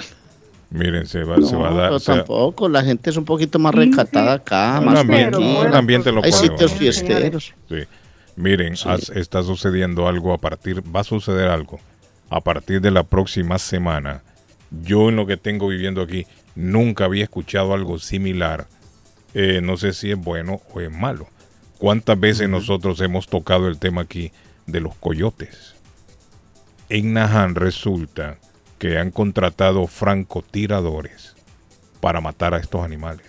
Miren, 0.69 1.05
se 1.05 1.23
va, 1.23 1.37
No, 1.37 1.47
se 1.47 1.55
va 1.55 1.69
a 1.69 1.73
dar. 1.73 1.89
pero 1.89 1.99
tampoco, 2.01 2.67
la 2.67 2.83
gente 2.83 3.09
es 3.09 3.15
un 3.15 3.23
poquito 3.23 3.57
más 3.57 3.73
recatada 3.73 4.33
acá, 4.33 4.77
un 4.79 4.85
más 4.87 4.99
ambiente, 4.99 5.37
un 5.37 5.73
ambiente 5.73 6.11
lo 6.11 6.21
Hay 6.23 6.31
puede 6.31 6.43
sitios 6.43 6.73
fiesteros. 6.73 7.53
Sí. 7.69 7.75
Miren, 8.35 8.73
has- 8.85 9.09
está 9.09 9.43
sucediendo 9.43 10.07
algo 10.07 10.33
a 10.33 10.37
partir, 10.37 10.83
va 10.93 10.99
a 10.99 11.03
suceder 11.05 11.47
algo 11.47 11.79
a 12.29 12.41
partir 12.41 12.81
de 12.81 12.91
la 12.91 13.03
próxima 13.03 13.57
semana. 13.57 14.21
Yo 14.71 15.09
en 15.09 15.15
lo 15.15 15.25
que 15.25 15.37
tengo 15.37 15.67
viviendo 15.67 16.01
aquí 16.01 16.27
nunca 16.55 17.05
había 17.05 17.23
escuchado 17.23 17.73
algo 17.73 17.99
similar. 17.99 18.67
Eh, 19.33 19.61
no 19.61 19.77
sé 19.77 19.93
si 19.93 20.11
es 20.11 20.17
bueno 20.17 20.61
o 20.73 20.81
es 20.81 20.91
malo. 20.91 21.27
¿Cuántas 21.77 22.19
veces 22.19 22.49
nosotros 22.49 22.99
hemos 23.01 23.27
tocado 23.27 23.67
el 23.67 23.77
tema 23.77 24.01
aquí 24.01 24.31
de 24.65 24.79
los 24.79 24.95
coyotes? 24.95 25.75
En 26.89 27.13
Nahan 27.13 27.55
resulta 27.55 28.37
que 28.79 28.97
han 28.97 29.11
contratado 29.11 29.87
francotiradores 29.87 31.35
para 31.99 32.21
matar 32.21 32.53
a 32.53 32.59
estos 32.59 32.83
animales. 32.83 33.25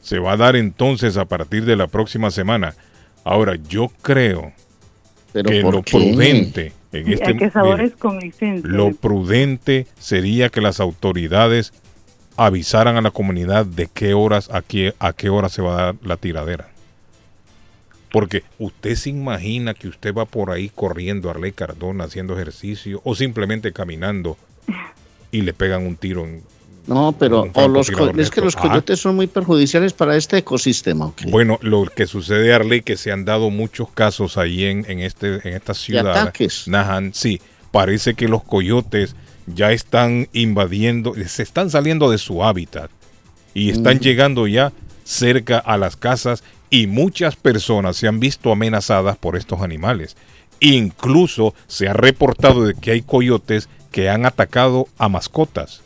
Se 0.00 0.18
va 0.18 0.32
a 0.32 0.36
dar 0.36 0.56
entonces 0.56 1.16
a 1.16 1.24
partir 1.24 1.64
de 1.64 1.76
la 1.76 1.86
próxima 1.86 2.30
semana. 2.30 2.74
Ahora, 3.24 3.56
yo 3.56 3.88
creo 4.02 4.52
¿Pero 5.32 5.50
que 5.50 5.62
lo 5.62 5.82
qué? 5.82 5.90
prudente 5.92 6.72
en 6.94 7.12
este 7.12 7.26
hay 7.26 7.36
cazadores 7.36 7.90
mire, 7.90 7.98
con 7.98 8.18
licencia. 8.18 8.70
lo 8.70 8.92
prudente 8.92 9.86
sería 9.98 10.48
que 10.48 10.60
las 10.60 10.80
autoridades 10.80 11.72
avisaran 12.36 12.96
a 12.96 13.00
la 13.00 13.10
comunidad 13.10 13.66
de 13.66 13.88
qué 13.92 14.14
horas 14.14 14.50
a 14.50 14.62
qué, 14.62 14.94
a 14.98 15.12
qué 15.12 15.28
hora 15.28 15.48
se 15.48 15.62
va 15.62 15.74
a 15.74 15.84
dar 15.86 15.96
la 16.02 16.16
tiradera. 16.16 16.68
Porque 18.10 18.44
usted 18.58 18.94
se 18.94 19.10
imagina 19.10 19.74
que 19.74 19.88
usted 19.88 20.14
va 20.14 20.24
por 20.24 20.50
ahí 20.50 20.70
corriendo 20.72 21.28
a 21.28 21.32
Arley 21.32 21.52
Cardona 21.52 22.04
haciendo 22.04 22.34
ejercicio 22.34 23.00
o 23.04 23.16
simplemente 23.16 23.72
caminando 23.72 24.36
y 25.32 25.42
le 25.42 25.52
pegan 25.52 25.84
un 25.84 25.96
tiro 25.96 26.24
en, 26.24 26.42
No, 26.86 27.14
pero 27.18 27.46
o 27.54 27.68
los 27.68 27.88
es 28.18 28.30
que 28.30 28.40
los 28.42 28.56
coyotes 28.56 29.00
son 29.00 29.16
muy 29.16 29.26
perjudiciales 29.26 29.94
para 29.94 30.16
este 30.16 30.38
ecosistema. 30.38 31.12
Bueno, 31.28 31.58
lo 31.62 31.86
que 31.86 32.06
sucede, 32.06 32.52
Arley, 32.52 32.82
que 32.82 32.96
se 32.96 33.10
han 33.10 33.24
dado 33.24 33.48
muchos 33.50 33.90
casos 33.90 34.36
ahí 34.36 34.64
en, 34.64 34.84
en, 34.88 35.00
este, 35.00 35.36
en 35.48 35.54
esta 35.54 35.72
ciudad. 35.72 36.12
ataques. 36.16 36.68
Nahan, 36.68 37.14
sí. 37.14 37.40
Parece 37.70 38.14
que 38.14 38.28
los 38.28 38.44
coyotes 38.44 39.16
ya 39.46 39.72
están 39.72 40.28
invadiendo, 40.32 41.14
se 41.26 41.42
están 41.42 41.70
saliendo 41.70 42.10
de 42.10 42.18
su 42.18 42.44
hábitat 42.44 42.90
y 43.54 43.70
están 43.70 43.96
Mm. 43.96 44.00
llegando 44.00 44.46
ya 44.46 44.72
cerca 45.04 45.58
a 45.58 45.76
las 45.76 45.96
casas 45.96 46.44
y 46.70 46.86
muchas 46.86 47.36
personas 47.36 47.96
se 47.96 48.08
han 48.08 48.20
visto 48.20 48.52
amenazadas 48.52 49.16
por 49.16 49.36
estos 49.36 49.60
animales. 49.62 50.16
Incluso 50.60 51.54
se 51.66 51.88
ha 51.88 51.92
reportado 51.92 52.64
de 52.64 52.74
que 52.74 52.90
hay 52.92 53.02
coyotes 53.02 53.68
que 53.90 54.08
han 54.08 54.26
atacado 54.26 54.88
a 54.98 55.08
mascotas. 55.08 55.82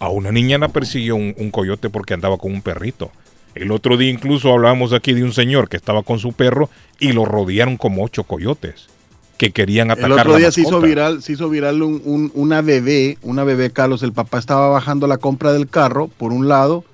A 0.00 0.08
una 0.08 0.32
niña 0.32 0.58
la 0.58 0.68
persiguió 0.68 1.14
un, 1.14 1.34
un 1.38 1.50
coyote 1.50 1.90
porque 1.90 2.14
andaba 2.14 2.36
con 2.38 2.52
un 2.52 2.62
perrito. 2.62 3.12
El 3.54 3.70
otro 3.70 3.96
día 3.96 4.10
incluso 4.10 4.52
hablamos 4.52 4.92
aquí 4.92 5.12
de 5.12 5.22
un 5.24 5.32
señor 5.32 5.68
que 5.68 5.76
estaba 5.76 6.02
con 6.02 6.18
su 6.18 6.32
perro 6.32 6.68
y 6.98 7.12
lo 7.12 7.24
rodearon 7.24 7.76
como 7.76 8.02
ocho 8.04 8.24
coyotes 8.24 8.86
que 9.36 9.50
querían 9.52 9.90
atacar 9.90 10.10
El 10.12 10.18
otro 10.18 10.32
la 10.32 10.38
día 10.38 10.52
se 10.52 10.60
hizo 10.60 10.80
viral, 10.80 11.22
se 11.22 11.32
hizo 11.32 11.48
viral 11.48 11.82
un- 11.82 12.02
un- 12.04 12.30
una 12.34 12.60
bebé, 12.60 13.16
una 13.22 13.42
bebé 13.42 13.70
Carlos, 13.70 14.02
el 14.02 14.12
papá 14.12 14.38
estaba 14.38 14.68
bajando 14.68 15.06
la 15.06 15.16
compra 15.18 15.52
del 15.52 15.66
carro 15.68 16.08
por 16.08 16.32
un 16.32 16.46
lado 16.48 16.84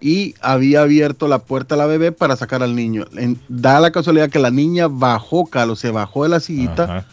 y 0.00 0.34
había 0.40 0.82
abierto 0.82 1.28
la 1.28 1.38
puerta 1.40 1.74
a 1.74 1.78
la 1.78 1.86
bebé 1.86 2.10
para 2.10 2.34
sacar 2.36 2.62
al 2.62 2.74
niño. 2.74 3.04
En- 3.16 3.38
da 3.48 3.78
la 3.78 3.92
casualidad 3.92 4.30
que 4.30 4.38
la 4.38 4.50
niña 4.50 4.88
bajó, 4.88 5.46
Carlos, 5.46 5.78
se 5.80 5.90
bajó 5.90 6.24
de 6.24 6.30
la 6.30 6.40
sillita, 6.40 6.84
Ajá. 6.84 7.06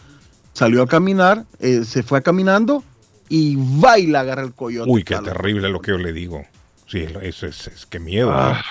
salió 0.54 0.82
a 0.82 0.86
caminar, 0.86 1.44
eh, 1.60 1.82
se 1.84 2.02
fue 2.02 2.22
caminando 2.22 2.82
y 3.30 3.56
va 3.82 3.98
y 3.98 4.06
la 4.08 4.20
agarra 4.20 4.42
el 4.42 4.52
coyote. 4.52 4.90
Uy, 4.90 5.04
qué 5.04 5.14
Carlos. 5.14 5.32
terrible 5.32 5.68
lo 5.70 5.80
que 5.80 5.92
yo 5.92 5.98
le 5.98 6.12
digo. 6.12 6.44
Sí, 6.86 7.06
eso 7.22 7.46
es, 7.46 7.68
es 7.68 7.86
que 7.86 7.98
miedo. 7.98 8.30
Ah. 8.32 8.62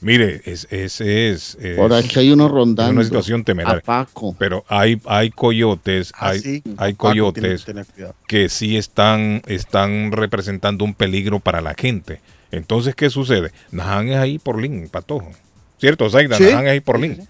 Mire, 0.00 0.42
es, 0.44 0.68
es, 0.70 1.00
es, 1.00 1.54
es- 1.54 1.76
Por 1.78 1.92
aquí 1.94 2.18
hay 2.18 2.30
uno 2.30 2.44
es 2.46 2.52
rondando. 2.52 2.92
una 2.92 3.04
situación 3.04 3.42
temeraria. 3.42 3.78
A 3.78 3.80
Paco. 3.80 4.36
Pero 4.38 4.62
hay, 4.68 5.00
hay 5.06 5.30
coyotes, 5.30 6.12
Ah, 6.14 6.28
hay, 6.30 6.40
sí. 6.40 6.62
hay 6.76 6.92
Paco 6.92 7.08
coyotes 7.08 7.64
que 8.28 8.48
sí 8.50 8.76
están, 8.76 9.40
están 9.46 10.12
representando 10.12 10.84
un 10.84 10.92
peligro 10.94 11.40
para 11.40 11.62
la 11.62 11.72
gente. 11.74 12.20
Entonces, 12.50 12.94
¿qué 12.94 13.08
sucede? 13.08 13.50
Nahan 13.72 14.08
es 14.10 14.16
ahí 14.18 14.38
por 14.38 14.60
Lin, 14.60 14.88
Patojo. 14.90 15.30
¿Cierto, 15.78 16.08
Zaida? 16.10 16.36
Sí. 16.36 16.44
Nahan 16.44 16.66
es 16.66 16.72
ahí 16.72 16.80
por 16.80 17.00
Lin. 17.00 17.26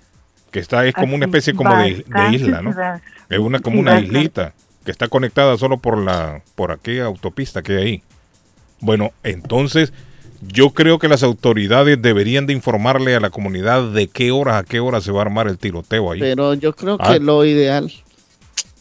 Que 0.51 0.59
está, 0.59 0.85
es 0.85 0.95
como 0.95 1.15
una 1.15 1.27
especie 1.27 1.55
como 1.55 1.77
de, 1.77 2.05
de 2.07 2.33
isla, 2.35 2.61
¿no? 2.61 2.75
Es 3.31 3.39
una 3.39 3.61
como 3.61 3.79
una 3.81 4.01
islita 4.01 4.53
que 4.85 4.91
está 4.91 5.09
conectada 5.09 5.57
solo 5.59 5.79
por 5.79 5.99
la 5.99 6.43
por 6.55 6.71
aquella 6.73 7.07
autopista 7.07 7.63
que 7.63 7.77
hay 7.77 7.83
ahí. 7.85 8.03
Bueno, 8.81 9.13
entonces 9.23 9.93
yo 10.47 10.71
creo 10.71 10.99
que 10.99 11.09
las 11.09 11.23
autoridades 11.23 12.01
deberían 12.03 12.47
de 12.47 12.53
informarle 12.53 13.15
a 13.15 13.21
la 13.21 13.31
comunidad 13.31 13.91
de 13.93 14.09
qué 14.09 14.31
horas 14.31 14.57
a 14.57 14.65
qué 14.65 14.81
hora 14.81 15.01
se 15.01 15.11
va 15.11 15.21
a 15.21 15.23
armar 15.23 15.49
el 15.49 15.57
tiroteo 15.59 16.13
ahí. 16.13 16.21
Pero 16.21 16.53
yo 16.55 16.75
creo 16.75 16.99
Ah. 17.01 17.15
que 17.15 17.21
lo 17.21 17.45
ideal, 17.47 17.91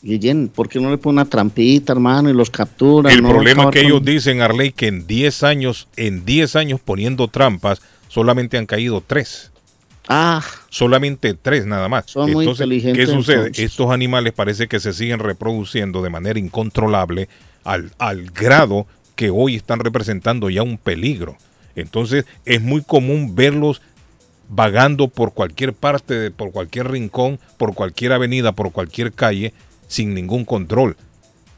Guillén, 0.02 0.50
¿por 0.50 0.68
qué 0.68 0.82
no 0.82 0.90
le 0.92 0.98
pone 0.98 1.14
una 1.22 1.26
trampita, 1.26 1.94
hermano, 1.94 2.30
y 2.30 2.34
los 2.34 2.50
capturan? 2.50 3.14
el 3.14 3.22
no 3.24 3.30
problema 3.30 3.72
que 3.72 3.80
con- 3.80 3.86
ellos 3.88 4.04
dicen, 4.04 4.42
Arley, 4.42 4.74
que 4.74 4.88
en 4.88 5.08
10 5.08 5.44
años, 5.44 5.88
en 5.96 6.26
10 6.26 6.58
años 6.58 6.82
poniendo 6.84 7.30
trampas, 7.30 7.82
solamente 8.10 8.58
han 8.58 8.66
caído 8.66 9.02
tres. 9.06 9.53
Ah, 10.08 10.44
Solamente 10.70 11.34
tres 11.34 11.66
nada 11.66 11.88
más. 11.88 12.06
Son 12.08 12.32
muy 12.32 12.44
entonces, 12.46 12.68
¿qué 12.68 12.74
inteligentes, 12.76 13.10
sucede? 13.10 13.36
entonces. 13.38 13.64
Estos 13.66 13.92
animales 13.92 14.34
parece 14.34 14.68
que 14.68 14.80
se 14.80 14.94
siguen 14.94 15.20
reproduciendo 15.20 16.02
de 16.02 16.10
manera 16.10 16.40
incontrolable 16.40 17.30
al, 17.64 17.92
al 18.00 18.26
grado 18.32 18.86
que 19.16 19.30
hoy 19.30 19.56
están 19.56 19.80
representando 19.80 20.50
ya 20.50 20.64
un 20.64 20.78
peligro. 20.78 21.38
Entonces 21.76 22.26
es 22.46 22.62
muy 22.62 22.82
común 22.84 23.36
verlos 23.36 23.82
vagando 24.50 25.08
por 25.08 25.34
cualquier 25.34 25.74
parte, 25.74 26.14
de- 26.16 26.32
por 26.32 26.52
cualquier 26.52 26.92
rincón, 26.92 27.40
por 27.58 27.74
cualquier 27.74 28.12
avenida, 28.14 28.52
por 28.52 28.72
cualquier 28.72 29.14
calle, 29.14 29.54
sin 29.88 30.14
ningún 30.14 30.44
control. 30.46 30.98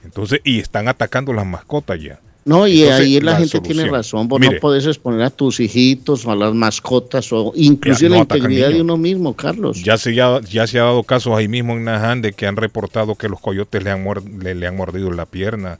Entonces, 0.03 0.39
y 0.43 0.59
están 0.59 0.87
atacando 0.87 1.33
las 1.33 1.45
mascotas 1.47 1.99
ya. 1.99 2.19
No, 2.47 2.67
y 2.67 2.83
Entonces, 2.83 3.05
ahí 3.05 3.19
la, 3.21 3.31
la 3.31 3.37
gente 3.39 3.59
tiene 3.59 3.85
razón. 3.87 4.27
Vos 4.27 4.39
Mire. 4.39 4.53
no 4.55 4.59
podés 4.61 4.85
exponer 4.85 5.23
a 5.23 5.31
tus 5.31 5.59
hijitos 5.59 6.27
o 6.27 6.31
a 6.31 6.35
las 6.35 6.53
mascotas 6.53 7.33
o 7.33 7.51
inclusive 7.55 8.09
no 8.09 8.15
la 8.17 8.21
integridad 8.21 8.69
de 8.69 8.81
uno 8.81 8.97
mismo, 8.97 9.35
Carlos. 9.35 9.81
Ya 9.83 9.97
se, 9.97 10.13
ya, 10.13 10.39
ya 10.41 10.67
se 10.67 10.79
ha 10.79 10.83
dado 10.83 11.01
casos 11.01 11.35
ahí 11.35 11.47
mismo 11.47 11.73
en 11.73 11.85
Naján 11.85 12.21
de 12.21 12.33
que 12.33 12.45
han 12.45 12.55
reportado 12.55 13.15
que 13.15 13.29
los 13.29 13.39
coyotes 13.41 13.83
le 13.83 13.89
han, 13.89 14.05
le, 14.39 14.53
le 14.53 14.67
han 14.67 14.75
mordido 14.75 15.09
la 15.11 15.25
pierna, 15.25 15.79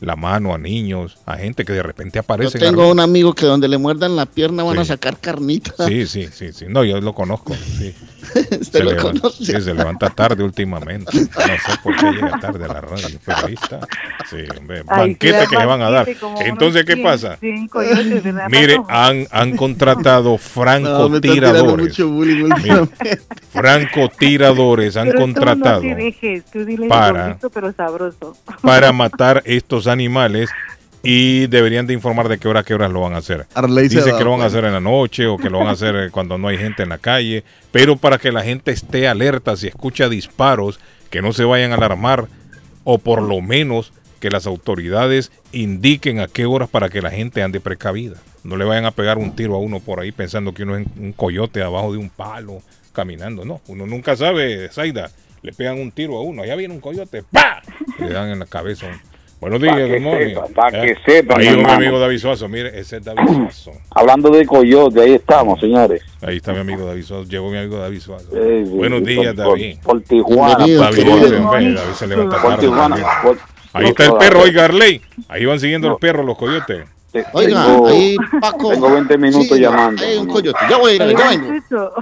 la 0.00 0.14
mano 0.14 0.54
a 0.54 0.58
niños, 0.58 1.16
a 1.26 1.36
gente 1.36 1.64
que 1.64 1.72
de 1.72 1.82
repente 1.82 2.18
Yo 2.18 2.20
aparece. 2.20 2.60
tengo 2.60 2.88
un 2.92 3.00
amigo 3.00 3.32
que 3.34 3.46
donde 3.46 3.66
le 3.66 3.78
muerdan 3.78 4.14
la 4.14 4.26
pierna 4.26 4.62
van 4.62 4.78
a 4.78 4.84
sacar 4.84 5.18
carnita. 5.18 5.72
Sí, 5.88 6.06
sí, 6.06 6.28
sí, 6.32 6.52
sí. 6.52 6.66
No, 6.68 6.84
yo 6.84 7.00
lo 7.00 7.12
conozco. 7.12 7.54
Sí. 7.78 7.92
Usted 8.60 8.82
lo 8.84 8.90
levanta, 8.92 9.20
conoce. 9.20 9.44
sí, 9.44 9.60
se 9.60 9.74
levanta 9.74 10.10
tarde 10.10 10.42
últimamente. 10.44 11.10
No 11.16 11.24
sé 11.24 11.78
por 11.82 11.96
qué 11.96 12.06
llega 12.12 12.38
tarde 12.40 12.64
a 12.64 12.68
la 12.68 12.80
radio, 12.80 13.18
pero 13.24 13.46
ahí 13.46 13.54
está. 13.54 13.80
Sí, 14.28 14.36
hombre, 14.58 14.82
Ay, 14.88 14.98
banquete 14.98 15.46
que 15.48 15.56
le 15.56 15.66
van 15.66 15.82
a 15.82 15.90
dar. 15.90 16.08
Entonces, 16.40 16.84
¿qué 16.84 16.94
100, 16.94 17.04
pasa? 17.04 17.36
100 17.36 17.68
coyotes, 17.68 18.22
¿verdad, 18.22 18.46
Mire, 18.50 18.80
han, 18.88 19.26
han 19.30 19.56
contratado 19.56 20.30
No, 20.32 20.38
francotiradores. 20.38 21.98
bullying 21.98 22.48
Mire, 22.62 22.88
francotiradores 23.52 24.96
han 24.96 25.06
Pero 25.08 25.18
tú 25.18 25.22
contratado 25.24 25.82
No 25.82 25.96
dejes, 25.96 26.42
para- 26.88 27.26
gordito, 27.26 27.50
pero 27.50 27.72
sabroso. 27.72 28.36
para 28.62 28.92
matar 28.92 29.42
estos 29.44 29.86
animales 29.86 30.50
y 31.04 31.46
deberían 31.48 31.86
de 31.86 31.92
informar 31.94 32.28
de 32.28 32.38
qué 32.38 32.48
hora, 32.48 32.62
qué 32.62 32.74
horas 32.74 32.90
lo 32.90 33.02
van 33.02 33.14
a 33.14 33.18
hacer. 33.18 33.46
Arley 33.54 33.88
Dice 33.88 34.10
da 34.10 34.16
que 34.18 34.24
lo 34.24 34.30
van 34.30 34.40
a 34.40 34.44
cuenta. 34.44 34.46
hacer 34.46 34.64
en 34.64 34.72
la 34.72 34.80
noche 34.80 35.26
o 35.26 35.36
que 35.36 35.50
lo 35.50 35.58
van 35.58 35.68
a 35.68 35.72
hacer 35.72 35.94
eh, 35.96 36.10
cuando 36.10 36.38
no 36.38 36.48
hay 36.48 36.58
gente 36.58 36.82
en 36.82 36.88
la 36.88 36.98
calle, 36.98 37.44
pero 37.70 37.96
para 37.96 38.18
que 38.18 38.32
la 38.32 38.42
gente 38.42 38.70
esté 38.72 39.06
alerta 39.06 39.56
si 39.56 39.68
escucha 39.68 40.08
disparos, 40.08 40.80
que 41.10 41.22
no 41.22 41.32
se 41.32 41.44
vayan 41.44 41.72
a 41.72 41.76
alarmar 41.76 42.26
o 42.84 42.98
por 42.98 43.22
lo 43.22 43.40
menos 43.40 43.92
que 44.20 44.30
las 44.30 44.46
autoridades 44.46 45.30
indiquen 45.52 46.20
a 46.20 46.28
qué 46.28 46.46
horas 46.46 46.68
para 46.68 46.88
que 46.88 47.02
la 47.02 47.10
gente 47.10 47.42
ande 47.42 47.60
precavida. 47.60 48.16
No 48.42 48.56
le 48.56 48.64
vayan 48.64 48.86
a 48.86 48.90
pegar 48.90 49.18
un 49.18 49.36
tiro 49.36 49.54
a 49.54 49.58
uno 49.58 49.80
por 49.80 50.00
ahí 50.00 50.12
pensando 50.12 50.54
que 50.54 50.62
uno 50.64 50.76
es 50.78 50.86
un 50.98 51.12
coyote 51.12 51.62
abajo 51.62 51.92
de 51.92 51.98
un 51.98 52.08
palo 52.08 52.62
caminando. 52.92 53.44
No, 53.44 53.60
uno 53.68 53.86
nunca 53.86 54.16
sabe, 54.16 54.68
Zaida. 54.70 55.10
Le 55.42 55.52
pegan 55.52 55.78
un 55.78 55.92
tiro 55.92 56.16
a 56.16 56.22
uno. 56.22 56.42
Allá 56.42 56.56
viene 56.56 56.72
un 56.72 56.80
coyote. 56.80 57.22
¡Pa! 57.22 57.60
Le 57.98 58.08
dan 58.10 58.30
en 58.30 58.38
la 58.38 58.46
cabeza. 58.46 58.86
Buenos 59.44 59.60
días, 59.60 59.74
Pa' 59.74 59.78
que 59.78 59.92
good 59.92 60.00
morning. 60.02 60.28
sepa, 60.34 60.46
pa' 60.54 60.70
que 60.70 60.90
Eh, 60.92 60.96
sepa, 61.04 61.34
Ahí 61.36 61.46
mi 61.48 61.52
un 61.52 61.58
hermano. 61.60 61.76
amigo 61.76 61.98
David 61.98 62.18
Suazo. 62.18 62.48
Mire, 62.48 62.78
ese 62.80 62.96
es 62.96 63.04
David 63.04 63.28
Suazo. 63.50 63.72
Hablando 63.90 64.30
de 64.30 64.46
coyote, 64.46 65.02
ahí 65.02 65.12
estamos, 65.12 65.60
señores. 65.60 66.02
Ahí 66.22 66.36
está 66.38 66.54
mi 66.54 66.60
amigo 66.60 66.86
David 66.86 67.02
Suazo. 67.02 67.28
Llegó 67.28 67.50
mi 67.50 67.58
amigo 67.58 67.76
David 67.76 68.00
Suazo. 68.00 68.28
Eh, 68.34 68.62
sí, 68.64 68.70
Buenos 68.70 69.00
sí, 69.00 69.04
días, 69.04 69.34
por- 69.34 69.44
David. 69.58 69.76
Por, 69.82 69.92
por 70.00 70.02
Tijuana. 70.08 70.56
David, 70.66 71.76
se 71.94 72.06
levanta 72.06 72.40
Por 72.40 72.50
tarde 72.52 72.66
Tijuana. 72.66 72.96
por- 73.22 73.38
Ahí 73.74 73.86
está 73.88 74.04
el 74.06 74.12
perro, 74.14 74.40
oiga, 74.40 74.64
Arley. 74.64 75.02
Ahí 75.28 75.44
van 75.44 75.60
siguiendo 75.60 75.90
los 75.90 75.98
perros, 76.00 76.24
los 76.24 76.38
coyotes. 76.38 76.84
Oiga, 77.32 77.64
Tengo- 77.66 77.86
ahí 77.86 78.16
Paco. 78.40 78.70
Tengo 78.70 78.90
20 78.90 79.18
minutos 79.18 79.48
Sí, 79.56 79.60
llamando. 79.60 80.02
Hay 80.02 80.16
un 80.18 80.26
coyote. 80.26 80.58
Ya 80.68 80.76
voy 80.78 80.92
a 80.92 80.94
ir, 80.94 81.16
ya 81.16 81.28
vengo. 81.28 81.92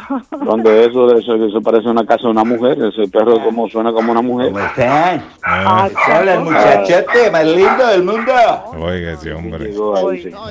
Donde 0.45 0.85
eso, 0.87 1.17
eso, 1.17 1.35
eso 1.47 1.61
parece 1.61 1.89
una 1.89 2.07
casa 2.07 2.23
de 2.25 2.29
una 2.31 2.45
mujer. 2.45 2.79
Ese 2.83 3.09
perro 3.11 3.43
como 3.45 3.69
suena 3.69 3.93
como 3.93 4.13
una 4.13 4.23
mujer. 4.23 4.53
¿Cómo 4.53 4.65
están? 4.65 5.25
Ah, 5.45 5.89
Habla 6.13 6.35
el 6.35 6.41
muchachote 6.41 7.31
más 7.31 7.45
lindo 7.47 7.87
del 7.89 8.03
mundo. 8.05 8.33
Oiga, 8.79 9.13
ese 9.13 9.33
hombre. 9.35 9.71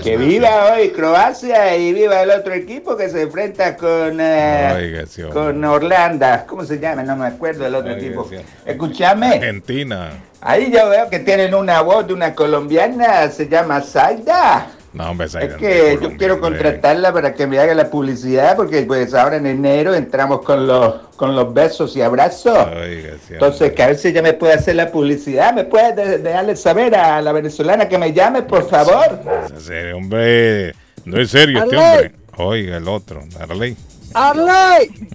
Que 0.03 0.17
viva 0.17 0.73
hoy 0.73 0.89
Croacia 0.89 1.75
y 1.77 1.93
viva 1.93 2.21
el 2.21 2.31
otro 2.31 2.53
equipo 2.53 2.95
que 2.97 3.09
se 3.09 3.23
enfrenta 3.23 3.75
con, 3.77 4.19
eh, 4.19 4.73
Oiga, 4.75 5.01
ese 5.01 5.23
con 5.29 5.63
Orlando. 5.63 6.25
¿Cómo 6.47 6.63
se 6.63 6.79
llama? 6.79 7.03
No 7.03 7.15
me 7.15 7.27
acuerdo 7.27 7.65
el 7.65 7.75
otro 7.75 7.93
Oiga, 7.93 8.01
equipo. 8.05 8.27
Escúchame. 8.65 9.27
Argentina. 9.27 10.09
Ahí 10.41 10.71
yo 10.71 10.89
veo 10.89 11.09
que 11.09 11.19
tienen 11.19 11.53
una 11.53 11.81
voz 11.81 12.07
de 12.07 12.13
una 12.13 12.33
colombiana, 12.33 13.29
se 13.29 13.47
llama 13.47 13.81
Zaida. 13.81 14.67
No, 14.93 15.11
hombre, 15.11 15.27
Es 15.27 15.33
Zaida, 15.33 15.55
que 15.57 15.97
yo 16.01 16.17
quiero 16.17 16.39
contratarla 16.41 17.13
para 17.13 17.33
que 17.33 17.47
me 17.47 17.59
haga 17.59 17.73
la 17.73 17.89
publicidad 17.89 18.55
porque 18.57 18.81
pues 18.81 19.13
ahora 19.13 19.37
en 19.37 19.45
enero 19.45 19.93
entramos 19.93 20.41
con 20.41 20.67
los 20.67 20.95
con 21.15 21.35
los 21.35 21.53
besos 21.53 21.95
y 21.95 22.01
abrazos. 22.01 22.57
Oiga, 22.75 23.11
Entonces, 23.29 23.71
que 23.73 23.83
a 23.83 23.87
ver 23.87 23.97
si 23.97 24.07
ella 24.09 24.21
me 24.23 24.33
puede 24.33 24.53
hacer 24.53 24.75
la 24.75 24.91
publicidad, 24.91 25.53
me 25.53 25.63
puede 25.63 25.93
de- 25.93 26.17
dejarle 26.17 26.55
saber 26.55 26.95
a 26.95 27.21
la 27.21 27.31
venezolana 27.31 27.87
que 27.87 27.97
me 27.99 28.11
llame, 28.11 28.41
por 28.41 28.67
favor. 28.67 29.19
Ese 29.55 29.93
hombre. 29.93 30.73
No 31.05 31.21
es 31.21 31.29
serio 31.29 31.63
este 31.63 31.77
hombre. 31.77 32.11
Oiga, 32.37 32.77
el 32.77 32.87
otro. 32.87 33.21
Arley. 33.39 33.77
Arley. 34.15 35.07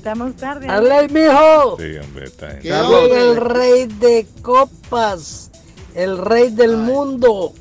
Estamos 0.00 0.34
tarde. 0.36 0.66
Arley, 0.66 1.08
mijo. 1.10 1.76
Sí, 1.78 1.98
hombre, 1.98 2.24
está. 2.24 2.58
Soy 2.62 3.10
el 3.10 3.36
rey 3.36 3.84
de 3.84 4.26
copas, 4.40 5.50
el 5.94 6.16
rey 6.16 6.48
del 6.48 6.78
mundo, 6.78 7.52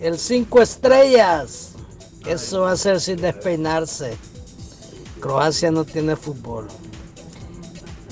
el 0.00 0.18
cinco 0.18 0.60
estrellas. 0.60 1.74
Eso 2.26 2.62
va 2.62 2.72
a 2.72 2.76
ser 2.76 3.00
sin 3.00 3.18
despeinarse. 3.18 4.16
Croacia 5.20 5.70
no 5.70 5.84
tiene 5.84 6.16
fútbol. 6.16 6.66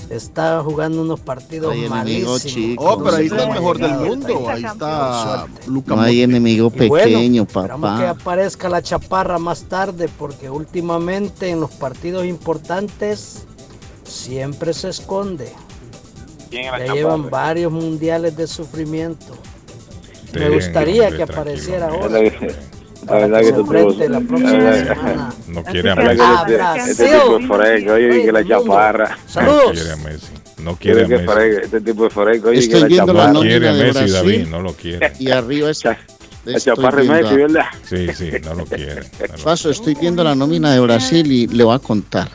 Está 0.09 0.63
jugando 0.63 1.01
unos 1.01 1.19
partidos 1.19 1.73
enemigo 1.73 1.89
malísimos. 1.97 2.45
chico. 2.45 2.85
Oh, 2.85 3.03
pero 3.03 3.17
ahí 3.17 3.25
está 3.25 3.43
el 3.43 3.49
No 3.49 3.53
mejor 3.53 3.79
del 3.79 3.93
mundo. 3.95 4.49
Ahí 4.49 4.63
está 4.63 5.45
Luca 5.65 5.93
No 5.93 6.01
hay 6.03 6.21
enemigo 6.21 6.71
Y 6.73 6.87
bueno, 6.87 7.03
pequeño, 7.17 7.41
esperamos 7.41 7.99
que 7.99 8.05
papá. 8.05 8.09
aparezca 8.11 8.69
la 8.69 8.81
chaparra 8.81 9.37
más 9.37 9.63
tarde 9.63 10.09
porque 10.17 10.49
últimamente 10.49 11.49
en 11.49 11.59
los 11.59 11.71
partidos 11.71 12.25
importantes 12.25 13.45
siempre 14.07 14.73
se 14.73 14.89
esconde. 14.89 15.51
Ya 16.51 16.77
llevan 16.93 17.29
varios 17.29 17.71
mundiales 17.71 18.35
de 18.37 18.47
sufrimiento. 18.47 19.37
Me 20.33 20.49
gustaría 20.49 21.09
que 21.11 21.23
apareciera 21.23 21.87
ahora. 21.89 22.19
La 23.05 23.13
verdad 23.13 23.39
que 23.41 23.53
tú 23.53 23.61
enfrente 23.61 24.09
la 24.09 24.19
próxima 24.19 24.51
la- 24.51 24.73
semana. 24.95 25.33
No 25.47 25.63
quiere 25.63 25.91
a 25.91 25.95
Messi. 25.95 26.21
este- 26.21 26.91
Este 26.91 27.05
tipo 27.19 27.37
es 27.37 27.47
fresco, 27.47 27.93
oye, 27.93 28.25
que 28.25 28.31
la 28.31 28.47
chaparra. 28.47 29.17
No 29.35 29.71
quiere 29.71 29.91
a 29.91 29.95
Messi. 29.97 30.27
No 30.57 30.75
quiere 30.75 31.03
a 31.03 31.07
que 31.07 31.17
Messi. 31.17 31.63
Este 31.63 31.81
tipo 31.81 32.07
es 32.07 32.13
fresco, 32.13 32.49
oye, 32.49 32.59
que 32.59 32.65
Estoy 32.65 32.81
la 32.89 32.95
chaparra. 33.05 33.33
No 33.33 33.41
quiere 33.41 33.69
a 33.69 33.73
Messi, 33.73 33.91
Brasil. 33.93 34.13
David. 34.13 34.47
No 34.47 34.61
lo 34.61 34.73
quiere. 34.73 35.13
Y 35.19 35.29
arriba 35.31 35.69
es. 35.69 35.83
La 36.45 36.59
chaparra 36.59 37.03
Messi, 37.03 37.35
¿verdad? 37.35 37.65
Sí, 37.87 38.07
sí, 38.13 38.31
no 38.43 38.53
lo 38.55 38.65
quiere. 38.65 39.01
Suazo, 39.35 39.69
estoy 39.69 39.95
viendo 39.95 40.23
la 40.23 40.33
nómina 40.35 40.73
de 40.73 40.79
Brasil 40.79 41.31
y 41.31 41.47
le 41.47 41.63
voy 41.63 41.75
a 41.75 41.79
contar. 41.79 42.29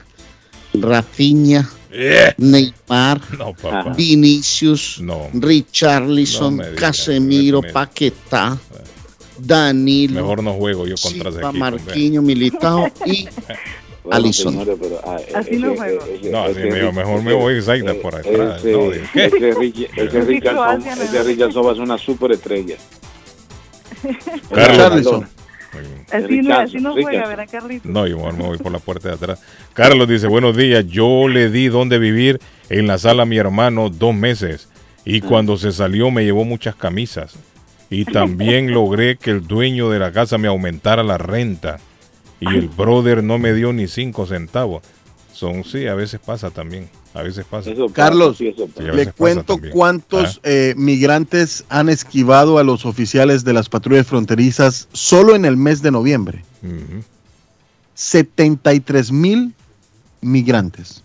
Rafinha, 0.75 1.69
Yeah. 1.93 2.35
Neymar, 2.39 3.21
No. 3.37 3.55
Vinicius, 3.95 4.99
No. 5.01 5.29
Richarlison, 5.35 6.57
No 6.57 6.65
Casemiro, 6.75 7.61
Paquetá, 7.73 8.57
Danilo, 9.39 10.15
Mejor 10.23 10.43
no 10.43 10.55
juego 10.55 10.87
yo 10.87 10.95
contra 11.03 11.29
ese 11.29 11.39
Silva, 11.39 11.51
equipo. 11.51 11.65
hombre. 11.67 11.83
Marquinhos, 11.85 12.25
Militao 12.25 12.89
y 13.07 13.29
Bueno, 14.05 14.77
pero, 14.81 15.01
ah, 15.05 15.17
Así 15.35 15.51
ese- 15.51 15.59
no 15.59 15.75
juego. 15.77 16.01
ese- 16.07 16.31
No, 16.31 16.43
así 16.45 16.55
mejor, 16.93 17.23
me 17.23 17.33
voy 17.35 17.63
Zaida 17.63 17.95
por 17.95 18.15
atrás. 18.17 18.65
Ese, 18.65 19.55
Richardson, 19.55 20.83
ese 20.83 21.23
va 21.63 21.73
a 21.73 21.75
ser 21.75 21.83
una 21.83 21.99
superestrella. 21.99 22.77
Carlos. 24.51 25.23
Así 26.13 26.43
no, 26.43 26.55
así 26.55 26.79
no 26.79 26.93
juega. 26.93 27.27
¿verdad, 27.27 27.49
Carlitos? 27.51 27.91
No, 27.91 28.07
yo 28.07 28.17
mejor 28.17 28.37
me 28.37 28.45
voy 28.45 28.59
por 28.59 28.73
la 28.73 28.79
puerta 28.79 29.09
de 29.09 29.15
atrás. 29.15 29.43
Carlos 29.73 30.09
dice, 30.09 30.27
buenos 30.27 30.57
días, 30.57 30.87
yo 30.87 31.29
le 31.29 31.51
di 31.51 31.69
donde 31.69 31.99
vivir 31.99 32.41
en 32.69 32.87
la 32.87 32.99
sala 32.99 33.23
a 33.23 33.27
mi 33.27 33.39
hermano 33.39 33.89
dos 33.89 34.15
meses 34.15 34.69
y 35.05 35.21
cuando 35.21 35.57
se 35.57 35.73
salió 35.73 36.11
me 36.11 36.25
llevó 36.25 36.45
muchas 36.45 36.75
camisas 36.75 37.35
y 37.91 38.05
también 38.13 38.73
logré 38.73 39.17
que 39.17 39.31
el 39.31 39.47
dueño 39.47 39.91
de 39.91 39.99
la 39.99 40.13
casa 40.13 40.39
me 40.39 40.49
aumentara 40.49 41.03
la 41.03 41.19
renta 41.19 41.79
y 42.41 42.49
el 42.49 42.69
brother 42.69 43.23
no 43.23 43.39
me 43.39 43.53
dio 43.53 43.73
ni 43.73 43.87
cinco 43.87 44.27
centavos. 44.27 44.83
Son, 45.33 45.65
sí, 45.65 45.87
a 45.87 45.95
veces 45.95 46.21
pasa 46.21 46.51
también, 46.51 46.89
a 47.15 47.23
veces 47.23 47.45
pasa. 47.45 47.71
Carlos, 47.93 48.39
Sí, 48.39 48.49
a 48.49 48.83
veces 48.83 48.95
le 48.95 49.13
cuento 49.13 49.59
cuántos 49.71 50.41
eh, 50.45 50.75
migrantes 50.77 51.65
han 51.69 51.89
esquivado 51.89 52.59
a 52.59 52.65
los 52.65 52.87
oficiales 52.87 53.45
de 53.45 53.53
las 53.53 53.69
patrullas 53.69 54.07
fronterizas 54.07 54.89
solo 54.93 55.35
en 55.35 55.45
el 55.45 55.57
mes 55.57 55.83
de 55.83 55.91
noviembre. 55.91 56.45
Ah, 56.63 56.67
ujú. 56.67 57.05
73 57.95 59.13
mil 59.13 59.55
migrantes. 60.23 61.03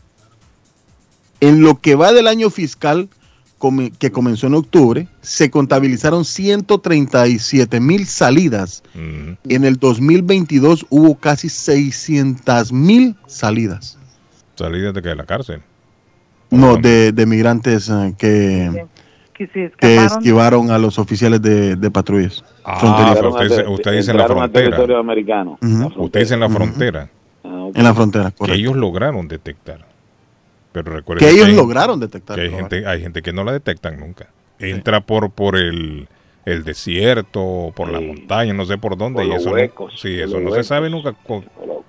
En 1.42 1.62
lo 1.62 1.80
que 1.80 1.96
va 1.96 2.14
del 2.14 2.28
año 2.28 2.50
fiscal 2.50 3.10
que 4.00 4.12
comenzó 4.12 4.48
en 4.48 4.54
octubre, 4.54 5.08
se 5.22 5.50
contabilizaron 5.50 6.26
137 6.26 7.80
mil 7.80 8.06
salidas. 8.06 8.84
Ujú. 8.94 9.36
En 9.50 9.66
el 9.66 9.78
2022 9.78 10.86
hubo 10.90 11.16
casi 11.16 11.50
600 11.50 12.72
mil 12.72 13.16
salidas. 13.26 13.98
Salí 14.56 14.80
desde 14.80 15.02
que 15.02 15.10
de 15.10 15.16
la 15.16 15.26
cárcel. 15.26 15.62
No, 16.50 16.78
de, 16.78 17.12
de 17.12 17.26
migrantes 17.26 17.90
eh, 17.90 18.14
que, 18.18 18.86
que 19.34 19.48
se 19.48 19.54
que 19.54 19.66
escaparon. 19.66 20.06
esquivaron 20.06 20.72
a 20.72 20.78
los 20.78 20.98
oficiales 21.00 21.42
de, 21.42 21.76
de 21.76 21.92
patrullas. 21.92 22.44
Ah, 22.64 23.14
pero 23.16 23.30
usted, 23.30 23.50
dice- 23.50 23.68
usted 23.68 23.92
dice 23.94 24.12
en 24.12 24.18
la 24.18 24.28
frontera. 24.28 24.78
Usted 25.98 26.20
dice 26.20 26.34
en 26.34 26.40
la 26.40 26.50
frontera. 26.50 27.10
En 27.44 27.84
la 27.84 27.94
frontera, 27.94 28.32
Que 28.46 28.54
ellos 28.54 28.76
lograron 28.76 29.28
detectar. 29.28 29.86
Pero 30.72 30.92
recuerden 30.94 31.28
Que 31.28 31.34
ellos 31.34 31.48
hay- 31.48 31.56
lograron 31.56 32.00
detectar, 32.00 32.36
Que 32.36 32.44
hay 32.44 32.50
gente, 32.52 32.86
hay 32.88 33.02
gente 33.02 33.22
que 33.22 33.34
no 33.34 33.44
la 33.44 33.52
detectan 33.52 34.00
nunca. 34.00 34.28
Entra 34.60 35.02
por 35.02 35.32
por 35.32 35.56
el, 35.56 36.08
el 36.52 36.64
desierto, 36.64 37.72
por 37.76 37.90
la 37.92 38.00
montaña, 38.00 38.54
no 38.54 38.66
sé 38.66 38.78
por 38.78 38.98
dónde. 38.98 39.18
Por 39.20 39.26
y 39.26 39.30
los 39.30 39.42
eso 39.42 39.52
huecos, 39.52 39.92
no, 39.94 39.98
sí, 39.98 40.16
por 40.18 40.24
eso 40.28 40.34
los 40.36 40.42
no 40.44 40.50
se 40.50 40.52
huecos. 40.54 40.68
sabe 40.68 40.90
nunca 40.90 41.12
cu- 41.14 41.44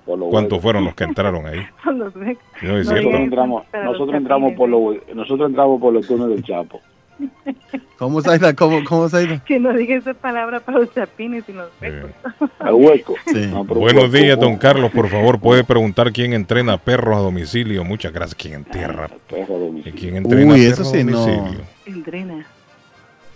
cuántos 0.05 0.33
huecos. 0.53 0.61
fueron 0.61 0.85
los 0.85 0.95
que 0.95 1.03
entraron 1.05 1.45
ahí. 1.47 1.65
Los 1.85 2.15
No, 2.15 2.23
es 2.29 2.37
No 2.61 2.83
cierto. 2.83 2.93
Nosotros 2.93 3.19
entramos, 3.21 3.63
nosotros 3.85 4.15
entramos 4.15 4.53
por 4.53 4.69
los 4.69 4.95
nosotros 5.15 5.49
entramos 5.49 5.79
por 5.81 5.93
los 5.93 6.07
túneles 6.07 6.35
del 6.35 6.43
Chapo. 6.43 6.81
¿Cómo, 7.97 8.21
Zaida? 8.21 8.53
¿Cómo, 8.55 8.81
cómo 8.85 9.09
Zaida? 9.09 9.43
Que 9.43 9.59
no 9.59 9.73
diga 9.73 9.95
esa 9.97 10.13
palabra 10.13 10.61
para 10.61 10.79
los 10.79 10.93
chapines 10.93 11.43
y 11.49 11.53
los 11.53 11.67
becos. 11.81 12.11
Al 12.59 12.73
hueco. 12.75 13.15
Sí. 13.25 13.47
No, 13.47 13.63
Buenos 13.65 14.03
hueco, 14.05 14.17
días, 14.17 14.39
don. 14.39 14.55
Carlos. 14.57 14.91
Por 14.91 15.09
favor, 15.09 15.39
puede 15.39 15.63
preguntar 15.65 16.11
quién 16.13 16.31
entrena 16.33 16.77
perros 16.77 17.17
a 17.17 17.19
domicilio. 17.19 17.83
Muchas 17.83 18.13
gracias. 18.13 18.35
¿Quién 18.35 18.53
entierra? 18.55 19.09
Perro 19.29 19.55
a 19.55 19.59
domicilio. 19.59 19.99
¿Quién 19.99 20.15
entrena 20.17 20.53
Uy, 20.53 20.61
perros 20.61 20.79
eso 20.79 20.81
a 20.81 20.85
sí, 20.97 21.03
no. 21.03 21.19
domicilio? 21.19 21.61
Entrena. 21.85 22.45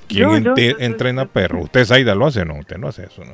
¿Quién 0.07 0.23
Yo, 0.23 0.37
yo, 0.37 0.51
ente- 0.53 0.71
yo, 0.71 0.75
entrena 0.79 1.25
perros? 1.25 1.63
¿Usted, 1.65 1.85
Zaida, 1.85 2.15
lo 2.15 2.25
hace 2.27 2.41
o 2.41 2.45
no? 2.45 2.55
Usted 2.59 2.77
no 2.77 2.87
hace 2.87 3.05
eso, 3.05 3.23
¿no? 3.23 3.33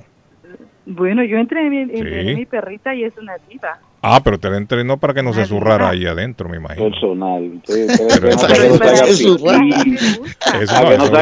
Bueno, 0.86 1.24
yo 1.24 1.38
entrené, 1.38 1.84
entrené 1.84 2.32
Sí. 2.32 2.36
mi 2.36 2.46
perrita 2.46 2.96
y 2.96 3.04
es 3.04 3.16
una 3.18 3.34
diva. 3.48 3.78
Ah, 4.02 4.22
pero 4.24 4.40
te 4.40 4.50
la 4.50 4.58
entrenó 4.58 4.98
para 4.98 5.14
que 5.14 5.22
no 5.22 5.34
se 5.34 5.46
zurrara 5.46 5.90
ahí 5.90 6.06
adentro, 6.06 6.50
me 6.50 6.58
imagino. 6.58 6.90
Personal. 6.90 7.44
Usted- 7.58 7.88
Pero 7.98 8.30
no, 8.32 8.48
que 8.48 8.54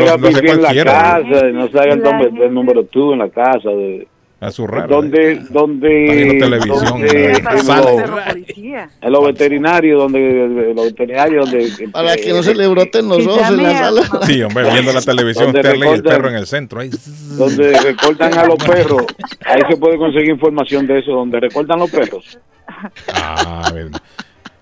no 0.06 0.18
no 0.18 0.28
sé 0.32 0.42
pipí 0.42 0.52
en 0.52 0.62
la 0.62 0.84
casa, 0.84 1.20
no 1.52 1.68
el, 1.94 2.02
nombre- 2.04 2.46
el 2.46 2.54
número 2.54 2.84
tú 2.86 3.14
en 3.14 3.20
la 3.20 3.30
casa. 3.30 3.70
De, 3.70 4.08
A 4.40 4.52
zurrar. 4.52 4.88
donde, 4.88 5.42
donde, 5.50 6.06
Está 6.06 6.14
viendo 6.14 6.46
televisión, 6.46 6.86
donde- 6.86 7.42
¿no? 7.42 7.50
en, 9.02 9.12
los, 9.12 9.26
veterinarios, 9.26 10.00
donde, 10.00 10.74
los 10.76 10.86
veterinarios 10.86 11.50
donde... 11.50 11.90
Para 11.92 12.16
que 12.16 12.30
no 12.32 12.44
se 12.44 12.54
le 12.54 12.68
broten 12.68 13.08
los 13.08 13.26
ojos 13.26 13.50
en 13.50 13.64
la 13.64 13.74
sala. 13.80 14.02
Sí, 14.28 14.44
hombre, 14.44 14.72
viendo 14.72 14.94
la 14.94 15.02
televisión, 15.02 15.46
Donde 15.52 15.60
usted 15.62 15.80
lee 15.82 15.88
el 15.88 16.04
perro 16.04 16.30
en 16.30 16.36
el 16.36 16.46
centro. 16.46 16.80
Ahí. 16.82 16.92
donde 17.38 17.80
recortan 17.80 18.38
a 18.38 18.46
los 18.46 18.58
perros. 18.64 19.04
Ahí 19.44 19.62
se 19.70 19.78
puede 19.78 19.98
conseguir 19.98 20.30
información 20.30 20.86
de 20.86 21.00
eso, 21.00 21.12
donde 21.14 21.40
recortan 21.40 21.80
los 21.80 21.90
perros. 21.90 22.38
Ah, 23.14 23.72
ver- 23.74 23.90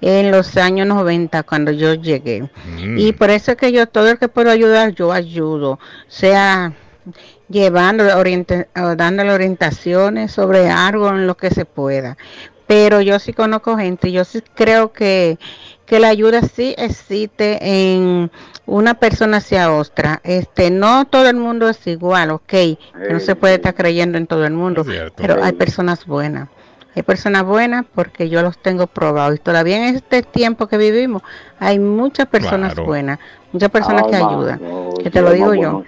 en 0.00 0.30
los 0.30 0.56
años 0.56 0.86
90 0.86 1.42
cuando 1.42 1.72
yo 1.72 1.94
llegué. 1.94 2.42
Mm. 2.42 2.98
Y 2.98 3.12
por 3.12 3.30
eso 3.30 3.52
es 3.52 3.56
que 3.56 3.72
yo 3.72 3.86
todo 3.86 4.08
el 4.10 4.18
que 4.18 4.28
puedo 4.28 4.50
ayudar, 4.50 4.94
yo 4.94 5.12
ayudo. 5.12 5.78
Sea 6.08 6.72
llevando, 7.48 8.04
orienta- 8.18 8.66
dándole 8.96 9.32
orientaciones 9.32 10.32
sobre 10.32 10.68
algo 10.68 11.08
en 11.10 11.26
lo 11.26 11.36
que 11.36 11.50
se 11.50 11.64
pueda. 11.64 12.16
Pero 12.66 13.00
yo 13.00 13.18
sí 13.20 13.32
conozco 13.32 13.76
gente, 13.76 14.10
yo 14.10 14.24
sí 14.24 14.42
creo 14.54 14.92
que, 14.92 15.38
que 15.86 16.00
la 16.00 16.08
ayuda 16.08 16.42
sí 16.42 16.74
existe 16.78 17.58
en 17.60 18.30
una 18.66 18.94
persona 18.94 19.36
hacia 19.38 19.72
otra. 19.72 20.20
Este, 20.24 20.70
no 20.70 21.04
todo 21.06 21.28
el 21.28 21.36
mundo 21.36 21.68
es 21.68 21.86
igual, 21.86 22.30
ok, 22.30 22.46
que 22.48 22.78
no 23.10 23.20
se 23.20 23.36
puede 23.36 23.54
estar 23.54 23.74
creyendo 23.74 24.18
en 24.18 24.26
todo 24.26 24.44
el 24.44 24.52
mundo, 24.52 24.84
pero 25.16 25.42
hay 25.42 25.52
personas 25.52 26.04
buenas. 26.06 26.48
Hay 26.96 27.02
personas 27.02 27.44
buenas 27.44 27.84
porque 27.94 28.28
yo 28.30 28.40
los 28.42 28.56
tengo 28.58 28.86
probados. 28.86 29.36
Y 29.36 29.38
todavía 29.38 29.76
en 29.88 29.96
este 29.96 30.22
tiempo 30.22 30.66
que 30.66 30.78
vivimos 30.78 31.22
hay 31.60 31.78
muchas 31.78 32.26
personas 32.26 32.72
Claro. 32.72 32.86
buenas, 32.86 33.18
muchas 33.52 33.70
personas 33.70 34.04
Ay, 34.06 34.10
que 34.10 34.16
ayudan. 34.16 34.60
no, 34.62 34.90
que 35.02 35.10
te 35.10 35.20
lo 35.20 35.30
digo 35.32 35.54
yo. 35.54 35.72
bueno. 35.72 35.84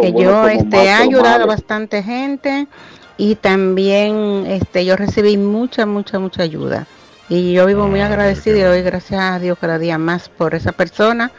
Que 0.00 0.12
yo 0.14 0.48
este, 0.48 0.84
he 0.84 0.90
ayudado 0.90 1.44
a 1.44 1.46
bastante 1.46 2.02
gente 2.02 2.66
y 3.18 3.34
también 3.36 4.44
este, 4.48 4.84
yo 4.84 4.96
recibí 4.96 5.36
mucha, 5.36 5.86
mucha, 5.86 6.18
mucha 6.18 6.42
ayuda. 6.42 6.86
Y 7.28 7.52
yo 7.52 7.66
vivo 7.66 7.84
Ah, 7.84 7.88
muy 7.88 8.00
agradecida 8.00 8.56
y 8.56 8.60
doy 8.62 8.82
gracias 8.82 9.20
a 9.20 9.38
Dios 9.38 9.58
cada 9.60 9.78
día 9.78 9.98
más 9.98 10.28
por 10.28 10.54
esa 10.54 10.72
persona 10.72 11.30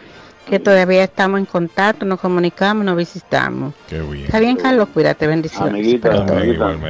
que 0.49 0.59
todavía 0.59 1.03
estamos 1.03 1.39
en 1.39 1.45
contacto, 1.45 2.05
nos 2.05 2.21
comunicamos, 2.21 2.85
nos 2.85 2.95
visitamos. 2.95 3.73
Qué 3.89 3.99
bien. 4.01 4.25
Está 4.25 4.39
bien, 4.39 4.55
Carlos, 4.55 4.87
cuídate, 4.93 5.27
bendiciones. 5.27 5.73
Amiguita, 5.73 6.09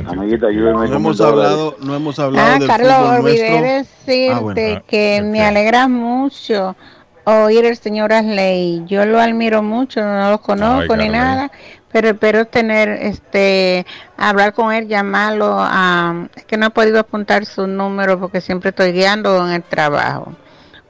amiguita, 0.08 0.48
ayúdeme 0.48 0.88
No 0.90 0.96
hemos 0.96 1.20
hablado, 1.22 1.76
no 1.82 1.96
hemos 1.96 2.20
hablado 2.20 2.48
Ah, 2.56 2.60
del 2.60 2.68
Carlos, 2.68 3.20
olvidé 3.20 3.50
nuestro. 3.50 3.74
decirte 3.74 4.32
Ah, 4.32 4.40
bueno. 4.40 4.84
que 4.88 5.22
me 5.24 5.42
alegra 5.44 5.88
mucho 5.88 6.76
oír 7.28 7.66
el 7.66 7.76
señor 7.78 8.14
Asley. 8.14 8.84
Yo 8.88 9.06
lo 9.06 9.20
admiro 9.20 9.62
mucho, 9.62 10.02
no 10.02 10.32
lo 10.32 10.42
conozco 10.42 10.94
Ay, 10.94 11.00
ni 11.00 11.10
nada, 11.10 11.52
pero 11.92 12.10
espero 12.10 12.46
tener, 12.46 12.90
este, 12.90 13.86
hablar 14.16 14.54
con 14.54 14.74
él, 14.74 14.88
llamarlo. 14.88 15.58
A, 15.60 16.28
es 16.36 16.46
que 16.46 16.58
no 16.58 16.68
he 16.68 16.70
podido 16.70 17.00
apuntar 17.00 17.46
su 17.46 17.68
número 17.68 18.20
porque 18.20 18.40
siempre 18.40 18.70
estoy 18.70 18.94
guiando 18.94 19.46
en 19.46 19.54
el 19.54 19.64
trabajo. 19.64 20.34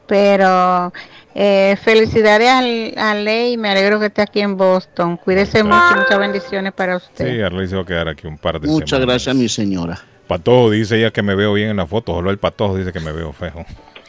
Pero 0.06 0.94
eh, 1.34 1.76
felicidades 1.82 2.50
al, 2.50 2.94
a 2.98 3.16
Ley, 3.16 3.58
me 3.58 3.70
alegro 3.70 4.00
que 4.00 4.06
esté 4.06 4.22
aquí 4.22 4.40
en 4.40 4.56
Boston. 4.56 5.18
Cuídese 5.18 5.64
mucho, 5.64 5.96
muchas 5.96 6.20
bendiciones 6.20 6.72
para 6.72 6.98
usted. 6.98 7.30
Sí, 7.30 7.42
Arley 7.42 7.68
se 7.68 7.76
va 7.76 7.82
a 7.82 7.86
quedar 7.86 8.08
aquí 8.08 8.28
un 8.28 8.38
par 8.38 8.60
de 8.60 8.68
Muchas 8.68 8.90
semanas. 8.92 9.08
gracias, 9.08 9.36
mi 9.36 9.50
señora. 9.50 10.00
Patojo 10.28 10.70
dice 10.70 10.98
ella 10.98 11.12
que 11.12 11.24
me 11.24 11.36
veo 11.36 11.54
bien 11.54 11.70
en 11.70 11.78
la 11.78 11.88
foto. 11.88 12.14
Solo 12.14 12.30
el 12.30 12.38
patojo 12.38 12.78
dice 12.78 12.94
que 12.94 13.00
me 13.00 13.12
veo 13.12 13.34
feo. 13.34 13.66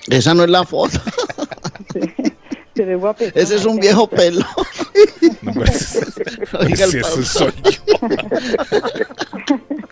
Esa 0.09 0.35
no 0.35 0.45
es 0.45 0.51
la 0.51 0.65
foto. 0.65 0.99
Se 2.75 2.85
ve 2.85 2.95
guapetón. 2.95 3.43
Ese 3.43 3.57
es 3.57 3.65
un 3.65 3.79
viejo 3.79 4.09
pelo. 4.09 4.45
No, 5.43 5.53
pues, 5.53 5.99
Oiga, 6.61 6.87
soy 6.87 7.53
yo. 7.63 7.73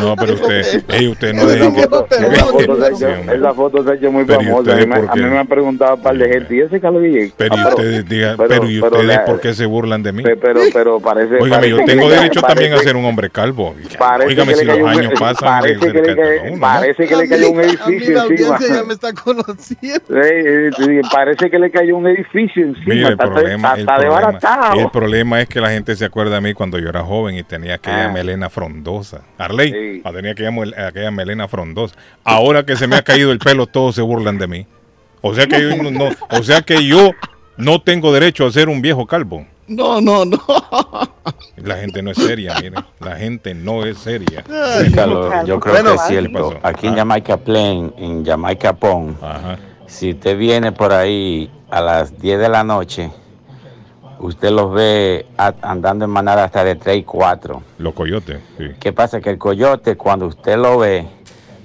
No, 0.00 0.16
pero 0.16 0.34
usted, 0.34 0.82
ey, 0.88 1.08
usted 1.08 1.32
no 1.34 1.46
que. 1.46 1.82
foto, 1.82 2.06
esa 2.16 2.44
foto 2.46 2.76
se 2.76 2.84
ha 2.84 2.88
hecho- 2.88 3.20
hombre. 3.20 3.36
esa 3.36 3.54
foto 3.54 3.84
se 3.84 3.90
ha 3.90 3.94
hecho 3.94 4.12
muy 4.12 4.24
Pero 4.24 4.40
¿y 4.42 4.44
famosa. 4.44 4.58
A 4.58 4.60
ustedes 4.74 4.86
mí, 4.86 4.94
a 5.08 5.14
mí 5.14 5.22
me 5.22 5.38
han 5.38 5.46
preguntado 5.46 5.94
un 5.96 6.02
par 6.02 6.16
de 6.16 6.28
gente. 6.32 6.56
¿Y 6.56 6.60
ese 6.60 6.80
Carlos 6.80 7.02
Guillén? 7.02 7.32
Pero 7.36 7.54
y 7.56 7.58
Ah, 7.60 7.68
ustedes, 7.68 8.08
diga, 8.08 8.34
pero, 8.36 8.64
¿y 8.70 8.80
pero 8.80 8.86
ustedes 8.96 9.06
la- 9.06 9.24
por 9.24 9.40
qué 9.40 9.54
se 9.54 9.66
burlan 9.66 10.02
de 10.02 10.12
mí? 10.12 10.22
Pe- 10.22 10.36
Pero, 10.36 10.60
pero 10.72 11.00
parece. 11.00 11.36
Parece 11.36 11.70
yo 11.70 11.76
que 11.78 11.84
tengo 11.84 12.08
derecho 12.08 12.40
también 12.40 12.72
a 12.72 12.76
parece- 12.76 12.88
ser 12.88 12.96
un 12.96 13.04
hombre 13.04 13.30
calvo. 13.30 13.74
Parece 13.98 14.34
que 14.36 14.54
si 14.54 14.64
le 14.64 14.72
cayó 14.72 14.86
los 14.86 14.96
un- 14.96 15.00
años 15.04 15.12
pasan, 15.20 15.60
parece 15.60 15.80
que 15.80 15.92
le 15.92 16.02
cayó- 16.02 16.14
todo 16.14 16.42
uno, 16.44 16.54
¿no? 16.54 16.60
parece 16.60 17.06
que 17.08 17.16
le 17.16 17.28
cayó 17.28 17.50
un 17.50 17.58
A 17.58 17.62
mí 17.62 17.68
edificio 17.68 18.14
la 18.14 18.24
encima. 18.24 18.54
audiencia 18.54 18.76
ya 18.76 18.84
me 18.84 18.92
está 18.94 19.12
conociendo. 19.12 20.00
Parece 21.12 21.50
que 21.50 21.58
le 21.58 21.70
cayó 21.70 21.96
un 21.96 22.06
edificio 22.06 22.64
encima. 22.64 22.84
Mire, 22.86 23.06
el 23.06 23.12
está, 23.12 23.24
problema, 23.24 23.74
el, 23.76 23.86
problema, 24.90 25.40
es 25.40 25.48
que 25.48 25.60
la 25.60 25.70
gente 25.70 25.94
se 25.96 26.04
acuerda 26.04 26.36
de 26.36 26.40
mí 26.40 26.54
cuando 26.54 26.78
yo 26.78 26.88
era 26.88 27.02
joven 27.02 27.36
y 27.36 27.42
tenía 27.42 27.74
aquella 27.74 28.06
Ah. 28.06 28.12
Melena 28.20 28.50
frondosa. 28.50 29.22
Arley, 29.38 29.70
Sí. 29.72 30.02
tenía 30.12 30.32
aquella, 30.32 30.86
aquella 30.88 31.10
melena 31.10 31.48
frondosa. 31.48 31.94
Ahora 32.24 32.64
que 32.66 32.76
se 32.76 32.86
me 32.86 32.96
ha 32.96 33.02
caído 33.02 33.32
el 33.32 33.38
pelo, 33.38 33.66
todos 33.66 33.94
se 33.94 34.02
burlan 34.02 34.36
de 34.38 34.46
mí. 34.46 34.66
O 35.22 35.34
sea 35.34 35.46
que 35.46 35.60
yo 35.60 35.76
no, 35.82 35.90
no- 35.90 36.10
o 36.30 36.42
sea 36.42 36.60
que 36.62 36.84
yo 36.86 37.12
no 37.56 37.80
tengo 37.82 38.12
derecho 38.12 38.46
a 38.46 38.52
ser 38.52 38.68
un 38.68 38.82
viejo 38.82 39.06
calvo. 39.06 39.46
No, 39.68 40.00
no, 40.00 40.24
no. 40.24 40.38
La 41.56 41.76
gente 41.76 42.02
no 42.02 42.10
es 42.10 42.16
seria, 42.18 42.54
mire. 42.60 42.76
La 43.00 43.16
gente 43.16 43.54
no 43.54 43.84
es 43.86 43.98
seria. 43.98 44.42
Sí, 44.82 44.92
Carlos, 44.92 45.32
yo 45.46 45.60
creo 45.60 45.74
Bueno, 45.74 45.90
que 45.90 45.94
es 45.96 46.02
¿qué 46.02 46.08
cierto. 46.08 46.58
Aquí 46.62 46.86
en 46.88 46.94
Ah. 46.94 46.96
Jamaica 46.98 47.36
Plain, 47.38 47.92
en 47.98 48.24
Jamaica 48.24 48.72
Pond, 48.74 49.16
si 49.86 50.10
usted 50.12 50.36
viene 50.36 50.72
por 50.72 50.92
ahí 50.92 51.50
a 51.70 51.80
las 51.80 52.18
10 52.20 52.38
de 52.40 52.48
la 52.48 52.64
noche, 52.64 53.10
usted 54.20 54.50
los 54.50 54.72
ve 54.72 55.26
andando 55.62 56.04
en 56.04 56.10
manada 56.10 56.44
hasta 56.44 56.62
de 56.64 56.76
3 56.76 56.98
y 56.98 57.02
4. 57.04 57.62
Los 57.78 57.94
coyotes, 57.94 58.40
sí. 58.58 58.70
¿Qué 58.78 58.92
pasa? 58.92 59.20
Que 59.20 59.30
el 59.30 59.38
coyote, 59.38 59.96
cuando 59.96 60.26
usted 60.26 60.56
lo 60.56 60.78
ve, 60.78 61.06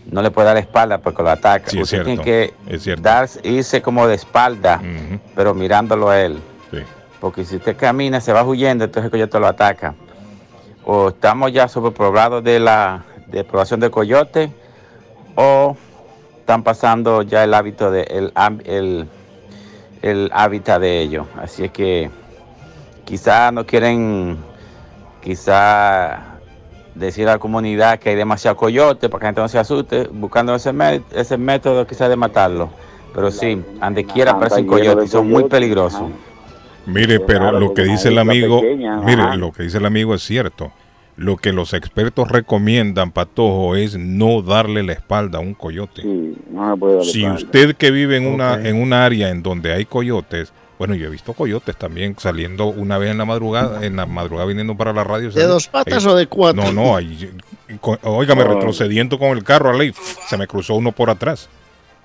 no 0.10 0.22
le 0.22 0.32
puede 0.32 0.48
dar 0.48 0.56
la 0.56 0.62
espalda 0.62 0.98
porque 1.00 1.22
lo 1.24 1.30
ataca. 1.30 1.70
Sí, 1.70 1.78
es 1.78 1.84
usted 1.84 2.04
cierto, 2.04 2.24
tiene 2.24 2.54
es 2.66 2.78
que 2.78 2.80
cierto. 2.80 3.02
dar, 3.04 3.30
irse 3.44 3.82
como 3.82 4.08
de 4.08 4.16
espalda, 4.16 4.82
pero 5.36 5.54
mirándolo 5.54 6.10
a 6.10 6.22
él. 6.22 6.40
Sí. 6.72 6.80
Porque 7.20 7.44
si 7.44 7.58
usted 7.58 7.76
camina, 7.76 8.22
se 8.22 8.34
va 8.34 8.44
huyendo, 8.44 8.86
entonces 8.86 9.06
el 9.06 9.12
coyote 9.12 9.40
lo 9.40 9.48
ataca. 9.48 9.96
O 10.86 11.10
estamos 11.10 11.52
ya 11.52 11.68
sobreproblados 11.68 12.44
de 12.44 12.60
la 12.60 13.04
de 13.28 13.44
población 13.44 13.80
de 13.80 13.90
coyote, 13.90 14.52
o 15.36 15.76
están 16.40 16.64
pasando 16.64 17.24
ya 17.24 17.44
el 17.44 17.54
hábito 17.54 17.90
de 17.90 18.04
el, 18.04 19.08
el 20.04 20.30
hábitat 20.32 20.80
de 20.80 21.02
ellos. 21.02 21.26
Así 21.42 21.66
es 21.66 21.72
que 21.72 22.12
quizá 23.06 23.52
no 23.52 23.66
quieren, 23.66 24.38
quizá 25.24 26.36
decir 26.96 27.28
a 27.28 27.34
la 27.34 27.40
comunidad 27.40 28.00
que 28.00 28.10
hay 28.10 28.16
demasiado 28.16 28.58
coyote 28.58 29.10
para 29.10 29.20
que 29.20 29.24
la 29.26 29.30
gente 29.30 29.42
no 29.42 29.48
se 29.48 29.60
asuste, 29.60 30.08
buscando 30.12 30.56
ese, 30.56 30.74
ese 31.14 31.38
método 31.38 31.86
quizá 31.86 32.10
de 32.10 32.16
matarlo. 32.16 32.70
Pero 33.14 33.32
sí, 33.32 33.62
donde 33.80 34.04
quiera 34.04 34.32
aparecen 34.32 34.68
coyotes, 34.68 35.06
y 35.06 35.08
son 35.08 35.30
muy 35.30 35.46
peligrosos. 35.46 36.04
Mire, 36.86 37.20
pero 37.22 37.52
lo 37.52 37.74
que 37.74 37.84
dice 37.84 38.10
el 38.10 38.18
amigo, 38.18 38.62
mire, 38.62 39.38
lo 39.38 39.52
que 39.54 39.64
dice 39.64 39.78
el 39.78 39.86
amigo 39.86 40.14
es 40.16 40.24
cierto. 40.24 40.72
Lo 41.18 41.38
que 41.38 41.54
los 41.54 41.74
expertos 41.74 42.28
recomiendan, 42.30 43.12
Patojo, 43.12 43.78
es 43.78 43.98
no 43.98 44.42
darle 44.42 44.84
la 44.84 44.92
espalda 44.92 45.38
a 45.38 45.42
un 45.42 45.54
coyote. 45.54 46.04
No 46.04 46.72
me 46.72 46.76
puede 46.78 46.96
dar 46.96 47.06
Si 47.06 47.20
espalda. 47.24 47.36
usted 47.38 47.76
que 47.78 47.90
vive 47.90 48.18
en 48.18 48.28
una 48.28 48.56
en 48.56 48.82
un 48.82 48.92
área 48.92 49.30
en 49.30 49.42
donde 49.42 49.72
hay 49.72 49.86
coyotes, 49.86 50.52
bueno, 50.78 50.96
yo 50.96 51.08
he 51.08 51.10
visto 51.10 51.34
coyotes 51.34 51.76
también 51.78 52.16
saliendo 52.20 52.66
una 52.68 52.98
vez 52.98 53.12
en 53.12 53.18
la 53.18 53.26
madrugada, 53.26 53.86
en 53.86 53.96
la 53.96 54.06
madrugada 54.06 54.48
viniendo 54.48 54.76
para 54.76 54.92
la 54.94 55.04
radio. 55.04 55.32
¿De 55.32 55.44
dos 55.44 55.68
patas 55.68 56.06
o 56.06 56.16
de 56.16 56.28
cuatro? 56.28 56.64
No, 56.64 56.72
no, 56.72 56.96
ahí, 56.96 57.32
Oh. 57.82 58.22
retrocediendo 58.24 59.18
con 59.18 59.38
el 59.38 59.44
carro 59.44 59.70
a 59.70 59.74
ley, 59.74 59.94
se 60.28 60.38
me 60.38 60.48
cruzó 60.48 60.76
uno 60.76 60.92
por 60.92 61.10
atrás. 61.10 61.50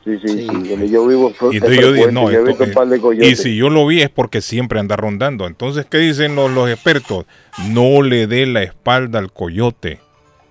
Sí, 0.05 0.19
sí, 0.25 0.29
sí. 0.29 0.47
Donde 0.47 0.89
yo 0.89 1.07
vivo 1.07 1.31
Y 1.53 1.57
entonces 1.57 1.79
yo 1.81 1.93
dije, 1.93 2.11
no, 2.13 2.31
yo 2.31 2.39
he 2.39 2.51
esto- 2.51 2.65
visto 2.65 2.65
un 2.65 2.73
par 2.73 2.89
de 2.89 3.27
y 3.27 3.37
si 3.37 3.55
yo 3.57 3.69
lo 3.69 3.87
vi 3.87 4.01
es 4.01 4.09
porque 4.09 4.41
siempre 4.41 4.81
anda 4.81 4.97
rondando. 4.97 5.47
Entonces, 5.47 5.85
¿qué 5.85 5.99
dicen 5.99 6.35
los, 6.37 6.51
los 6.51 6.71
expertos? 6.71 7.27
No 7.69 8.01
le 8.01 8.27
dé 8.27 8.47
la 8.47 8.63
espalda 8.63 9.19
al 9.19 9.31
coyote. 9.31 10.01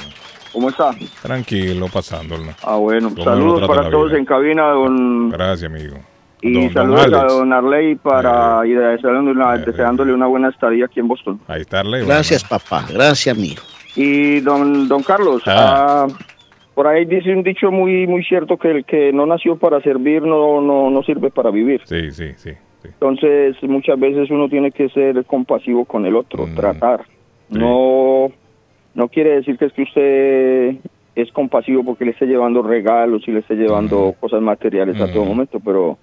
¿Cómo 0.54 0.70
está? 0.70 0.90
Tranquilo, 1.22 1.86
pasándolo. 1.92 2.44
Ah, 2.62 2.76
bueno. 2.76 3.10
¿Cómo 3.10 3.18
lo 3.18 3.24
Saludos 3.24 3.68
para 3.68 3.90
todos 3.90 4.10
vida? 4.10 4.18
en 4.20 4.24
cabina, 4.24 4.68
don... 4.68 5.28
Gracias, 5.30 5.70
amigo. 5.70 5.96
Y 6.40 6.52
Don- 6.52 6.62
don 6.62 6.72
saludos 6.98 7.12
a 7.14 7.24
don 7.26 7.52
Arley 7.52 7.94
para 7.96 8.66
y 8.66 8.70
deseándole 8.72 9.30
una, 9.32 9.56
deseándole 9.58 10.12
una 10.14 10.26
buena 10.26 10.48
estadía 10.50 10.84
aquí 10.86 11.00
en 11.00 11.08
Boston. 11.08 11.40
Ahí 11.48 11.62
está 11.62 11.80
Arley. 11.80 12.06
Gracias, 12.06 12.44
papá. 12.44 12.86
Gracias, 12.92 13.36
amigo. 13.36 13.62
Y 13.96 14.40
don 14.40 14.86
don 14.88 15.02
Carlos, 15.02 15.42
ah, 15.46 16.06
por 16.74 16.86
ahí 16.86 17.04
dice 17.06 17.32
un 17.32 17.42
dicho 17.42 17.70
muy 17.70 18.06
muy 18.06 18.22
cierto 18.24 18.56
que 18.58 18.70
el 18.70 18.84
que 18.84 19.12
no 19.12 19.24
nació 19.24 19.56
para 19.56 19.80
servir 19.80 20.22
no 20.22 20.60
no 20.60 20.90
no 20.90 21.02
sirve 21.04 21.30
para 21.30 21.50
vivir. 21.50 21.80
Sí, 21.84 22.10
sí, 22.10 22.32
sí. 22.36 22.50
Entonces 22.84 23.56
muchas 23.62 23.98
veces 23.98 24.30
uno 24.30 24.48
tiene 24.48 24.70
que 24.70 24.88
ser 24.90 25.24
compasivo 25.24 25.84
con 25.86 26.04
el 26.04 26.14
otro, 26.16 26.46
Mm. 26.46 26.54
tratar. 26.54 27.04
No 27.48 28.28
no 28.94 29.08
quiere 29.08 29.36
decir 29.36 29.58
que 29.58 29.66
es 29.66 29.72
que 29.72 29.82
usted 29.82 30.76
es 31.14 31.30
compasivo 31.32 31.84
porque 31.84 32.04
le 32.04 32.12
esté 32.12 32.26
llevando 32.26 32.62
regalos 32.62 33.26
y 33.26 33.32
le 33.32 33.40
esté 33.40 33.54
llevando 33.54 34.14
cosas 34.18 34.42
materiales 34.42 35.00
a 35.00 35.12
todo 35.12 35.24
momento, 35.24 35.60
pero 35.60 35.96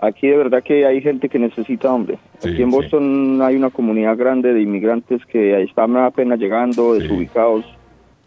aquí 0.00 0.28
de 0.28 0.36
verdad 0.36 0.62
que 0.62 0.86
hay 0.86 1.00
gente 1.02 1.28
que 1.28 1.38
necesita, 1.38 1.92
hombre. 1.92 2.18
Sí, 2.38 2.50
aquí 2.50 2.62
en 2.62 2.70
sí. 2.70 2.76
Boston 2.76 3.42
hay 3.42 3.56
una 3.56 3.70
comunidad 3.70 4.16
grande 4.16 4.52
de 4.52 4.62
inmigrantes 4.62 5.24
que 5.26 5.62
están 5.62 5.96
apenas 5.96 6.38
llegando, 6.38 6.94
desubicados. 6.94 7.64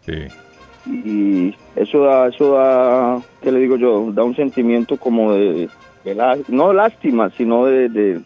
Sí. 0.00 0.26
Y 0.86 1.54
eso 1.76 2.00
da, 2.00 2.28
eso 2.28 2.52
da, 2.52 3.20
¿qué 3.42 3.50
le 3.50 3.60
digo 3.60 3.76
yo? 3.76 4.12
Da 4.12 4.22
un 4.22 4.36
sentimiento 4.36 4.96
como 4.98 5.32
de, 5.32 5.68
de 6.04 6.42
no 6.48 6.72
lástima, 6.72 7.30
sino 7.30 7.66
de, 7.66 7.88
de, 7.88 8.20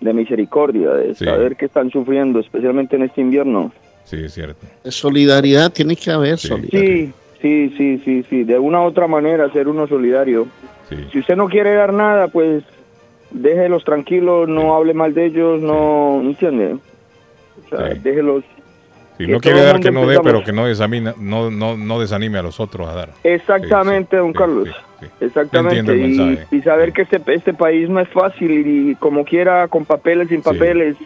de 0.00 0.12
misericordia, 0.12 0.90
de 0.92 1.14
saber 1.14 1.56
que 1.56 1.66
están 1.66 1.90
sufriendo, 1.90 2.38
especialmente 2.38 2.96
en 2.96 3.02
este 3.02 3.20
invierno. 3.20 3.72
Sí, 4.10 4.24
es 4.24 4.34
cierto. 4.34 4.66
Solidaridad 4.86 5.70
tiene 5.70 5.94
que 5.94 6.10
haber, 6.10 6.36
solidaridad. 6.36 6.80
Sí, 6.80 7.12
sí, 7.40 7.74
sí, 7.76 8.02
sí, 8.04 8.24
sí, 8.28 8.42
de 8.42 8.58
una 8.58 8.80
u 8.80 8.86
otra 8.86 9.06
manera 9.06 9.48
ser 9.52 9.68
uno 9.68 9.86
solidario. 9.86 10.48
Si 11.12 11.20
usted 11.20 11.36
no 11.36 11.48
quiere 11.48 11.74
dar 11.74 11.92
nada, 11.92 12.26
pues 12.26 12.64
déjelos 13.30 13.84
tranquilos, 13.84 14.48
no 14.48 14.74
hable 14.74 14.94
mal 14.94 15.14
de 15.14 15.26
ellos, 15.26 15.60
no, 15.62 16.20
¿entiende? 16.22 16.76
O 17.64 17.68
sea, 17.68 17.94
déjelos. 17.94 18.42
Si 19.16 19.26
que 19.26 19.32
no 19.32 19.38
quiere 19.38 19.62
dar, 19.62 19.78
que 19.78 19.92
no 19.92 20.04
dé, 20.08 20.18
pero 20.20 20.42
que 20.42 20.52
no 20.52 20.66
desamina, 20.66 21.14
no, 21.16 21.48
no, 21.52 21.76
no 21.76 22.00
desanime 22.00 22.38
a 22.38 22.42
los 22.42 22.58
otros 22.58 22.88
a 22.88 22.94
dar. 22.94 23.10
Exactamente, 23.22 24.16
don 24.16 24.32
Carlos. 24.32 24.70
Exactamente. 25.20 25.78
Entiendo 25.78 25.92
el 25.92 26.12
Y, 26.12 26.18
mensaje. 26.18 26.56
y 26.56 26.62
saber 26.62 26.92
que 26.92 27.02
este, 27.02 27.22
este 27.28 27.54
país 27.54 27.88
no 27.88 28.00
es 28.00 28.08
fácil 28.08 28.66
y, 28.66 28.96
como 28.96 29.24
quiera, 29.24 29.68
con 29.68 29.84
papeles, 29.84 30.28
sin 30.30 30.42
papeles, 30.42 30.96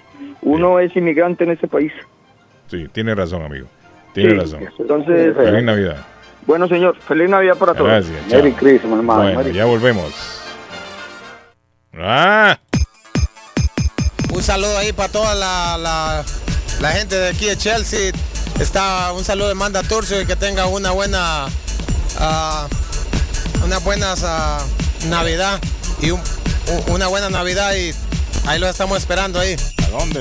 uno 0.41 0.81
es 0.81 0.97
inmigrante 0.97 1.45
en 1.45 1.51
este 1.51 1.69
país. 1.69 1.93
Sí, 2.71 2.89
tiene 2.93 3.15
razón, 3.15 3.43
amigo. 3.43 3.67
Tiene 4.13 4.31
Sí, 4.31 4.37
razón. 4.37 4.69
entonces- 4.79 5.35
Feliz 5.37 5.63
Navidad. 5.65 5.97
Bueno, 6.47 6.69
señor, 6.69 6.97
feliz 7.09 7.29
Navidad 7.31 7.57
para 7.57 7.73
todos. 7.75 7.89
Gracias. 7.89 8.17
chao. 8.29 8.39
Bueno, 9.17 9.39
Merry 9.39 9.53
ya 9.55 9.65
volvemos. 9.65 10.13
Ah, 11.97 12.59
Un 14.33 14.43
saludo 14.43 14.77
ahí 14.79 14.93
para 14.93 15.09
toda 15.13 15.35
la, 15.37 15.79
la, 15.79 16.25
la 16.81 16.91
gente 16.91 17.15
de 17.17 17.29
aquí 17.29 17.47
de 17.47 17.57
Chelsea. 17.57 18.13
Está 18.61 19.13
un 19.13 19.25
saludo 19.25 19.49
de 19.49 19.55
Manda 19.55 19.83
Turcio 19.85 20.21
y 20.21 20.27
que 20.27 20.35
tenga 20.37 20.67
una 20.67 20.91
buena 20.91 21.47
ah, 22.19 22.67
una 23.65 23.79
buena 23.79 24.15
ah, 24.25 24.59
Navidad 25.09 25.61
y 26.03 26.11
un- 26.11 26.21
un- 26.21 26.95
una 26.95 27.07
buena 27.07 27.31
Navidad 27.31 27.75
y 27.75 27.93
ahí 28.49 28.59
lo 28.59 28.69
estamos 28.69 28.99
esperando 28.99 29.39
ahí. 29.39 29.55
¿A 29.87 29.91
dónde? 29.91 30.21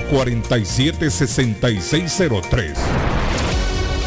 617-447-6603. 0.00 2.74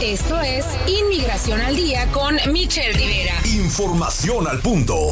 Esto 0.01 0.41
es 0.41 0.65
Inmigración 0.87 1.61
al 1.61 1.75
Día 1.75 2.11
con 2.11 2.35
Michelle 2.51 2.93
Rivera. 2.93 3.35
Información 3.45 4.47
al 4.47 4.59
punto. 4.59 5.11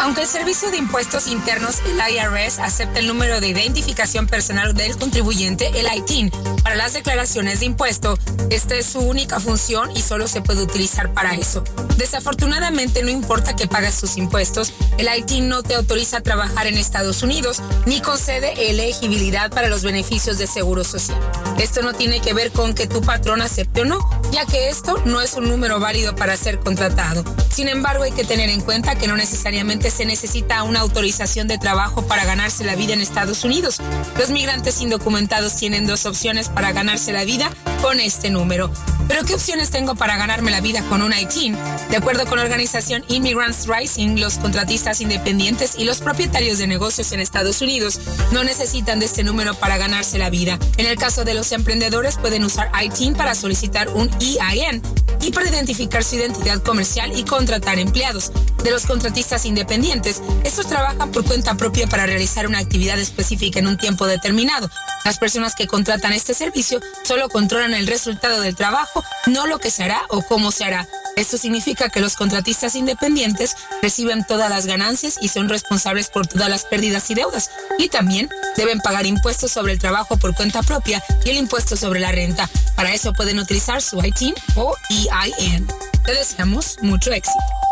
Aunque 0.00 0.22
el 0.22 0.28
Servicio 0.28 0.70
de 0.70 0.76
Impuestos 0.76 1.26
Internos, 1.26 1.80
el 1.86 1.98
IRS, 1.98 2.58
acepta 2.58 3.00
el 3.00 3.06
número 3.06 3.40
de 3.40 3.48
identificación 3.48 4.26
personal 4.26 4.74
del 4.74 4.96
contribuyente, 4.96 5.70
el 5.78 5.86
ITIN, 5.96 6.30
para 6.62 6.76
las 6.76 6.92
declaraciones 6.94 7.60
de 7.60 7.66
impuesto, 7.66 8.18
esta 8.50 8.74
es 8.74 8.86
su 8.86 9.00
única 9.00 9.40
función 9.40 9.94
y 9.96 10.00
solo 10.00 10.28
se 10.28 10.40
puede 10.40 10.62
utilizar 10.62 11.12
para 11.12 11.34
eso. 11.34 11.64
Desafortunadamente, 11.96 13.02
no 13.02 13.10
importa 13.10 13.54
que 13.54 13.66
pagues 13.66 14.00
tus 14.00 14.16
impuestos, 14.16 14.72
el 14.98 15.08
ITIN 15.14 15.48
no 15.48 15.62
te 15.62 15.74
autoriza 15.74 16.18
a 16.18 16.22
trabajar 16.22 16.66
en 16.66 16.78
Estados 16.78 17.22
Unidos 17.22 17.62
ni 17.86 18.00
concede 18.00 18.70
elegibilidad 18.70 19.50
para 19.50 19.68
los 19.68 19.82
beneficios 19.82 20.38
de 20.38 20.46
seguro 20.46 20.84
social. 20.84 21.18
Esto 21.58 21.82
no 21.82 21.92
tiene 21.92 22.20
que 22.20 22.34
ver 22.34 22.50
con 22.50 22.74
que 22.74 22.86
tu 22.86 23.00
patrón 23.00 23.42
acepte 23.42 23.82
o 23.82 23.84
no, 23.84 23.98
ya 24.32 24.46
que 24.46 24.68
esto 24.68 25.02
no 25.04 25.20
es 25.20 25.34
un 25.34 25.48
número 25.48 25.80
válido 25.80 26.14
para 26.14 26.36
ser 26.36 26.60
contratado. 26.60 27.24
Sin 27.50 27.68
embargo, 27.68 28.04
hay 28.04 28.12
que 28.12 28.24
tener 28.24 28.50
en 28.50 28.60
cuenta 28.60 28.96
que 28.96 29.06
no 29.06 29.16
necesariamente 29.16 29.73
se 29.82 30.04
necesita 30.04 30.62
una 30.62 30.80
autorización 30.80 31.48
de 31.48 31.58
trabajo 31.58 32.06
para 32.06 32.24
ganarse 32.24 32.64
la 32.64 32.76
vida 32.76 32.92
en 32.92 33.00
Estados 33.00 33.44
Unidos. 33.44 33.80
Los 34.18 34.30
migrantes 34.30 34.80
indocumentados 34.80 35.56
tienen 35.56 35.86
dos 35.86 36.06
opciones 36.06 36.48
para 36.48 36.72
ganarse 36.72 37.12
la 37.12 37.24
vida 37.24 37.50
con 37.82 38.00
este 38.00 38.30
número. 38.30 38.70
Pero 39.08 39.24
¿qué 39.24 39.34
opciones 39.34 39.70
tengo 39.70 39.94
para 39.94 40.16
ganarme 40.16 40.50
la 40.50 40.60
vida 40.60 40.82
con 40.88 41.02
un 41.02 41.12
ITIN? 41.12 41.56
De 41.90 41.96
acuerdo 41.96 42.24
con 42.24 42.38
la 42.38 42.44
organización 42.44 43.04
Immigrants 43.08 43.66
Rising, 43.66 44.18
los 44.18 44.38
contratistas 44.38 45.00
independientes 45.00 45.74
y 45.76 45.84
los 45.84 46.00
propietarios 46.00 46.58
de 46.58 46.66
negocios 46.66 47.12
en 47.12 47.20
Estados 47.20 47.60
Unidos 47.60 48.00
no 48.32 48.44
necesitan 48.44 49.00
de 49.00 49.06
este 49.06 49.22
número 49.22 49.54
para 49.54 49.76
ganarse 49.76 50.18
la 50.18 50.30
vida. 50.30 50.58
En 50.78 50.86
el 50.86 50.96
caso 50.96 51.24
de 51.24 51.34
los 51.34 51.52
emprendedores 51.52 52.16
pueden 52.16 52.44
usar 52.44 52.70
ITIN 52.82 53.14
para 53.14 53.34
solicitar 53.34 53.88
un 53.90 54.08
EIN 54.20 54.82
y 55.20 55.32
para 55.32 55.48
identificar 55.48 56.02
su 56.04 56.16
identidad 56.16 56.62
comercial 56.62 57.18
y 57.18 57.24
contratar 57.24 57.78
empleados. 57.78 58.32
De 58.62 58.70
los 58.70 58.86
contratistas 58.86 59.44
independientes, 59.44 59.63
estos 60.44 60.66
trabajan 60.66 61.10
por 61.10 61.24
cuenta 61.24 61.54
propia 61.54 61.86
para 61.86 62.04
realizar 62.04 62.46
una 62.46 62.58
actividad 62.58 62.98
específica 62.98 63.58
en 63.58 63.66
un 63.66 63.78
tiempo 63.78 64.06
determinado. 64.06 64.70
Las 65.04 65.18
personas 65.18 65.54
que 65.54 65.66
contratan 65.66 66.12
este 66.12 66.34
servicio 66.34 66.80
solo 67.02 67.28
controlan 67.30 67.72
el 67.72 67.86
resultado 67.86 68.40
del 68.42 68.54
trabajo, 68.54 69.02
no 69.26 69.46
lo 69.46 69.58
que 69.58 69.70
se 69.70 69.84
hará 69.84 70.02
o 70.08 70.22
cómo 70.22 70.50
se 70.50 70.64
hará. 70.64 70.86
Esto 71.16 71.38
significa 71.38 71.88
que 71.88 72.00
los 72.00 72.16
contratistas 72.16 72.74
independientes 72.74 73.56
reciben 73.80 74.24
todas 74.26 74.50
las 74.50 74.66
ganancias 74.66 75.16
y 75.20 75.28
son 75.28 75.48
responsables 75.48 76.10
por 76.10 76.26
todas 76.26 76.50
las 76.50 76.64
pérdidas 76.64 77.10
y 77.10 77.14
deudas. 77.14 77.50
Y 77.78 77.88
también 77.88 78.28
deben 78.56 78.80
pagar 78.80 79.06
impuestos 79.06 79.50
sobre 79.50 79.72
el 79.72 79.78
trabajo 79.78 80.18
por 80.18 80.34
cuenta 80.34 80.62
propia 80.62 81.02
y 81.24 81.30
el 81.30 81.36
impuesto 81.36 81.76
sobre 81.76 82.00
la 82.00 82.12
renta. 82.12 82.50
Para 82.76 82.92
eso 82.92 83.12
pueden 83.14 83.38
utilizar 83.38 83.80
su 83.80 84.04
ITIN 84.04 84.34
o 84.56 84.74
EIN. 84.90 85.66
Te 86.04 86.12
deseamos 86.12 86.76
mucho 86.82 87.12
éxito. 87.12 87.63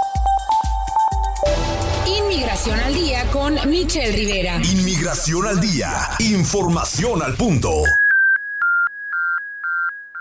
Inmigración 2.33 2.81
al 2.81 2.95
día 2.95 3.31
con 3.31 3.59
Michelle 3.69 4.11
Rivera. 4.11 4.57
Inmigración 4.65 5.47
al 5.47 5.61
día. 5.61 5.93
Información 6.19 7.23
al 7.23 7.35
punto. 7.35 7.83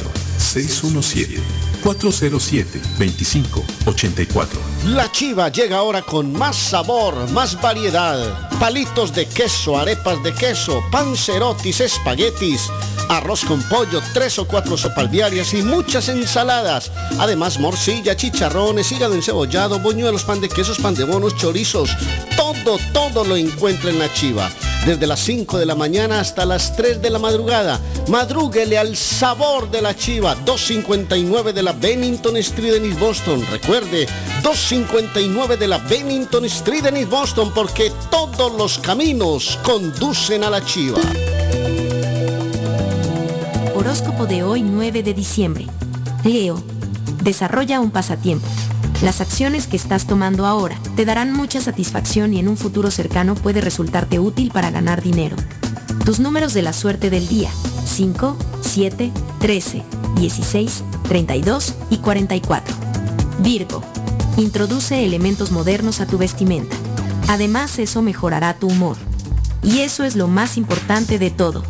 617-407-2584. 1.84 4.48
La 4.86 5.12
chiva 5.12 5.50
llega 5.50 5.78
ahora 5.78 6.02
con 6.02 6.34
más 6.34 6.56
sabor, 6.56 7.30
más 7.30 7.62
variedad. 7.62 8.50
Palitos 8.60 9.14
de 9.14 9.28
queso, 9.28 9.78
arepas 9.78 10.24
de 10.24 10.34
queso, 10.34 10.82
pancerotis, 10.92 11.82
espaguetis, 11.82 12.68
arroz 13.08 13.46
con 13.46 13.62
pollo, 13.70 14.02
tres 14.16 14.40
o 14.40 14.48
cuatro 14.48 14.76
sopalviarias 14.76 15.54
y 15.54 15.62
muchas 15.62 16.10
ensaladas. 16.10 16.92
Además, 17.20 17.60
morcilla, 17.60 18.16
chicharrones, 18.16 18.92
hígado 18.92 19.14
encebollado, 19.14 19.80
boñuelos, 19.80 20.24
pan 20.24 20.42
de 20.42 20.50
quesos, 20.50 20.80
pan 20.80 20.96
de 20.96 21.04
bonos, 21.04 21.36
chorizos. 21.38 21.92
Todo, 22.36 22.80
todo 22.92 23.24
lo 23.24 23.36
encuentra 23.36 23.92
en 23.92 24.00
la 24.00 24.12
chiva. 24.12 24.50
Desde 24.86 25.06
las 25.06 25.20
5 25.20 25.60
de 25.60 25.68
la 25.68 25.76
mañana 25.76 26.20
hasta 26.20 26.44
las 26.44 26.76
3 26.76 27.04
de 27.04 27.12
la 27.12 27.20
madrugada. 27.20 27.80
Madrúguele 28.08 28.80
al 28.80 28.98
sabor 28.98 29.70
de 29.70 29.80
la 29.80 29.96
chiva. 29.96 30.34
259 30.44 31.54
de 31.54 31.62
la 31.62 31.72
Bennington 31.72 32.36
Street 32.38 32.74
en 32.74 32.86
East 32.86 33.00
Boston. 33.00 33.46
Recuerde, 33.52 34.08
259 34.44 35.58
de 35.58 35.68
la 35.68 35.78
Bennington 35.78 36.46
Street 36.46 36.86
en 36.86 36.98
East 36.98 37.12
Boston 37.12 37.52
porque 37.54 37.92
todos 38.10 38.52
los 38.54 38.80
caminos 38.80 39.60
conducen 39.64 40.44
a 40.44 40.50
la 40.50 40.66
chiva. 40.66 41.00
Horóscopo 43.76 44.26
de 44.26 44.44
hoy 44.44 44.64
9 44.64 45.04
de 45.04 45.14
diciembre. 45.14 45.68
Leo, 46.24 46.62
desarrolla 47.24 47.80
un 47.80 47.92
pasatiempo. 47.92 48.48
Las 49.04 49.22
acciones 49.22 49.68
que 49.68 49.78
estás 49.78 50.08
tomando 50.08 50.46
ahora 50.46 50.78
te 50.96 51.06
darán 51.06 51.34
mucha 51.34 51.62
satisfacción 51.62 52.34
y 52.34 52.40
en 52.40 52.48
un 52.48 52.58
futuro 52.58 52.90
cercano 52.90 53.36
puede 53.36 53.62
resultarte 53.62 54.20
útil 54.20 54.52
para 54.52 54.72
ganar 54.72 55.02
dinero. 55.02 55.36
Tus 56.06 56.20
números 56.20 56.54
de 56.54 56.64
la 56.64 56.74
suerte 56.74 57.10
del 57.10 57.28
día. 57.28 57.52
5, 57.86 58.38
7, 58.62 59.12
13, 59.40 59.84
16, 60.16 60.84
32 61.08 61.76
y 61.90 61.98
44. 61.98 62.76
Virgo. 63.40 64.01
Introduce 64.38 65.06
elementos 65.06 65.52
modernos 65.52 66.00
a 66.00 66.08
tu 66.08 66.18
vestimenta. 66.18 66.76
Además 67.28 67.80
eso 67.80 68.02
mejorará 68.02 68.54
tu 68.56 68.68
humor. 68.68 68.98
Y 69.64 69.80
eso 69.80 70.04
es 70.04 70.16
lo 70.16 70.28
más 70.28 70.58
importante 70.58 71.20
de 71.20 71.30
todo. 71.30 71.64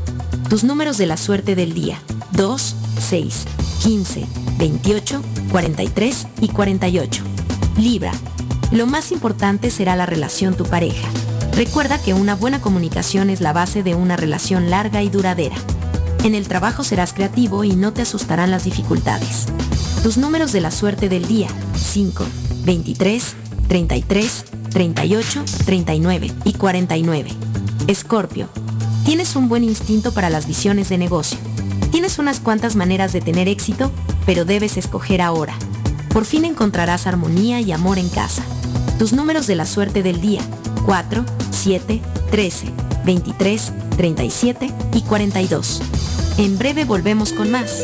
Tus 0.49 0.63
números 0.63 0.97
de 0.97 1.07
la 1.07 1.17
suerte 1.17 1.55
del 1.55 1.73
día. 1.73 1.99
2, 2.33 2.75
6, 2.99 3.45
15, 3.83 4.25
28, 4.57 5.21
43 5.51 6.27
y 6.41 6.47
48. 6.49 7.23
Libra. 7.77 8.11
Lo 8.71 8.85
más 8.87 9.11
importante 9.11 9.69
será 9.69 9.95
la 9.95 10.05
relación 10.05 10.55
tu 10.55 10.65
pareja. 10.65 11.07
Recuerda 11.53 12.01
que 12.01 12.13
una 12.13 12.35
buena 12.35 12.61
comunicación 12.61 13.29
es 13.29 13.41
la 13.41 13.53
base 13.53 13.83
de 13.83 13.95
una 13.95 14.15
relación 14.15 14.69
larga 14.69 15.03
y 15.03 15.09
duradera. 15.09 15.55
En 16.23 16.35
el 16.35 16.47
trabajo 16.47 16.83
serás 16.83 17.13
creativo 17.13 17.63
y 17.63 17.75
no 17.75 17.91
te 17.91 18.03
asustarán 18.03 18.51
las 18.51 18.63
dificultades. 18.63 19.47
Tus 20.03 20.17
números 20.17 20.51
de 20.51 20.61
la 20.61 20.71
suerte 20.71 21.09
del 21.09 21.27
día. 21.27 21.47
5, 21.75 22.23
23, 22.63 23.35
33, 23.67 24.45
38, 24.69 25.45
39 25.65 26.31
y 26.45 26.53
49. 26.53 27.29
Escorpio. 27.87 28.47
Tienes 29.05 29.35
un 29.35 29.49
buen 29.49 29.63
instinto 29.63 30.13
para 30.13 30.29
las 30.29 30.47
visiones 30.47 30.89
de 30.89 30.97
negocio. 30.97 31.37
Tienes 31.91 32.19
unas 32.19 32.39
cuantas 32.39 32.75
maneras 32.75 33.13
de 33.13 33.21
tener 33.21 33.47
éxito, 33.47 33.91
pero 34.25 34.45
debes 34.45 34.77
escoger 34.77 35.21
ahora. 35.21 35.55
Por 36.13 36.25
fin 36.25 36.45
encontrarás 36.45 37.07
armonía 37.07 37.61
y 37.61 37.71
amor 37.71 37.97
en 37.97 38.09
casa. 38.09 38.43
Tus 38.99 39.13
números 39.13 39.47
de 39.47 39.55
la 39.55 39.65
suerte 39.65 40.03
del 40.03 40.21
día. 40.21 40.41
4, 40.85 41.25
7, 41.51 42.01
13, 42.29 42.67
23, 43.05 43.73
37 43.97 44.71
y 44.93 45.01
42. 45.01 45.81
En 46.37 46.57
breve 46.57 46.85
volvemos 46.85 47.33
con 47.33 47.51
más. 47.51 47.83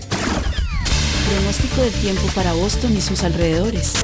Pronóstico 1.28 1.82
del 1.82 1.92
tiempo 1.92 2.26
para 2.34 2.54
Boston 2.54 2.96
y 2.96 3.00
sus 3.00 3.22
alrededores. 3.22 3.94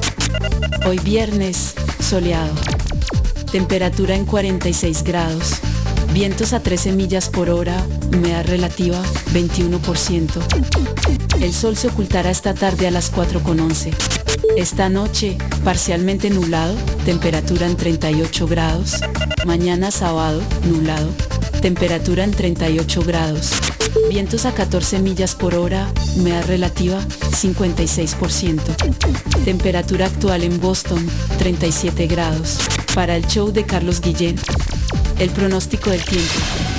Hoy 0.85 0.99
viernes, 0.99 1.73
soleado. 1.99 2.53
Temperatura 3.51 4.15
en 4.15 4.25
46 4.25 5.03
grados. 5.03 5.59
Vientos 6.15 6.53
a 6.53 6.61
13 6.61 6.93
millas 6.93 7.27
por 7.27 7.49
hora. 7.49 7.75
Humedad 8.07 8.45
relativa 8.45 9.03
21%. 9.33 11.41
El 11.41 11.53
sol 11.53 11.75
se 11.75 11.89
ocultará 11.89 12.31
esta 12.31 12.53
tarde 12.53 12.87
a 12.87 12.91
las 12.91 13.13
4.11. 13.13 13.93
Esta 14.55 14.87
noche, 14.87 15.37
parcialmente 15.65 16.29
nublado. 16.29 16.73
Temperatura 17.03 17.67
en 17.67 17.75
38 17.75 18.47
grados. 18.47 19.01
Mañana 19.45 19.91
sábado, 19.91 20.41
nublado. 20.63 21.09
Temperatura 21.61 22.23
en 22.23 22.31
38 22.31 23.03
grados. 23.03 23.51
Vientos 24.09 24.45
a 24.45 24.53
14 24.53 24.99
millas 24.99 25.35
por 25.35 25.53
hora, 25.53 25.91
humedad 26.15 26.45
relativa 26.47 27.01
56%. 27.01 28.61
Temperatura 29.43 30.05
actual 30.05 30.43
en 30.43 30.61
Boston 30.61 31.05
37 31.39 32.07
grados. 32.07 32.59
Para 32.93 33.17
el 33.17 33.27
show 33.27 33.51
de 33.51 33.65
Carlos 33.65 33.99
Guillén, 33.99 34.37
el 35.19 35.29
pronóstico 35.29 35.89
del 35.89 36.03
tiempo. 36.03 36.74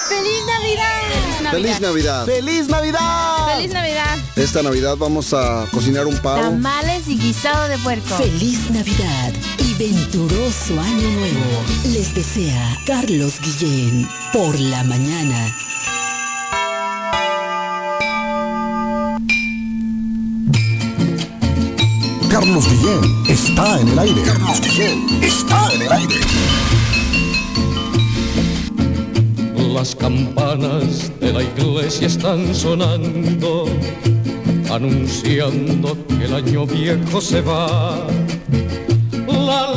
¡Feliz 0.08 0.44
Navidad! 0.46 1.00
¡Feliz 1.50 1.80
Navidad! 1.80 2.26
¡Feliz 2.26 2.68
Navidad! 2.68 3.56
¡Feliz 3.56 3.72
Navidad! 3.72 4.18
Esta 4.36 4.62
Navidad 4.62 4.98
vamos 4.98 5.32
a 5.32 5.66
cocinar 5.70 6.06
un 6.06 6.18
pavo. 6.18 6.42
Tamales 6.42 7.08
y 7.08 7.18
guisado 7.18 7.66
de 7.68 7.78
puerco. 7.78 8.14
Feliz 8.16 8.70
Navidad 8.70 9.32
y 9.72 9.82
venturoso 9.82 10.80
Año 10.80 11.10
Nuevo. 11.10 11.64
Les 11.92 12.14
desea 12.14 12.78
Carlos 12.86 13.34
Guillén 13.42 14.08
por 14.32 14.58
la 14.58 14.82
mañana. 14.84 15.54
Carlos 22.30 22.64
Guillén 22.68 23.24
está 23.28 23.80
en 23.80 23.88
el 23.88 23.98
aire. 23.98 24.22
Carlos 24.22 24.60
Guillén 24.60 25.22
está 25.22 25.74
en 25.74 25.82
el 25.82 25.92
aire. 25.92 26.14
Las 29.74 29.94
campanas 29.94 31.12
de 31.20 31.32
la 31.32 31.42
iglesia 31.42 32.06
están 32.06 32.54
sonando, 32.54 33.66
anunciando 34.70 35.96
que 36.06 36.24
el 36.24 36.34
año 36.34 36.66
viejo 36.66 37.20
se 37.20 37.40
va. 37.40 38.06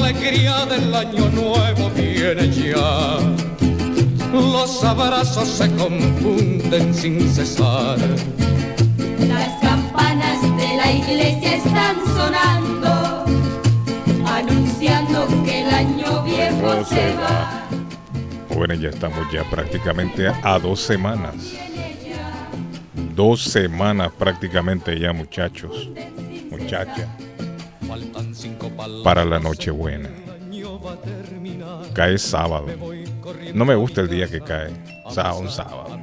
La 0.06 0.12
alegría 0.12 0.66
del 0.68 0.94
año 0.94 1.30
nuevo 1.30 1.90
viene 1.90 2.48
ya. 2.52 3.18
Los 4.32 4.84
abrazos 4.84 5.48
se 5.48 5.68
confunden 5.72 6.94
sin 6.94 7.28
cesar. 7.28 7.98
Las 9.28 9.60
campanas 9.62 10.44
de 10.44 10.78
la 10.78 10.92
iglesia 10.92 11.56
están 11.56 11.96
sonando, 12.06 13.26
anunciando 14.28 15.28
que 15.44 15.62
el 15.62 15.74
año 15.74 16.22
viejo 16.22 16.86
se 16.86 17.16
va. 17.16 17.66
Jóvenes, 18.54 18.82
ya 18.82 18.90
estamos 18.90 19.32
ya 19.34 19.44
prácticamente 19.50 20.28
a 20.28 20.60
dos 20.60 20.82
semanas. 20.82 21.34
Dos 23.16 23.42
semanas 23.42 24.12
prácticamente 24.16 25.00
ya, 25.00 25.14
muchachos. 25.14 25.90
Muchachas. 26.52 27.25
Para 29.04 29.26
la 29.26 29.40
Nochebuena. 29.40 30.10
Cae 31.94 32.18
sábado. 32.18 32.68
No 33.54 33.66
me 33.66 33.76
gusta 33.76 34.02
el 34.02 34.10
día 34.10 34.28
que 34.28 34.42
cae. 34.42 34.72
Sábado, 35.10 35.40
un 35.40 35.50
sábado. 35.50 36.00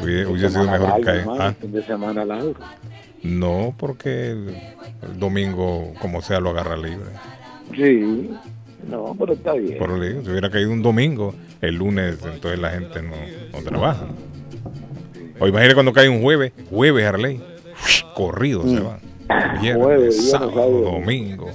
Hubiera, 0.00 0.50
sido 0.50 0.70
mejor 0.70 0.96
que 0.96 1.02
cae. 1.02 1.24
¿ah? 1.28 1.54
No, 3.22 3.74
porque 3.76 4.30
el, 4.30 4.48
el 5.02 5.18
domingo, 5.18 5.92
como 6.00 6.22
sea, 6.22 6.40
lo 6.40 6.50
agarra 6.50 6.76
libre. 6.76 7.10
Sí. 7.74 8.30
No, 8.88 9.14
pero 9.18 9.34
está 9.34 9.52
bien. 9.54 9.78
Por 9.78 9.90
lo 9.90 10.02
digo, 10.02 10.22
si 10.22 10.30
hubiera 10.30 10.50
caído 10.50 10.70
un 10.70 10.82
domingo, 10.82 11.34
el 11.60 11.76
lunes, 11.76 12.18
entonces 12.24 12.58
la 12.58 12.70
gente 12.70 13.02
no, 13.02 13.16
no 13.52 13.62
trabaja. 13.62 14.06
O 15.38 15.46
imagínate 15.46 15.74
cuando 15.74 15.92
cae 15.92 16.08
un 16.08 16.22
jueves, 16.22 16.52
jueves 16.70 17.06
Harley, 17.06 17.40
corrido 18.14 18.62
se 18.62 18.80
va. 18.80 18.98
Viernes, 19.60 19.84
Jueves, 19.84 20.00
viernes, 20.14 20.30
sábado, 20.30 20.50
sábado. 20.52 20.80
domingo. 20.80 21.50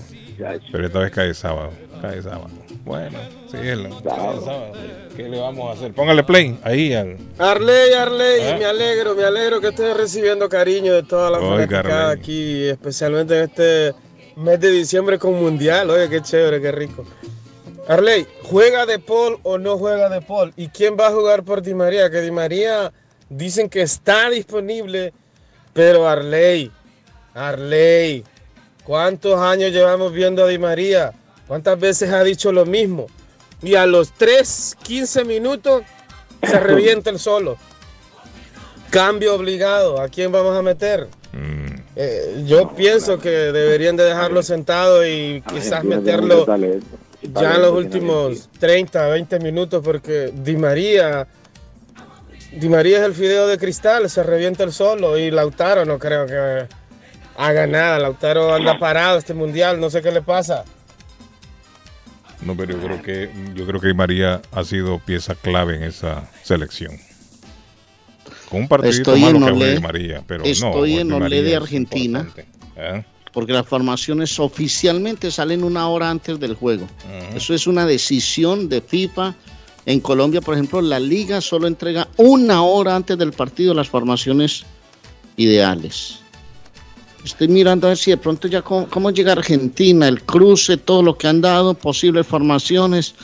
Pero 0.71 0.85
esta 0.87 0.99
vez 0.99 1.11
cae 1.11 1.33
sábado, 1.33 1.69
cae 2.01 2.21
sábado. 2.21 2.49
Bueno, 2.83 3.17
sí, 3.47 3.57
cae 3.57 3.75
sábado. 4.03 4.71
¿Qué 5.15 5.29
le 5.29 5.39
vamos 5.39 5.69
a 5.69 5.73
hacer? 5.73 5.93
Póngale 5.93 6.23
play 6.23 6.59
ahí 6.63 6.93
al. 6.93 7.17
Arley, 7.39 7.93
Arley, 7.93 8.41
¿Eh? 8.41 8.55
me 8.59 8.65
alegro, 8.65 9.15
me 9.15 9.23
alegro 9.23 9.61
que 9.61 9.69
estés 9.69 9.95
recibiendo 9.95 10.47
cariño 10.49 10.93
de 10.93 11.03
toda 11.03 11.31
la 11.31 11.39
fanaticada 11.39 12.11
aquí, 12.11 12.67
especialmente 12.67 13.37
en 13.37 13.43
este 13.45 13.93
mes 14.35 14.59
de 14.59 14.71
diciembre 14.71 15.17
con 15.17 15.33
Mundial. 15.35 15.89
Oye, 15.89 16.09
qué 16.09 16.21
chévere, 16.21 16.61
qué 16.61 16.71
rico. 16.71 17.05
Arley, 17.87 18.25
¿juega 18.43 18.85
de 18.85 18.99
Paul 18.99 19.37
o 19.43 19.57
no 19.57 19.77
juega 19.77 20.09
de 20.09 20.21
Paul? 20.21 20.51
¿Y 20.57 20.67
quién 20.69 20.97
va 20.99 21.07
a 21.07 21.11
jugar 21.11 21.43
por 21.43 21.61
Di 21.61 21.73
María? 21.73 22.09
Que 22.09 22.21
Di 22.21 22.31
María 22.31 22.91
dicen 23.29 23.69
que 23.69 23.81
está 23.83 24.29
disponible, 24.29 25.13
pero 25.71 26.07
Arley, 26.07 26.71
Arley, 27.35 28.23
¿cuántos 28.85 29.37
años 29.39 29.73
llevamos 29.73 30.13
viendo 30.13 30.45
a 30.45 30.47
Di 30.47 30.57
María? 30.57 31.11
¿Cuántas 31.47 31.77
veces 31.77 32.11
ha 32.11 32.23
dicho 32.23 32.53
lo 32.53 32.65
mismo? 32.65 33.07
Y 33.61 33.75
a 33.75 33.85
los 33.85 34.13
3, 34.13 34.77
15 34.81 35.25
minutos 35.25 35.83
se 36.41 36.59
revienta 36.59 37.09
el 37.09 37.19
solo. 37.19 37.57
Cambio 38.89 39.35
obligado. 39.35 39.99
¿A 39.99 40.07
quién 40.07 40.31
vamos 40.31 40.57
a 40.57 40.61
meter? 40.61 41.07
Mm. 41.33 41.75
Eh, 41.97 42.43
yo 42.47 42.73
pienso 42.73 43.19
que 43.19 43.29
deberían 43.29 43.97
de 43.97 44.05
dejarlo 44.05 44.41
sentado 44.41 45.05
y 45.05 45.43
quizás 45.49 45.83
meterlo 45.83 46.45
ya 47.21 47.55
en 47.55 47.61
los 47.61 47.71
últimos 47.71 48.49
30, 48.59 49.07
20 49.07 49.39
minutos 49.39 49.81
porque 49.83 50.31
Di 50.33 50.55
María, 50.55 51.27
Di 52.51 52.69
María 52.69 52.99
es 52.99 53.03
el 53.03 53.13
fideo 53.13 53.47
de 53.47 53.57
cristal, 53.57 54.09
se 54.09 54.23
revienta 54.23 54.63
el 54.63 54.71
solo 54.71 55.17
y 55.17 55.31
Lautaro 55.31 55.85
no 55.85 55.97
creo 55.97 56.25
que 56.25 56.67
haga 57.37 57.67
nada. 57.67 57.99
Lautaro 57.99 58.53
anda 58.53 58.77
parado 58.77 59.17
este 59.17 59.33
mundial, 59.33 59.79
no 59.79 59.89
sé 59.89 60.01
qué 60.01 60.11
le 60.11 60.21
pasa. 60.21 60.65
No, 62.41 62.55
pero 62.55 62.73
yo 62.73 62.85
creo 62.85 63.01
que 63.01 63.29
yo 63.55 63.65
creo 63.65 63.79
que 63.79 63.93
María 63.93 64.41
ha 64.51 64.63
sido 64.63 64.99
pieza 64.99 65.35
clave 65.35 65.75
en 65.77 65.83
esa 65.83 66.29
selección. 66.43 66.99
Con 68.49 68.61
un 68.61 68.67
partidito 68.67 69.15
Estoy 69.15 69.33
malo 69.33 69.65
en 69.65 69.75
que 69.75 69.79
María, 69.79 70.23
pero 70.27 70.43
no. 70.43 70.49
estoy 70.49 70.99
en 70.99 71.07
Di 71.07 71.13
Olé 71.13 71.41
de 71.41 71.51
es 71.51 71.57
Argentina. 71.57 72.27
¿Eh? 72.75 73.03
porque 73.35 73.51
las 73.51 73.67
formaciones 73.67 74.39
oficialmente 74.39 75.29
salen 75.29 75.65
una 75.65 75.89
hora 75.89 76.09
antes 76.09 76.39
del 76.39 76.55
juego. 76.55 76.87
Eso 77.35 77.53
es 77.53 77.67
una 77.67 77.85
decisión 77.85 78.69
de 78.69 78.79
FIFA. 78.79 79.35
En 79.85 79.99
Colombia, 79.99 80.39
por 80.39 80.53
ejemplo, 80.53 80.81
la 80.81 81.01
liga 81.01 81.41
solo 81.41 81.67
entrega 81.67 82.07
una 82.15 82.63
hora 82.63 82.95
antes 82.95 83.17
del 83.17 83.33
partido 83.33 83.73
las 83.73 83.89
formaciones 83.89 84.63
ideales. 85.35 86.21
Estoy 87.25 87.47
mirando 87.47 87.87
a 87.87 87.89
ver 87.89 87.97
si 87.97 88.11
de 88.11 88.17
pronto 88.17 88.47
ya 88.47 88.61
cómo, 88.61 89.09
llega 89.09 89.31
Argentina, 89.31 90.07
el 90.07 90.21
cruce, 90.21 90.77
todo 90.77 91.01
lo 91.01 91.17
que 91.17 91.27
han 91.27 91.41
dado, 91.41 91.73
posibles 91.73 92.27
formaciones. 92.27 93.15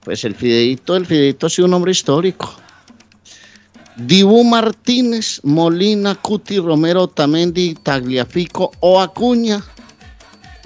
Pues 0.00 0.24
el 0.24 0.34
Fideito, 0.34 0.96
el 0.96 1.06
Fideito 1.06 1.46
ha 1.46 1.50
sido 1.50 1.68
un 1.68 1.74
hombre 1.74 1.92
histórico. 1.92 2.52
Dibu 3.96 4.42
Martínez, 4.42 5.40
Molina, 5.44 6.16
Cuti, 6.16 6.58
Romero, 6.58 7.06
Tamendi, 7.06 7.74
Tagliafico 7.74 8.72
o 8.80 9.00
Acuña 9.00 9.62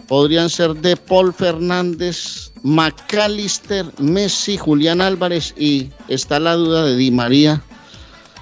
podrían 0.09 0.49
ser 0.49 0.75
de 0.77 0.97
Paul 0.97 1.35
Fernández, 1.35 2.53
McAllister, 2.63 3.85
Messi, 3.99 4.57
Julián 4.57 5.03
Álvarez 5.03 5.53
y 5.59 5.91
está 6.09 6.41
la 6.41 6.55
duda 6.55 6.87
de 6.87 6.97
Di 6.97 7.11
María 7.11 7.63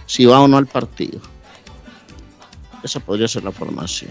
si 0.07 0.25
va 0.25 0.41
o 0.41 0.47
no 0.47 0.57
al 0.57 0.67
partido. 0.67 1.32
Esa 2.83 3.01
podría 3.01 3.29
ser 3.29 3.45
la 3.45 3.53
formación. 3.53 4.11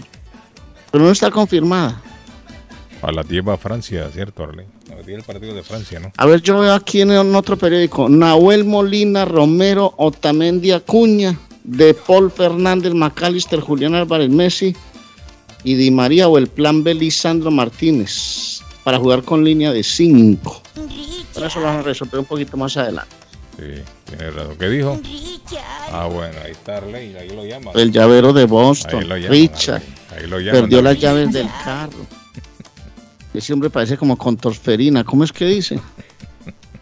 Pero 0.90 1.04
no 1.04 1.10
está 1.10 1.30
confirmada. 1.30 2.00
A 3.02 3.10
las 3.10 3.28
10 3.28 3.48
va 3.48 3.54
a 3.54 3.58
Francia, 3.58 4.08
¿cierto, 4.12 4.44
Arley? 4.44 4.64
A 4.90 4.94
las 4.94 5.06
10 5.06 5.18
el 5.18 5.24
partido 5.24 5.54
de 5.54 5.62
Francia, 5.64 5.98
¿no? 5.98 6.12
A 6.16 6.26
ver, 6.26 6.40
yo 6.40 6.60
veo 6.60 6.72
aquí 6.72 7.00
en, 7.00 7.10
otro 7.34 7.56
periódico, 7.56 8.08
Nahuel 8.08 8.64
Molina, 8.64 9.24
Romero, 9.24 9.92
Otamendi, 9.96 10.70
Acuña, 10.70 11.36
de 11.64 11.94
Paul 11.94 12.30
Fernández, 12.30 12.94
McAllister, 12.94 13.60
Julián 13.60 13.96
Álvarez, 13.96 14.30
Messi 14.30 14.76
y 15.64 15.74
Di 15.74 15.90
María 15.90 16.28
o 16.28 16.38
el 16.38 16.46
plan 16.46 16.84
B, 16.84 16.94
Lisandro 16.94 17.50
Martínez, 17.50 18.60
para 18.84 18.98
jugar 18.98 19.24
con 19.24 19.44
línea 19.44 19.72
de 19.72 19.82
5. 19.82 20.62
Pero 21.34 21.46
eso 21.46 21.58
lo 21.58 21.66
vamos 21.66 21.84
a 21.84 21.88
resolver 21.88 22.20
un 22.20 22.26
poquito 22.26 22.56
más 22.56 22.76
adelante. 22.76 23.21
Sí, 23.58 23.82
tiene 24.06 24.30
razón. 24.30 24.56
¿Qué 24.58 24.68
dijo? 24.68 25.00
Ah, 25.90 26.06
bueno, 26.06 26.34
ahí 26.44 26.52
está 26.52 26.78
Arley, 26.78 27.14
ahí 27.16 27.28
lo 27.30 27.44
llaman. 27.44 27.78
El 27.78 27.92
llavero 27.92 28.32
de 28.32 28.46
Boston, 28.46 29.00
Ahí 29.00 29.06
lo 29.06 29.16
llaman, 29.16 29.30
Richard, 29.32 29.82
ahí 30.16 30.26
lo 30.26 30.40
llaman, 30.40 30.60
perdió 30.62 30.82
las 30.82 30.98
llaves 30.98 31.32
del 31.32 31.48
carro. 31.64 32.06
Ese 33.34 33.52
hombre 33.52 33.70
parece 33.70 33.96
como 33.96 34.16
con 34.16 34.36
torferina, 34.36 35.04
¿cómo 35.04 35.24
es 35.24 35.32
que 35.32 35.44
dice? 35.46 35.78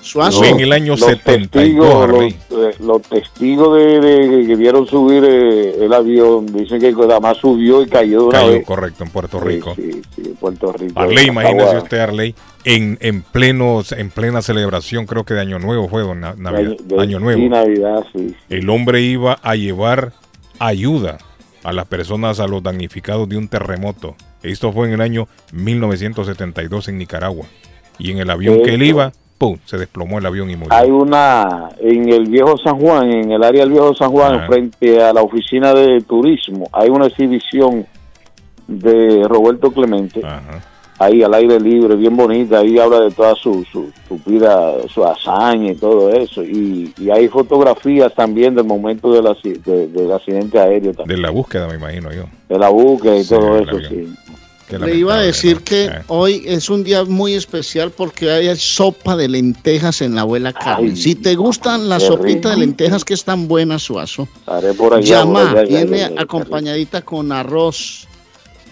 Suazo. 0.00 0.38
Fue 0.38 0.48
en 0.50 0.60
el 0.60 0.72
año 0.72 0.92
Los 0.92 1.00
72, 1.00 1.50
testigos, 1.50 2.08
los, 2.08 2.22
eh, 2.24 2.74
los 2.80 3.02
testigos 3.02 3.76
de, 3.76 4.00
de- 4.00 4.46
que 4.46 4.56
vieron 4.56 4.86
subir 4.86 5.22
eh, 5.24 5.84
el 5.84 5.92
avión 5.92 6.46
dicen 6.46 6.80
que 6.80 6.88
además 6.88 7.36
subió 7.38 7.82
y 7.82 7.86
cayó 7.88 8.20
de 8.22 8.26
una 8.28 8.38
Cayó, 8.38 8.52
vez. 8.52 8.66
correcto, 8.66 9.04
en 9.04 9.10
Puerto 9.10 9.38
Sí, 9.40 9.46
Rico. 9.48 9.74
Sí, 9.76 9.90
sí, 10.14 10.22
en 10.26 10.36
Puerto 10.36 10.72
Rico. 10.72 10.98
Arley, 11.00 11.26
imagínese 11.26 11.76
usted, 11.78 11.98
Arley, 11.98 12.34
en, 12.64 12.96
en, 13.00 13.22
pleno, 13.22 13.82
en 13.96 14.10
plena 14.10 14.40
celebración, 14.42 15.04
creo 15.06 15.24
que 15.24 15.34
de 15.34 15.40
Año 15.40 15.58
Nuevo 15.58 15.88
fue, 15.88 16.02
don 16.02 16.20
Na- 16.20 16.34
Navidad, 16.38 16.76
De- 16.84 16.96
de- 16.96 17.02
Año 17.02 17.18
Nuevo. 17.18 17.40
Sí, 17.40 17.48
Navidad, 17.48 18.04
sí. 18.14 18.34
El 18.48 18.70
hombre 18.70 19.00
iba 19.02 19.38
a 19.42 19.54
llevar 19.56 20.12
ayuda 20.58 21.18
a 21.64 21.72
las 21.72 21.86
personas, 21.86 22.40
a 22.40 22.46
los 22.46 22.62
damnificados 22.62 23.28
de 23.28 23.36
un 23.36 23.48
terremoto. 23.48 24.14
Esto 24.42 24.72
fue 24.72 24.86
en 24.86 24.94
el 24.94 25.00
año 25.00 25.26
1972 25.52 26.88
en 26.88 26.98
Nicaragua. 26.98 27.46
Y 27.98 28.12
en 28.12 28.18
el 28.18 28.30
avión 28.30 28.62
que 28.62 28.74
él 28.74 28.82
iba, 28.84 29.12
¡pum! 29.38 29.56
Se 29.64 29.78
desplomó 29.78 30.18
el 30.18 30.26
avión 30.26 30.50
y 30.50 30.56
murió. 30.56 30.72
Hay 30.74 30.90
una 30.90 31.68
en 31.80 32.08
el 32.08 32.26
viejo 32.26 32.56
San 32.58 32.78
Juan, 32.80 33.10
en 33.10 33.30
el 33.32 33.42
área 33.42 33.60
del 33.62 33.70
viejo 33.70 33.94
San 33.94 34.10
Juan, 34.10 34.34
Ajá. 34.34 34.46
frente 34.48 35.00
a 35.02 35.12
la 35.12 35.22
oficina 35.22 35.72
de 35.72 36.00
turismo, 36.02 36.66
hay 36.72 36.88
una 36.90 37.06
exhibición 37.06 37.86
de 38.66 39.24
Roberto 39.28 39.70
Clemente. 39.70 40.20
Ahí 41.00 41.22
al 41.22 41.32
aire 41.32 41.60
libre, 41.60 41.94
bien 41.94 42.16
bonita, 42.16 42.58
ahí 42.58 42.76
habla 42.76 42.98
de 42.98 43.12
toda 43.12 43.36
su, 43.36 43.64
su, 43.70 43.88
su 44.08 44.18
vida, 44.26 44.72
su 44.88 45.04
hazaña 45.04 45.70
y 45.70 45.76
todo 45.76 46.10
eso. 46.10 46.42
Y, 46.42 46.92
y 46.98 47.08
hay 47.10 47.28
fotografías 47.28 48.12
también 48.16 48.56
del 48.56 48.64
momento 48.64 49.12
del, 49.12 49.24
de- 49.64 49.86
del 49.86 50.12
accidente 50.12 50.58
aéreo 50.58 50.92
también, 50.94 51.20
De 51.20 51.22
la 51.22 51.30
búsqueda, 51.30 51.68
me 51.68 51.76
imagino 51.76 52.12
yo. 52.12 52.24
de 52.48 52.58
la 52.58 52.68
búsqueda 52.70 53.14
y 53.16 53.22
Sí, 53.22 53.28
todo 53.32 53.58
eso, 53.58 53.76
avión. 53.76 53.88
sí. 53.88 54.14
Qué 54.68 54.78
Le 54.78 54.96
iba 54.96 55.14
a 55.14 55.22
decir 55.22 55.56
¿no? 55.56 55.64
que 55.64 55.84
Eh. 55.86 56.02
hoy 56.08 56.42
es 56.46 56.68
un 56.68 56.84
día 56.84 57.04
muy 57.04 57.34
especial 57.34 57.90
porque 57.90 58.30
hay 58.30 58.54
sopa 58.56 59.16
de 59.16 59.28
lentejas 59.28 60.02
en 60.02 60.14
la 60.14 60.20
abuela 60.22 60.52
Carmen. 60.52 60.94
si 60.96 61.14
te 61.14 61.34
gustan 61.36 61.88
las 61.88 62.02
sopitas 62.02 62.52
de 62.52 62.58
lentejas 62.58 63.04
que 63.04 63.14
están 63.14 63.48
buenas, 63.48 63.82
Suazo, 63.82 64.28
Estaré 64.40 64.74
por 64.74 64.92
allá. 64.94 65.06
llama, 65.20 65.48
por 65.50 65.58
allá, 65.60 65.70
ya, 65.70 65.84
viene 65.86 66.14
acompañadita 66.18 67.00
con 67.02 67.32
arroz, 67.32 68.06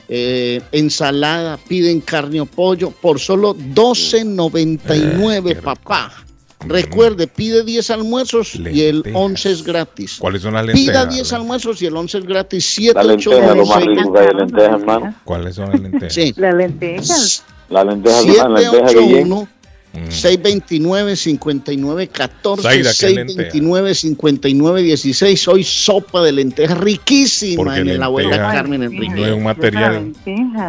eh, 0.09 0.61
ensalada, 0.73 1.57
piden 1.57 2.01
carne 2.01 2.41
o 2.43 2.47
pollo 2.47 2.91
por 2.91 3.19
solo 3.19 3.55
12.99, 3.55 5.51
Eh, 5.53 5.55
papá. 5.57 6.13
Recuerde, 6.61 7.27
pide 7.27 7.65
10 7.65 7.91
almuerzos 7.91 8.55
y 8.55 8.83
el 8.83 9.03
11 9.13 9.53
es 9.53 9.63
gratis. 9.63 10.17
¿Cuáles 10.19 10.43
son 10.43 10.55
las 10.55 10.65
Pida 10.67 10.75
lentejas? 10.75 11.15
10 11.15 11.33
almuerzos 11.35 11.83
y 11.83 11.87
el 11.87 11.97
11 11.97 12.19
es 12.19 12.27
gratis. 12.27 12.79
La 12.95 13.05
lenteja, 13.05 13.55
lo 13.55 13.67
más 13.67 13.85
rico 13.85 14.13
que 14.13 14.21
hay, 14.21 14.35
lentejas, 14.35 14.81
hermano. 14.81 15.15
¿Cuáles 15.25 15.55
son 15.55 15.71
las 15.71 15.81
lentejas? 15.81 16.15
Sí. 16.15 16.35
Las 16.37 16.55
lentejas. 16.55 17.45
La 17.69 17.85
lenteja, 17.85 18.49
la 18.49 18.61
lenteja 18.61 18.87
que 18.87 18.93
781 18.95 19.49
Mm. 19.97 20.11
629 20.11 21.17
59 21.17 22.09
14 22.09 22.63
Zaida, 22.63 22.91
¿qué 22.99 23.15
lenteja? 23.15 23.51
629 23.51 23.95
59 23.95 24.83
16 24.83 25.49
hoy 25.49 25.65
sopa 25.65 26.23
de 26.23 26.33
lentejas 26.33 26.79
riquísima 26.79 27.65
Porque 27.65 27.81
en 27.81 27.89
el 27.89 28.03
abuela 28.03 28.31
lenteja 28.31 28.53
Carmen 28.53 28.83
Enrique 28.83 29.15
no 29.15 29.27
es 29.27 29.33
un 29.33 29.45
material. 29.45 30.13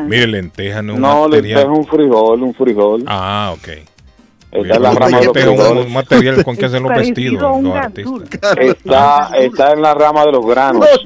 Mire, 0.07 0.27
lenteja 0.27 0.81
no 0.81 0.93
es 0.93 0.95
un 0.97 1.01
No, 1.01 1.27
lenteja 1.27 1.61
es 1.61 1.67
un 1.67 1.85
frijol, 1.85 2.43
un 2.43 2.53
frijol. 2.53 3.03
Ah, 3.07 3.53
ok. 3.53 3.67
Está 4.51 4.75
en 4.75 4.81
la 4.81 4.91
rama 4.91 5.19
de 5.19 5.25
los 5.25 5.35
es 5.35 5.43
frijoles. 5.43 5.89
material 5.89 6.43
con 6.43 6.55
que 6.57 6.65
hacen 6.65 6.83
los 6.83 6.95
vestidos 6.95 7.61
los 7.61 7.75
artistas. 7.75 8.57
Está, 8.57 9.29
está 9.37 9.73
en 9.73 9.81
la 9.81 9.93
rama 9.93 10.25
de 10.25 10.31
los 10.31 10.45
granos. 10.45 10.87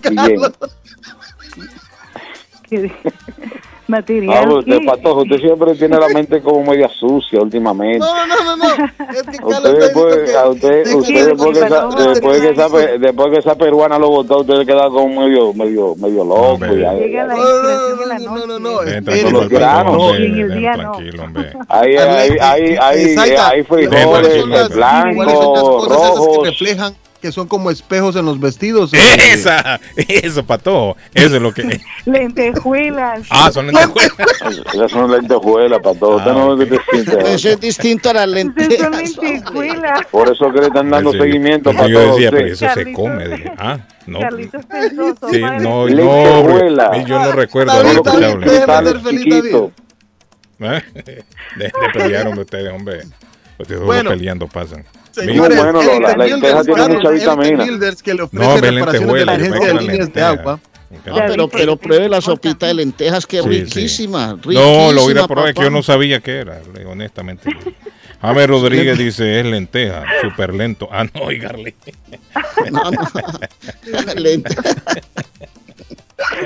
Ah, 3.92 3.98
Material. 4.02 4.52
usted, 4.52 4.80
que- 4.80 4.86
Patojo, 4.86 5.22
usted 5.24 5.38
siempre 5.40 5.74
tiene 5.76 5.98
la 5.98 6.08
mente 6.10 6.42
como 6.42 6.64
media 6.64 6.88
sucia 6.90 7.40
últimamente. 7.42 8.00
No, 8.00 8.26
no, 8.28 8.36
no, 8.44 8.56
no, 8.56 8.58
no. 8.58 9.48
Usted 9.48 9.80
después, 9.80 10.36
a 10.36 10.48
usted, 10.50 10.96
usted 10.96 11.28
después, 11.28 11.58
que 11.60 11.66
esa, 11.66 11.88
después, 11.88 12.42
que 12.42 12.50
esa, 12.50 12.70
pe- 12.70 12.98
después 13.00 13.32
que 13.32 13.38
esa 13.40 13.56
peruana 13.56 14.00
lo 14.00 14.10
votó, 14.10 14.40
usted 14.40 14.66
queda 14.66 14.90
como 14.90 15.08
medio, 15.22 15.54
medio, 15.54 15.96
medio 15.98 16.24
loco. 16.24 16.60
ya. 16.66 16.94
No, 18.20 18.46
no, 18.48 18.60
no. 18.60 18.84
Y 18.88 19.24
no. 19.32 19.48
tranquilo, 19.48 21.24
hombre. 21.24 21.52
Ahí, 21.68 21.96
ahí, 21.98 22.38
ahí, 22.40 22.76
ahí, 22.80 23.16
Zaiga, 23.16 23.50
ahí 23.50 23.64
¿cuáles 23.64 23.90
frijoles, 23.90 24.40
son 24.42 24.50
las- 24.50 24.70
blanco, 24.70 25.16
cuáles 25.16 25.34
son 25.34 25.54
las 25.54 25.62
cosas 25.64 25.92
esas 25.92 26.16
rojos. 26.18 26.48
reflejan 26.48 26.94
que 27.22 27.32
son 27.32 27.48
como 27.48 27.72
espejos 27.72 28.16
en 28.16 28.26
los 28.26 28.40
vestidos? 28.40 28.92
Esa, 29.32 29.80
eso, 29.96 30.44
pato. 30.46 30.98
Eso 31.14 31.36
es 31.36 31.42
lo 31.42 31.54
que. 31.54 31.80
Lentejuelas. 32.06 33.28
Ah, 33.30 33.52
son 33.52 33.68
lentejuelas. 33.68 34.62
Esas 34.74 34.92
son 34.92 35.12
lentejuelas 35.12 35.80
no 36.34 36.58
te 36.58 36.80
siente. 36.92 37.34
Eso 37.34 37.50
es 37.50 37.60
distinto 37.60 38.10
a 38.10 38.14
las 38.14 38.28
lentejas. 38.28 38.92
lentejuelas. 38.92 40.02
Por 40.12 40.32
eso 40.32 40.52
que 40.52 40.60
le 40.60 40.68
están 40.68 40.90
dando 40.90 41.12
Sí, 41.12 41.20
seguimiento 41.20 41.72
para 41.74 41.88
yo 41.88 42.00
decía, 42.14 42.30
sí. 42.30 42.36
pero 42.36 42.48
eso 42.54 42.68
se 42.74 42.94
come. 42.94 43.28
Dije, 43.28 43.52
ah, 43.58 43.80
no. 44.08 44.20
Carlitos 44.20 44.66
pensó, 44.66 45.16
Sí, 45.32 45.42
no, 45.42 45.88
no, 45.88 45.88
yo 47.08 47.20
no 47.20 47.32
recuerdo 47.34 47.72
déjeme 47.84 47.94
lentejuela. 47.94 48.84
ser 48.84 49.00
feliz, 49.02 49.24
Chiquito. 49.26 49.72
¿Eh? 50.60 50.82
De, 51.56 51.72
de 52.36 52.42
ustedes, 52.42 52.72
hombre. 52.74 53.02
Ustedes 53.58 53.82
Bueno. 53.82 54.10
peleando 54.12 54.48
pasan. 54.48 54.84
Señores, 55.12 55.58
bueno, 55.58 55.82
la- 56.00 56.16
la 56.16 56.26
lenteja 56.26 56.64
tiene 56.64 56.88
mucha 56.90 57.10
vitamina. 57.10 57.66
Que 58.04 58.14
le 58.14 58.20
No, 58.32 58.48
ofrece 58.54 58.72
reparaciones 58.72 59.14
de 59.14 59.26
yo 59.26 59.60
de 59.60 59.74
líneas 59.74 59.88
de 59.88 59.98
lenteja. 59.98 60.30
agua. 60.30 60.60
No, 61.06 61.16
pero, 61.28 61.48
pero 61.48 61.78
pruebe 61.78 62.10
la 62.10 62.20
sopita 62.20 62.68
de 62.68 62.74
lentejas 62.74 63.26
que 63.26 63.40
es 63.40 63.46
Sí, 63.46 63.50
sí. 63.52 63.64
riquísima, 63.64 64.28
No, 64.28 64.36
lo 64.36 64.42
voy 64.44 64.58
a 64.58 64.92
riquísima, 64.92 65.28
probar, 65.28 65.50
es 65.50 65.56
que 65.56 65.62
yo 65.62 65.70
no 65.70 65.84
sabía 65.84 66.20
qué 66.20 66.40
era, 66.40 66.62
honestamente. 66.86 67.50
James 68.22 68.48
Rodríguez 68.48 68.98
dice, 68.98 69.40
es 69.40 69.46
lenteja, 69.46 70.04
súper 70.22 70.54
lento. 70.54 70.90
Ah, 70.92 71.06
no, 71.14 71.32
y 71.32 71.40
Garly. 71.40 71.74
No, 72.72 72.92
no. 72.92 73.02
Lente- 74.16 74.56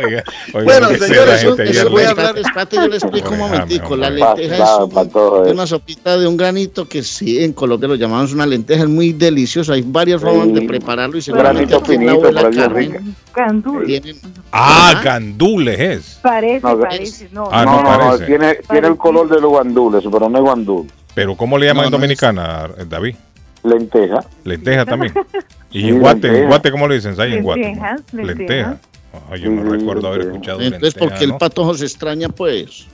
Oiga, 0.04 0.24
oiga, 0.54 0.64
Bueno, 0.64 0.88
señores, 0.90 1.28
la 1.28 1.36
eso 1.36 1.56
ayer 1.62 1.90
voy 1.90 2.04
a 2.04 2.10
hablar. 2.12 2.38
Espérate, 2.38 2.76
yo 2.76 2.88
le 2.88 2.98
explico 2.98 3.30
un 3.30 3.38
Déjame, 3.38 3.54
momentico. 3.58 3.96
La 3.96 4.08
hombre. 4.08 4.24
lenteja 4.24 4.58
Pa- 4.58 4.64
es 4.64 4.80
pa- 4.80 4.88
pa 4.90 5.06
todo 5.10 5.42
un- 5.44 5.50
una 5.50 5.68
sopita 5.68 6.18
de 6.18 6.28
un 6.28 6.38
granito 6.38 6.88
que 6.88 7.04
sí, 7.04 7.44
en 7.44 7.54
Colombia 7.54 7.88
lo 7.90 7.96
llamamos 7.96 8.34
una 8.34 8.46
lenteja, 8.46 8.84
es 8.84 8.90
muy 8.90 9.14
delicioso. 9.14 9.74
Hay 9.74 9.84
varias 9.86 10.22
formas 10.22 10.54
de 10.54 10.62
prepararlo 10.62 11.18
y 11.18 11.22
seguramente 11.22 11.66
granito 11.76 11.78
aquí 11.78 11.94
en 11.96 12.06
la 12.06 12.12
finito, 12.14 12.28
abuela 12.28 12.50
Carmen. 12.64 13.16
Gandules. 13.36 13.88
tienen- 13.88 14.22
Ah, 14.52 15.02
gandules 15.04 15.80
es. 15.80 16.20
Parece, 16.22 16.62
No, 16.66 16.80
parece. 16.80 17.30
No, 17.32 17.50
Ah, 17.52 17.66
no, 17.66 17.72
no, 17.72 17.84
no, 17.84 17.92
no, 17.92 18.06
parece. 18.12 18.26
tiene, 18.26 18.56
tiene 18.70 18.88
el 18.88 18.98
color 18.98 19.28
de 19.30 19.42
los 19.42 19.50
guandules, 19.50 20.04
pero 20.12 20.30
no 20.30 20.38
es 20.38 20.44
guandul. 20.44 20.88
Pero 21.14 21.36
¿cómo 21.36 21.58
le 21.58 21.66
llaman 21.68 21.84
No, 21.84 21.88
en 21.88 21.92
Dominicana, 21.92 22.70
David? 22.90 23.16
Lenteja. 23.64 24.24
Lenteja 24.44 24.86
también. 24.86 25.14
Y 25.72 25.82
Sí, 25.82 25.88
en 25.90 26.00
Guate, 26.00 26.28
en 26.28 26.34
lenteja. 26.34 26.48
Guate, 26.48 26.72
¿cómo 26.72 26.88
le 26.88 26.96
dicen? 26.96 27.16
¿Ahí 27.20 27.34
en 27.34 27.44
Guate? 27.44 27.60
Lentejas, 27.60 28.02
lentejas. 28.14 28.38
Lenteja. 28.38 28.78
Ah, 29.30 29.36
yo 29.38 29.50
no 29.52 29.64
recuerdo 29.70 30.08
haber 30.08 30.22
escuchado 30.28 30.62
Entonces, 30.62 30.94
¿por 30.94 31.14
qué 31.14 31.24
el 31.26 31.32
¿no? 31.32 31.38
patojo 31.38 31.74
se 31.74 31.86
extraña, 31.86 32.30
pues? 32.30 32.88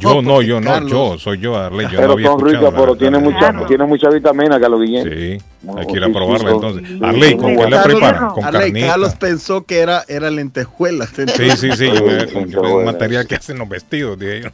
Yo 0.00 0.22
no, 0.22 0.40
yo 0.40 0.62
no, 0.62 0.70
Carlos- 0.70 0.90
yo, 0.90 1.18
soy 1.18 1.38
yo, 1.40 1.58
Arley, 1.58 1.86
yo 1.88 1.92
no 1.92 1.98
Pero 2.00 2.12
había 2.14 2.26
son 2.28 2.40
ricas, 2.40 2.62
la 2.62 2.70
pero 2.70 2.82
verdad. 2.84 2.96
tiene 2.96 3.18
mucha, 3.18 3.66
tiene 3.66 3.84
mucha 3.84 4.08
vitamina, 4.08 4.58
Carlos 4.58 4.80
Guillén. 4.80 5.04
Sí, 5.04 5.44
No, 5.60 5.76
hay 5.76 5.86
que 5.86 5.92
ir 5.92 6.04
a 6.04 6.08
probarla 6.08 6.50
entonces. 6.52 6.88
sí, 6.88 6.98
Arley, 7.02 7.36
¿con 7.36 7.54
qué 7.54 7.68
la 7.68 7.82
preparan? 7.82 8.30
Con 8.30 8.44
Arley, 8.44 8.60
carnita. 8.62 8.86
Carlos 8.86 9.14
pensó 9.16 9.64
que 9.66 9.80
era, 9.80 10.02
era 10.08 10.30
lentejuela. 10.30 11.06
Sí, 11.06 11.50
sí, 11.58 11.72
sí, 11.76 11.86
yo 11.86 12.02
me, 12.02 12.26
yo 12.50 12.60
buena. 12.62 12.76
un 12.76 12.84
material 12.86 13.26
que 13.26 13.34
hacen 13.34 13.58
los 13.58 13.68
vestidos, 13.68 14.18
dije 14.18 14.42
yo. 14.44 14.48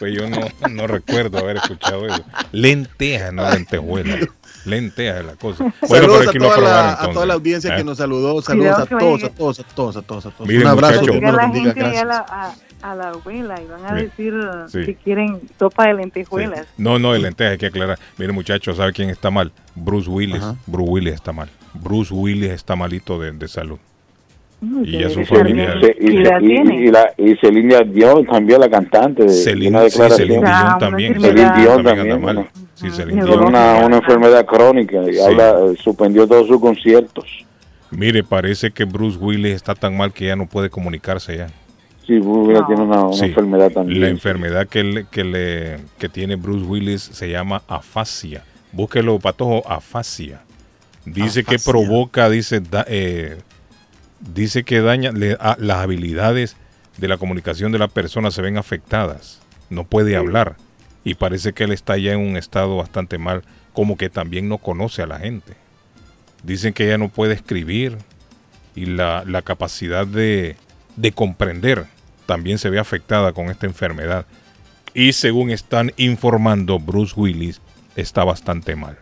Pues 0.00 0.14
yo 0.14 0.28
no, 0.28 0.48
no 0.68 0.86
recuerdo 0.88 1.38
haber 1.38 1.58
escuchado 1.58 2.04
eso. 2.08 2.24
Lenteja, 2.50 3.30
no 3.30 3.48
lentejuela. 3.48 4.18
Lenteja 4.64 5.20
es 5.20 5.26
la 5.26 5.34
cosa. 5.36 5.64
Bueno, 5.88 6.06
Saludos 6.06 6.28
a 6.28 6.32
toda, 6.38 6.58
la, 6.60 6.92
a 6.92 7.10
toda 7.10 7.26
la 7.26 7.34
audiencia 7.34 7.74
¿Eh? 7.74 7.78
que 7.78 7.84
nos 7.84 7.98
saludó. 7.98 8.40
Saludos 8.42 8.78
a 8.78 8.86
todos, 8.86 9.24
a 9.24 9.28
todos, 9.30 9.58
a 9.60 9.62
todos, 9.64 9.96
a 9.96 10.02
todos, 10.02 10.26
a 10.26 10.30
todos. 10.30 10.48
Miren, 10.48 10.62
Un 10.62 10.68
abrazo, 10.68 11.02
Llega 11.02 11.30
me 11.30 11.36
la 11.36 11.50
gente 11.50 11.84
ahí 11.84 11.96
a 11.96 12.04
la, 12.04 12.18
a, 12.28 12.54
a 12.82 12.94
la 12.94 13.08
abuela 13.10 13.60
y 13.60 13.66
van 13.66 13.84
a 13.86 13.94
decir 13.94 14.34
Sí. 14.68 14.84
que 14.84 14.94
quieren 14.96 15.40
sopa 15.58 15.86
de 15.88 15.94
lentejuelas. 15.94 16.66
No, 16.78 16.98
no, 16.98 17.12
de 17.12 17.18
lenteja 17.18 17.50
hay 17.50 17.58
que 17.58 17.66
aclarar. 17.66 17.98
Miren, 18.18 18.34
muchachos, 18.34 18.76
¿sabe 18.76 18.92
quién 18.92 19.10
está 19.10 19.30
mal? 19.30 19.52
Bruce 19.74 20.08
Willis. 20.08 20.42
Bruce 20.66 20.90
Willis 20.90 21.14
está 21.14 21.32
mal. 21.32 21.48
Bruce 21.74 22.12
Willis 22.14 22.50
está 22.50 22.76
malito 22.76 23.18
de, 23.18 23.32
de 23.32 23.48
salud. 23.48 23.78
Y 24.84 24.98
ya 25.00 25.10
su 25.10 25.22
Y, 25.22 25.26
familia. 25.26 25.74
y, 25.98 26.06
y, 26.06 26.10
y, 26.20 26.90
la, 26.92 27.12
y 27.18 27.34
Celine 27.38 27.84
Dion 27.86 28.24
cambió 28.24 28.58
la 28.58 28.70
cantante. 28.70 29.24
De, 29.24 29.28
Celine- 29.30 29.70
una 29.80 29.90
sí. 29.90 29.98
Celine 30.16 30.38
Dion 30.40 30.78
también. 30.78 31.20
Celine 31.20 31.52
Dion 31.56 31.82
También 31.82 32.12
anda 32.12 32.24
también. 32.34 32.48
Tiene 32.90 33.24
una, 33.36 33.86
una 33.86 33.96
enfermedad 33.98 34.44
crónica 34.46 34.98
y 35.08 35.14
Sí. 35.14 35.20
habla, 35.20 35.50
eh, 35.72 35.76
suspendió 35.82 36.26
todos 36.26 36.46
sus 36.48 36.60
conciertos. 36.60 37.24
Mire, 37.90 38.24
parece 38.24 38.70
que 38.70 38.84
Bruce 38.84 39.18
Willis 39.18 39.54
está 39.54 39.74
tan 39.74 39.96
mal 39.96 40.12
que 40.12 40.26
ya 40.26 40.36
no 40.36 40.46
puede 40.46 40.70
comunicarse 40.70 41.36
ya. 41.36 41.46
Sí, 42.06 42.18
Bruce 42.18 42.48
Willis 42.48 42.66
tiene 42.66 42.82
una, 42.82 43.02
una 43.04 43.12
Sí. 43.12 43.26
enfermedad 43.26 43.70
también. 43.70 44.00
La 44.00 44.08
enfermedad 44.08 44.66
que, 44.66 44.82
le, 44.82 45.04
que, 45.06 45.24
le, 45.24 45.76
que 45.98 46.08
tiene 46.08 46.36
Bruce 46.36 46.64
Willis 46.64 47.02
se 47.02 47.28
llama 47.30 47.62
afasia. 47.68 48.42
Búsquelo, 48.72 49.18
patojo, 49.18 49.62
afasia. 49.70 50.40
Dice 51.04 51.44
que 51.44 51.58
provoca, 51.58 52.30
dice, 52.30 52.60
da- 52.60 52.86
eh, 52.88 53.36
dice 54.20 54.64
que 54.64 54.80
daña 54.80 55.12
le- 55.12 55.36
a- 55.38 55.56
las 55.58 55.78
habilidades 55.78 56.56
de 56.96 57.08
la 57.08 57.18
comunicación 57.18 57.72
de 57.72 57.78
la 57.78 57.88
persona 57.88 58.30
se 58.30 58.40
ven 58.42 58.56
afectadas. 58.56 59.40
No 59.68 59.84
puede 59.84 60.16
hablar. 60.16 60.56
Y 61.04 61.14
parece 61.14 61.52
que 61.52 61.64
él 61.64 61.72
está 61.72 61.96
ya 61.96 62.12
en 62.12 62.20
un 62.20 62.36
estado 62.36 62.76
bastante 62.76 63.18
mal, 63.18 63.42
como 63.72 63.96
que 63.96 64.10
también 64.10 64.48
no 64.48 64.58
conoce 64.58 65.02
a 65.02 65.06
la 65.06 65.18
gente. 65.18 65.54
Dicen 66.42 66.72
que 66.72 66.86
ya 66.86 66.98
no 66.98 67.08
puede 67.08 67.34
escribir 67.34 67.98
y 68.74 68.86
la, 68.86 69.24
la 69.26 69.42
capacidad 69.42 70.06
de, 70.06 70.56
de 70.96 71.12
comprender 71.12 71.86
también 72.26 72.58
se 72.58 72.70
ve 72.70 72.78
afectada 72.78 73.32
con 73.32 73.46
esta 73.46 73.66
enfermedad. 73.66 74.26
Y 74.94 75.12
según 75.12 75.50
están 75.50 75.92
informando, 75.96 76.78
Bruce 76.78 77.14
Willis 77.16 77.60
está 77.96 78.24
bastante 78.24 78.76
mal. 78.76 78.98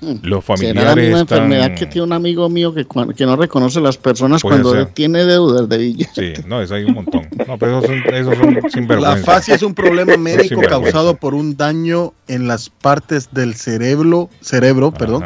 Los 0.00 0.44
Será 0.44 0.56
familiares 0.56 1.08
una 1.08 1.20
están... 1.22 1.38
enfermedad 1.38 1.74
que 1.74 1.86
tiene 1.86 2.06
un 2.06 2.12
amigo 2.12 2.48
mío 2.48 2.74
que, 2.74 2.86
que 3.16 3.26
no 3.26 3.36
reconoce 3.36 3.78
a 3.78 3.82
las 3.82 3.96
personas 3.96 4.42
Puede 4.42 4.60
cuando 4.60 4.72
ser. 4.72 4.86
tiene 4.94 5.24
deudas 5.24 5.68
de 5.68 5.78
billetes. 5.78 6.38
Sí, 6.38 6.42
no, 6.46 6.60
eso 6.60 6.74
hay 6.74 6.84
un 6.84 6.94
montón. 6.94 7.28
No, 7.46 7.58
pero 7.58 7.78
esos 7.78 7.90
son, 7.90 8.14
esos 8.14 8.36
son 8.36 8.70
sinvergüenza. 8.70 9.16
La 9.16 9.22
fascia 9.24 9.54
es 9.54 9.62
un 9.62 9.74
problema 9.74 10.16
médico 10.16 10.60
causado 10.62 11.16
por 11.16 11.34
un 11.34 11.56
daño 11.56 12.12
en 12.28 12.46
las 12.48 12.68
partes 12.70 13.28
del 13.32 13.54
cerebro, 13.54 14.28
cerebro, 14.40 14.92
perdón, 14.92 15.24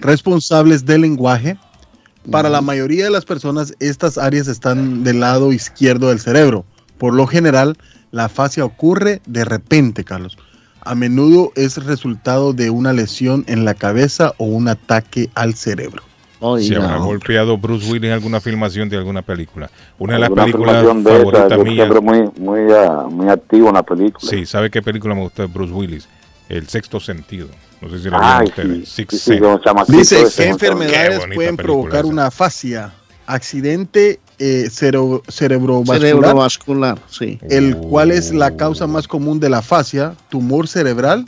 responsables 0.00 0.86
del 0.86 1.02
lenguaje. 1.02 1.56
Para 2.30 2.48
la 2.48 2.62
mayoría 2.62 3.04
de 3.04 3.10
las 3.10 3.26
personas, 3.26 3.74
estas 3.80 4.16
áreas 4.16 4.48
están 4.48 5.04
del 5.04 5.20
lado 5.20 5.52
izquierdo 5.52 6.08
del 6.08 6.20
cerebro. 6.20 6.64
Por 6.96 7.12
lo 7.12 7.26
general, 7.26 7.76
la 8.12 8.30
fascia 8.30 8.64
ocurre 8.64 9.20
de 9.26 9.44
repente, 9.44 10.04
Carlos. 10.04 10.38
A 10.84 10.94
menudo 10.94 11.52
es 11.56 11.82
resultado 11.84 12.52
de 12.52 12.70
una 12.70 12.92
lesión 12.92 13.44
en 13.48 13.64
la 13.64 13.74
cabeza 13.74 14.34
o 14.38 14.44
un 14.44 14.68
ataque 14.68 15.30
al 15.34 15.54
cerebro. 15.54 16.02
Se 16.60 16.76
habrá 16.76 16.98
golpeado 16.98 17.56
Bruce 17.56 17.90
Willis 17.90 18.08
en 18.08 18.12
alguna 18.12 18.38
filmación 18.38 18.90
de 18.90 18.98
alguna 18.98 19.22
película. 19.22 19.70
Una 19.98 20.14
de 20.14 20.18
las 20.20 20.30
películas 20.30 20.84
esa, 20.84 20.94
favoritas 21.02 21.58
siempre 21.64 22.00
muy, 22.00 22.30
muy, 22.38 22.60
ah, 22.72 23.06
muy 23.08 23.30
activo 23.30 23.68
en 23.68 23.74
la 23.74 23.82
película. 23.82 24.30
Sí, 24.30 24.44
¿sabe 24.44 24.70
qué 24.70 24.82
película 24.82 25.14
me 25.14 25.22
gustó 25.22 25.40
de 25.42 25.48
Bruce 25.48 25.72
Willis? 25.72 26.08
El 26.50 26.68
sexto 26.68 27.00
sentido. 27.00 27.48
No 27.80 27.88
sé 27.88 27.98
si 27.98 28.10
la 28.10 28.38
Ay, 28.38 28.52
vieron 28.54 28.82
ustedes. 28.82 28.88
sí, 28.90 29.06
sí, 29.18 29.40
Dice 29.88 30.24
qué 30.36 30.48
enfermedades 30.48 31.20
Qué 31.26 31.34
pueden 31.34 31.56
provocar 31.56 32.00
esa. 32.00 32.08
una 32.08 32.30
fascia. 32.30 32.92
Accidente 33.26 34.20
eh, 34.38 34.68
cerebrovascular, 34.70 36.00
Cerebrovascular, 36.00 36.98
sí. 37.08 37.38
el 37.50 37.76
cual 37.76 38.10
es 38.10 38.32
la 38.34 38.56
causa 38.56 38.86
más 38.86 39.06
común 39.08 39.40
de 39.40 39.48
la 39.48 39.62
fascia, 39.62 40.14
tumor 40.28 40.68
cerebral, 40.68 41.26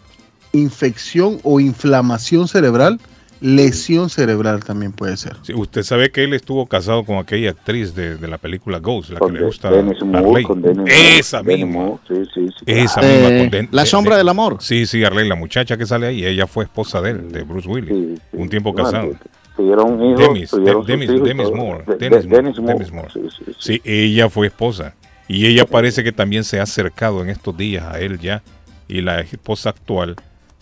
infección 0.52 1.38
o 1.42 1.60
inflamación 1.60 2.48
cerebral, 2.48 2.98
lesión 3.40 4.08
cerebral 4.08 4.64
también 4.64 4.92
puede 4.92 5.16
ser. 5.18 5.36
Sí, 5.42 5.52
usted 5.52 5.82
sabe 5.82 6.10
que 6.10 6.24
él 6.24 6.32
estuvo 6.32 6.66
casado 6.66 7.04
con 7.04 7.16
aquella 7.18 7.50
actriz 7.50 7.94
de, 7.94 8.16
de 8.16 8.28
la 8.28 8.38
película 8.38 8.78
Ghost, 8.78 9.10
la 9.10 9.18
Con 9.18 9.34
que 9.34 9.40
le 9.40 9.46
gusta 9.46 9.70
Dennis 9.70 10.02
Moore, 10.02 10.42
con 10.42 10.62
Dennis 10.62 10.90
Esa 11.18 11.42
misma. 11.42 11.66
Moore, 11.72 12.00
sí, 12.08 12.14
sí, 12.34 12.48
sí, 12.58 12.64
Esa 12.66 13.00
claro. 13.00 13.14
misma. 13.14 13.28
Eh, 13.28 13.38
con 13.40 13.50
Den- 13.50 13.68
La 13.72 13.84
sombra 13.86 14.14
de- 14.14 14.18
del 14.20 14.28
amor. 14.30 14.56
Sí, 14.60 14.86
sí, 14.86 15.04
Arley, 15.04 15.28
la 15.28 15.34
muchacha 15.34 15.76
que 15.76 15.84
sale 15.86 16.06
ahí, 16.06 16.24
ella 16.24 16.46
fue 16.46 16.64
esposa 16.64 17.00
de 17.02 17.10
él, 17.10 17.30
de 17.30 17.42
Bruce 17.42 17.68
Willis. 17.68 18.18
Un 18.32 18.48
tiempo 18.48 18.74
casado. 18.74 19.12
Tuvieron 19.56 19.92
un 19.92 20.04
hijo, 20.10 20.18
Demis, 20.20 20.50
tuvieron 20.50 20.84
De- 20.84 20.92
Demis, 20.92 21.10
hijos, 21.10 21.28
Demis. 21.28 21.50
Moore, 21.52 21.84
De- 21.86 21.96
Demis 21.96 22.22
de- 22.22 22.28
Moore, 22.28 22.42
Dennis 22.42 22.58
Moore, 22.60 22.72
Demis 22.74 22.92
Moore. 22.92 23.10
sí, 23.12 23.20
sí, 23.36 23.44
sí. 23.46 23.54
Sí, 23.58 23.82
ella 23.84 24.28
fue 24.28 24.48
esposa. 24.48 24.94
Y 25.28 25.46
ella 25.46 25.64
parece 25.64 26.04
que 26.04 26.12
también 26.12 26.44
se 26.44 26.60
ha 26.60 26.62
acercado 26.64 27.22
en 27.22 27.30
estos 27.30 27.56
días 27.56 27.84
a 27.84 27.98
él 28.00 28.18
ya. 28.18 28.42
Y 28.86 29.00
la 29.00 29.20
esposa 29.20 29.70
actual, 29.70 30.14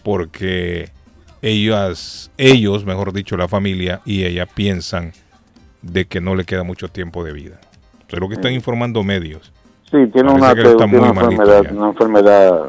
porque 0.03 0.89
ellas, 1.43 2.31
ellos, 2.39 2.85
mejor 2.87 3.13
dicho, 3.13 3.37
la 3.37 3.49
familia 3.49 4.01
y 4.05 4.25
ella 4.25 4.47
piensan 4.47 5.13
de 5.83 6.07
que 6.07 6.21
no 6.21 6.35
le 6.35 6.45
queda 6.45 6.63
mucho 6.63 6.89
tiempo 6.89 7.25
de 7.25 7.33
vida. 7.33 7.61
Eso 8.07 8.17
es 8.17 8.21
lo 8.21 8.29
que 8.29 8.35
están 8.35 8.53
informando 8.53 9.03
medios. 9.03 9.53
Sí, 9.91 9.99
tiene 10.13 10.31
una, 10.33 10.55
tiene 10.55 10.71
una 10.99 11.13
malito 11.13 11.43
enfermedad, 11.43 11.73
una 11.77 11.89
enfermedad 11.89 12.63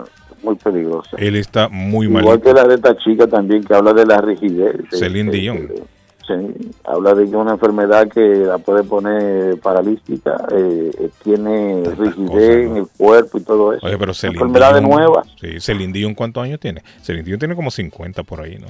muy 0.43 0.55
peligrosa. 0.55 1.15
Él 1.17 1.35
está 1.37 1.69
muy 1.69 2.07
Igual 2.07 2.25
mal. 2.25 2.41
que 2.41 2.53
la 2.53 2.65
de 2.67 2.75
esta 2.75 2.95
chica 2.97 3.25
también 3.27 3.63
que 3.63 3.73
habla 3.73 3.93
de 3.93 4.05
la 4.05 4.17
rigidez. 4.19 4.75
Celine 4.91 5.29
Eh, 5.31 5.39
Dion. 5.39 5.57
eh, 5.57 5.83
sí, 6.27 6.71
habla 6.83 7.13
de 7.13 7.29
que 7.29 7.35
una 7.35 7.51
enfermedad 7.53 8.07
que 8.07 8.19
la 8.21 8.57
puede 8.57 8.83
poner 8.83 9.59
paralítica, 9.59 10.35
eh, 10.51 10.91
eh, 10.99 11.09
tiene 11.23 11.83
rigidez 11.97 12.67
en 12.67 12.77
el 12.77 12.87
cuerpo 12.97 13.37
y 13.37 13.41
todo 13.41 13.73
eso. 13.73 13.85
Oye, 13.85 13.97
pero 13.97 14.13
Celine 14.13 14.37
Enfermedades 14.41 14.81
Dion- 14.81 14.89
nuevas. 14.89 15.27
Sí, 15.39 15.59
Celine 15.59 15.93
Dion, 15.93 16.13
¿cuántos 16.15 16.43
años 16.43 16.59
tiene? 16.59 16.81
Celine 17.01 17.23
Dion 17.25 17.39
tiene 17.39 17.55
como 17.55 17.71
50 17.71 18.23
por 18.23 18.41
ahí, 18.41 18.57
¿no? 18.57 18.67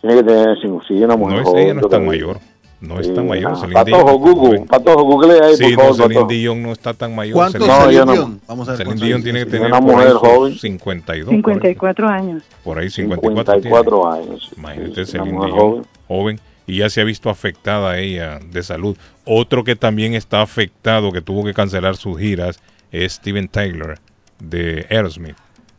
Tiene 0.00 0.16
que 0.16 0.22
tener 0.22 0.56
cinco- 0.62 0.82
sí, 0.88 0.94
una 1.02 1.16
mujer 1.16 1.36
No 1.36 1.42
es, 1.42 1.48
joven, 1.48 1.62
ella 1.64 1.74
no 1.74 1.80
es 1.80 1.82
tan 1.82 1.90
todavía. 2.04 2.08
mayor. 2.08 2.38
No 2.80 2.98
es 2.98 3.08
Sí, 3.08 3.12
tan 3.12 3.28
mayor. 3.28 3.52
ah, 3.52 3.56
Celine 3.56 3.74
Patojo. 3.74 4.18
Google, 4.18 4.60
Patojo, 4.60 5.02
google 5.04 5.32
ahí, 5.44 5.54
Sí, 5.54 5.64
por 5.64 5.72
no, 5.72 5.78
favor, 5.80 5.96
Celine 5.96 6.14
Patojo. 6.14 6.28
Dion 6.32 6.62
no 6.62 6.72
está 6.72 6.94
tan 6.94 7.14
mayor. 7.14 7.34
¿Cuánto 7.34 7.58
Celine 7.58 7.74
Celine 7.74 7.92
Dion- 8.04 8.12
Dion? 8.14 8.40
Vamos 8.48 8.68
a 8.68 8.72
ver 8.72 8.78
Celine 8.86 9.06
Dion 9.06 9.22
tiene 9.22 9.38
que 9.44 9.50
tener 9.50 9.66
Una 9.66 9.80
por 9.82 9.90
ahí 9.90 9.96
mujer 9.96 10.12
joven. 10.14 10.54
52. 10.54 11.26
por 11.28 11.34
ahí. 11.34 11.42
54 11.42 12.08
años. 12.08 12.42
Por 12.64 12.78
ahí 12.78 12.88
54, 12.88 13.52
54 13.52 14.00
tiene. 14.00 14.24
años. 14.32 14.50
Imagínate, 14.56 15.04
Sí, 15.04 15.12
Celine 15.12 15.30
Dion, 15.44 15.50
joven. 15.50 15.82
joven. 16.08 16.40
Y 16.70 16.76
ya 16.76 16.88
se 16.88 17.00
ha 17.00 17.04
visto 17.04 17.30
afectada 17.30 17.98
ella 17.98 18.38
de 18.38 18.62
salud. 18.62 18.96
Otro 19.24 19.64
que 19.64 19.74
también 19.74 20.14
está 20.14 20.40
afectado, 20.40 21.10
que 21.10 21.20
tuvo 21.20 21.44
que 21.44 21.52
cancelar 21.52 21.96
sus 21.96 22.18
giras, 22.18 22.60
es 22.92 23.14
Steven 23.14 23.48
Tyler 23.48 23.98
de 24.38 24.86
Aerosmith. 24.88 25.36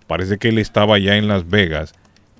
Parece 0.07 0.37
que 0.37 0.49
él 0.49 0.57
estaba 0.57 0.99
ya 0.99 1.15
en 1.15 1.29
Las 1.29 1.49
Vegas 1.49 1.93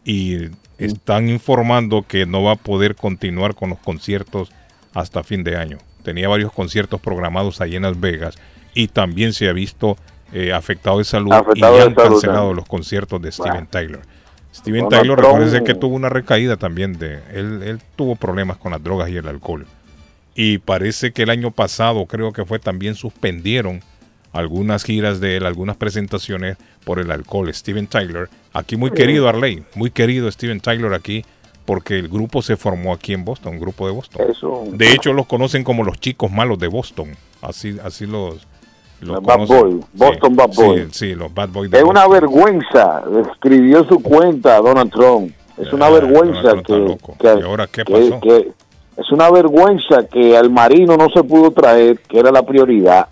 y 0.04 0.50
están 0.78 1.30
informando 1.30 2.04
que 2.06 2.26
no 2.26 2.44
va 2.44 2.54
a 2.54 2.56
poder 2.58 2.96
continuar 2.96 3.56
con 3.56 3.70
los 3.70 3.80
conciertos 3.80 4.52
hasta 4.94 5.24
fin 5.24 5.46
de 5.46 5.56
año. 5.56 5.78
Tenía 6.04 6.28
varios 6.28 6.52
conciertos 6.52 7.00
programados 7.00 7.62
allí 7.62 7.78
en 7.78 7.84
Las 7.84 8.00
Vegas 8.00 8.38
y 8.74 8.90
también 8.90 9.32
se 9.32 9.48
ha 9.48 9.54
visto 9.54 9.96
eh, 10.34 10.52
afectado 10.52 10.98
de 10.98 11.04
salud 11.06 11.32
Afectado 11.32 11.76
y 11.76 11.78
de 11.78 11.84
han 11.86 11.96
salud 11.96 12.10
cancelado 12.12 12.54
los 12.54 12.68
conciertos 12.68 13.22
de 13.22 13.32
Steven. 13.32 13.68
Tyler. 13.68 14.02
Steven 14.54 14.82
Donald 14.90 15.06
Trump- 15.06 15.20
recuérdense 15.20 15.64
que 15.64 15.74
tuvo 15.74 15.96
una 15.96 16.10
recaída 16.10 16.58
también 16.58 16.98
de 17.00 17.20
él, 17.34 17.64
él 17.64 17.80
tuvo 17.96 18.16
problemas 18.16 18.58
con 18.58 18.72
las 18.72 18.84
drogas 18.84 19.10
y 19.10 19.18
el 19.18 19.28
alcohol. 19.28 19.66
Y 20.36 20.60
parece 20.60 21.12
que 21.12 21.24
el 21.24 21.30
año 21.30 21.52
pasado, 21.52 22.06
creo 22.06 22.32
que 22.34 22.46
fue, 22.46 22.60
también 22.60 22.96
suspendieron 22.96 23.82
algunas 24.34 24.84
giras 24.84 25.20
de 25.20 25.38
él, 25.38 25.46
algunas 25.46 25.76
presentaciones 25.76 26.58
por 26.86 27.00
el 27.00 27.12
alcohol. 27.12 27.54
Steven 27.54 27.88
Tyler, 27.88 28.30
aquí 28.54 28.78
muy 28.78 28.92
querido 28.92 29.28
Arley, 29.28 29.64
muy 29.76 29.92
querido 29.92 30.32
Steven 30.32 30.62
Tyler 30.62 30.94
aquí, 30.94 31.26
porque 31.66 32.00
el 32.00 32.08
grupo 32.08 32.42
se 32.42 32.56
formó 32.58 32.94
aquí 32.94 33.14
en 33.14 33.26
Boston, 33.26 33.54
un 33.54 33.60
grupo 33.60 33.88
de 33.88 33.94
Boston. 33.94 34.26
Eso. 34.30 34.64
De 34.72 34.94
hecho, 34.94 35.14
los 35.14 35.28
conocen 35.28 35.64
como 35.64 35.84
los 35.84 36.00
chicos 36.00 36.32
malos 36.32 36.60
de 36.60 36.68
Boston. 36.68 37.10
Así, 37.42 37.78
así 37.84 38.06
los, 38.06 38.48
los 39.02 39.22
Bad 39.22 39.34
conocen. 39.48 39.60
Boy, 39.80 39.80
Boston 39.94 40.36
Bad 40.36 40.52
sí, 40.52 40.62
Boy. 40.64 40.78
Sí, 40.80 40.88
sí, 40.92 41.16
los 41.16 41.34
Bad 41.34 41.50
Boys 41.50 41.72
de 41.72 41.78
Es 41.78 41.84
Boston. 41.84 42.04
una 42.04 42.08
vergüenza, 42.14 43.04
escribió 43.32 43.84
su 43.86 44.00
cuenta 44.02 44.58
Donald 44.62 44.92
Trump. 44.92 45.32
Es 45.58 45.72
una 45.74 45.90
vergüenza 45.90 46.42
Donald 46.42 46.66
que, 46.66 46.98
que- 47.20 47.40
¿Y 47.40 47.42
ahora 47.44 47.68
qué 47.68 47.86
pasó? 47.86 48.20
que- 48.22 48.52
es 48.98 49.12
una 49.12 49.30
vergüenza 49.32 50.06
que 50.12 50.38
al 50.38 50.50
marino 50.50 50.96
no 50.98 51.08
se 51.10 51.24
pudo 51.24 51.52
traer, 51.52 52.00
que 52.00 52.20
era 52.20 52.32
la 52.32 52.44
prioridad. 52.44 53.08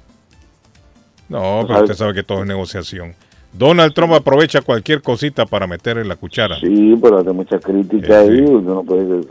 No, 1.28 1.64
pero 1.68 1.82
usted 1.82 1.96
sabe 1.96 2.14
que 2.14 2.24
todo 2.24 2.42
es 2.42 2.48
negociación. 2.48 3.14
Donald 3.54 3.94
Trump 3.94 4.14
aprovecha 4.14 4.62
cualquier 4.62 5.02
cosita 5.02 5.46
para 5.46 5.66
meterle 5.68 6.06
la 6.06 6.16
cuchara. 6.16 6.60
Sí, 6.60 6.96
pero 7.02 7.20
hay 7.20 7.26
mucha 7.34 7.60
crítica 7.60 8.20
ahí, 8.20 8.42
usted 8.44 8.70
no 8.72 8.84
puede 8.84 9.22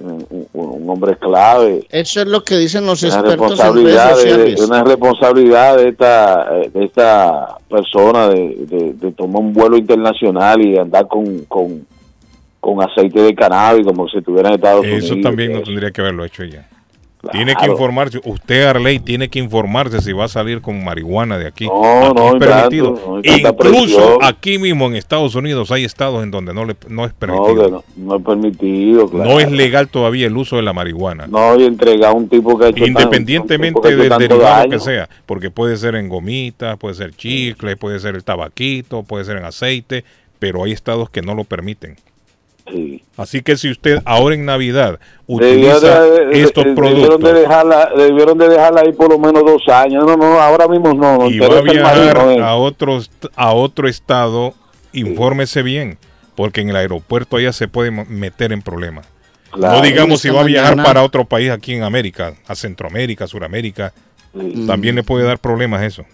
un, 0.00 0.88
hombre 0.90 1.16
clave. 1.16 1.86
Eso 1.90 2.20
es 2.20 2.26
lo 2.26 2.42
que 2.42 2.56
dicen 2.56 2.86
los 2.86 3.02
Una 3.02 3.14
expertos 3.14 3.60
en 3.60 3.74
redes 3.76 3.90
responsabilidad, 3.94 4.08
de, 4.10 4.14
sociales. 4.22 4.60
una 4.62 4.84
responsabilidad 4.84 5.76
de 5.76 5.88
esta, 5.90 6.50
de 6.72 6.84
esta 6.84 7.58
persona 7.68 8.28
de, 8.28 8.56
de- 8.66 8.92
de 8.94 9.12
tomar 9.12 9.42
un 9.42 9.52
vuelo 9.52 9.76
internacional 9.76 10.60
y 10.64 10.76
andar 10.78 11.06
con, 11.06 11.44
con, 11.44 11.86
con 12.60 12.82
aceite 12.82 13.20
de 13.20 13.34
cannabis 13.34 13.86
como 13.86 14.08
si 14.08 14.18
estuviera 14.18 14.48
en 14.48 14.54
Estados 14.56 14.84
Eso 14.86 15.12
Unidos. 15.14 15.22
también 15.22 15.52
no 15.52 15.62
tendría 15.62 15.90
que 15.90 16.00
haberlo 16.00 16.24
hecho 16.24 16.42
ella. 16.42 16.66
Tiene 17.32 17.54
que 17.54 17.66
informarse. 17.66 18.20
Usted, 18.24 18.64
Arley, 18.64 18.98
tiene 18.98 19.28
que 19.28 19.38
informarse 19.38 20.00
si 20.00 20.12
va 20.12 20.24
a 20.24 20.28
salir 20.28 20.60
con 20.62 20.82
marihuana 20.82 21.36
de 21.36 21.46
aquí. 21.46 21.66
No, 21.66 22.06
Aquí 22.06 22.14
no, 22.14 22.28
es 22.28 22.34
permitido. 22.38 22.94
tanto, 22.94 23.10
no 23.10 23.18
Incluso 23.18 23.56
presión. 23.56 24.18
aquí 24.22 24.58
mismo 24.58 24.86
en 24.86 24.96
Estados 24.96 25.34
Unidos 25.34 25.70
hay 25.70 25.84
estados 25.84 26.22
en 26.22 26.30
donde 26.30 26.54
no, 26.54 26.64
le, 26.64 26.76
no 26.88 27.04
es 27.04 27.12
No, 27.12 27.18
permitido. 27.18 27.68
no, 27.70 27.84
no 27.96 28.16
es 28.16 28.22
permitido. 28.24 29.02
No, 29.02 29.08
claro. 29.10 29.40
es 29.40 29.52
legal 29.52 29.88
todavía 29.88 30.26
el 30.26 30.36
uso 30.36 30.56
de 30.56 30.62
la 30.62 30.72
marihuana. 30.72 31.26
No, 31.26 31.58
y 31.60 31.64
entregar 31.64 32.10
a 32.10 32.12
un 32.12 32.28
tipo 32.28 32.58
que 32.58 32.64
ha 32.64 32.68
hecho 32.68 32.86
Independientemente 32.86 33.68
tipo 33.68 33.82
que 33.82 33.88
ha 33.88 33.92
hecho 33.92 34.18
del 34.18 34.28
derivado 34.28 34.56
daño. 34.56 34.70
que 34.70 34.78
sea, 34.78 35.08
porque 35.26 35.50
puede 35.50 35.76
ser 35.76 35.94
en 35.96 36.08
gomitas, 36.08 36.78
puede 36.78 36.94
ser 36.94 37.14
chicle, 37.14 37.76
puede 37.76 37.98
ser 38.00 38.14
el 38.14 38.24
tabaquito, 38.24 39.02
puede 39.02 39.24
ser 39.24 39.36
en 39.36 39.44
aceite, 39.44 40.04
pero 40.38 40.64
hay 40.64 40.72
estados 40.72 41.10
que 41.10 41.20
no 41.22 41.34
lo 41.34 41.44
permiten. 41.44 41.96
Así 43.16 43.42
que 43.42 43.56
si 43.56 43.70
usted 43.70 43.98
ahora 44.04 44.34
en 44.34 44.44
Navidad 44.44 44.98
utiliza 45.26 45.76
estos 46.32 46.64
de- 46.64 46.70
Debieron 46.70 46.74
productos 46.74 47.20
de, 47.22 47.40
dejarla, 47.40 47.90
debieron 47.96 48.38
de 48.38 48.48
dejarla 48.48 48.80
ahí 48.82 48.92
por 48.92 49.10
lo 49.10 49.18
menos 49.18 49.44
dos 49.44 49.62
años. 49.68 50.04
No, 50.06 50.16
no, 50.16 50.40
ahora 50.40 50.68
mismo 50.68 50.92
no. 50.94 51.18
no 51.18 51.30
y 51.30 51.38
va 51.38 51.58
a 51.58 51.60
viajar 51.60 51.96
marino, 52.16 52.30
eh. 52.30 52.42
a 52.42 52.54
otro, 52.54 52.98
a 53.36 53.52
otro 53.52 53.88
estado, 53.88 54.54
infórmese 54.92 55.62
bien, 55.62 55.98
porque 56.34 56.60
en 56.60 56.70
el 56.70 56.76
aeropuerto 56.76 57.36
allá 57.36 57.52
se 57.52 57.68
puede 57.68 57.90
meter 57.90 58.52
en 58.52 58.62
problemas. 58.62 59.06
Claro. 59.52 59.78
no 59.78 59.82
digamos 59.82 60.20
si 60.20 60.30
va 60.30 60.42
a 60.42 60.44
viajar 60.44 60.76
mañana- 60.76 60.84
para 60.88 61.02
otro 61.02 61.24
país 61.24 61.50
aquí 61.50 61.74
en 61.74 61.82
América, 61.82 62.34
a 62.46 62.54
Centroamérica, 62.54 63.26
Suramérica, 63.26 63.92
también 64.66 64.94
le 64.94 65.02
puede 65.02 65.24
dar 65.24 65.38
problemas 65.40 65.82
eso. 65.82 66.04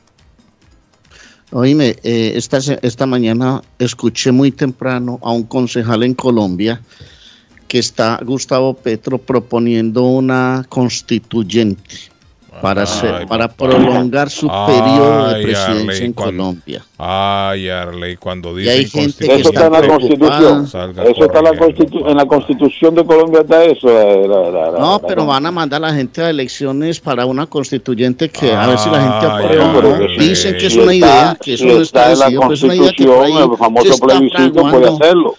Oíme, 1.52 1.96
eh, 2.02 2.32
esta, 2.34 2.58
esta 2.82 3.06
mañana 3.06 3.62
escuché 3.78 4.32
muy 4.32 4.50
temprano 4.50 5.20
a 5.22 5.30
un 5.30 5.44
concejal 5.44 6.02
en 6.02 6.14
Colombia 6.14 6.80
que 7.68 7.78
está 7.78 8.20
Gustavo 8.24 8.74
Petro 8.74 9.18
proponiendo 9.18 10.02
una 10.02 10.66
constituyente 10.68 12.15
para, 12.60 12.82
hacer- 12.82 13.26
para 13.26 13.48
prolongar 13.48 14.30
su 14.30 14.46
periodo 14.48 15.28
de 15.28 15.34
Ay, 15.36 15.42
presidencia 15.44 15.72
Arley, 15.92 16.04
en 16.04 16.12
cuando- 16.12 16.42
Colombia. 16.44 16.82
Ay, 16.98 17.68
Arley, 17.68 18.16
cuando 18.16 18.54
que 18.54 18.82
Eso 19.40 19.48
está 19.50 19.66
en 19.66 19.72
la 19.72 19.86
Constitución. 19.86 20.64
Eso 20.64 21.24
está 21.24 21.38
en 21.38 21.44
la, 21.44 21.50
constitu- 21.52 22.10
en 22.10 22.16
la 22.16 22.26
Constitución 22.26 22.94
de 22.94 23.04
Colombia 23.04 23.40
está 23.40 23.64
eso. 23.64 23.88
eh, 23.88 24.26
la- 24.28 24.50
la- 24.50 24.70
la- 24.72 24.78
No, 24.78 24.98
la- 25.02 25.06
pero 25.08 25.26
van 25.26 25.46
a 25.46 25.50
mandar 25.50 25.84
a 25.84 25.88
la 25.88 25.94
gente 25.94 26.22
a 26.22 26.30
elecciones 26.30 27.00
para 27.00 27.26
una 27.26 27.46
constituyente 27.46 28.28
que 28.28 28.52
a 28.52 28.66
ver 28.66 28.78
si 28.78 28.88
la 28.90 29.00
gente 29.00 29.26
Ay, 29.30 29.44
aprueba. 29.44 29.98
no. 29.98 30.06
Dicen 30.18 30.56
que 30.56 30.66
es 30.66 30.76
una 30.76 30.94
idea, 30.94 31.36
que 31.40 31.54
eso 31.54 31.64
no 31.64 31.80
está 31.80 32.12
está 32.12 32.12
en 32.12 32.18
la 32.18 32.24
decidido, 32.26 32.40
pero 32.42 32.54
es 32.54 32.62
una 32.62 32.74
idea 32.76 32.92
que 32.96 33.04
por 33.06 33.14
ahí 33.24 33.32
Constitución, 33.32 33.52
el 33.52 33.58
famoso 33.58 33.92
está 33.92 34.06
plebiscito 34.06 34.62
puede 34.70 34.88
hacerlo. 34.88 35.34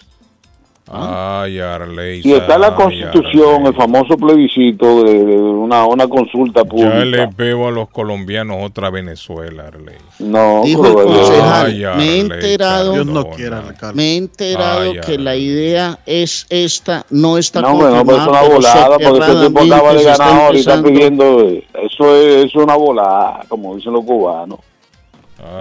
Ay, 0.89 1.59
Arley. 1.59 2.21
Si 2.21 2.33
está 2.33 2.55
en 2.55 2.61
la 2.61 2.75
Constitución, 2.75 3.65
el 3.65 3.73
famoso 3.75 4.15
plebiscito 4.17 5.03
de, 5.03 5.25
de 5.25 5.35
una, 5.35 5.85
una 5.85 6.07
consulta 6.07 6.61
Ya 6.63 6.69
pública. 6.69 7.03
le 7.05 7.25
veo 7.35 7.67
a 7.67 7.71
los 7.71 7.89
colombianos 7.89 8.57
otra 8.63 8.89
Venezuela, 8.89 9.65
Arley. 9.67 9.95
No, 10.19 10.61
Dijo 10.63 10.87
el 10.87 10.93
concejal, 10.93 11.65
Ay, 11.67 11.83
me 11.97 12.03
he 12.05 12.19
enterado, 12.21 12.93
Dios 12.93 13.05
no 13.05 13.29
quiera, 13.31 13.63
me 13.93 14.03
he 14.13 14.15
enterado 14.17 14.81
Ay, 14.81 14.99
que 15.05 15.17
la 15.17 15.35
idea 15.35 15.99
es 16.05 16.45
esta, 16.49 17.05
no 17.09 17.37
está 17.37 17.61
No, 17.61 17.69
hombre, 17.71 17.87
no, 17.89 18.05
pero 18.05 18.17
es 18.17 18.27
una 18.27 18.39
confirmada, 18.39 18.55
volada, 18.55 18.97
porque 19.09 19.31
ese 19.31 19.47
tipo 19.47 19.59
acaba 19.63 19.93
de 19.93 20.03
ganar 20.03 20.41
ahorita 20.45 20.83
pidiendo. 20.83 21.39
eh, 21.41 21.67
Eso 21.83 22.15
es, 22.15 22.45
eso 22.45 22.59
es 22.59 22.63
una 22.63 22.75
volada, 22.75 23.41
como 23.49 23.75
dicen 23.75 23.93
los 23.93 24.05
cubanos. 24.05 24.59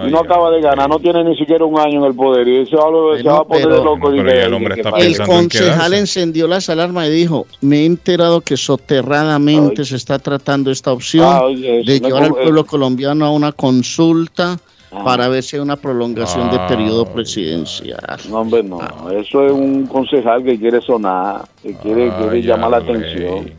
No 0.09 0.19
acaba 0.19 0.51
de 0.51 0.61
ganar, 0.61 0.89
no 0.89 0.99
tiene 0.99 1.23
ni 1.23 1.35
siquiera 1.37 1.65
un 1.65 1.79
año 1.79 1.99
en 1.99 2.05
el 2.05 2.15
poder. 2.15 2.47
Y 2.47 2.57
eso 2.61 2.77
se 3.17 3.23
va 3.23 3.37
a 3.39 3.43
poner 3.43 3.63
de 3.63 3.69
pero- 3.69 3.83
loco. 3.83 4.13
y 4.13 4.17
pero 4.21 4.31
el 4.31 4.53
hombre 4.53 4.75
que- 4.75 4.81
está 4.81 4.91
que- 4.93 5.05
El 5.05 5.17
concejal 5.17 5.93
encendió 5.93 6.47
las 6.47 6.69
alarmas 6.69 7.07
y 7.07 7.11
dijo, 7.11 7.45
me 7.61 7.81
he 7.81 7.85
enterado 7.85 8.41
que 8.41 8.55
soterradamente 8.57 9.85
se 9.85 9.95
está 9.95 10.19
tratando 10.19 10.71
esta 10.71 10.91
opción 10.91 11.25
Ah, 11.27 11.43
oye, 11.43 11.83
de 11.83 11.99
llevar 11.99 12.23
al 12.23 12.31
pueblo 12.31 12.65
colombiano 12.65 13.25
a 13.25 13.31
una 13.31 13.51
consulta 13.51 14.57
Ah. 14.91 15.03
para 15.03 15.27
ver 15.27 15.43
si 15.43 15.57
hay 15.57 15.61
una 15.61 15.75
prolongación 15.75 16.49
de 16.49 16.59
periodo 16.67 17.05
presidencial. 17.05 17.99
No, 18.29 18.39
hombre, 18.39 18.63
no. 18.63 18.79
Eso 19.11 19.45
es 19.45 19.51
un 19.51 19.85
concejal 19.87 20.43
que 20.43 20.57
quiere 20.57 20.79
sonar, 20.81 21.41
que 21.61 21.73
quiere, 21.75 22.09
quiere 22.17 22.41
llamar 22.41 22.71
la 22.71 22.77
atención. 22.77 23.51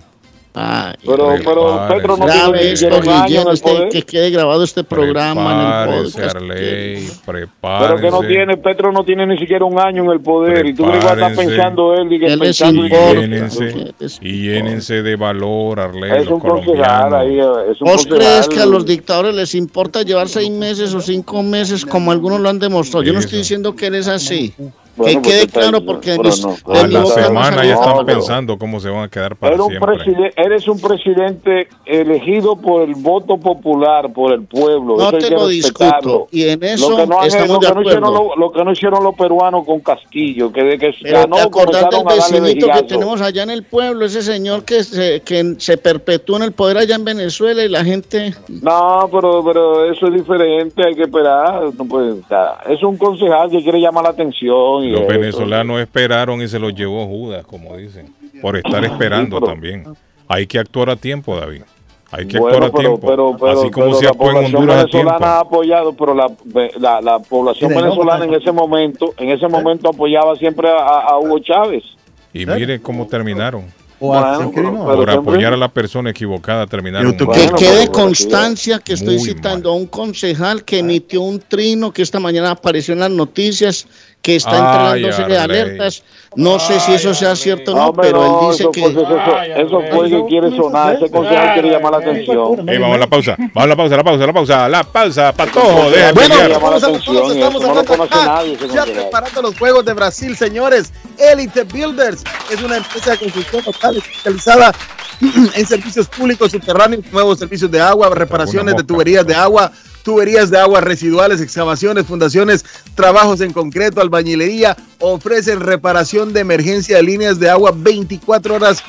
Pero, 0.52 1.34
pero 1.44 1.86
Petro 1.88 2.16
no 2.16 2.26
tiene 2.26 2.74
Guillén, 3.00 3.48
este- 3.52 3.88
que 3.90 4.02
quede 4.02 4.30
grabado 4.30 4.64
este 4.64 4.82
programa 4.82 5.52
en 5.52 5.60
el 5.60 5.66
Prepárese, 5.66 6.12
podcast. 6.18 6.36
Arley, 6.36 7.08
Pero 7.08 7.22
prepárese. 7.26 8.02
que 8.02 8.10
no 8.10 8.20
tiene, 8.20 8.56
Petro 8.56 8.92
no 8.92 9.04
tiene 9.04 9.26
ni 9.26 9.38
siquiera 9.38 9.64
un 9.64 9.78
año 9.78 10.04
en 10.04 10.10
el 10.10 10.20
poder. 10.20 10.66
Y 10.66 10.74
tú 10.74 10.84
crees 10.84 10.98
que 10.98 11.04
va 11.04 11.10
a 11.10 11.14
estar 11.14 11.28
Prepárense. 11.28 11.54
pensando 11.56 11.94
él 11.94 12.12
y 12.12 12.18
que 12.18 12.26
¿Qué 12.26 12.30
les 12.36 12.38
pensando 12.40 12.86
Y 12.86 12.90
en 12.92 13.20
llénense, 13.30 13.94
y 14.20 14.42
llénense 14.42 15.02
de 15.02 15.16
valor, 15.16 15.78
Arley, 15.80 16.10
Es 16.22 16.28
un 16.28 16.40
concejal 16.40 17.14
ahí, 17.14 17.38
eh, 17.38 17.70
es 17.72 17.80
un 17.80 17.88
¿Vos 17.88 18.06
crees 18.06 18.48
que 18.48 18.60
a 18.60 18.66
los 18.66 18.84
dictadores 18.84 19.34
les 19.34 19.54
importa 19.54 20.02
llevar 20.02 20.28
seis 20.28 20.50
meses 20.50 20.92
o 20.94 21.00
cinco 21.00 21.42
meses 21.42 21.84
como 21.86 22.10
algunos 22.10 22.40
lo 22.40 22.48
han 22.48 22.58
demostrado? 22.58 23.04
Yo 23.04 23.12
no 23.12 23.20
estoy 23.20 23.38
diciendo 23.38 23.76
que 23.76 23.86
él 23.86 23.94
es 23.94 24.08
así. 24.08 24.54
Bueno, 24.98 25.22
quede 25.22 25.40
pues, 25.46 25.52
claro 25.52 25.78
está- 25.78 25.86
porque 25.86 26.10
de 26.10 26.16
pero 26.18 26.28
mis- 26.28 26.44
no, 26.44 26.50
de 26.74 26.80
A 26.80 26.82
mi 26.86 26.92
la 26.92 27.06
semana 27.06 27.64
ya 27.64 27.74
están 27.74 28.06
pensando 28.06 28.58
cómo 28.58 28.80
se 28.80 28.90
van 28.90 29.04
a 29.04 29.08
quedar 29.08 29.36
para 29.36 29.54
Eres 29.54 29.64
un, 29.66 29.70
siempre. 29.70 30.32
eres 30.36 30.68
un 30.68 30.80
presidente 30.80 31.68
elegido 31.86 32.56
por 32.56 32.82
el 32.82 32.94
voto 32.96 33.38
popular, 33.38 34.12
por 34.12 34.32
el 34.32 34.42
pueblo. 34.42 34.96
No 34.96 35.02
Eso 35.08 35.18
te 35.18 35.28
que 35.28 35.34
lo 35.34 35.46
discuto, 35.48 36.28
y 36.30 36.48
en 36.48 36.62
eso 36.62 36.90
lo 36.90 36.96
que 36.96 37.06
no 37.06 37.22
estamos 37.22 37.48
lo 37.48 37.82
de 37.82 37.94
que 37.94 38.00
no 38.00 38.10
lo, 38.12 38.36
lo 38.36 38.52
que 38.52 38.64
no 38.64 38.72
hicieron 38.72 39.02
los 39.04 39.14
peruanos 39.14 39.64
con 39.64 39.80
Castillo, 39.80 40.52
que 40.52 40.62
de 40.64 40.78
que 40.78 40.90
Pero 41.02 41.20
ganó 41.20 41.36
te 41.36 41.42
acordás 41.42 41.86
del 41.90 42.04
vecinito 42.04 42.66
que 42.72 42.82
tenemos 42.82 43.20
allá 43.20 43.42
en 43.44 43.50
el 43.50 43.62
pueblo, 43.64 44.04
ese 44.04 44.22
señor 44.22 44.64
que 44.64 44.82
se, 44.84 45.20
que 45.20 45.54
se 45.58 45.76
perpetúa 45.78 46.38
en 46.38 46.42
el 46.44 46.52
poder 46.52 46.78
allá 46.78 46.96
en 46.96 47.04
Venezuela 47.04 47.62
y 47.62 47.68
la 47.68 47.84
gente... 47.84 48.34
No, 48.48 49.08
pero, 49.12 49.44
pero 49.44 49.90
eso 49.90 50.06
es 50.08 50.14
diferente, 50.14 50.82
hay 50.86 50.94
que 50.94 51.02
esperar. 51.02 51.62
No 51.78 51.84
puede, 51.84 52.12
o 52.12 52.26
sea, 52.28 52.58
es 52.68 52.82
un 52.82 52.96
concejal 52.96 53.50
que 53.50 53.62
quiere 53.62 53.80
llamar 53.80 54.04
la 54.04 54.10
atención. 54.10 54.84
Y 54.88 54.92
Los 54.92 55.02
eso. 55.02 55.08
venezolanos 55.08 55.80
esperaron 55.80 56.40
y 56.42 56.48
se 56.48 56.58
los 56.58 56.74
llevó 56.74 57.06
Judas, 57.06 57.44
como 57.46 57.76
dicen, 57.76 58.12
por 58.40 58.56
estar 58.56 58.84
esperando 58.84 59.38
pero- 59.40 59.52
también. 59.52 59.84
Hay 60.28 60.46
que 60.46 60.58
actuar 60.58 60.90
a 60.90 60.96
tiempo, 60.96 61.36
David. 61.36 61.62
Hay 62.10 62.26
que 62.26 62.38
Bueno, 62.38 62.56
actuar 62.56 62.70
a 62.70 62.72
pero, 62.74 62.88
tiempo. 62.88 63.06
pero, 63.06 63.36
pero, 63.38 63.60
Así 63.60 63.70
como 63.70 63.86
pero 63.86 63.98
se 63.98 64.04
la 64.04 64.10
actúa 64.10 64.26
en 64.28 64.32
población 64.34 64.56
Honduras 64.56 64.76
a 64.76 64.86
tiempo. 64.86 65.08
venezolana 65.10 65.36
ha 65.36 65.40
apoyado, 65.40 65.92
pero 65.94 66.14
la, 66.14 66.30
la, 66.78 67.00
la 67.02 67.18
población 67.18 67.70
venezolana 67.74 68.24
en 68.24 68.34
ese 68.34 68.52
momento, 68.52 69.14
en 69.18 69.30
ese 69.30 69.48
momento 69.48 69.88
apoyaba 69.90 70.34
siempre 70.36 70.68
a, 70.70 70.76
a 71.00 71.18
Hugo 71.18 71.38
Chávez. 71.40 71.84
Y 72.32 72.46
mire 72.46 72.80
cómo 72.80 73.06
terminaron. 73.06 73.64
Bueno, 74.00 74.52
pero- 74.54 74.62
pero 74.62 74.96
por 74.96 75.10
apoyar 75.10 75.52
a 75.54 75.56
la 75.56 75.68
persona 75.68 76.10
equivocada 76.10 76.66
terminaron. 76.66 77.16
Que 77.16 77.26
quede 77.58 77.88
constancia 77.88 78.78
que 78.78 78.92
estoy 78.92 79.16
Muy 79.16 79.24
citando 79.24 79.70
a 79.70 79.74
un 79.74 79.86
concejal 79.86 80.64
que 80.64 80.78
emitió 80.78 81.20
un 81.22 81.40
trino 81.40 81.92
que 81.92 82.02
esta 82.02 82.20
mañana 82.20 82.52
apareció 82.52 82.94
en 82.94 83.00
las 83.00 83.10
noticias 83.10 83.86
que 84.22 84.36
está 84.36 84.90
Ay, 84.92 85.04
entregándose 85.04 85.32
de 85.32 85.38
alertas. 85.38 86.02
No 86.36 86.58
sé 86.58 86.78
si 86.80 86.92
eso 86.92 87.14
sea 87.14 87.34
cierto 87.34 87.72
o 87.72 87.74
no, 87.74 87.86
Hombre, 87.88 88.08
pero 88.08 88.20
no, 88.20 88.50
él 88.50 88.50
dice 88.50 88.62
eso 88.64 88.70
que... 88.72 88.80
fue- 88.82 88.92
eso, 88.92 89.80
eso 89.80 89.82
fue 89.90 90.10
que 90.10 90.24
quiere 90.26 90.50
sonar, 90.54 90.96
ese 90.96 91.10
concejal 91.10 91.52
quiere 91.54 91.70
llamar 91.70 91.92
la 91.92 91.98
atención. 91.98 92.68
Ey, 92.68 92.78
vamos 92.78 92.96
a 92.96 92.98
la 92.98 93.06
pausa, 93.06 93.36
vamos 93.38 93.56
a 93.56 93.66
la 93.66 93.76
pausa, 93.76 93.96
la 93.96 94.04
pausa, 94.04 94.26
la 94.26 94.32
pausa, 94.32 94.68
la 94.68 94.84
pausa, 94.84 95.32
patojo, 95.32 95.90
deja 95.90 96.12
Bueno, 96.12 96.34
vamos 96.34 96.44
a 96.44 96.48
la 96.48 96.60
pausa, 96.60 96.90
estamos 97.32 97.64
hablando 97.64 98.66
ya 98.74 98.84
preparando 98.84 99.42
los 99.42 99.58
Juegos 99.58 99.84
de 99.84 99.94
Brasil, 99.94 100.36
señores. 100.36 100.92
Elite 101.16 101.64
Builders 101.64 102.22
es 102.52 102.62
una 102.62 102.76
empresa 102.76 103.12
de 103.12 103.18
construcción 103.18 103.64
local 103.64 103.96
especializada 103.96 104.74
en 105.54 105.66
servicios 105.66 106.06
públicos 106.06 106.52
subterráneos, 106.52 107.04
nuevos 107.10 107.38
servicios 107.38 107.70
de 107.70 107.80
agua, 107.80 108.10
reparaciones 108.10 108.76
de 108.76 108.84
tuberías 108.84 109.26
de 109.26 109.34
agua, 109.34 109.72
tuberías 110.02 110.50
de 110.50 110.58
agua 110.58 110.80
residuales, 110.80 111.40
excavaciones, 111.40 112.06
fundaciones, 112.06 112.64
trabajos 112.94 113.40
en 113.40 113.52
concreto, 113.52 114.00
albañilería, 114.00 114.76
ofrecen 114.98 115.60
reparación 115.60 116.32
de 116.32 116.40
emergencia 116.40 116.96
de 116.96 117.02
líneas 117.02 117.38
de 117.38 117.50
agua 117.50 117.72
24 117.74 118.54
horas, 118.54 118.82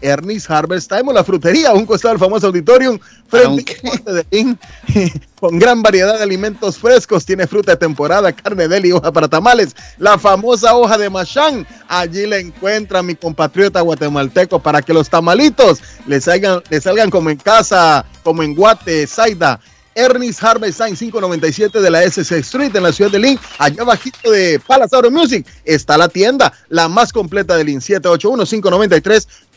Ernest 0.03 0.51
Harvest 0.51 0.91
Time, 0.91 1.13
la 1.13 1.25
frutería, 1.25 1.71
a 1.71 1.75
un 1.75 1.87
costado 1.87 2.13
del 2.13 2.19
famoso 2.19 2.49
auditorium, 2.49 2.99
frente 3.29 3.77
al 4.07 4.15
de 4.15 4.27
Lin, 4.31 4.59
con 5.41 5.59
gran 5.59 5.83
variedad 5.83 6.19
de 6.19 6.23
alimentos 6.23 6.79
frescos, 6.79 7.25
tiene 7.25 7.47
fruta 7.47 7.73
de 7.73 7.77
temporada, 7.77 8.33
carne 8.33 8.69
de 8.69 8.83
y 8.87 8.93
hoja 8.93 9.13
para 9.13 9.29
tamales, 9.29 9.75
la 9.99 10.19
famosa 10.19 10.75
hoja 10.75 10.99
de 10.99 11.09
machán, 11.09 11.67
allí 11.89 12.27
la 12.27 12.39
encuentra 12.39 13.03
mi 13.03 13.15
compatriota 13.15 13.81
guatemalteco 13.81 14.59
para 14.59 14.83
que 14.83 14.93
los 14.93 15.09
tamalitos 15.09 15.81
le 16.07 16.21
salgan, 16.21 16.63
le 16.69 16.81
salgan 16.81 17.11
como 17.11 17.31
en 17.31 17.37
casa, 17.37 18.05
como 18.23 18.43
en 18.43 18.55
Guate, 18.55 19.07
Zaida. 19.07 19.61
Ernest 19.95 20.43
Harvest 20.43 20.79
Time 20.79 20.97
597 20.97 21.81
de 21.81 21.91
la 21.91 22.03
SS 22.03 22.39
Street 22.39 22.75
en 22.75 22.83
la 22.83 22.93
ciudad 22.93 23.11
de 23.11 23.19
Lynn, 23.19 23.39
allá 23.59 23.85
bajito 23.85 24.31
de 24.31 24.59
Palace 24.67 24.97
Auto 24.97 25.11
Music, 25.11 25.47
está 25.65 25.99
la 25.99 26.09
tienda, 26.09 26.53
la 26.69 26.89
más 26.89 27.13
completa 27.13 27.57
de 27.57 27.65
Lynn, 27.65 27.83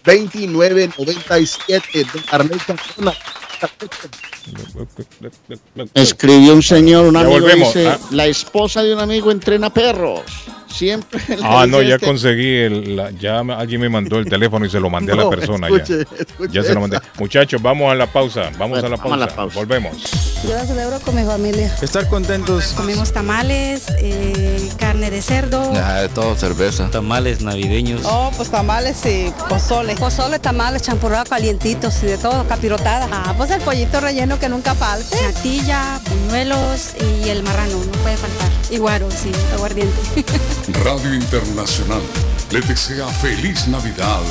781-593-2997 0.05 1.93
de 1.93 2.05
Cardona. 2.25 3.13
Escribió 5.93 6.53
un 6.53 6.61
señor, 6.61 7.05
un 7.05 7.15
amigo, 7.17 7.47
dice, 7.47 7.87
ah. 7.87 7.99
la 8.11 8.27
esposa 8.27 8.83
de 8.83 8.93
un 8.93 8.99
amigo 8.99 9.31
entrena 9.31 9.73
perros. 9.73 10.21
Siempre. 10.75 11.21
Ah, 11.43 11.65
no, 11.67 11.81
ya 11.81 11.97
que- 11.97 12.05
conseguí, 12.05 12.55
el, 12.57 12.95
la- 12.95 13.11
ya 13.11 13.39
alguien 13.39 13.81
me 13.81 13.89
mandó 13.89 14.17
el 14.19 14.25
teléfono 14.25 14.65
y 14.65 14.69
se 14.69 14.79
lo 14.79 14.89
mandé 14.89 15.13
a 15.13 15.15
la 15.15 15.29
persona 15.29 15.67
escuche, 15.67 15.97
ya. 15.99 16.17
escuche 16.23 16.53
Ya 16.53 16.63
se 16.63 16.73
lo 16.73 16.81
mandé. 16.81 16.99
Muchachos, 17.19 17.61
vamos 17.61 17.91
a 17.91 17.95
la 17.95 18.07
pausa, 18.07 18.49
vamos 18.57 18.79
a 18.79 18.89
la 18.89 18.97
vamos 18.97 18.99
a 18.99 19.03
pausa. 19.03 19.17
la 19.17 19.27
pausa. 19.35 19.55
Volvemos. 19.59 19.95
Yo 20.43 20.49
la 20.53 20.65
celebro 20.65 20.99
con 20.99 21.15
mi 21.15 21.23
familia. 21.23 21.73
Estar 21.81 22.07
contentos. 22.09 22.73
Comimos 22.75 23.11
tamales, 23.13 23.85
eh, 23.99 24.69
carne 24.77 25.09
de 25.11 25.21
cerdo. 25.21 25.71
de 25.71 26.09
todo, 26.09 26.35
cerveza. 26.35 26.89
Tamales 26.91 27.41
navideños. 27.41 28.01
Oh, 28.05 28.31
pues 28.35 28.49
tamales 28.49 29.03
y 29.05 29.31
pozole. 29.49 29.95
Pozole, 29.95 30.39
tamales, 30.39 30.81
champurrado 30.83 31.25
calientitos 31.25 32.01
y 32.03 32.07
de 32.07 32.17
todo, 32.17 32.45
capirotada. 32.47 33.07
Ah, 33.11 33.33
pues 33.37 33.49
el 33.51 33.61
pollito 33.61 33.99
relleno 34.01 34.39
que 34.39 34.49
nunca 34.49 34.75
falte. 34.75 35.15
Natilla, 35.21 35.99
puñuelos 36.05 36.91
y 37.23 37.29
el 37.29 37.41
marrano, 37.43 37.77
no 37.83 37.91
puede 38.03 38.17
faltar. 38.17 38.49
Y 38.69 38.77
guaro, 38.77 39.09
sí, 39.11 39.31
aguardiente. 39.53 39.95
Radio 40.73 41.13
Internacional 41.13 42.01
le 42.51 42.59
desea 42.61 43.07
feliz 43.07 43.67
Navidad 43.67 44.21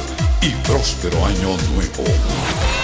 y 0.42 0.50
próspero 0.66 1.24
año 1.24 1.56
nuevo. 1.74 2.83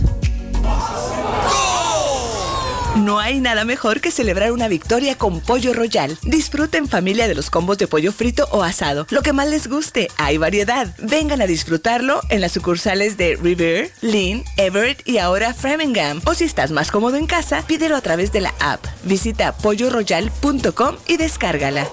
No 2.95 3.19
hay 3.19 3.39
nada 3.39 3.63
mejor 3.63 4.01
que 4.01 4.11
celebrar 4.11 4.51
una 4.51 4.67
victoria 4.67 5.17
con 5.17 5.39
Pollo 5.39 5.73
Royal. 5.73 6.17
Disfruten 6.23 6.87
familia 6.87 7.27
de 7.27 7.35
los 7.35 7.49
combos 7.49 7.77
de 7.77 7.87
pollo 7.87 8.11
frito 8.11 8.47
o 8.51 8.63
asado. 8.63 9.05
Lo 9.09 9.21
que 9.21 9.33
más 9.33 9.47
les 9.47 9.67
guste, 9.67 10.07
hay 10.17 10.37
variedad. 10.37 10.95
Vengan 10.97 11.41
a 11.41 11.47
disfrutarlo 11.47 12.21
en 12.29 12.41
las 12.41 12.53
sucursales 12.53 13.17
de 13.17 13.35
River, 13.35 13.91
Lynn, 14.01 14.43
Everett 14.57 15.07
y 15.07 15.19
ahora 15.19 15.53
Framingham. 15.53 16.21
O 16.25 16.33
si 16.33 16.45
estás 16.45 16.71
más 16.71 16.91
cómodo 16.91 17.17
en 17.17 17.27
casa, 17.27 17.63
pídelo 17.67 17.95
a 17.95 18.01
través 18.01 18.31
de 18.31 18.41
la 18.41 18.53
app. 18.59 18.83
Visita 19.03 19.55
polloroyal.com 19.57 20.95
y 21.07 21.17
descárgala. 21.17 21.87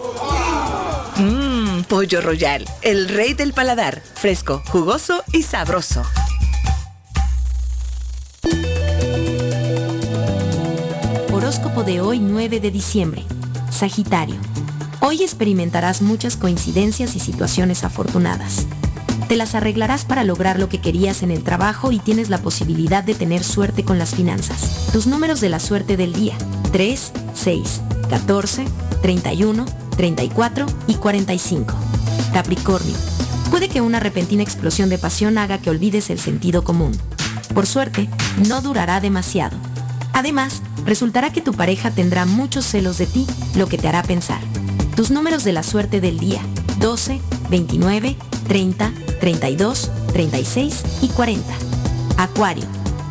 Mmm, 1.17 1.83
Pollo 1.85 2.21
Royal, 2.21 2.65
el 2.83 3.09
rey 3.09 3.35
del 3.35 3.53
paladar. 3.53 4.03
Fresco, 4.15 4.63
jugoso 4.69 5.23
y 5.33 5.43
sabroso. 5.43 6.03
Horóscopo 11.45 11.85
de 11.85 12.01
hoy 12.01 12.21
9 12.21 12.59
de 12.59 12.71
diciembre. 12.71 13.23
Sagitario. 13.71 14.37
Hoy 15.03 15.23
experimentarás 15.23 16.01
muchas 16.01 16.39
coincidencias 16.39 17.17
y 17.17 17.21
situaciones 17.21 17.85
afortunadas. 17.85 18.67
Te 19.29 19.37
las 19.37 19.55
arreglarás 19.55 20.07
para 20.07 20.25
lograr 20.25 20.59
lo 20.59 20.71
que 20.71 20.81
querías 20.81 21.23
en 21.23 21.31
el 21.31 21.45
trabajo 21.45 21.93
y 21.93 21.99
tienes 21.99 22.31
la 22.31 22.39
posibilidad 22.39 23.05
de 23.05 23.15
tener 23.15 23.45
suerte 23.45 23.85
con 23.85 23.99
las 23.99 24.15
finanzas. 24.15 24.89
Tus 24.91 25.07
números 25.07 25.43
de 25.43 25.51
la 25.51 25.61
suerte 25.61 25.99
del 25.99 26.15
día. 26.15 26.35
3, 26.73 27.13
6, 27.35 27.83
14, 28.09 28.65
31, 29.03 29.67
34 29.99 30.65
y 30.87 30.95
45. 30.95 31.75
Capricornio. 32.33 32.97
Puede 33.51 33.69
que 33.69 33.83
una 33.83 34.01
repentina 34.01 34.43
explosión 34.43 34.89
de 34.89 34.97
pasión 34.97 35.37
haga 35.37 35.59
que 35.59 35.69
olvides 35.69 36.09
el 36.09 36.19
sentido 36.19 36.65
común. 36.65 36.93
Por 37.53 37.67
suerte, 37.67 38.09
no 38.49 38.63
durará 38.63 39.03
demasiado. 39.03 39.59
Además, 40.15 40.63
resultará 40.85 41.33
que 41.33 41.41
tu 41.41 41.53
pareja 41.53 41.91
tendrá 41.91 42.27
muchos 42.27 42.65
celos 42.65 42.99
de 42.99 43.07
ti, 43.07 43.27
lo 43.57 43.67
que 43.67 43.79
te 43.79 43.89
hará 43.89 44.03
pensar. 44.03 44.41
Tus 44.97 45.11
números 45.11 45.45
de 45.45 45.53
la 45.53 45.63
suerte 45.63 46.01
del 46.01 46.19
día. 46.19 46.41
12, 46.79 47.21
29, 47.51 48.17
30, 48.47 48.93
32, 49.21 49.91
36 50.13 50.83
y 51.03 51.09
40. 51.09 51.45
Acuario. 52.19 52.65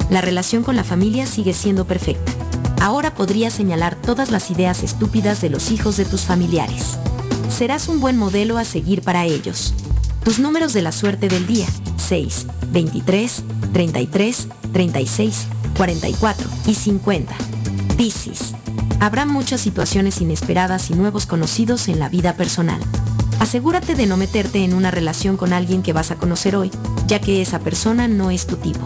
La 0.09 0.21
relación 0.21 0.63
con 0.63 0.75
la 0.75 0.83
familia 0.83 1.25
sigue 1.25 1.53
siendo 1.53 1.85
perfecta. 1.85 2.31
Ahora 2.81 3.15
podrías 3.15 3.53
señalar 3.53 3.95
todas 3.95 4.29
las 4.31 4.51
ideas 4.51 4.83
estúpidas 4.83 5.41
de 5.41 5.49
los 5.49 5.71
hijos 5.71 5.97
de 5.97 6.05
tus 6.05 6.21
familiares. 6.21 6.97
Serás 7.49 7.87
un 7.87 7.99
buen 7.99 8.17
modelo 8.17 8.57
a 8.57 8.65
seguir 8.65 9.01
para 9.01 9.25
ellos. 9.25 9.73
Tus 10.23 10.39
números 10.39 10.73
de 10.73 10.81
la 10.81 10.91
suerte 10.91 11.27
del 11.27 11.47
día. 11.47 11.67
6, 11.97 12.47
23, 12.71 13.43
33, 13.73 14.47
36, 14.71 15.47
44 15.77 16.49
y 16.67 16.73
50. 16.75 17.52
Piscis. 17.97 18.53
Habrá 18.99 19.25
muchas 19.25 19.61
situaciones 19.61 20.21
inesperadas 20.21 20.89
y 20.89 20.93
nuevos 20.93 21.25
conocidos 21.25 21.87
en 21.87 21.99
la 21.99 22.09
vida 22.09 22.35
personal. 22.35 22.79
Asegúrate 23.39 23.95
de 23.95 24.05
no 24.05 24.17
meterte 24.17 24.63
en 24.63 24.73
una 24.73 24.91
relación 24.91 25.37
con 25.37 25.53
alguien 25.53 25.83
que 25.83 25.93
vas 25.93 26.11
a 26.11 26.15
conocer 26.15 26.55
hoy, 26.55 26.71
ya 27.07 27.19
que 27.19 27.41
esa 27.41 27.59
persona 27.59 28.07
no 28.07 28.31
es 28.31 28.47
tu 28.47 28.55
tipo. 28.57 28.85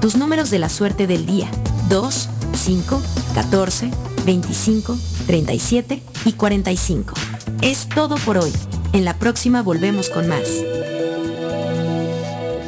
Tus 0.00 0.16
números 0.16 0.50
de 0.50 0.58
la 0.58 0.68
suerte 0.68 1.06
del 1.06 1.26
día. 1.26 1.50
2, 1.88 2.28
5, 2.54 3.02
14, 3.34 3.90
25, 4.24 4.96
37 5.26 6.02
y 6.24 6.32
45. 6.32 7.14
Es 7.60 7.88
todo 7.88 8.16
por 8.16 8.38
hoy. 8.38 8.52
En 8.92 9.04
la 9.04 9.18
próxima 9.18 9.62
volvemos 9.62 10.08
con 10.08 10.28
más. 10.28 10.48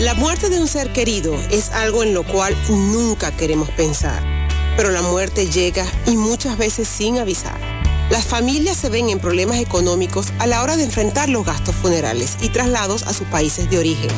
La 0.00 0.14
muerte 0.14 0.50
de 0.50 0.60
un 0.60 0.68
ser 0.68 0.92
querido 0.92 1.34
es 1.50 1.70
algo 1.70 2.02
en 2.02 2.12
lo 2.12 2.22
cual 2.22 2.54
nunca 2.68 3.32
queremos 3.32 3.70
pensar, 3.70 4.22
pero 4.76 4.90
la 4.90 5.00
muerte 5.02 5.48
llega 5.48 5.86
y 6.06 6.16
muchas 6.16 6.58
veces 6.58 6.86
sin 6.86 7.18
avisar. 7.18 7.58
Las 8.10 8.26
familias 8.26 8.76
se 8.76 8.90
ven 8.90 9.08
en 9.08 9.18
problemas 9.18 9.58
económicos 9.58 10.28
a 10.38 10.46
la 10.46 10.62
hora 10.62 10.76
de 10.76 10.84
enfrentar 10.84 11.28
los 11.28 11.44
gastos 11.44 11.74
funerales 11.74 12.36
y 12.40 12.50
traslados 12.50 13.02
a 13.04 13.12
sus 13.12 13.26
países 13.26 13.68
de 13.70 13.78
origen. 13.78 14.10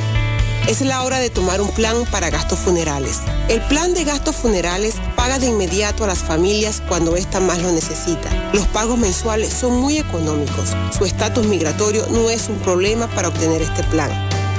Es 0.70 0.82
la 0.82 1.02
hora 1.02 1.18
de 1.18 1.31
tomar 1.31 1.60
un 1.60 1.68
plan 1.73 1.97
para 2.12 2.31
gastos 2.31 2.60
funerales. 2.60 3.23
El 3.49 3.60
plan 3.62 3.92
de 3.92 4.05
gastos 4.05 4.36
funerales 4.36 4.94
paga 5.16 5.40
de 5.40 5.47
inmediato 5.47 6.05
a 6.05 6.07
las 6.07 6.20
familias 6.20 6.81
cuando 6.89 7.16
ésta 7.16 7.40
más 7.40 7.60
lo 7.60 7.73
necesita. 7.73 8.31
Los 8.52 8.68
pagos 8.68 8.97
mensuales 8.97 9.52
son 9.52 9.81
muy 9.81 9.99
económicos. 9.99 10.76
Su 10.97 11.05
estatus 11.05 11.44
migratorio 11.44 12.07
no 12.12 12.31
es 12.31 12.49
un 12.49 12.57
problema 12.60 13.08
para 13.08 13.26
obtener 13.26 13.62
este 13.62 13.82
plan. 13.82 14.30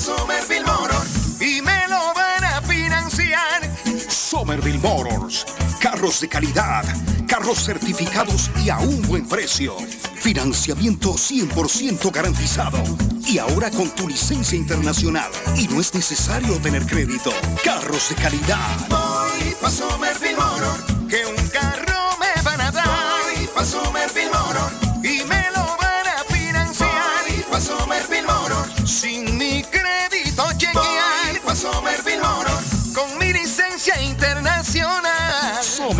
Somerville 0.00 0.64
Motor 0.64 1.06
y 1.40 1.60
me 1.60 1.86
lo 1.88 2.14
van 2.14 2.42
a 2.42 2.62
financiar. 2.62 3.60
Somerville 4.08 4.78
Motors. 4.78 5.44
Carros 5.78 6.20
de 6.20 6.28
calidad, 6.28 6.84
carros 7.26 7.64
certificados 7.64 8.50
y 8.64 8.70
a 8.70 8.78
un 8.78 9.02
buen 9.02 9.28
precio. 9.28 9.76
Financiamiento 10.14 11.12
100% 11.12 12.10
garantizado. 12.12 12.78
Y 13.26 13.38
ahora 13.38 13.70
con 13.70 13.90
tu 13.90 14.08
licencia 14.08 14.56
internacional. 14.56 15.30
Y 15.56 15.68
no 15.68 15.80
es 15.80 15.92
necesario 15.94 16.56
tener 16.60 16.86
crédito. 16.86 17.32
Carros 17.62 18.08
de 18.08 18.14
calidad. 18.16 18.88
Voy 18.88 19.54
pa' 19.60 19.70
Somerville 19.70 20.36
Motor, 20.36 21.08
que 21.08 21.26
un 21.26 21.48
carro 21.48 22.16
me 22.18 22.42
van 22.42 22.60
a 22.60 22.70
dar. 22.70 23.10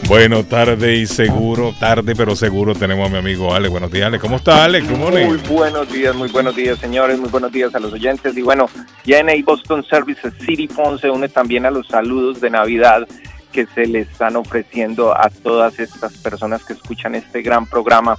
Bueno, 0.07 0.43
tarde 0.43 0.97
y 0.97 1.05
seguro, 1.05 1.73
tarde 1.79 2.13
pero 2.15 2.35
seguro 2.35 2.75
tenemos 2.75 3.07
a 3.07 3.11
mi 3.11 3.17
amigo 3.17 3.53
Ale. 3.53 3.69
Buenos 3.69 3.91
días, 3.91 4.07
Ale. 4.07 4.19
¿Cómo 4.19 4.35
está, 4.35 4.63
Ale? 4.63 4.81
Muy 4.81 5.37
buenos 5.49 5.91
días, 5.91 6.13
muy 6.13 6.29
buenos 6.29 6.55
días, 6.55 6.77
señores. 6.77 7.17
Muy 7.19 7.29
buenos 7.29 7.51
días 7.51 7.73
a 7.73 7.79
los 7.79 7.93
oyentes. 7.93 8.35
Y 8.35 8.41
bueno, 8.41 8.69
JNA 9.05 9.33
Boston 9.45 9.83
Services 9.83 10.33
City 10.45 10.67
Phone 10.67 10.99
se 10.99 11.09
une 11.09 11.29
también 11.29 11.65
a 11.65 11.71
los 11.71 11.87
saludos 11.87 12.41
de 12.41 12.49
Navidad 12.49 13.07
que 13.53 13.65
se 13.67 13.85
le 13.85 13.99
están 14.01 14.35
ofreciendo 14.35 15.17
a 15.17 15.29
todas 15.29 15.79
estas 15.79 16.17
personas 16.17 16.65
que 16.65 16.73
escuchan 16.73 17.15
este 17.15 17.41
gran 17.41 17.65
programa 17.65 18.17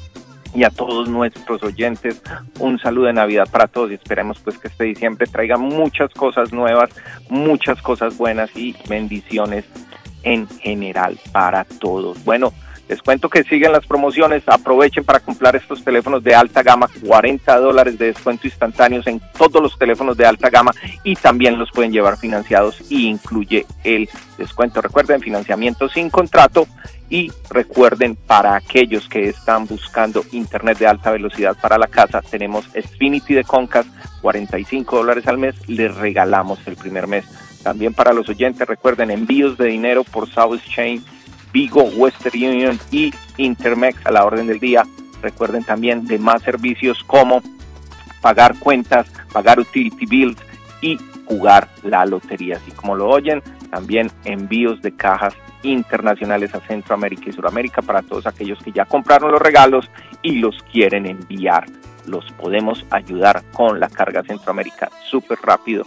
y 0.55 0.65
a 0.65 0.71
todos 0.71 1.09
nuestros 1.09 1.63
oyentes 1.65 2.23
un 2.61 2.79
saludo 2.79 3.07
de 3.07 3.13
Navidad 3.13 3.49
para 3.51 3.67
todos 3.67 3.91
y 3.91 3.95
esperemos 3.95 4.39
pues 4.39 4.57
que 4.59 4.69
este 4.69 4.85
diciembre 4.85 5.27
traiga 5.27 5.57
muchas 5.57 6.11
cosas 6.15 6.53
nuevas, 6.53 6.91
muchas 7.29 7.83
cosas 7.83 8.17
buenas 8.17 8.51
y 8.55 8.77
bendiciones 8.89 9.65
en 10.25 10.49
general 10.49 11.19
para 11.33 11.65
todos. 11.65 12.23
Bueno, 12.25 12.53
les 12.89 13.01
cuento 13.01 13.31
que 13.31 13.45
siguen 13.45 13.73
las 13.73 13.87
promociones, 13.87 14.43
aprovechen 14.47 15.05
para 15.05 15.21
comprar 15.21 15.57
estos 15.57 15.83
teléfonos 15.83 16.23
de 16.23 16.35
alta 16.35 16.63
gama, 16.63 16.89
40 17.07 17.59
dólares 17.59 17.99
de 17.99 18.07
descuento 18.07 18.47
instantáneos 18.47 19.07
en 19.07 19.23
todos 19.39 19.63
los 19.63 19.79
teléfonos 19.79 20.19
de 20.19 20.27
alta 20.27 20.51
gama 20.51 20.71
y 21.03 21.17
también 21.17 21.59
los 21.59 21.71
pueden 21.71 21.93
llevar 21.93 22.19
financiados 22.19 22.83
y 22.91 23.09
incluye 23.09 23.65
el 23.85 24.09
descuento. 24.37 24.83
Recuerden, 24.83 25.23
financiamiento 25.23 25.89
sin 25.89 26.11
contrato 26.11 26.67
y 27.09 27.33
recuerden 27.49 28.17
para 28.17 28.55
aquellos 28.55 29.09
que 29.09 29.31
están 29.31 29.67
buscando 29.67 30.23
internet 30.33 30.79
de 30.79 30.87
alta 30.87 31.11
velocidad 31.11 31.57
para 31.61 31.79
la 31.79 31.87
casa, 31.87 32.21
tenemos 32.21 32.67
Xfinity 32.67 33.35
de 33.35 33.45
Concast, 33.45 33.89
45 34.21 34.97
dólares 34.97 35.27
al 35.27 35.39
mes, 35.39 35.55
les 35.69 35.95
regalamos 35.95 36.59
el 36.67 36.77
primer 36.77 37.07
mes. 37.07 37.25
También 37.65 37.95
para 37.95 38.13
los 38.13 38.29
oyentes, 38.29 38.69
recuerden 38.69 39.11
envíos 39.11 39.57
de 39.57 39.69
dinero 39.69 40.05
por 40.05 40.29
South 40.29 40.55
Exchange, 40.55 41.03
Vigo, 41.51 41.83
Western 41.83 42.37
Union 42.37 42.79
y 42.93 43.11
Intermex 43.39 44.05
a 44.05 44.13
la 44.13 44.25
orden 44.25 44.47
del 44.47 44.61
día. 44.61 44.85
Recuerden 45.23 45.65
también 45.65 46.05
de 46.05 46.19
más 46.19 46.43
servicios 46.43 47.03
como 47.05 47.43
pagar 48.21 48.59
cuentas, 48.59 49.11
pagar 49.33 49.59
utility 49.59 50.05
bills 50.05 50.37
y 50.83 50.99
jugar 51.25 51.69
la 51.83 52.05
lotería. 52.05 52.59
Así 52.59 52.71
como 52.73 52.97
lo 52.97 53.09
oyen, 53.09 53.43
también 53.71 54.11
envíos 54.27 54.83
de 54.83 54.95
cajas 54.95 55.35
internacionales 55.63 56.55
a 56.55 56.61
Centroamérica 56.61 57.31
y 57.31 57.33
Sudamérica 57.33 57.81
para 57.81 58.03
todos 58.03 58.27
aquellos 58.27 58.59
que 58.63 58.73
ya 58.73 58.85
compraron 58.85 59.33
los 59.33 59.41
regalos 59.41 59.91
y 60.21 60.33
los 60.33 60.63
quieren 60.71 61.07
enviar. 61.07 61.65
Los 62.07 62.31
podemos 62.33 62.85
ayudar 62.91 63.43
con 63.55 63.81
la 63.81 63.89
carga 63.89 64.23
Centroamérica 64.23 64.91
súper 65.09 65.39
rápido 65.43 65.87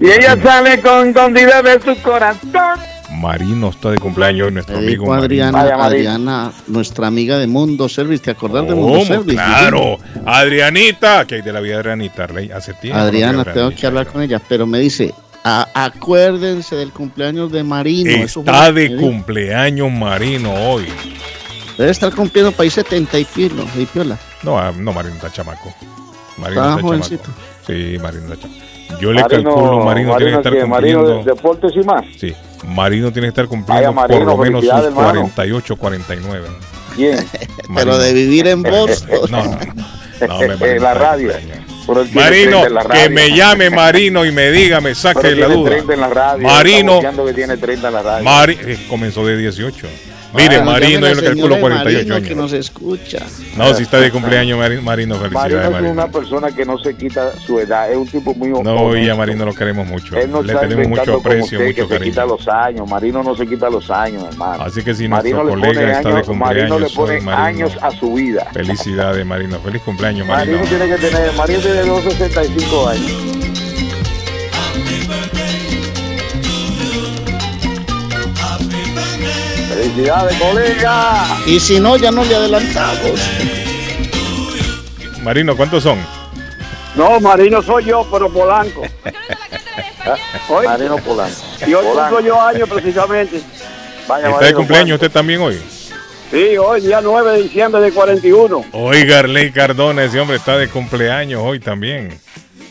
Y 0.00 0.06
ella 0.10 0.36
sale 0.42 0.80
con 0.80 1.08
escondida 1.08 1.62
de 1.62 1.80
su 1.80 2.02
corazón. 2.02 2.78
Marino 3.14 3.68
está 3.70 3.90
de 3.90 3.98
cumpleaños 3.98 4.48
hoy, 4.48 4.52
nuestro 4.54 4.76
amigo 4.78 5.04
dijo 5.04 5.14
Adriana, 5.14 5.52
Marino. 5.58 5.82
Adriana, 5.82 6.52
nuestra 6.66 7.06
amiga 7.06 7.38
de 7.38 7.46
Mundo 7.46 7.88
Service. 7.88 8.22
¿Te 8.24 8.30
acordás 8.32 8.66
de 8.68 8.74
Mundo. 8.74 9.04
Service? 9.04 9.34
Claro. 9.36 9.98
Adrianita, 10.26 11.24
que 11.26 11.36
hay 11.36 11.42
de 11.42 11.52
la 11.52 11.60
vida 11.60 11.74
de 11.74 11.80
Adrianita, 11.80 12.24
Arley? 12.24 12.50
Hace 12.50 12.74
tiempo. 12.74 12.98
Adriana, 12.98 13.44
tengo 13.44 13.70
que 13.70 13.86
hablar 13.86 14.06
con 14.06 14.22
ella, 14.22 14.40
pero 14.48 14.66
me 14.66 14.78
dice, 14.78 15.14
"A- 15.44 15.68
acuérdense 15.74 16.76
del 16.76 16.90
cumpleaños 16.92 17.50
de 17.52 17.62
Marino. 17.64 18.10
Está 18.24 18.66
que 18.66 18.72
de 18.72 18.96
cumpleaños 18.96 19.90
Marino 19.92 20.52
hoy. 20.52 20.84
Debe 21.78 21.90
estar 21.90 22.12
cumpliendo 22.14 22.52
país 22.52 22.72
70 22.74 23.18
y 23.18 23.24
pilo, 23.24 23.64
y 23.78 23.84
piola. 23.86 24.18
No, 24.42 24.58
ah, 24.58 24.72
no, 24.76 24.92
Marino 24.92 25.14
está 25.16 25.30
chamaco. 25.32 25.74
Marino 26.38 26.60
Está 26.60 26.70
está 26.76 26.82
jovencito. 26.82 27.22
chamaco. 27.24 27.42
Sí, 27.66 27.96
Marino 28.00 28.32
está 28.32 28.36
chamaco. 28.48 28.64
Yo 29.00 29.12
le 29.12 29.22
Marino- 29.22 29.50
calculo, 29.54 29.84
Marino, 29.84 30.16
tiene 30.16 30.32
que 30.32 30.36
estar 30.38 30.52
que 30.52 30.66
Marino 30.66 30.98
cumpliendo. 31.00 31.24
de 31.24 31.34
Deportes 31.34 31.72
y 31.74 31.80
más. 31.80 32.04
Sí, 32.16 32.32
Marino 32.68 33.12
tiene 33.12 33.26
que 33.26 33.30
estar 33.30 33.46
cumpliendo 33.46 33.92
Marino, 33.92 34.18
por 34.20 34.26
lo 34.28 34.36
menos 34.38 34.64
sus 34.64 34.70
felicidades, 34.72 34.86
hermano. 34.98 35.20
48, 35.34 35.76
49. 35.76 36.48
Bien. 36.96 37.26
Pero 37.74 37.98
de 37.98 38.12
vivir 38.12 38.46
en 38.48 38.62
Boston. 38.64 39.30
No, 39.30 39.44
no. 39.44 39.58
No, 40.28 40.42
en 40.66 40.82
la 40.82 40.94
radio. 40.94 41.32
Marino, 42.12 42.62
30 42.62 42.66
en 42.66 42.74
la 42.74 42.84
que 42.84 43.08
me 43.10 43.36
llame 43.36 43.68
Marino 43.68 44.24
y 44.24 44.32
me 44.32 44.50
diga, 44.50 44.80
me 44.80 44.94
saque 44.94 45.34
la 45.34 45.48
duda. 45.48 45.70
30 45.70 45.94
en 45.94 46.00
la 46.00 46.08
radio. 46.08 46.46
Marino, 46.48 46.78
está 46.78 46.94
boceando 46.94 47.26
que 47.26 47.34
tiene 47.34 47.56
30 47.56 47.88
en 47.88 47.94
la 47.94 48.02
radio. 48.02 48.24
Mari- 48.24 48.58
eh, 48.62 48.86
comenzó 48.88 49.26
de 49.26 49.36
18. 49.36 49.86
Mire, 50.34 50.48
Bueno, 50.58 50.72
Marino, 50.72 51.08
yo 51.08 51.14
le 51.14 51.22
calculo 51.22 51.54
señora 51.54 51.54
de 51.54 51.60
48 51.60 52.08
Marino 52.08 52.14
que 52.26 52.26
años. 52.32 52.36
nos 52.36 52.52
escucha. 52.52 53.18
No, 53.56 53.72
si 53.74 53.82
está 53.84 54.00
de 54.00 54.10
cumpleaños 54.10 54.58
Mari- 54.58 54.80
Marino, 54.80 55.14
Marino 55.16 55.18
felicidades 55.20 55.66
es 55.66 55.70
Marino. 55.72 55.92
una 55.92 56.08
persona 56.08 56.50
que 56.50 56.64
no 56.64 56.78
se 56.78 56.94
quita 56.96 57.32
su 57.38 57.60
edad. 57.60 57.90
Es 57.90 57.96
un 57.96 58.08
tipo 58.08 58.34
muy 58.34 58.48
No, 58.48 58.58
honesto. 58.58 58.96
y 58.96 59.08
a 59.08 59.14
Marino 59.14 59.44
lo 59.44 59.54
queremos 59.54 59.86
mucho. 59.86 60.16
Él 60.16 60.30
no 60.32 60.42
Le 60.42 60.54
tenemos 60.54 60.88
mucho 60.88 61.14
aprecio, 61.18 61.58
usted, 61.58 61.66
mucho 61.66 61.88
que 61.88 61.98
se 61.98 62.04
quita 62.04 62.22
cariño. 62.22 62.36
los 62.36 62.48
años. 62.48 62.88
Marino 62.90 63.22
no 63.22 63.36
se 63.36 63.46
quita 63.46 63.70
los 63.70 63.88
años, 63.90 64.24
hermano. 64.28 64.62
Así 64.64 64.82
que 64.82 64.92
si 64.94 65.06
Marino 65.06 65.44
nuestro 65.44 65.56
le 65.56 65.62
pone 65.68 65.74
colega 65.78 65.98
está 65.98 66.08
de 66.08 66.14
años- 66.16 66.28
Marino 66.36 66.78
le 66.78 66.86
cumpleaños 66.86 66.92
pone 66.94 67.20
Marino. 67.20 67.44
años 67.66 67.78
a 67.80 67.90
su 67.92 68.14
vida. 68.14 68.46
Felicidades, 68.52 69.24
Marino. 69.24 69.58
Feliz 69.60 69.82
cumpleaños, 69.82 70.26
Marino. 70.26 70.58
Marino 70.58 70.68
tiene 70.78 70.96
que 70.96 71.00
tener, 71.08 71.32
Marino 71.34 71.60
tiene 71.60 71.80
265 71.82 72.88
años. 72.88 73.12
Felicidades, 79.94 80.36
colega. 80.38 81.24
Y 81.46 81.60
si 81.60 81.78
no, 81.78 81.96
ya 81.96 82.10
no 82.10 82.24
le 82.24 82.34
adelantamos. 82.34 83.20
Marino, 85.22 85.56
¿cuántos 85.56 85.84
son? 85.84 85.98
No, 86.96 87.20
Marino 87.20 87.62
soy 87.62 87.84
yo, 87.84 88.04
pero 88.10 88.28
Polanco. 88.28 88.82
Hoy, 90.48 90.66
Marino 90.66 90.96
Polanco. 90.98 91.40
y 91.66 91.74
hoy 91.74 91.84
cumplo 91.86 92.20
yo 92.20 92.40
años 92.40 92.68
precisamente. 92.68 93.40
Vaya, 94.08 94.30
¿Está 94.30 94.46
de 94.46 94.54
cumpleaños 94.54 94.96
usted 94.96 95.10
también 95.10 95.40
hoy? 95.40 95.58
Sí, 96.30 96.58
hoy, 96.58 96.80
día 96.82 97.00
9 97.00 97.32
de 97.32 97.42
diciembre 97.44 97.80
de 97.80 97.92
41. 97.92 98.64
Oiga, 98.72 99.20
Arley 99.20 99.50
Cardona, 99.50 100.04
ese 100.04 100.20
hombre 100.20 100.36
está 100.36 100.58
de 100.58 100.68
cumpleaños 100.68 101.40
hoy 101.42 101.60
también. 101.60 102.18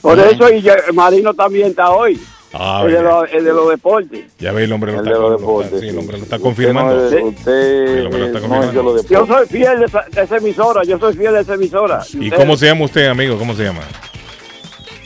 Por 0.02 0.20
eso, 0.20 0.52
y 0.52 0.64
Marino 0.94 1.34
también 1.34 1.70
está 1.70 1.90
hoy. 1.90 2.20
Ah, 2.54 2.84
el, 2.86 2.92
de 2.94 3.02
los, 3.02 3.34
el 3.34 3.44
de 3.46 3.54
los 3.54 3.70
deportes. 3.70 4.26
Ya 4.40 4.52
ve, 4.52 4.64
el 4.66 4.72
hombre 4.74 4.92
lo 4.92 5.00
El 5.00 5.08
está, 5.08 5.18
de 5.18 5.20
los 5.22 5.30
lo 5.32 5.36
está- 5.36 5.48
deportes, 5.48 5.80
sí, 5.82 5.88
el 5.90 5.98
hombre 5.98 6.18
lo 6.18 6.24
está 6.24 6.36
Usted 6.36 6.44
confirmando. 6.46 6.96
no 6.96 7.08
es- 7.08 7.24
usted 7.24 7.86
Sí, 7.88 7.92
el 8.00 8.06
hombre 8.06 8.20
lo 8.20 8.26
está 8.28 8.40
no 8.40 8.46
es 8.46 8.52
confirmando. 8.62 8.94
de 8.96 9.08
Yo 9.10 9.26
soy 9.28 9.48
fiel 9.48 9.80
de 9.80 9.86
esa, 9.86 10.06
de 10.12 10.22
esa 10.24 10.38
emisora, 10.38 10.84
yo 10.84 11.00
soy 11.00 11.14
fiel 11.16 11.34
de 11.34 11.42
esa 11.42 11.54
emisora. 11.56 12.04
¿Y 12.14 12.26
Usted- 12.26 12.38
cómo 12.38 12.56
se 12.56 12.66
llama 12.68 12.86
usted, 12.86 13.08
amigo? 13.08 13.38
¿Cómo 13.40 13.54
se 13.56 13.64
llama? 13.64 13.82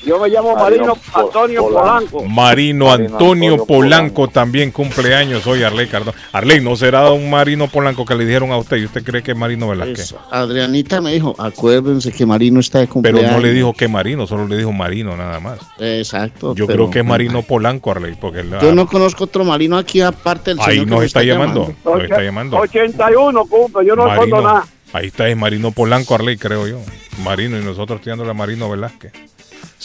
Yo 0.07 0.19
me 0.19 0.29
llamo 0.29 0.55
Marino 0.55 0.85
Marino 0.85 0.97
Antonio 1.13 1.61
Polanco. 1.63 2.11
Polanco. 2.11 2.23
Marino 2.33 2.85
Marino 2.85 3.05
Antonio 3.13 3.51
Antonio 3.51 3.65
Polanco 3.65 4.27
también 4.29 4.71
cumpleaños 4.71 5.45
hoy, 5.47 5.63
Arley 5.63 5.87
Cardona. 5.87 6.17
Arley, 6.31 6.61
¿no 6.61 6.75
será 6.77 7.11
un 7.11 7.29
Marino 7.29 7.67
Polanco 7.67 8.05
que 8.05 8.15
le 8.15 8.25
dijeron 8.25 8.51
a 8.51 8.57
usted? 8.57 8.77
¿Y 8.77 8.85
usted 8.85 9.03
cree 9.03 9.21
que 9.21 9.31
es 9.31 9.37
Marino 9.37 9.67
Velázquez? 9.67 9.99
Eso. 9.99 10.19
Adrianita 10.31 11.01
me 11.01 11.11
dijo, 11.13 11.35
acuérdense 11.37 12.11
que 12.13 12.25
Marino 12.25 12.59
está 12.61 12.79
de 12.79 12.85
Pero 12.85 12.93
cumpleaños. 12.93 13.31
no 13.33 13.39
le 13.39 13.51
dijo 13.51 13.73
que 13.73 13.87
Marino, 13.89 14.25
solo 14.27 14.47
le 14.47 14.55
dijo 14.57 14.71
Marino 14.71 15.17
nada 15.17 15.39
más. 15.41 15.59
Exacto. 15.77 16.55
Yo 16.55 16.65
pero- 16.67 16.77
creo 16.85 16.89
que 16.91 16.99
es 16.99 17.05
Marino 17.05 17.41
Polanco, 17.41 17.91
Arley, 17.91 18.15
porque 18.19 18.43
la- 18.43 18.61
Yo 18.61 18.73
no 18.73 18.87
conozco 18.87 19.25
otro 19.25 19.43
Marino 19.43 19.77
aquí 19.77 19.99
aparte 19.99 20.51
del 20.51 20.59
ahí 20.61 20.75
señor 20.77 20.87
nos 20.87 21.03
está 21.03 21.21
llamando. 21.23 21.73
Nos 21.83 22.01
está 22.01 22.23
llamando. 22.23 22.57
81 22.57 23.45
cumple, 23.45 23.85
yo 23.85 23.95
no 23.95 24.05
Marino, 24.07 24.41
nada. 24.41 24.65
ahí 24.93 25.07
está, 25.07 25.27
es 25.27 25.35
Marino 25.35 25.71
Polanco, 25.71 26.15
Arley, 26.15 26.37
creo 26.37 26.65
yo. 26.65 26.79
Marino 27.23 27.59
y 27.59 27.63
nosotros 27.63 27.99
tirándole 27.99 28.31
a 28.31 28.33
Marino 28.33 28.69
Velázquez. 28.69 29.11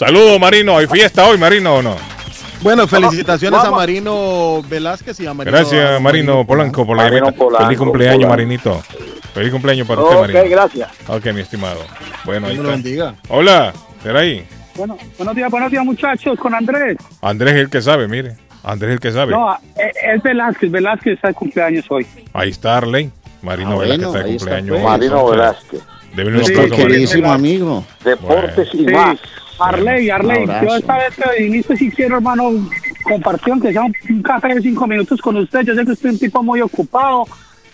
Saludos, 0.04 0.40
Marino. 0.40 0.76
¿Hay 0.78 0.86
fiesta 0.86 1.26
hoy, 1.26 1.38
Marino, 1.38 1.76
o 1.76 1.82
no? 1.82 1.96
Bueno, 2.60 2.86
felicitaciones 2.86 3.58
Vamos. 3.58 3.74
a 3.74 3.76
Marino 3.76 4.62
Velázquez 4.68 5.18
y 5.20 5.26
a 5.26 5.34
Marino. 5.34 5.56
Gracias, 5.56 6.00
Marino 6.00 6.46
Polanco, 6.46 6.86
por 6.86 6.96
la 6.96 7.04
Marino. 7.04 7.32
Polanco, 7.32 7.64
Feliz 7.64 7.78
cumpleaños, 7.78 8.16
Polanco. 8.18 8.30
Marinito. 8.36 8.82
Feliz 9.34 9.50
cumpleaños 9.50 9.88
para 9.88 10.00
usted, 10.02 10.16
Ok, 10.16 10.20
Marino. 10.22 10.44
gracias. 10.50 10.88
Ok, 11.08 11.26
mi 11.34 11.40
estimado. 11.40 11.80
Bueno, 12.24 12.46
ahí 12.46 12.56
está. 12.56 12.68
bendiga. 12.68 13.14
Hola, 13.28 13.72
¿será 14.02 14.20
ahí? 14.20 14.46
Bueno, 14.76 14.96
buenos 15.18 15.34
días, 15.34 15.50
buenos 15.50 15.70
días 15.70 15.84
muchachos, 15.84 16.38
con 16.38 16.54
Andrés. 16.54 16.96
Andrés 17.20 17.54
es 17.54 17.60
el 17.60 17.68
que 17.70 17.82
sabe, 17.82 18.06
mire. 18.08 18.36
Andrés 18.62 18.90
es 18.90 18.94
el 18.94 19.00
que 19.00 19.12
sabe. 19.12 19.32
No, 19.32 19.52
eh, 19.76 19.92
es 20.14 20.22
Velázquez, 20.22 20.70
Velázquez 20.70 21.14
está 21.14 21.28
de 21.28 21.34
cumpleaños 21.34 21.84
hoy. 21.90 22.06
Ahí 22.32 22.50
está 22.50 22.76
Arley. 22.76 23.10
Marino 23.42 23.72
Ah, 23.72 23.78
Velázquez 23.78 24.06
bueno, 24.06 24.18
está 24.18 24.28
de 24.28 24.34
está, 24.36 24.44
cumpleaños. 24.46 24.68
pues. 24.70 24.82
Marino 24.84 25.14
Entonces, 25.16 25.30
Velázquez. 25.36 25.80
Deben 26.14 26.36
un 26.36 26.44
Sí, 26.44 26.54
Marino. 26.54 26.76
queridísimo 26.76 27.32
amigo. 27.32 27.84
Deportes 28.04 28.68
y 28.74 28.78
Sí. 28.78 28.84
más. 28.84 29.18
Arley, 29.68 30.10
Arley, 30.10 30.46
yo 30.66 30.76
esta 30.76 30.98
vez 30.98 31.14
que 31.16 31.42
viniste 31.42 31.76
si 31.76 31.90
quiero, 31.90 32.16
hermano, 32.16 32.50
compartir, 33.04 33.54
que 33.60 33.72
sea 33.72 33.82
un, 33.82 33.94
un 34.10 34.22
café 34.22 34.54
de 34.54 34.62
cinco 34.62 34.86
minutos 34.86 35.20
con 35.20 35.36
usted. 35.36 35.60
Yo 35.62 35.74
sé 35.74 35.84
que 35.84 35.92
usted 35.92 36.08
es 36.08 36.14
un 36.14 36.18
tipo 36.20 36.42
muy 36.42 36.60
ocupado, 36.60 37.24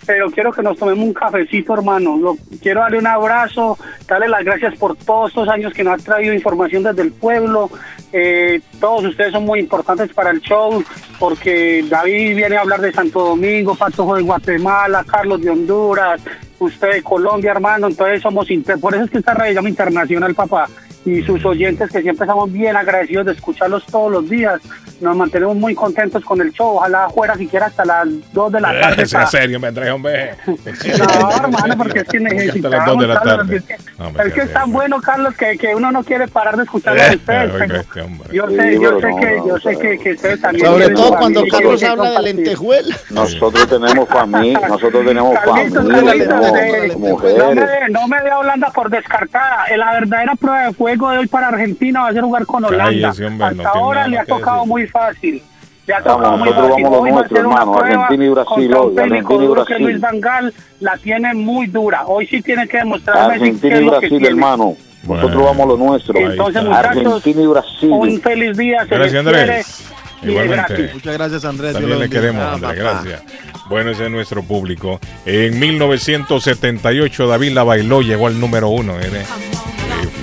pero 0.06 0.30
quiero 0.30 0.52
que 0.52 0.62
nos 0.62 0.78
tomemos 0.78 1.04
un 1.06 1.12
cafecito, 1.14 1.74
hermano. 1.74 2.16
Lo- 2.16 2.36
quiero 2.62 2.80
darle 2.80 2.98
un 2.98 3.06
abrazo, 3.06 3.78
darle 4.06 4.28
las 4.28 4.44
gracias 4.44 4.76
por 4.78 4.96
todos 4.96 5.30
estos 5.30 5.48
años 5.48 5.72
que 5.74 5.84
nos 5.84 6.00
ha 6.00 6.04
traído 6.04 6.32
información 6.34 6.82
desde 6.82 7.02
el 7.02 7.12
pueblo. 7.12 7.70
Eh, 8.12 8.60
todos 8.80 9.04
ustedes 9.04 9.32
son 9.32 9.44
muy 9.44 9.60
importantes 9.60 10.10
para 10.14 10.30
el 10.30 10.40
show, 10.40 10.82
porque 11.18 11.84
David 11.90 12.36
viene 12.36 12.56
a 12.56 12.60
hablar 12.62 12.80
de 12.80 12.90
Santo 12.92 13.20
Domingo, 13.20 13.74
Patojo 13.74 14.16
de 14.16 14.22
Guatemala, 14.22 15.04
Carlos 15.06 15.42
de 15.42 15.50
Honduras, 15.50 16.20
usted 16.58 16.90
de 16.92 17.02
Colombia, 17.02 17.50
hermano. 17.50 17.86
Entonces 17.88 18.22
somos, 18.22 18.50
inter- 18.50 18.80
por 18.80 18.94
eso 18.94 19.04
es 19.04 19.10
que 19.10 19.18
esta 19.18 19.34
radio 19.34 19.52
llama 19.56 19.68
internacional, 19.68 20.34
papá. 20.34 20.68
Y 21.08 21.22
sus 21.22 21.44
oyentes 21.44 21.90
que 21.90 22.02
siempre 22.02 22.24
estamos 22.24 22.52
bien 22.52 22.76
agradecidos 22.76 23.26
de 23.26 23.32
escucharlos 23.32 23.84
todos 23.86 24.12
los 24.12 24.28
días. 24.28 24.60
Nos 25.00 25.16
mantenemos 25.16 25.56
muy 25.56 25.74
contentos 25.74 26.24
con 26.24 26.40
el 26.40 26.52
show. 26.52 26.76
Ojalá 26.76 27.08
fuera 27.10 27.36
siquiera 27.36 27.66
hasta 27.66 27.84
las 27.84 28.06
2 28.32 28.52
de 28.52 28.60
la 28.60 28.80
tarde. 28.80 29.02
Eh, 29.02 29.06
sea 29.06 29.26
serio, 29.26 29.60
me 29.60 29.70
trae, 29.72 29.90
hombre. 29.92 30.34
no, 30.46 31.30
hermano, 31.30 31.76
porque 31.78 32.00
es 32.00 32.08
que 32.08 32.16
Hasta 32.18 32.28
las 32.28 32.34
necesitamos, 32.34 32.86
dos 32.86 33.00
de 33.00 33.06
la 33.06 33.14
Carlos, 33.14 33.36
tarde. 33.38 33.56
es 33.56 33.64
que, 33.64 33.76
No, 33.98 34.22
es 34.22 34.32
que 34.34 34.40
es 34.40 34.52
tan 34.52 34.72
bueno, 34.72 35.00
Carlos, 35.00 35.34
que, 35.36 35.56
que 35.56 35.74
uno 35.74 35.92
no 35.92 36.02
quiere 36.02 36.26
parar 36.28 36.56
de 36.56 36.64
escucharlo 36.64 37.00
a 37.00 37.06
Eh, 37.12 37.16
ustedes. 37.16 37.54
este 37.54 38.34
yo 38.34 38.48
sé, 38.48 38.80
yo 38.80 39.00
sé 39.00 39.06
que, 39.20 39.36
no, 39.36 39.46
yo 39.46 39.54
o 39.54 39.60
sé 39.60 39.74
sea, 39.74 39.78
que, 39.82 39.98
que 39.98 40.12
ustedes 40.12 40.40
también. 40.40 40.66
Sobre 40.66 40.88
todo 40.90 41.10
cuando 41.16 41.44
Carlos 41.50 41.82
habla 41.84 42.10
de 42.10 42.22
lentejuela. 42.22 42.96
Nosotros 43.10 43.68
tenemos 43.68 44.08
familia, 44.08 44.60
nosotros 44.68 45.06
tenemos 45.06 45.38
Carlitos, 45.38 45.74
familia, 45.84 46.04
Carlitos, 46.04 46.52
tenemos 46.52 46.58
eh, 46.58 46.88
No 46.92 46.98
mujeres. 46.98 47.54
me, 47.54 47.88
no 47.90 48.08
me 48.08 48.20
dé 48.22 48.32
Holanda 48.32 48.70
por 48.74 48.90
descartada. 48.90 49.66
Eh, 49.70 49.76
La 49.76 49.92
verdadera 49.92 50.34
prueba 50.34 50.62
de 50.66 50.72
fuego 50.72 50.97
de 51.10 51.18
hoy 51.18 51.26
para 51.28 51.48
Argentina 51.48 52.02
va 52.02 52.08
a 52.08 52.12
ser 52.12 52.22
jugar 52.22 52.46
con 52.46 52.64
Holanda. 52.64 52.84
Cállese, 53.08 53.24
hombre, 53.26 53.46
no 53.54 53.62
Hasta 53.62 53.72
tiene 53.72 53.84
ahora 53.84 54.08
le 54.08 54.18
ha 54.18 54.24
que 54.24 54.32
tocado 54.32 54.56
decir. 54.56 54.68
muy 54.68 54.86
fácil. 54.88 55.42
Le 55.86 55.94
ha 55.94 56.00
Vamos, 56.00 56.16
tocado 56.16 56.36
muy 56.38 56.48
nosotros 56.48 56.68
fácil. 56.70 56.82
vamos 56.84 56.88
a 56.88 56.96
lo 56.96 57.00
Hoy 57.02 57.10
va 57.10 57.16
a 57.16 57.18
nuestro, 57.20 57.36
ser 57.36 57.46
una 57.46 57.54
hermano, 57.60 57.72
prueba 57.78 58.02
Argentina 58.02 58.24
y 58.24 58.28
Brasil 58.28 58.46
contra 58.54 58.80
un 58.80 58.88
hoy, 58.88 58.94
técnico 58.96 59.16
Argentina 59.34 59.44
y 59.44 59.46
duro 59.46 59.64
que 59.64 59.72
Brasil. 59.74 59.86
Luis 59.86 60.00
Van 60.00 60.20
Gaal 60.20 60.54
la 60.80 60.96
tiene 60.98 61.34
muy 61.34 61.66
dura. 61.68 62.06
Hoy 62.06 62.26
sí 62.26 62.42
tiene 62.42 62.68
que 62.68 62.78
qué 62.78 63.10
Argentina 63.10 63.74
es 63.76 63.80
y 63.80 63.84
lo 63.84 63.90
que 63.92 63.98
Brasil, 63.98 64.08
tiene. 64.08 64.28
hermano. 64.28 64.74
Nosotros 65.06 65.32
Bueno. 65.34 65.44
vamos 65.44 65.60
a 65.60 65.66
lo 65.68 65.76
nuestro. 65.76 66.18
Entonces, 66.18 66.62
muchachos, 66.64 67.06
Argentina 67.06 67.42
y 67.42 67.46
Brasil. 67.46 67.90
Un 67.92 68.20
feliz 68.20 68.56
día. 68.58 68.80
Se 68.86 68.94
Gracias, 68.94 69.14
Andrés. 69.26 69.50
es 69.50 69.92
Igualmente. 70.20 70.90
Muchas 70.94 71.14
gracias, 71.16 71.44
Andrés. 71.44 71.72
También 71.74 71.94
lo 71.94 72.04
le 72.04 72.10
queremos, 72.10 72.42
Ah, 72.42 72.54
Andrés, 72.54 72.76
gracias. 72.76 73.22
Bueno, 73.70 73.90
ese 73.90 74.06
es 74.06 74.10
nuestro 74.10 74.42
público. 74.42 74.98
En 75.24 75.58
1978 75.58 77.26
David 77.28 77.52
la 77.52 77.62
bailó, 77.62 78.02
llegó 78.02 78.26
al 78.26 78.38
número 78.40 78.68
uno. 78.68 78.94
Eh, 79.00 79.24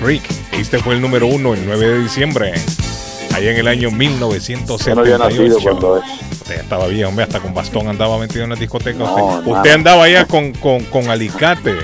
Freak. 0.00 0.22
Este 0.52 0.78
fue 0.78 0.94
el 0.94 1.00
número 1.00 1.26
uno 1.26 1.54
el 1.54 1.64
9 1.64 1.86
de 1.86 1.98
diciembre. 2.00 2.52
Allá 3.34 3.50
en 3.50 3.56
el 3.58 3.68
año 3.68 3.90
Yo 3.90 3.90
no 3.90 5.00
había 5.00 5.18
nacido 5.18 5.58
1978. 5.58 5.60
cuando 5.62 5.98
es. 5.98 6.04
Usted 6.32 6.60
estaba 6.60 6.86
bien, 6.86 7.06
hombre, 7.06 7.24
hasta 7.24 7.40
con 7.40 7.52
bastón 7.52 7.88
andaba 7.88 8.18
metido 8.18 8.44
en 8.44 8.50
las 8.50 8.60
discotecas. 8.60 8.98
No, 9.00 9.42
usted, 9.44 9.72
andaba 9.72 10.04
allá 10.04 10.24
con, 10.26 10.52
con, 10.52 10.84
con 10.84 11.10
alicate, 11.10 11.74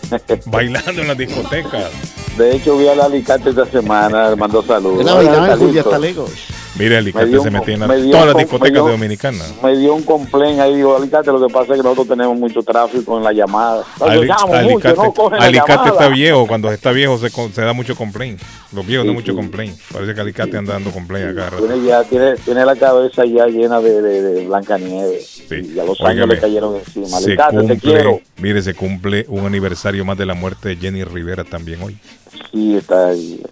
bailando 0.46 1.00
en 1.00 1.08
las 1.08 1.18
discotecas. 1.18 1.90
De 2.36 2.54
hecho, 2.54 2.78
vi 2.78 2.86
al 2.86 3.00
Alicante 3.00 3.50
esta 3.50 3.66
semana, 3.66 4.30
le 4.30 4.36
mando 4.36 4.62
saludos. 4.62 5.00
Hola, 5.00 5.14
bailaba 5.14 5.52
en 5.52 5.58
Julia 5.58 5.84
Carlitos. 5.84 6.30
Mire, 6.78 6.98
Alicate 6.98 7.40
se 7.40 7.50
metía 7.50 7.74
en 7.74 7.80
me 7.80 8.10
todas 8.10 8.26
las 8.26 8.34
co- 8.34 8.38
discotecas 8.40 8.84
dominicanas. 8.84 9.54
Me 9.62 9.76
dio 9.76 9.92
un 9.94 10.02
complaint 10.04 10.60
ahí, 10.60 10.76
digo, 10.76 10.96
Alicate, 10.96 11.30
lo 11.32 11.44
que 11.46 11.52
pasa 11.52 11.72
es 11.72 11.78
que 11.78 11.82
nosotros 11.82 12.08
tenemos 12.08 12.38
mucho 12.38 12.62
tráfico 12.62 13.18
en 13.18 13.24
la 13.24 13.32
llamada. 13.32 13.82
Ali- 14.00 14.28
mucho, 14.28 14.46
Alicate, 14.54 14.96
no 14.96 15.50
llamada. 15.50 15.88
está 15.88 16.08
viejo, 16.08 16.46
cuando 16.46 16.70
está 16.72 16.92
viejo 16.92 17.18
se, 17.18 17.28
se 17.28 17.62
da 17.62 17.72
mucho 17.72 17.96
complaint. 17.96 18.40
Los 18.72 18.86
viejos 18.86 19.04
dan 19.04 19.14
mucho 19.14 19.34
complaint. 19.34 19.76
Parece 19.92 20.14
que 20.14 20.20
Alicate 20.20 20.56
anda 20.56 20.74
dando 20.74 20.90
complaint 20.92 21.36
acá. 21.36 21.56
Tiene, 21.58 21.84
ya, 21.84 22.04
tiene, 22.04 22.36
tiene 22.36 22.64
la 22.64 22.76
cabeza 22.76 23.24
ya 23.24 23.46
llena 23.46 23.80
de, 23.80 24.00
de, 24.00 24.22
de 24.22 24.46
Blancanieves. 24.46 25.42
Y 25.50 25.78
a 25.78 25.84
los 25.84 26.00
años 26.02 26.28
le 26.28 26.38
cayeron 26.38 26.76
encima. 26.76 27.06
Se 27.08 27.16
Alicate, 27.26 27.62
te 27.66 27.78
quiero. 27.78 28.10
cumple, 28.12 28.26
mire, 28.38 28.62
se 28.62 28.74
cumple 28.74 29.24
un 29.28 29.44
aniversario 29.44 30.04
más 30.04 30.16
de 30.16 30.24
la 30.26 30.34
muerte 30.34 30.68
de 30.70 30.76
Jenny 30.76 31.02
Rivera 31.04 31.42
también 31.44 31.82
hoy. 31.82 31.98
Sí, 32.52 32.76
está 32.76 33.08
ahí. 33.08 33.42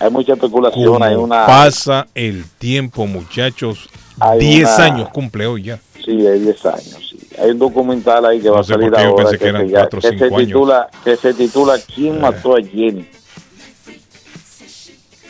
Hay 0.00 0.10
mucha 0.10 0.32
especulación, 0.34 0.92
Como 0.94 1.04
hay 1.04 1.14
una... 1.14 1.46
pasa 1.46 2.06
el 2.14 2.44
tiempo, 2.58 3.06
muchachos. 3.06 3.88
Hay 4.20 4.38
10 4.38 4.62
una- 4.76 4.84
años 4.84 5.08
cumple 5.10 5.46
hoy 5.46 5.64
ya. 5.64 5.78
Sí, 6.04 6.26
hay 6.26 6.40
10 6.40 6.66
años. 6.66 6.98
sí. 7.10 7.18
Hay 7.38 7.50
un 7.50 7.58
documental 7.58 8.24
ahí 8.26 8.40
que 8.40 8.48
va 8.48 8.56
No 8.56 8.60
a 8.60 8.64
sé 8.64 8.74
salir 8.74 8.94
ahora 8.94 9.24
pensé 9.24 9.38
que 9.38 9.48
eran 9.48 9.66
se, 9.66 9.72
ya- 9.72 9.78
cuatro 9.80 9.98
o 9.98 10.02
que 10.02 10.08
cinco 10.08 10.18
se 10.18 10.24
años. 10.26 10.40
Eh. 10.42 10.46
titula, 10.46 10.88
que 11.04 11.16
se 11.16 11.34
titula 11.34 11.74
¿Quién 11.94 12.20
mató 12.20 12.56
a 12.56 12.60
Jenny? 12.62 13.06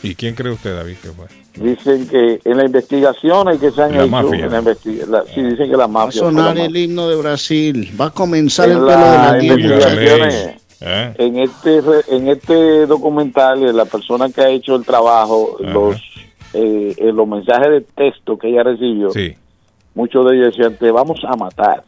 ¿Y 0.03 0.15
quién 0.15 0.35
cree 0.35 0.53
usted, 0.53 0.75
David, 0.77 0.97
que 1.03 1.09
fue? 1.13 1.27
Dicen 1.57 2.07
que 2.09 2.41
en 2.45 2.57
la 2.59 2.67
investigación 2.67 3.49
hay 3.49 3.57
que 3.59 3.71
se 3.71 3.81
han 3.81 3.93
La 3.97 4.03
hecho, 4.03 4.09
mafia. 4.11 4.45
en 4.45 4.51
la 4.53 4.61
la- 4.61 5.25
sí, 5.35 5.43
dicen 5.43 5.71
que 5.71 5.77
la 5.77 5.77
Va 5.79 5.85
a 5.85 5.89
mafia. 5.89 6.23
fue 6.23 6.33
la 6.33 6.39
sonar 6.41 6.59
el 6.59 6.77
himno 6.77 7.09
de 7.09 7.17
Brasil. 7.17 7.91
Va 7.99 8.07
a 8.07 8.11
comenzar 8.11 8.69
el 8.69 8.77
En 8.79 8.85
pelo 8.85 8.97
de 8.97 9.79
la 9.79 9.89
la 9.89 10.57
¿Eh? 10.81 11.15
en 11.19 11.39
este 11.39 11.81
en 12.09 12.29
este 12.29 12.87
documental 12.87 13.63
eh, 13.63 13.73
la 13.73 13.85
persona 13.85 14.29
que 14.31 14.41
ha 14.43 14.49
hecho 14.49 14.75
el 14.77 14.85
trabajo 14.85 15.57
los 15.61 15.97
eh, 16.53 16.95
eh, 16.99 17.13
los 17.13 17.27
mensajes 17.27 17.69
de 17.71 17.81
texto 17.81 18.37
que 18.37 18.49
ella 18.51 18.63
recibió 18.65 19.11
Sí. 19.11 19.35
muchos 19.95 20.29
de 20.29 20.37
ellos 20.37 20.57
decían 20.57 20.77
te 20.77 20.91
vamos 20.91 21.21
a 21.27 21.37
matar 21.37 21.83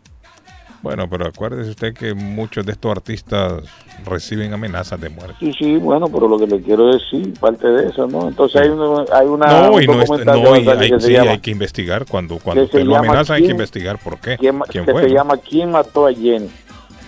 Bueno, 0.82 1.08
pero 1.10 1.26
acuérdese 1.26 1.70
usted 1.70 1.94
que 1.94 2.15
muchos 2.15 2.65
de 2.65 2.73
estos 2.73 2.90
artistas 2.92 3.62
reciben 4.05 4.52
amenazas 4.52 5.00
de 5.00 5.08
muerte. 5.08 5.34
sí 5.40 5.52
sí 5.58 5.76
bueno 5.76 6.06
pero 6.08 6.28
lo 6.28 6.39
que 6.39 6.47
le 6.47 6.60
quiero 6.62 6.86
decir 6.92 7.34
parte 7.40 7.66
de 7.68 7.89
eso 7.89 8.06
no 8.06 8.28
entonces 8.28 8.60
hay 8.62 8.68
una, 8.68 9.05
hay 9.12 9.26
una 9.26 9.47
No, 9.68 9.81
y 9.81 9.86
no, 9.86 10.00
es- 10.02 10.10
no, 10.10 10.56
y 10.56 10.68
hay, 10.68 10.90
que 10.90 11.00
sí, 11.00 11.12
llama- 11.12 11.31
hay 11.32 11.39
que 11.40 11.50
investigar. 11.50 12.06
Cuando, 12.06 12.39
cuando 12.39 12.62
usted 12.65 12.84
lo 12.84 12.97
amenaza, 12.97 13.34
hay 13.34 13.42
que 13.44 13.50
investigar 13.50 13.98
por 13.98 14.18
qué. 14.20 14.36
quién, 14.39 14.58
¿Quién 14.68 14.84
que 14.84 14.92
fue? 14.92 15.02
se 15.02 15.08
no? 15.08 15.15
llama 15.15 15.36
quién 15.39 15.70
mató 15.73 16.06
a 16.06 16.12
Jenny 16.12 16.48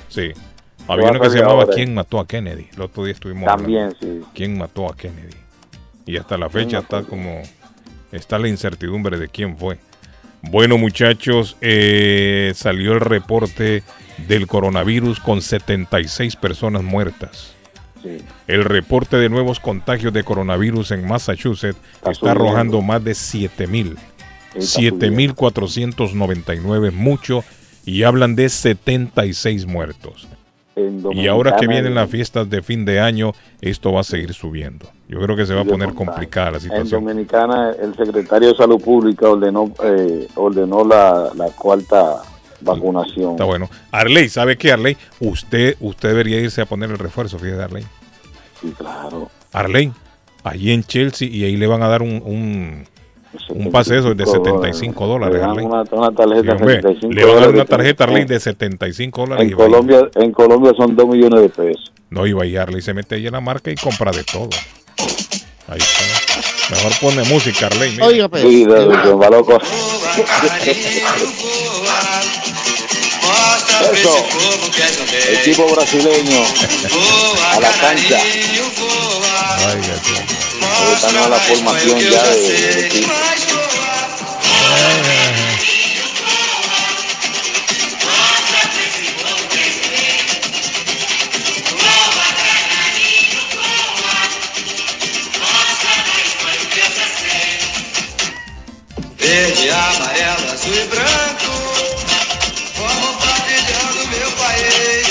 Sí. 0.09 0.33
Había 0.89 1.11
uno 1.11 1.21
que 1.21 1.31
se 1.31 1.39
llamaba. 1.39 1.67
¿Quién 1.67 1.95
mató 1.95 2.19
a 2.19 2.27
Kennedy? 2.27 2.67
El 2.75 2.83
otro 2.83 3.05
día 3.05 3.13
estuvimos 3.13 3.47
También, 3.47 3.95
hablando. 4.01 4.27
¿Quién 4.35 4.59
mató 4.59 4.91
a 4.91 4.97
Kennedy? 4.97 5.37
Y 6.07 6.17
hasta 6.17 6.37
la 6.39 6.49
fecha 6.49 6.79
está 6.79 7.03
como... 7.03 7.43
Está 8.11 8.39
la 8.39 8.49
incertidumbre 8.49 9.19
de 9.19 9.29
quién 9.29 9.59
fue. 9.59 9.77
Bueno, 10.41 10.79
muchachos, 10.79 11.59
eh, 11.61 12.53
salió 12.55 12.95
el 12.95 13.01
reporte 13.01 13.83
del 14.27 14.47
coronavirus 14.47 15.21
con 15.21 15.43
76 15.43 16.37
personas 16.37 16.83
muertas. 16.83 17.53
Sí. 18.03 18.23
El 18.47 18.65
reporte 18.65 19.19
de 19.19 19.29
nuevos 19.29 19.61
contagios 19.61 20.15
de 20.15 20.25
coronavirus 20.25 20.93
en 20.93 21.07
Massachusetts 21.07 21.79
está, 22.09 22.31
arrojando 22.31 22.81
más 22.81 23.05
de 23.05 23.15
7000. 23.15 23.99
Está 24.55 24.63
7499 24.63 26.91
mucho 26.93 27.45
y 27.85 28.05
hablan 28.05 28.35
de 28.35 28.49
76 28.49 29.67
muertos. 29.67 30.27
En 30.79 31.03
Y 31.13 31.27
ahora 31.27 31.57
que 31.57 31.67
vienen 31.67 31.95
las 31.95 32.09
fiestas 32.09 32.49
de 32.49 32.63
fin 32.63 32.85
de 32.85 33.01
año, 33.01 33.33
esto 33.61 33.93
va 33.93 34.01
a 34.01 34.05
seguir 34.05 34.33
subiendo. 34.33 34.87
Yo 35.09 35.19
creo 35.21 35.35
que 35.37 35.45
se 35.45 35.55
va 35.55 35.63
a 35.63 35.65
poner 35.65 35.93
complicada 35.95 36.53
la 36.53 36.57
En 36.59 36.63
situación. 36.63 37.05
Dominicana, 37.05 37.71
el 37.71 37.97
secretario 37.97 38.51
de 38.51 38.55
Salud 38.55 38.81
Pública 38.81 39.29
ordenó 39.29 39.73
eh, 39.83 40.29
ordenó 40.37 40.85
la, 40.85 41.31
la 41.35 41.49
cuarta 41.49 42.23
vacunación. 42.61 43.33
Está 43.33 43.45
bueno. 43.45 43.69
Arley, 43.91 44.29
¿sabe 44.29 44.57
qué, 44.57 44.73
Arley? 44.73 44.97
Usted, 45.21 45.77
usted 45.81 46.11
debería 46.11 46.41
irse 46.41 46.61
a 46.61 46.67
poner 46.67 46.91
el 46.91 46.99
refuerzo, 46.99 47.39
fíjate, 47.39 47.63
Arley. 47.63 47.87
Sí, 48.61 48.73
claro. 48.77 49.31
Arley, 49.53 49.93
allí 50.45 50.73
en 50.73 50.85
Chelsea, 50.85 51.29
y 51.29 51.45
ahí 51.45 51.57
le 51.57 51.67
van 51.67 51.83
a 51.83 51.89
dar 51.89 52.03
un, 52.03 52.23
un, 52.25 52.85
un 53.51 53.71
pase 53.71 53.95
de 53.95 54.01
esos 54.01 54.17
de 54.17 54.27
75 54.27 55.07
dólares, 55.07 55.41
Le 55.41 55.63
una, 55.63 55.85
una 55.91 56.11
tarjeta 56.13 56.43
Sí, 56.43 56.49
hombre, 56.51 56.75
75 56.77 57.15
le 57.15 57.25
van 57.25 57.37
a 57.37 57.41
dar 57.41 57.51
una 57.51 57.65
tarjeta, 57.65 58.05
Arley, 58.05 58.25
de 58.25 58.41
75 58.41 59.21
dólares. 59.21 59.45
En 59.45 59.51
y. 59.51 59.55
Colombia, 59.55 60.09
en 60.15 60.33
Colombia 60.33 60.73
son 60.77 60.97
2 60.97 61.09
millones 61.09 61.43
de 61.43 61.49
pesos. 61.49 61.93
No 62.11 62.27
iba 62.27 62.43
a 62.43 62.47
ir 62.47 62.59
Arley, 62.59 62.81
se 62.81 62.95
mete 62.95 63.17
ahí 63.17 63.27
en 63.27 63.33
la 63.33 63.41
marca 63.41 63.71
y 63.71 63.75
compra 63.75 64.11
de 64.13 64.25
todo. 64.25 64.49
Ahí 65.69 65.79
está. 65.79 66.75
Mejor 66.75 66.93
pone 67.01 67.23
música, 67.25 67.67
Arley. 67.67 67.93
mira. 67.93 68.07
Oiga, 68.07 68.29
pues. 68.29 68.43
Sí, 68.43 68.65
de, 68.65 68.75
de, 68.75 69.13
va 69.15 69.31
loco. 69.31 69.59
Eso, 73.93 74.27
equipo 75.41 75.67
brasileño 75.75 76.41
a 77.55 77.61
la 77.61 77.71
cancha. 77.73 78.19
Ay, 79.67 79.81
ya 79.83 80.48
sé. 80.67 80.93
Esta 80.95 81.13
no 81.13 81.25
es 81.25 81.31
la 81.31 81.39
formación 81.39 81.99
ya 82.01 82.23
de, 82.25 82.41
de 82.41 82.87
equipo. 82.87 83.13
Verde, 99.29 99.71
amarelo, 99.71 100.53
azul 100.53 100.75
e 100.75 100.85
branco 100.87 101.53
Como 102.77 103.19
pavilhão 103.19 104.07
meu 104.09 104.31
país 104.33 105.09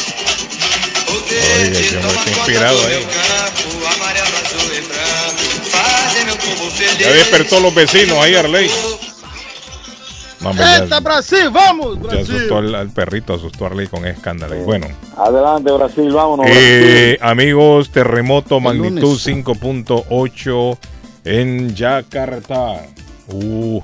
O 1.07 1.13
Oiga, 1.13 1.79
ese 1.79 1.97
hombre 1.97 2.09
está 2.17 2.31
inspirado 2.31 2.81
ahí. 2.87 3.05
campo 3.05 3.85
Amarelo, 3.93 4.46
Ya 6.99 7.11
despertó 7.11 7.59
los 7.59 7.73
vecinos 7.73 8.17
ahí, 8.17 8.35
Arley. 8.35 8.69
No, 10.39 10.49
hombre, 10.51 10.65
ya- 10.65 10.83
¡Esta 10.83 10.99
Brasil! 10.99 11.49
¡Vamos, 11.51 11.95
Ya 11.95 12.01
Brasil! 12.03 12.35
asustó 12.35 12.57
al, 12.59 12.75
al 12.75 12.89
perrito, 12.91 13.33
asustó 13.33 13.65
a 13.65 13.67
Arley 13.69 13.87
con 13.87 14.05
escándalo. 14.05 14.55
Bueno, 14.57 14.87
Adelante, 15.17 15.71
Brasil, 15.71 16.11
vámonos. 16.11 16.45
eh, 16.49 17.17
amigos, 17.21 17.89
terremoto 17.89 18.59
magnitud 18.59 19.01
lunes. 19.01 19.23
5.8 19.45 20.77
en 21.25 21.75
Yakarta. 21.75 22.85
Uh. 23.29 23.81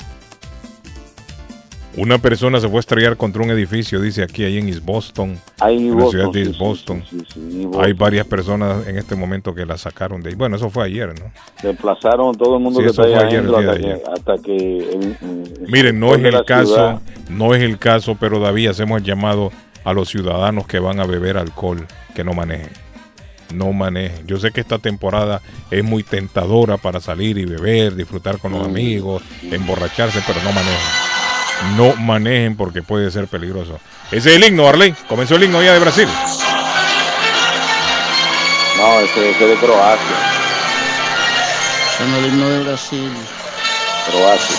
Una 1.96 2.18
persona 2.18 2.60
se 2.60 2.68
fue 2.68 2.78
a 2.78 2.80
estrellar 2.80 3.18
contra 3.18 3.44
un 3.44 3.52
edificio, 3.52 4.02
dice 4.02 4.24
aquí, 4.24 4.44
ahí 4.44 4.58
en 4.58 4.68
East 4.68 4.84
Boston. 4.84 5.38
Ahí 5.60 5.78
en 5.90 6.00
la 6.00 6.08
ciudad 6.08 6.32
de 6.32 6.40
East 6.42 6.54
sí, 6.54 6.58
Boston. 6.60 7.04
sí, 7.08 7.18
sí, 7.32 7.50
sí, 7.52 7.66
Boston. 7.66 7.86
Hay 7.86 7.94
varias 7.94 8.26
personas 8.26 8.88
en 8.88 8.98
este 8.98 9.16
momento 9.16 9.54
que 9.54 9.64
la 9.64 9.78
sacaron 9.78 10.22
de 10.22 10.30
ahí. 10.30 10.36
Bueno, 10.36 10.56
eso 10.56 10.72
fue 10.72 10.86
ayer, 10.86 11.14
¿no? 11.20 11.32
Desplazaron 11.62 12.36
todo 12.36 12.58
el 12.58 12.64
mundo 12.64 12.80
que 12.80 12.88
está 12.88 13.04
fue 13.04 13.16
ayer, 13.16 13.46
hasta 13.46 13.78
que, 13.78 14.02
hasta 14.12 14.38
que 14.40 14.56
el- 14.56 15.18
el- 15.22 15.68
Miren, 15.68 16.00
no 16.00 16.16
es 16.16 16.24
el 16.24 16.44
caso, 16.46 16.66
ciudad- 16.74 17.02
no 17.30 17.54
es 17.54 17.62
el 17.62 17.78
caso, 17.78 18.18
pero 18.20 18.40
David 18.40 18.70
hacemos 18.70 18.98
el 19.00 19.04
llamado 19.06 19.52
a 19.84 19.94
los 19.94 20.10
ciudadanos 20.10 20.66
que 20.66 20.80
van 20.80 21.00
a 21.00 21.06
beber 21.06 21.38
alcohol 21.38 21.86
que 22.16 22.24
no 22.24 22.34
manejen. 22.34 22.70
No 23.54 23.72
manejen. 23.72 24.26
Yo 24.26 24.40
sé 24.40 24.50
que 24.50 24.62
esta 24.62 24.80
temporada 24.80 25.42
es 25.70 25.84
muy 25.84 26.02
tentadora 26.02 26.78
para 26.78 27.00
salir 27.00 27.38
y 27.38 27.46
beber, 27.46 27.94
disfrutar 27.96 28.40
con 28.40 28.54
los 28.54 28.66
amigos, 28.66 29.22
emborracharse, 29.44 30.22
pero 30.26 30.40
no 30.44 30.52
manejen. 30.52 31.13
No 31.78 31.96
manejen 31.96 32.56
porque 32.58 32.82
puede 32.84 33.10
ser 33.12 33.28
peligroso. 33.28 33.80
Ese 34.12 34.30
es 34.32 34.36
el 34.36 34.44
himno, 34.44 34.68
Arley. 34.68 34.94
Comenzó 35.08 35.36
el 35.36 35.44
himno 35.44 35.62
ya 35.64 35.74
de 35.74 35.80
Brasil. 35.80 36.08
No, 38.78 39.00
ese, 39.00 39.30
ese 39.32 39.48
de 39.48 39.56
Croacia. 39.56 40.18
Con 41.98 42.14
el 42.16 42.26
himno 42.26 42.50
de 42.50 42.64
Brasil. 42.64 43.12
Croacia. 44.12 44.58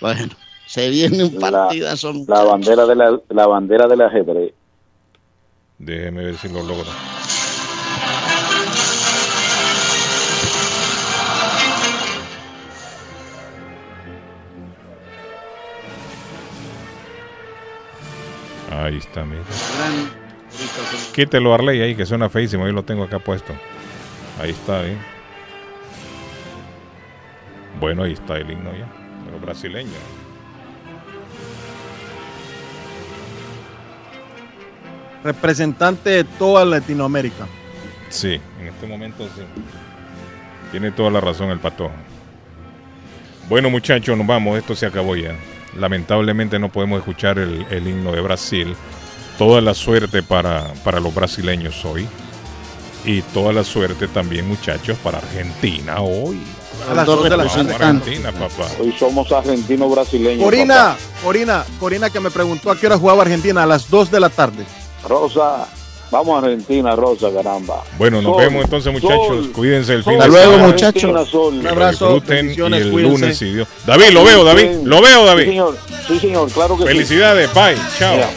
Bueno, 0.00 0.28
se 0.66 0.90
viene 0.90 1.24
un 1.24 1.34
La, 1.40 1.50
partidazo. 1.50 2.12
la 2.28 2.42
bandera 2.44 2.86
de 2.86 2.94
la, 2.94 3.20
la 3.30 3.46
bandera 3.46 3.86
del 3.86 4.02
ajedrez. 4.02 4.52
Déjeme 5.78 6.24
ver 6.24 6.36
si 6.36 6.48
lo 6.48 6.62
logro. 6.62 6.86
Ahí 18.82 18.98
está, 18.98 19.24
mira. 19.24 19.42
Quítelo, 21.14 21.54
Arley, 21.54 21.80
ahí, 21.80 21.94
que 21.94 22.04
suena 22.04 22.28
feísimo. 22.28 22.66
Yo 22.66 22.72
lo 22.72 22.84
tengo 22.84 23.04
acá 23.04 23.18
puesto. 23.18 23.54
Ahí 24.40 24.50
está, 24.50 24.82
bien. 24.82 24.98
Bueno, 27.80 28.02
ahí 28.02 28.12
está 28.12 28.36
el 28.36 28.50
himno 28.50 28.72
ya. 28.72 28.86
Pero 29.24 29.40
brasileño. 29.40 29.90
Representante 35.24 36.10
de 36.10 36.24
toda 36.24 36.64
Latinoamérica. 36.64 37.46
Sí, 38.10 38.40
en 38.60 38.68
este 38.68 38.86
momento 38.86 39.28
sí. 39.34 39.42
Tiene 40.70 40.92
toda 40.92 41.10
la 41.10 41.20
razón 41.20 41.50
el 41.50 41.58
patojo. 41.58 41.94
Bueno, 43.48 43.70
muchachos, 43.70 44.16
nos 44.16 44.26
vamos. 44.26 44.58
Esto 44.58 44.74
se 44.74 44.86
acabó 44.86 45.16
ya. 45.16 45.34
Lamentablemente 45.78 46.58
no 46.58 46.70
podemos 46.70 46.98
escuchar 46.98 47.38
el, 47.38 47.66
el 47.70 47.86
himno 47.86 48.12
de 48.12 48.20
Brasil. 48.20 48.76
Toda 49.38 49.60
la 49.60 49.74
suerte 49.74 50.22
para, 50.22 50.72
para 50.84 51.00
los 51.00 51.14
brasileños 51.14 51.84
hoy. 51.84 52.06
Y 53.04 53.22
toda 53.22 53.52
la 53.52 53.62
suerte 53.62 54.08
también, 54.08 54.48
muchachos, 54.48 54.98
para 54.98 55.18
Argentina 55.18 56.00
hoy. 56.00 56.42
A 56.90 56.94
las 56.94 57.06
dos 57.06 57.24
de 57.24 57.36
la. 57.36 57.44
Argentina, 57.44 58.32
papá. 58.32 58.68
Hoy 58.80 58.94
somos 58.98 59.30
argentinos 59.32 59.90
brasileños. 59.90 60.44
Corina, 60.44 60.74
papá. 60.74 60.98
Corina, 61.22 61.64
Corina 61.78 62.10
que 62.10 62.20
me 62.20 62.30
preguntó 62.30 62.70
a 62.70 62.78
qué 62.78 62.86
hora 62.86 62.98
jugaba 62.98 63.22
Argentina, 63.22 63.62
a 63.62 63.66
las 63.66 63.88
2 63.88 64.10
de 64.10 64.20
la 64.20 64.28
tarde. 64.28 64.64
Rosa, 65.08 65.68
vamos 66.10 66.34
a 66.42 66.46
Argentina, 66.46 66.94
Rosa, 66.96 67.30
caramba. 67.32 67.82
Bueno, 67.98 68.22
nos 68.22 68.32
Sol, 68.34 68.42
vemos 68.44 68.64
entonces, 68.64 68.92
muchachos. 68.92 69.26
sol, 69.26 69.52
Cuídense 69.52 69.94
el 69.94 70.04
sol. 70.04 70.12
fin 70.14 70.18
de 70.20 70.24
Hasta 70.26 70.36
luego, 70.36 70.52
semana. 70.52 70.68
muchachos. 70.72 71.34
Un 71.34 71.66
abrazo, 71.66 72.14
Disfruten 72.14 72.46
y 72.48 72.50
el 72.52 72.90
cuídense. 72.90 73.00
lunes, 73.02 73.38
si 73.38 73.52
Dios. 73.52 73.68
David, 73.86 74.10
lo 74.10 74.24
veo, 74.24 74.44
David. 74.44 74.68
Lo 74.84 75.00
veo, 75.02 75.20
Sí, 75.20 75.26
David. 75.26 75.44
señor. 75.46 75.76
Sí, 76.06 76.18
señor, 76.20 76.50
claro 76.50 76.76
que 76.76 76.82
sí. 76.82 76.88
Felicidades, 76.88 77.52
bye. 77.54 77.74
Chao. 77.98 78.16
Mira. 78.16 78.28